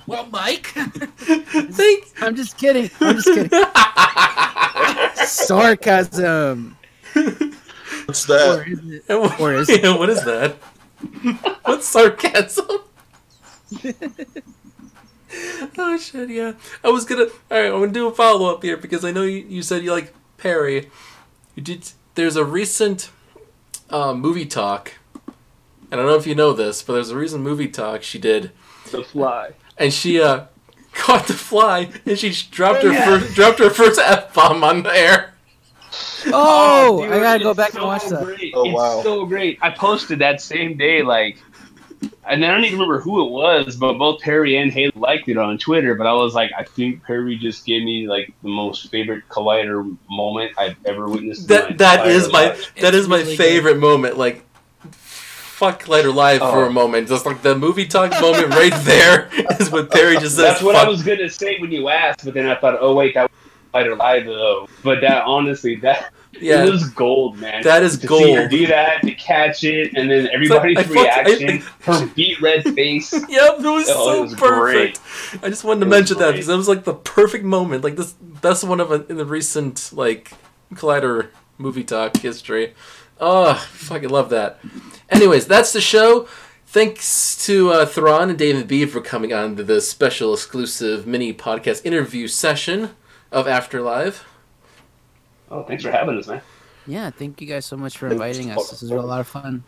well, 0.06 0.26
Mike. 0.26 0.66
Thank 0.66 2.04
I'm 2.20 2.36
just 2.36 2.58
kidding. 2.58 2.90
I'm 3.00 3.16
just 3.16 3.28
kidding. 3.28 3.50
Sarcasm. 5.26 6.76
What's 8.04 8.28
Or 8.28 8.34
that? 8.34 8.64
is 8.68 8.78
it? 9.08 9.08
what 9.08 9.40
Or 9.40 9.54
is- 9.54 9.68
yeah, 9.70 9.96
what 9.96 10.10
is 10.10 10.22
that? 10.24 10.56
What's 11.64 11.86
sarcasm? 11.86 12.66
oh 15.78 15.98
shit! 15.98 16.30
Yeah, 16.30 16.54
I 16.82 16.88
was 16.88 17.04
gonna. 17.04 17.24
All 17.24 17.30
right, 17.50 17.66
I'm 17.66 17.72
gonna 17.80 17.92
do 17.92 18.08
a 18.08 18.12
follow 18.14 18.52
up 18.52 18.62
here 18.64 18.76
because 18.76 19.04
I 19.04 19.12
know 19.12 19.22
you, 19.22 19.44
you 19.48 19.62
said 19.62 19.84
you 19.84 19.92
like 19.92 20.12
Perry. 20.38 20.90
You 21.54 21.62
did. 21.62 21.92
There's 22.16 22.34
a 22.36 22.44
recent 22.44 23.10
uh, 23.90 24.12
movie 24.14 24.46
talk. 24.46 24.94
And 25.90 26.00
I 26.00 26.04
don't 26.04 26.06
know 26.12 26.18
if 26.18 26.26
you 26.26 26.34
know 26.34 26.52
this, 26.52 26.82
but 26.82 26.94
there's 26.94 27.10
a 27.10 27.16
reason 27.16 27.42
movie 27.42 27.68
talk 27.68 28.02
she 28.02 28.18
did, 28.18 28.50
The 28.90 29.02
fly. 29.02 29.52
and 29.78 29.92
she 29.92 30.20
uh 30.20 30.44
caught 30.92 31.26
the 31.28 31.34
fly 31.34 31.90
and 32.04 32.18
she 32.18 32.32
dropped 32.50 32.84
Oh, 32.84 32.92
her 32.92 33.20
first 33.20 33.34
dropped 33.34 33.58
her 33.60 33.70
first 33.70 33.98
f 34.00 34.34
bomb 34.34 34.62
on 34.64 34.82
the 34.82 34.94
air. 34.94 35.34
Oh, 36.32 37.02
dude, 37.02 37.12
I 37.12 37.20
gotta 37.20 37.42
go 37.42 37.54
back 37.54 37.72
so 37.72 37.78
and 37.78 37.86
watch 37.86 38.04
that. 38.08 38.24
Great. 38.24 38.52
Oh, 38.54 38.64
it's 38.66 38.74
wow. 38.74 39.02
so 39.02 39.24
great. 39.24 39.58
I 39.62 39.70
posted 39.70 40.18
that 40.18 40.40
same 40.40 40.76
day, 40.76 41.02
like, 41.02 41.38
and 42.28 42.44
I 42.44 42.48
don't 42.50 42.64
even 42.64 42.78
remember 42.78 43.00
who 43.00 43.24
it 43.26 43.30
was, 43.30 43.76
but 43.76 43.94
both 43.94 44.20
Perry 44.20 44.56
and 44.58 44.70
Haley 44.70 44.92
liked 44.96 45.28
it 45.28 45.38
on 45.38 45.56
Twitter. 45.58 45.94
But 45.94 46.06
I 46.06 46.12
was 46.12 46.34
like, 46.34 46.50
I 46.58 46.64
think 46.64 47.02
Perry 47.04 47.36
just 47.36 47.64
gave 47.64 47.82
me 47.84 48.06
like 48.08 48.32
the 48.42 48.48
most 48.48 48.90
favorite 48.90 49.28
Collider 49.28 49.96
moment 50.10 50.52
I've 50.58 50.76
ever 50.84 51.08
witnessed. 51.08 51.48
in 51.50 51.56
my 51.56 51.60
That 51.62 51.78
that 51.78 52.00
entire 52.00 52.10
is 52.10 52.32
my 52.32 52.48
life. 52.48 52.74
that 52.80 52.94
It's 52.94 52.96
is 53.04 53.08
my 53.08 53.18
really 53.18 53.36
good. 53.36 53.38
favorite 53.44 53.78
moment. 53.78 54.18
Like, 54.18 54.44
fuck 55.58 55.88
Lighter 55.88 56.12
Live 56.12 56.38
for 56.40 56.64
Oh. 56.64 56.68
a 56.68 56.70
moment. 56.70 57.08
Just 57.08 57.26
like 57.26 57.42
the 57.42 57.56
movie 57.56 57.86
talk 57.86 58.12
moment 58.20 58.54
right 58.54 58.72
there 58.84 59.28
is 59.60 59.70
what 59.70 59.90
Perry 59.90 60.14
just 60.14 60.36
says. 60.36 60.44
That's 60.44 60.62
what 60.62 60.76
fuck. 60.76 60.86
I 60.86 60.88
was 60.88 61.02
gonna 61.02 61.28
say 61.28 61.58
when 61.58 61.72
you 61.72 61.88
asked, 61.88 62.24
but 62.24 62.34
then 62.34 62.46
I 62.46 62.54
thought, 62.54 62.78
oh 62.80 62.94
wait, 62.94 63.14
that 63.14 63.30
was 63.30 63.84
Collider 63.84 63.98
Live 63.98 64.24
though. 64.26 64.68
But 64.84 65.00
that 65.00 65.24
honestly, 65.24 65.76
that 65.76 66.12
Yeah, 66.40 66.64
it 66.64 66.70
was 66.70 66.88
gold, 66.90 67.38
man. 67.38 67.62
That 67.64 67.82
is 67.82 67.98
to 67.98 68.06
See 68.06 68.32
her 68.34 68.40
gold. 68.42 68.50
do 68.50 68.66
that, 68.68 69.02
to 69.02 69.10
catch 69.14 69.64
it, 69.64 69.94
and 69.96 70.08
then 70.10 70.28
everybody's 70.32 70.78
I 70.78 70.82
fucked- 70.84 70.96
I- 70.96 71.22
reaction, 71.22 71.58
her 71.82 72.06
beat 72.14 72.40
red 72.40 72.62
face. 72.74 73.12
Yep, 73.28 73.54
it 73.58 73.62
was 73.62 73.88
Oh, 73.90 74.04
so 74.14 74.18
it 74.18 74.20
was 74.22 74.34
perfect. 74.34 75.00
I 75.42 75.48
just 75.48 75.64
wanted 75.64 75.80
to 75.80 75.86
It 75.86 75.90
mention 75.90 76.18
that 76.18 76.32
because 76.32 76.46
that 76.46 76.56
was 76.56 76.68
like 76.68 76.84
the 76.84 76.94
perfect 76.94 77.44
moment. 77.44 77.82
Like 77.82 77.96
this, 77.96 78.12
best 78.12 78.62
one 78.62 78.78
of 78.80 78.92
a, 78.92 79.04
in 79.08 79.16
the 79.16 79.24
recent 79.26 79.90
like 79.92 80.32
Collider 80.74 81.28
movie 81.58 81.82
talk 81.84 82.16
history. 82.18 82.74
Oh, 83.20 83.54
fucking 83.72 84.10
love 84.10 84.30
that. 84.30 84.60
Anyways, 85.10 85.46
that's 85.46 85.72
the 85.72 85.80
show. 85.80 86.28
Thanks 86.66 87.44
to 87.46 87.70
uh, 87.70 87.86
Thrawn 87.86 88.28
and 88.28 88.38
David 88.38 88.68
B 88.68 88.84
for 88.84 89.00
coming 89.00 89.32
on 89.32 89.56
to 89.56 89.64
this 89.64 89.90
special 89.90 90.34
exclusive 90.34 91.06
mini 91.06 91.32
podcast 91.32 91.84
interview 91.86 92.28
session 92.28 92.90
of 93.32 93.46
Afterlive. 93.46 94.22
Oh, 95.50 95.62
thanks 95.62 95.82
for 95.82 95.90
having 95.90 96.18
us, 96.18 96.26
man. 96.26 96.42
Yeah, 96.86 97.10
thank 97.10 97.40
you 97.40 97.46
guys 97.46 97.64
so 97.64 97.76
much 97.76 97.96
for 97.96 98.08
inviting 98.08 98.50
us. 98.50 98.70
This 98.70 98.82
is 98.82 98.90
a 98.90 98.96
lot 98.96 99.20
of 99.20 99.26
fun. 99.26 99.64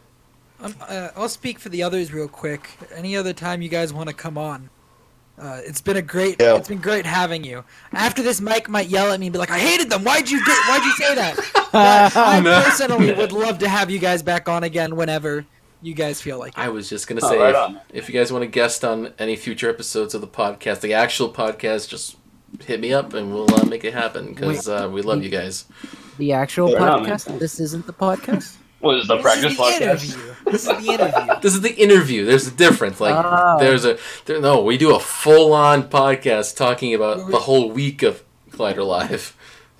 Um, 0.60 0.74
uh, 0.80 1.08
I'll 1.16 1.28
speak 1.28 1.58
for 1.58 1.70
the 1.70 1.82
others 1.82 2.12
real 2.12 2.28
quick. 2.28 2.70
Any 2.94 3.16
other 3.16 3.32
time 3.32 3.62
you 3.62 3.70
guys 3.70 3.92
want 3.94 4.08
to 4.08 4.14
come 4.14 4.36
on, 4.36 4.68
uh, 5.40 5.60
it's 5.64 5.80
been 5.80 5.96
a 5.96 6.02
great. 6.02 6.36
Yeah. 6.40 6.56
It's 6.56 6.68
been 6.68 6.78
great 6.80 7.06
having 7.06 7.42
you. 7.44 7.64
After 7.92 8.22
this, 8.22 8.40
Mike 8.40 8.68
might 8.68 8.88
yell 8.88 9.10
at 9.12 9.18
me 9.18 9.26
and 9.26 9.32
be 9.32 9.38
like, 9.38 9.50
"I 9.50 9.58
hated 9.58 9.88
them. 9.90 10.04
Why'd 10.04 10.28
you 10.30 10.44
get? 10.44 10.58
Why'd 10.68 10.84
you 10.84 10.92
say 10.92 11.14
that?" 11.14 11.36
But 11.72 12.16
I 12.16 12.40
No. 12.40 12.60
personally 12.62 13.12
would 13.12 13.32
love 13.32 13.58
to 13.60 13.68
have 13.68 13.90
you 13.90 13.98
guys 14.00 14.22
back 14.22 14.48
on 14.48 14.64
again 14.64 14.96
whenever 14.96 15.46
you 15.82 15.94
guys 15.94 16.20
feel 16.20 16.38
like 16.38 16.52
it. 16.52 16.58
I 16.58 16.68
was 16.68 16.88
just 16.90 17.06
gonna 17.08 17.20
Oh, 17.24 17.30
say, 17.30 17.38
right 17.38 17.76
if, 17.90 18.04
if 18.04 18.08
you 18.08 18.18
guys 18.20 18.32
want 18.32 18.42
to 18.42 18.48
guest 18.48 18.84
on 18.84 19.12
any 19.18 19.36
future 19.36 19.70
episodes 19.70 20.12
of 20.14 20.20
the 20.20 20.26
podcast, 20.26 20.80
the 20.80 20.94
actual 20.94 21.32
podcast, 21.32 21.88
just 21.88 22.16
hit 22.64 22.80
me 22.80 22.92
up 22.92 23.14
and 23.14 23.32
we'll 23.32 23.52
uh, 23.54 23.64
make 23.64 23.84
it 23.84 23.94
happen 23.94 24.34
because 24.34 24.68
uh, 24.68 24.90
we 24.92 25.00
love 25.02 25.22
you 25.22 25.30
guys. 25.30 25.64
The 26.18 26.32
actual 26.32 26.74
Right 26.74 26.82
on, 26.82 27.02
man. 27.04 27.12
podcast. 27.12 27.38
This 27.38 27.60
isn't 27.60 27.86
the 27.86 27.92
podcast. 27.94 28.56
What 28.80 28.96
is 28.96 29.06
the 29.08 29.16
This 29.16 29.22
practice 29.22 29.52
is 29.52 29.56
the 29.56 29.62
podcast? 29.62 29.80
interview. 29.82 30.34
This 30.52 30.62
is 30.66 30.68
the 30.68 30.92
interview. 30.92 31.34
This 31.42 31.54
is 31.54 31.60
the 31.60 31.74
interview. 31.74 32.24
There's 32.24 32.46
a 32.46 32.50
difference. 32.50 33.00
Like 33.00 33.14
Oh. 33.14 33.56
there's 33.60 33.84
a 33.84 33.98
there, 34.24 34.40
no. 34.40 34.62
We 34.62 34.78
do 34.78 34.94
a 34.94 35.00
full 35.00 35.52
on 35.52 35.84
podcast 35.88 36.56
talking 36.56 36.94
about 36.94 37.30
the 37.30 37.38
whole 37.40 37.70
week 37.70 38.02
of 38.02 38.22
Collider 38.50 38.86
Live. 38.86 39.36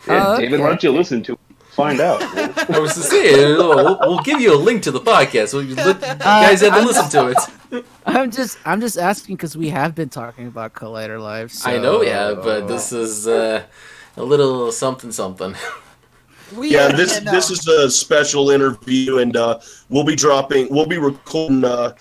Yeah, 0.07 0.25
Oh, 0.29 0.37
David, 0.39 0.55
okay. 0.55 0.63
why 0.63 0.69
don't 0.69 0.83
you 0.83 0.93
listen 0.93 1.23
to 1.25 1.33
it? 1.33 1.39
Find 1.71 2.01
out. 2.01 2.21
I 2.71 2.79
was 2.79 2.95
to 2.95 3.01
say 3.01 3.33
uh, 3.55 3.57
we'll, 3.57 3.99
we'll 4.01 4.21
give 4.23 4.41
you 4.41 4.53
a 4.55 4.59
link 4.59 4.83
to 4.83 4.91
the 4.91 5.01
podcast. 5.01 5.49
So 5.49 5.61
you, 5.61 5.75
li- 5.77 5.85
you 5.87 5.95
guys 5.95 6.61
have 6.61 6.73
to 6.73 6.79
I'm- 6.81 6.87
listen 6.87 7.09
to 7.11 7.29
it. 7.29 7.85
I'm 8.05 8.31
just 8.31 8.59
I'm 8.67 8.81
just 8.81 8.99
asking 8.99 9.37
because 9.37 9.57
we 9.57 9.69
have 9.71 9.95
been 9.95 10.09
talking 10.11 10.47
about 10.47 10.75
Collider 10.75 11.19
Live. 11.23 11.53
So... 11.53 11.71
I 11.71 11.79
know, 11.79 12.03
yeah, 12.03 12.35
but 12.35 12.67
this 12.67 12.93
is 12.93 13.27
uh, 13.29 13.63
a 14.17 14.23
little 14.25 14.73
something 14.73 15.13
something. 15.13 15.55
We 16.57 16.71
Yeah, 16.73 16.89
this 16.93 17.21
this 17.21 17.51
is 17.51 17.67
a 17.69 17.91
special 17.91 18.51
interview, 18.51 19.19
and 19.19 19.37
uh, 19.37 19.61
we'll 19.89 20.05
be 20.05 20.17
dropping. 20.17 20.69
We'll 20.71 20.87
be 20.87 20.99
recording 20.99 21.65
uh, 21.65 21.95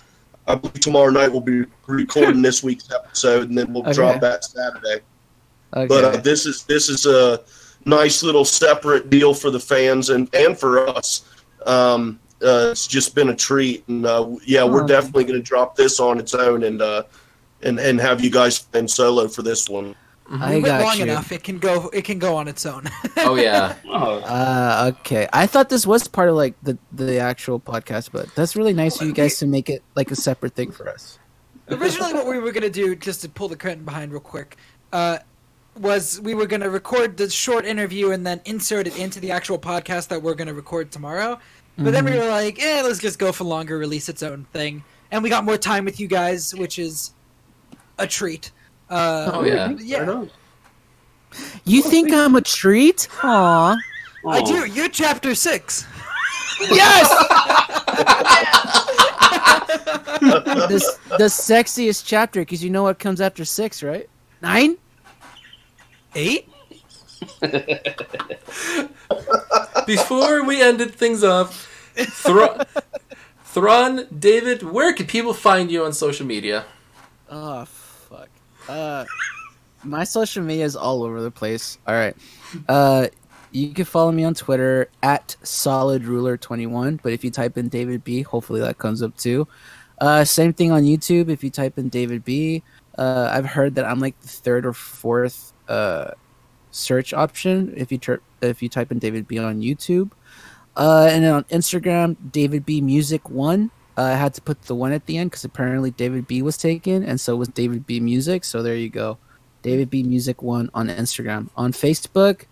I 0.46 0.54
believe 0.56 0.80
tomorrow 0.80 1.10
night 1.10 1.30
we'll 1.30 1.40
be 1.40 1.64
recording 1.86 2.42
this 2.48 2.62
week's 2.62 2.90
episode, 2.90 3.48
and 3.48 3.56
then 3.58 3.72
we'll 3.72 3.82
Okay. 3.82 3.92
drop 3.92 4.20
that 4.20 4.44
Saturday. 4.44 5.00
Okay. 5.74 5.86
But 5.86 6.04
uh, 6.04 6.16
this 6.18 6.46
is 6.46 6.64
this 6.64 6.88
is 6.88 7.06
a 7.06 7.40
nice 7.84 8.22
little 8.22 8.44
separate 8.44 9.08
deal 9.10 9.32
for 9.34 9.50
the 9.50 9.60
fans 9.60 10.10
and 10.10 10.28
and 10.34 10.58
for 10.58 10.88
us. 10.88 11.22
Um, 11.66 12.18
uh, 12.42 12.68
it's 12.72 12.86
just 12.86 13.14
been 13.14 13.28
a 13.28 13.36
treat, 13.36 13.86
and 13.88 14.04
uh, 14.06 14.28
yeah, 14.46 14.64
we're 14.64 14.84
Oh. 14.84 14.86
definitely 14.86 15.24
going 15.24 15.38
to 15.38 15.42
drop 15.46 15.76
this 15.76 16.00
on 16.00 16.18
its 16.18 16.34
own 16.34 16.64
and 16.64 16.80
uh, 16.82 17.02
and 17.62 17.78
and 17.78 18.00
have 18.00 18.24
you 18.24 18.30
guys 18.30 18.66
in 18.74 18.88
solo 18.88 19.28
for 19.28 19.42
this 19.42 19.68
one. 19.68 19.94
I 20.32 20.54
Wait 20.54 20.64
got 20.64 20.82
long 20.82 20.96
you. 20.98 21.02
enough, 21.04 21.32
it 21.32 21.42
can 21.42 21.58
go. 21.58 21.88
It 21.92 22.04
can 22.04 22.18
go 22.20 22.36
on 22.36 22.46
its 22.48 22.64
own. 22.64 22.84
Oh 23.18 23.34
yeah. 23.34 23.74
Oh, 23.86 24.18
Uh, 24.20 24.92
okay. 25.00 25.28
I 25.32 25.46
thought 25.46 25.68
this 25.68 25.86
was 25.86 26.06
part 26.08 26.28
of 26.28 26.36
like 26.36 26.54
the 26.62 26.78
the 26.92 27.18
actual 27.18 27.58
podcast, 27.58 28.10
but 28.12 28.32
that's 28.34 28.54
really 28.56 28.72
nice 28.72 29.00
of 29.00 29.06
you 29.08 29.12
guys 29.12 29.38
to 29.40 29.46
make 29.46 29.68
it 29.68 29.82
like 29.96 30.10
a 30.10 30.16
separate 30.16 30.54
thing 30.54 30.70
for 30.70 30.88
us. 30.88 31.18
Originally, 31.68 32.14
what 32.14 32.26
we 32.26 32.38
were 32.38 32.52
gonna 32.52 32.70
do, 32.70 32.94
just 32.96 33.20
to 33.22 33.28
pull 33.28 33.48
the 33.48 33.56
curtain 33.56 33.84
behind 33.84 34.12
real 34.12 34.20
quick, 34.20 34.56
uh, 34.92 35.18
was 35.78 36.20
we 36.20 36.34
were 36.34 36.46
gonna 36.46 36.70
record 36.70 37.16
the 37.16 37.28
short 37.28 37.64
interview 37.64 38.10
and 38.12 38.24
then 38.26 38.40
insert 38.44 38.86
it 38.86 38.96
into 38.98 39.20
the 39.20 39.30
actual 39.32 39.58
podcast 39.58 40.08
that 40.08 40.22
we're 40.22 40.34
gonna 40.34 40.54
record 40.54 40.90
tomorrow. 40.92 41.38
But 41.76 41.92
then 41.92 42.04
we 42.04 42.12
were 42.12 42.28
like, 42.28 42.62
eh, 42.62 42.82
let's 42.82 42.98
just 42.98 43.18
go 43.18 43.32
for 43.32 43.44
longer, 43.44 43.78
release 43.78 44.08
its 44.10 44.22
own 44.22 44.46
thing, 44.52 44.84
and 45.10 45.22
we 45.22 45.30
got 45.30 45.44
more 45.44 45.56
time 45.56 45.84
with 45.86 45.98
you 45.98 46.08
guys, 46.08 46.54
which 46.54 46.78
is 46.78 47.12
a 47.98 48.06
treat. 48.06 48.50
Uh, 48.90 49.30
Oh 49.32 49.44
yeah. 49.44 49.70
yeah, 49.78 50.24
You 51.64 51.82
think 51.82 52.12
I'm 52.12 52.34
a 52.34 52.40
treat? 52.40 53.08
Aw. 53.22 53.76
I 54.28 54.42
do. 54.42 54.66
You're 54.66 54.88
chapter 54.88 55.34
six. 55.34 55.86
Yes. 56.60 57.08
this 60.68 60.98
the 61.18 61.28
sexiest 61.30 62.04
chapter 62.04 62.40
because 62.40 62.62
you 62.62 62.70
know 62.70 62.82
what 62.82 62.98
comes 62.98 63.20
after 63.20 63.44
six, 63.44 63.82
right? 63.82 64.08
Nine. 64.42 64.76
Eight. 66.14 66.48
Before 69.86 70.44
we 70.44 70.62
ended 70.62 70.94
things 70.94 71.24
off, 71.24 71.66
Thra- 71.96 72.66
Thrawn, 73.44 74.06
David, 74.16 74.62
where 74.62 74.92
can 74.92 75.06
people 75.06 75.34
find 75.34 75.70
you 75.70 75.84
on 75.84 75.92
social 75.92 76.26
media? 76.26 76.64
Oh 77.30 77.64
fuck. 77.64 77.79
Uh, 78.70 79.04
my 79.82 80.04
social 80.04 80.42
media 80.42 80.64
is 80.64 80.76
all 80.76 81.02
over 81.02 81.20
the 81.20 81.30
place. 81.30 81.78
All 81.86 81.94
right. 81.94 82.16
Uh, 82.68 83.08
you 83.52 83.72
can 83.74 83.84
follow 83.84 84.12
me 84.12 84.24
on 84.24 84.34
Twitter 84.34 84.88
at 85.02 85.36
solidruler21. 85.42 87.00
But 87.02 87.12
if 87.12 87.24
you 87.24 87.30
type 87.30 87.58
in 87.58 87.68
David 87.68 88.04
B, 88.04 88.22
hopefully 88.22 88.60
that 88.60 88.78
comes 88.78 89.02
up 89.02 89.16
too. 89.16 89.48
Uh, 90.00 90.24
same 90.24 90.52
thing 90.52 90.70
on 90.70 90.82
YouTube. 90.82 91.28
If 91.28 91.42
you 91.42 91.50
type 91.50 91.78
in 91.78 91.88
David 91.88 92.24
B, 92.24 92.62
uh, 92.96 93.28
I've 93.32 93.46
heard 93.46 93.74
that 93.74 93.84
I'm 93.84 93.98
like 94.00 94.18
the 94.20 94.28
third 94.28 94.66
or 94.66 94.72
fourth 94.72 95.52
uh 95.68 96.12
search 96.72 97.12
option 97.12 97.72
if 97.76 97.90
you 97.90 97.98
tur- 97.98 98.22
if 98.40 98.62
you 98.62 98.68
type 98.68 98.92
in 98.92 98.98
David 98.98 99.26
B 99.26 99.38
on 99.38 99.60
YouTube. 99.60 100.10
Uh, 100.76 101.08
and 101.10 101.24
on 101.24 101.44
Instagram, 101.44 102.16
David 102.30 102.64
B 102.64 102.80
Music 102.80 103.28
One. 103.28 103.70
Uh, 104.00 104.04
I 104.04 104.14
had 104.14 104.32
to 104.32 104.40
put 104.40 104.62
the 104.62 104.74
one 104.74 104.92
at 104.92 105.04
the 105.04 105.18
end 105.18 105.30
because 105.30 105.44
apparently 105.44 105.90
David 105.90 106.26
B 106.26 106.40
was 106.40 106.56
taken, 106.56 107.04
and 107.04 107.20
so 107.20 107.36
was 107.36 107.48
David 107.48 107.86
B 107.86 108.00
Music. 108.00 108.44
So 108.44 108.62
there 108.62 108.74
you 108.74 108.88
go, 108.88 109.18
David 109.60 109.90
B 109.90 110.02
Music 110.02 110.40
One 110.40 110.70
on 110.72 110.88
Instagram. 110.88 111.50
On 111.54 111.70
Facebook, 111.70 112.44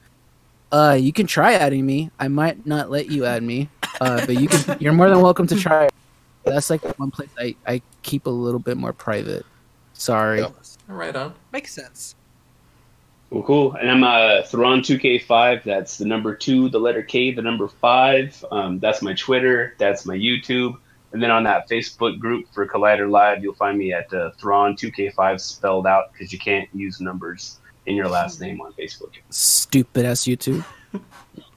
uh, 0.73 0.99
you 1.01 1.11
can 1.11 1.27
try 1.27 1.55
adding 1.55 1.87
me. 1.87 2.11
I 2.19 2.29
might 2.29 2.67
not 2.67 2.91
let 2.91 3.11
you 3.11 3.25
add 3.25 3.43
me, 3.43 3.71
uh, 3.99 4.27
but 4.27 4.39
you 4.39 4.49
can. 4.49 4.77
You're 4.79 4.93
more 4.93 5.09
than 5.09 5.23
welcome 5.23 5.47
to 5.47 5.57
try. 5.57 5.89
That's 6.45 6.69
like 6.69 6.83
one 6.99 7.11
place 7.11 7.31
I 7.39 7.57
I 7.67 7.81
keep 8.03 8.27
a 8.27 8.31
little 8.31 8.61
bit 8.61 8.77
more 8.77 8.93
private. 8.93 9.47
Sorry. 9.95 10.41
Yeah. 10.41 10.51
Right 10.87 11.17
on. 11.17 11.33
Makes 11.51 11.73
sense. 11.73 12.15
Well, 13.31 13.43
cool. 13.43 13.73
And 13.73 13.91
I'm 13.91 14.05
uh, 14.05 14.43
Thrawn2K5. 14.43 15.65
That's 15.65 15.97
the 15.97 16.05
number 16.05 16.35
two, 16.35 16.69
the 16.69 16.79
letter 16.79 17.03
K, 17.03 17.33
the 17.33 17.41
number 17.41 17.69
five. 17.69 18.45
Um, 18.51 18.81
that's 18.81 19.01
my 19.01 19.15
Twitter. 19.15 19.75
That's 19.79 20.05
my 20.05 20.15
YouTube. 20.15 20.77
And 21.13 21.23
then 21.23 21.31
on 21.31 21.45
that 21.45 21.69
Facebook 21.69 22.19
group 22.19 22.47
for 22.53 22.67
Collider 22.67 23.11
Live, 23.11 23.43
you'll 23.43 23.55
find 23.55 23.79
me 23.79 23.93
at 23.93 24.13
uh, 24.13 24.31
Thrawn2K5 24.41 25.41
spelled 25.41 25.87
out 25.87 26.13
because 26.13 26.33
you 26.33 26.39
can't 26.39 26.69
use 26.75 27.01
numbers 27.01 27.59
in 27.87 27.97
your 27.97 28.09
last 28.09 28.41
name 28.41 28.61
on 28.61 28.73
Facebook. 28.75 29.15
Stupid 29.31 30.05
ass 30.05 30.25
YouTube. 30.25 30.65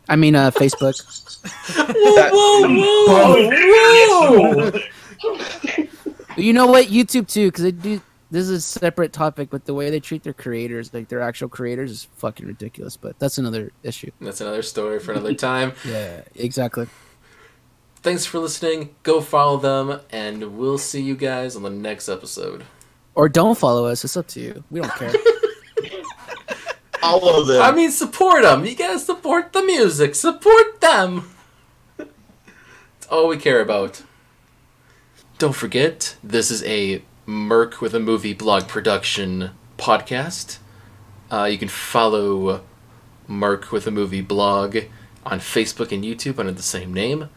I 0.07 0.15
mean, 0.15 0.36
uh, 0.36 0.52
Facebook. 0.52 0.95
Whoa, 1.94 2.68
whoa, 4.30 4.72
whoa! 4.72 4.80
You 6.38 6.53
know 6.53 6.65
what? 6.65 6.88
YouTube 6.88 7.28
too, 7.28 7.48
because 7.48 7.64
they 7.64 7.72
do. 7.72 8.02
This 8.30 8.48
is 8.48 8.49
a 8.49 8.61
separate 8.61 9.11
topic, 9.11 9.49
but 9.49 9.65
the 9.65 9.73
way 9.73 9.90
they 9.90 9.99
treat 9.99 10.23
their 10.23 10.34
creators, 10.34 10.94
like 10.94 11.10
their 11.10 11.19
actual 11.19 11.49
creators, 11.49 11.91
is 11.91 12.07
fucking 12.15 12.48
ridiculous. 12.48 12.95
But 12.95 13.19
that's 13.19 13.38
another 13.38 13.73
issue. 13.84 14.11
That's 14.22 14.40
another 14.40 14.61
story 14.61 14.99
for 14.99 15.11
another 15.11 15.34
time. 15.34 15.73
Yeah, 15.86 16.22
exactly. 16.36 16.88
Thanks 18.02 18.26
for 18.26 18.40
listening. 18.40 18.95
Go 19.03 19.22
follow 19.22 19.57
them, 19.57 19.99
and 20.11 20.57
we'll 20.57 20.80
see 20.80 21.02
you 21.02 21.15
guys 21.15 21.56
on 21.56 21.64
the 21.64 21.69
next 21.69 22.10
episode. 22.10 22.64
Or 23.14 23.30
don't 23.30 23.57
follow 23.57 23.86
us. 23.86 24.03
It's 24.03 24.18
up 24.18 24.28
to 24.30 24.40
you. 24.40 24.64
We 24.72 24.82
don't 24.82 24.91
care. 24.94 25.14
Follow 27.02 27.44
them. 27.44 27.61
I 27.61 27.72
mean, 27.72 27.91
support 27.91 28.44
them. 28.44 28.64
You 28.64 28.76
gotta 28.76 28.99
support 28.99 29.53
the 29.53 29.64
music. 29.64 30.15
Support 30.15 30.80
them. 30.82 31.30
It's 31.98 33.07
all 33.10 33.28
we 33.28 33.38
care 33.38 33.60
about. 33.60 34.03
Don't 35.40 35.56
forget, 35.56 36.15
this 36.23 36.52
is 36.52 36.64
a 36.64 37.02
Merc 37.26 37.82
with 37.82 37.95
a 37.95 37.99
Movie 37.99 38.34
blog 38.34 38.68
production 38.68 39.49
podcast. 39.78 40.60
Uh, 41.32 41.45
you 41.45 41.57
can 41.57 41.68
follow 41.68 42.64
Merc 43.28 43.72
with 43.72 43.88
a 43.88 43.91
Movie 43.91 44.22
blog 44.22 44.78
on 45.26 45.40
Facebook 45.40 45.91
and 45.91 46.03
YouTube 46.03 46.38
under 46.40 46.52
the 46.52 46.61
same 46.61 46.94
name. 46.94 47.30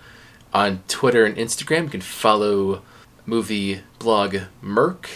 On 0.54 0.82
Twitter 0.86 1.24
and 1.24 1.36
Instagram, 1.36 1.84
you 1.84 1.90
can 1.90 2.00
follow 2.00 2.82
movie 3.26 3.80
blog 3.98 4.36
Merc. 4.62 5.10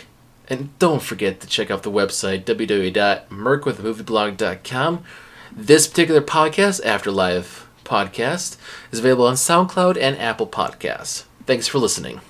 And 0.49 0.77
don't 0.79 1.03
forget 1.03 1.41
to 1.41 1.47
check 1.47 1.71
out 1.71 1.85
the 1.85 1.91
website 1.91 2.45
www.mercwithmovieblog.com. 2.45 5.05
This 5.53 5.87
particular 5.87 6.21
podcast, 6.21 6.85
Afterlife 6.85 7.67
Podcast, 7.85 8.57
is 8.91 8.99
available 8.99 9.27
on 9.27 9.35
SoundCloud 9.35 9.97
and 10.01 10.19
Apple 10.19 10.47
Podcasts. 10.47 11.25
Thanks 11.47 11.69
for 11.69 11.79
listening. 11.79 12.21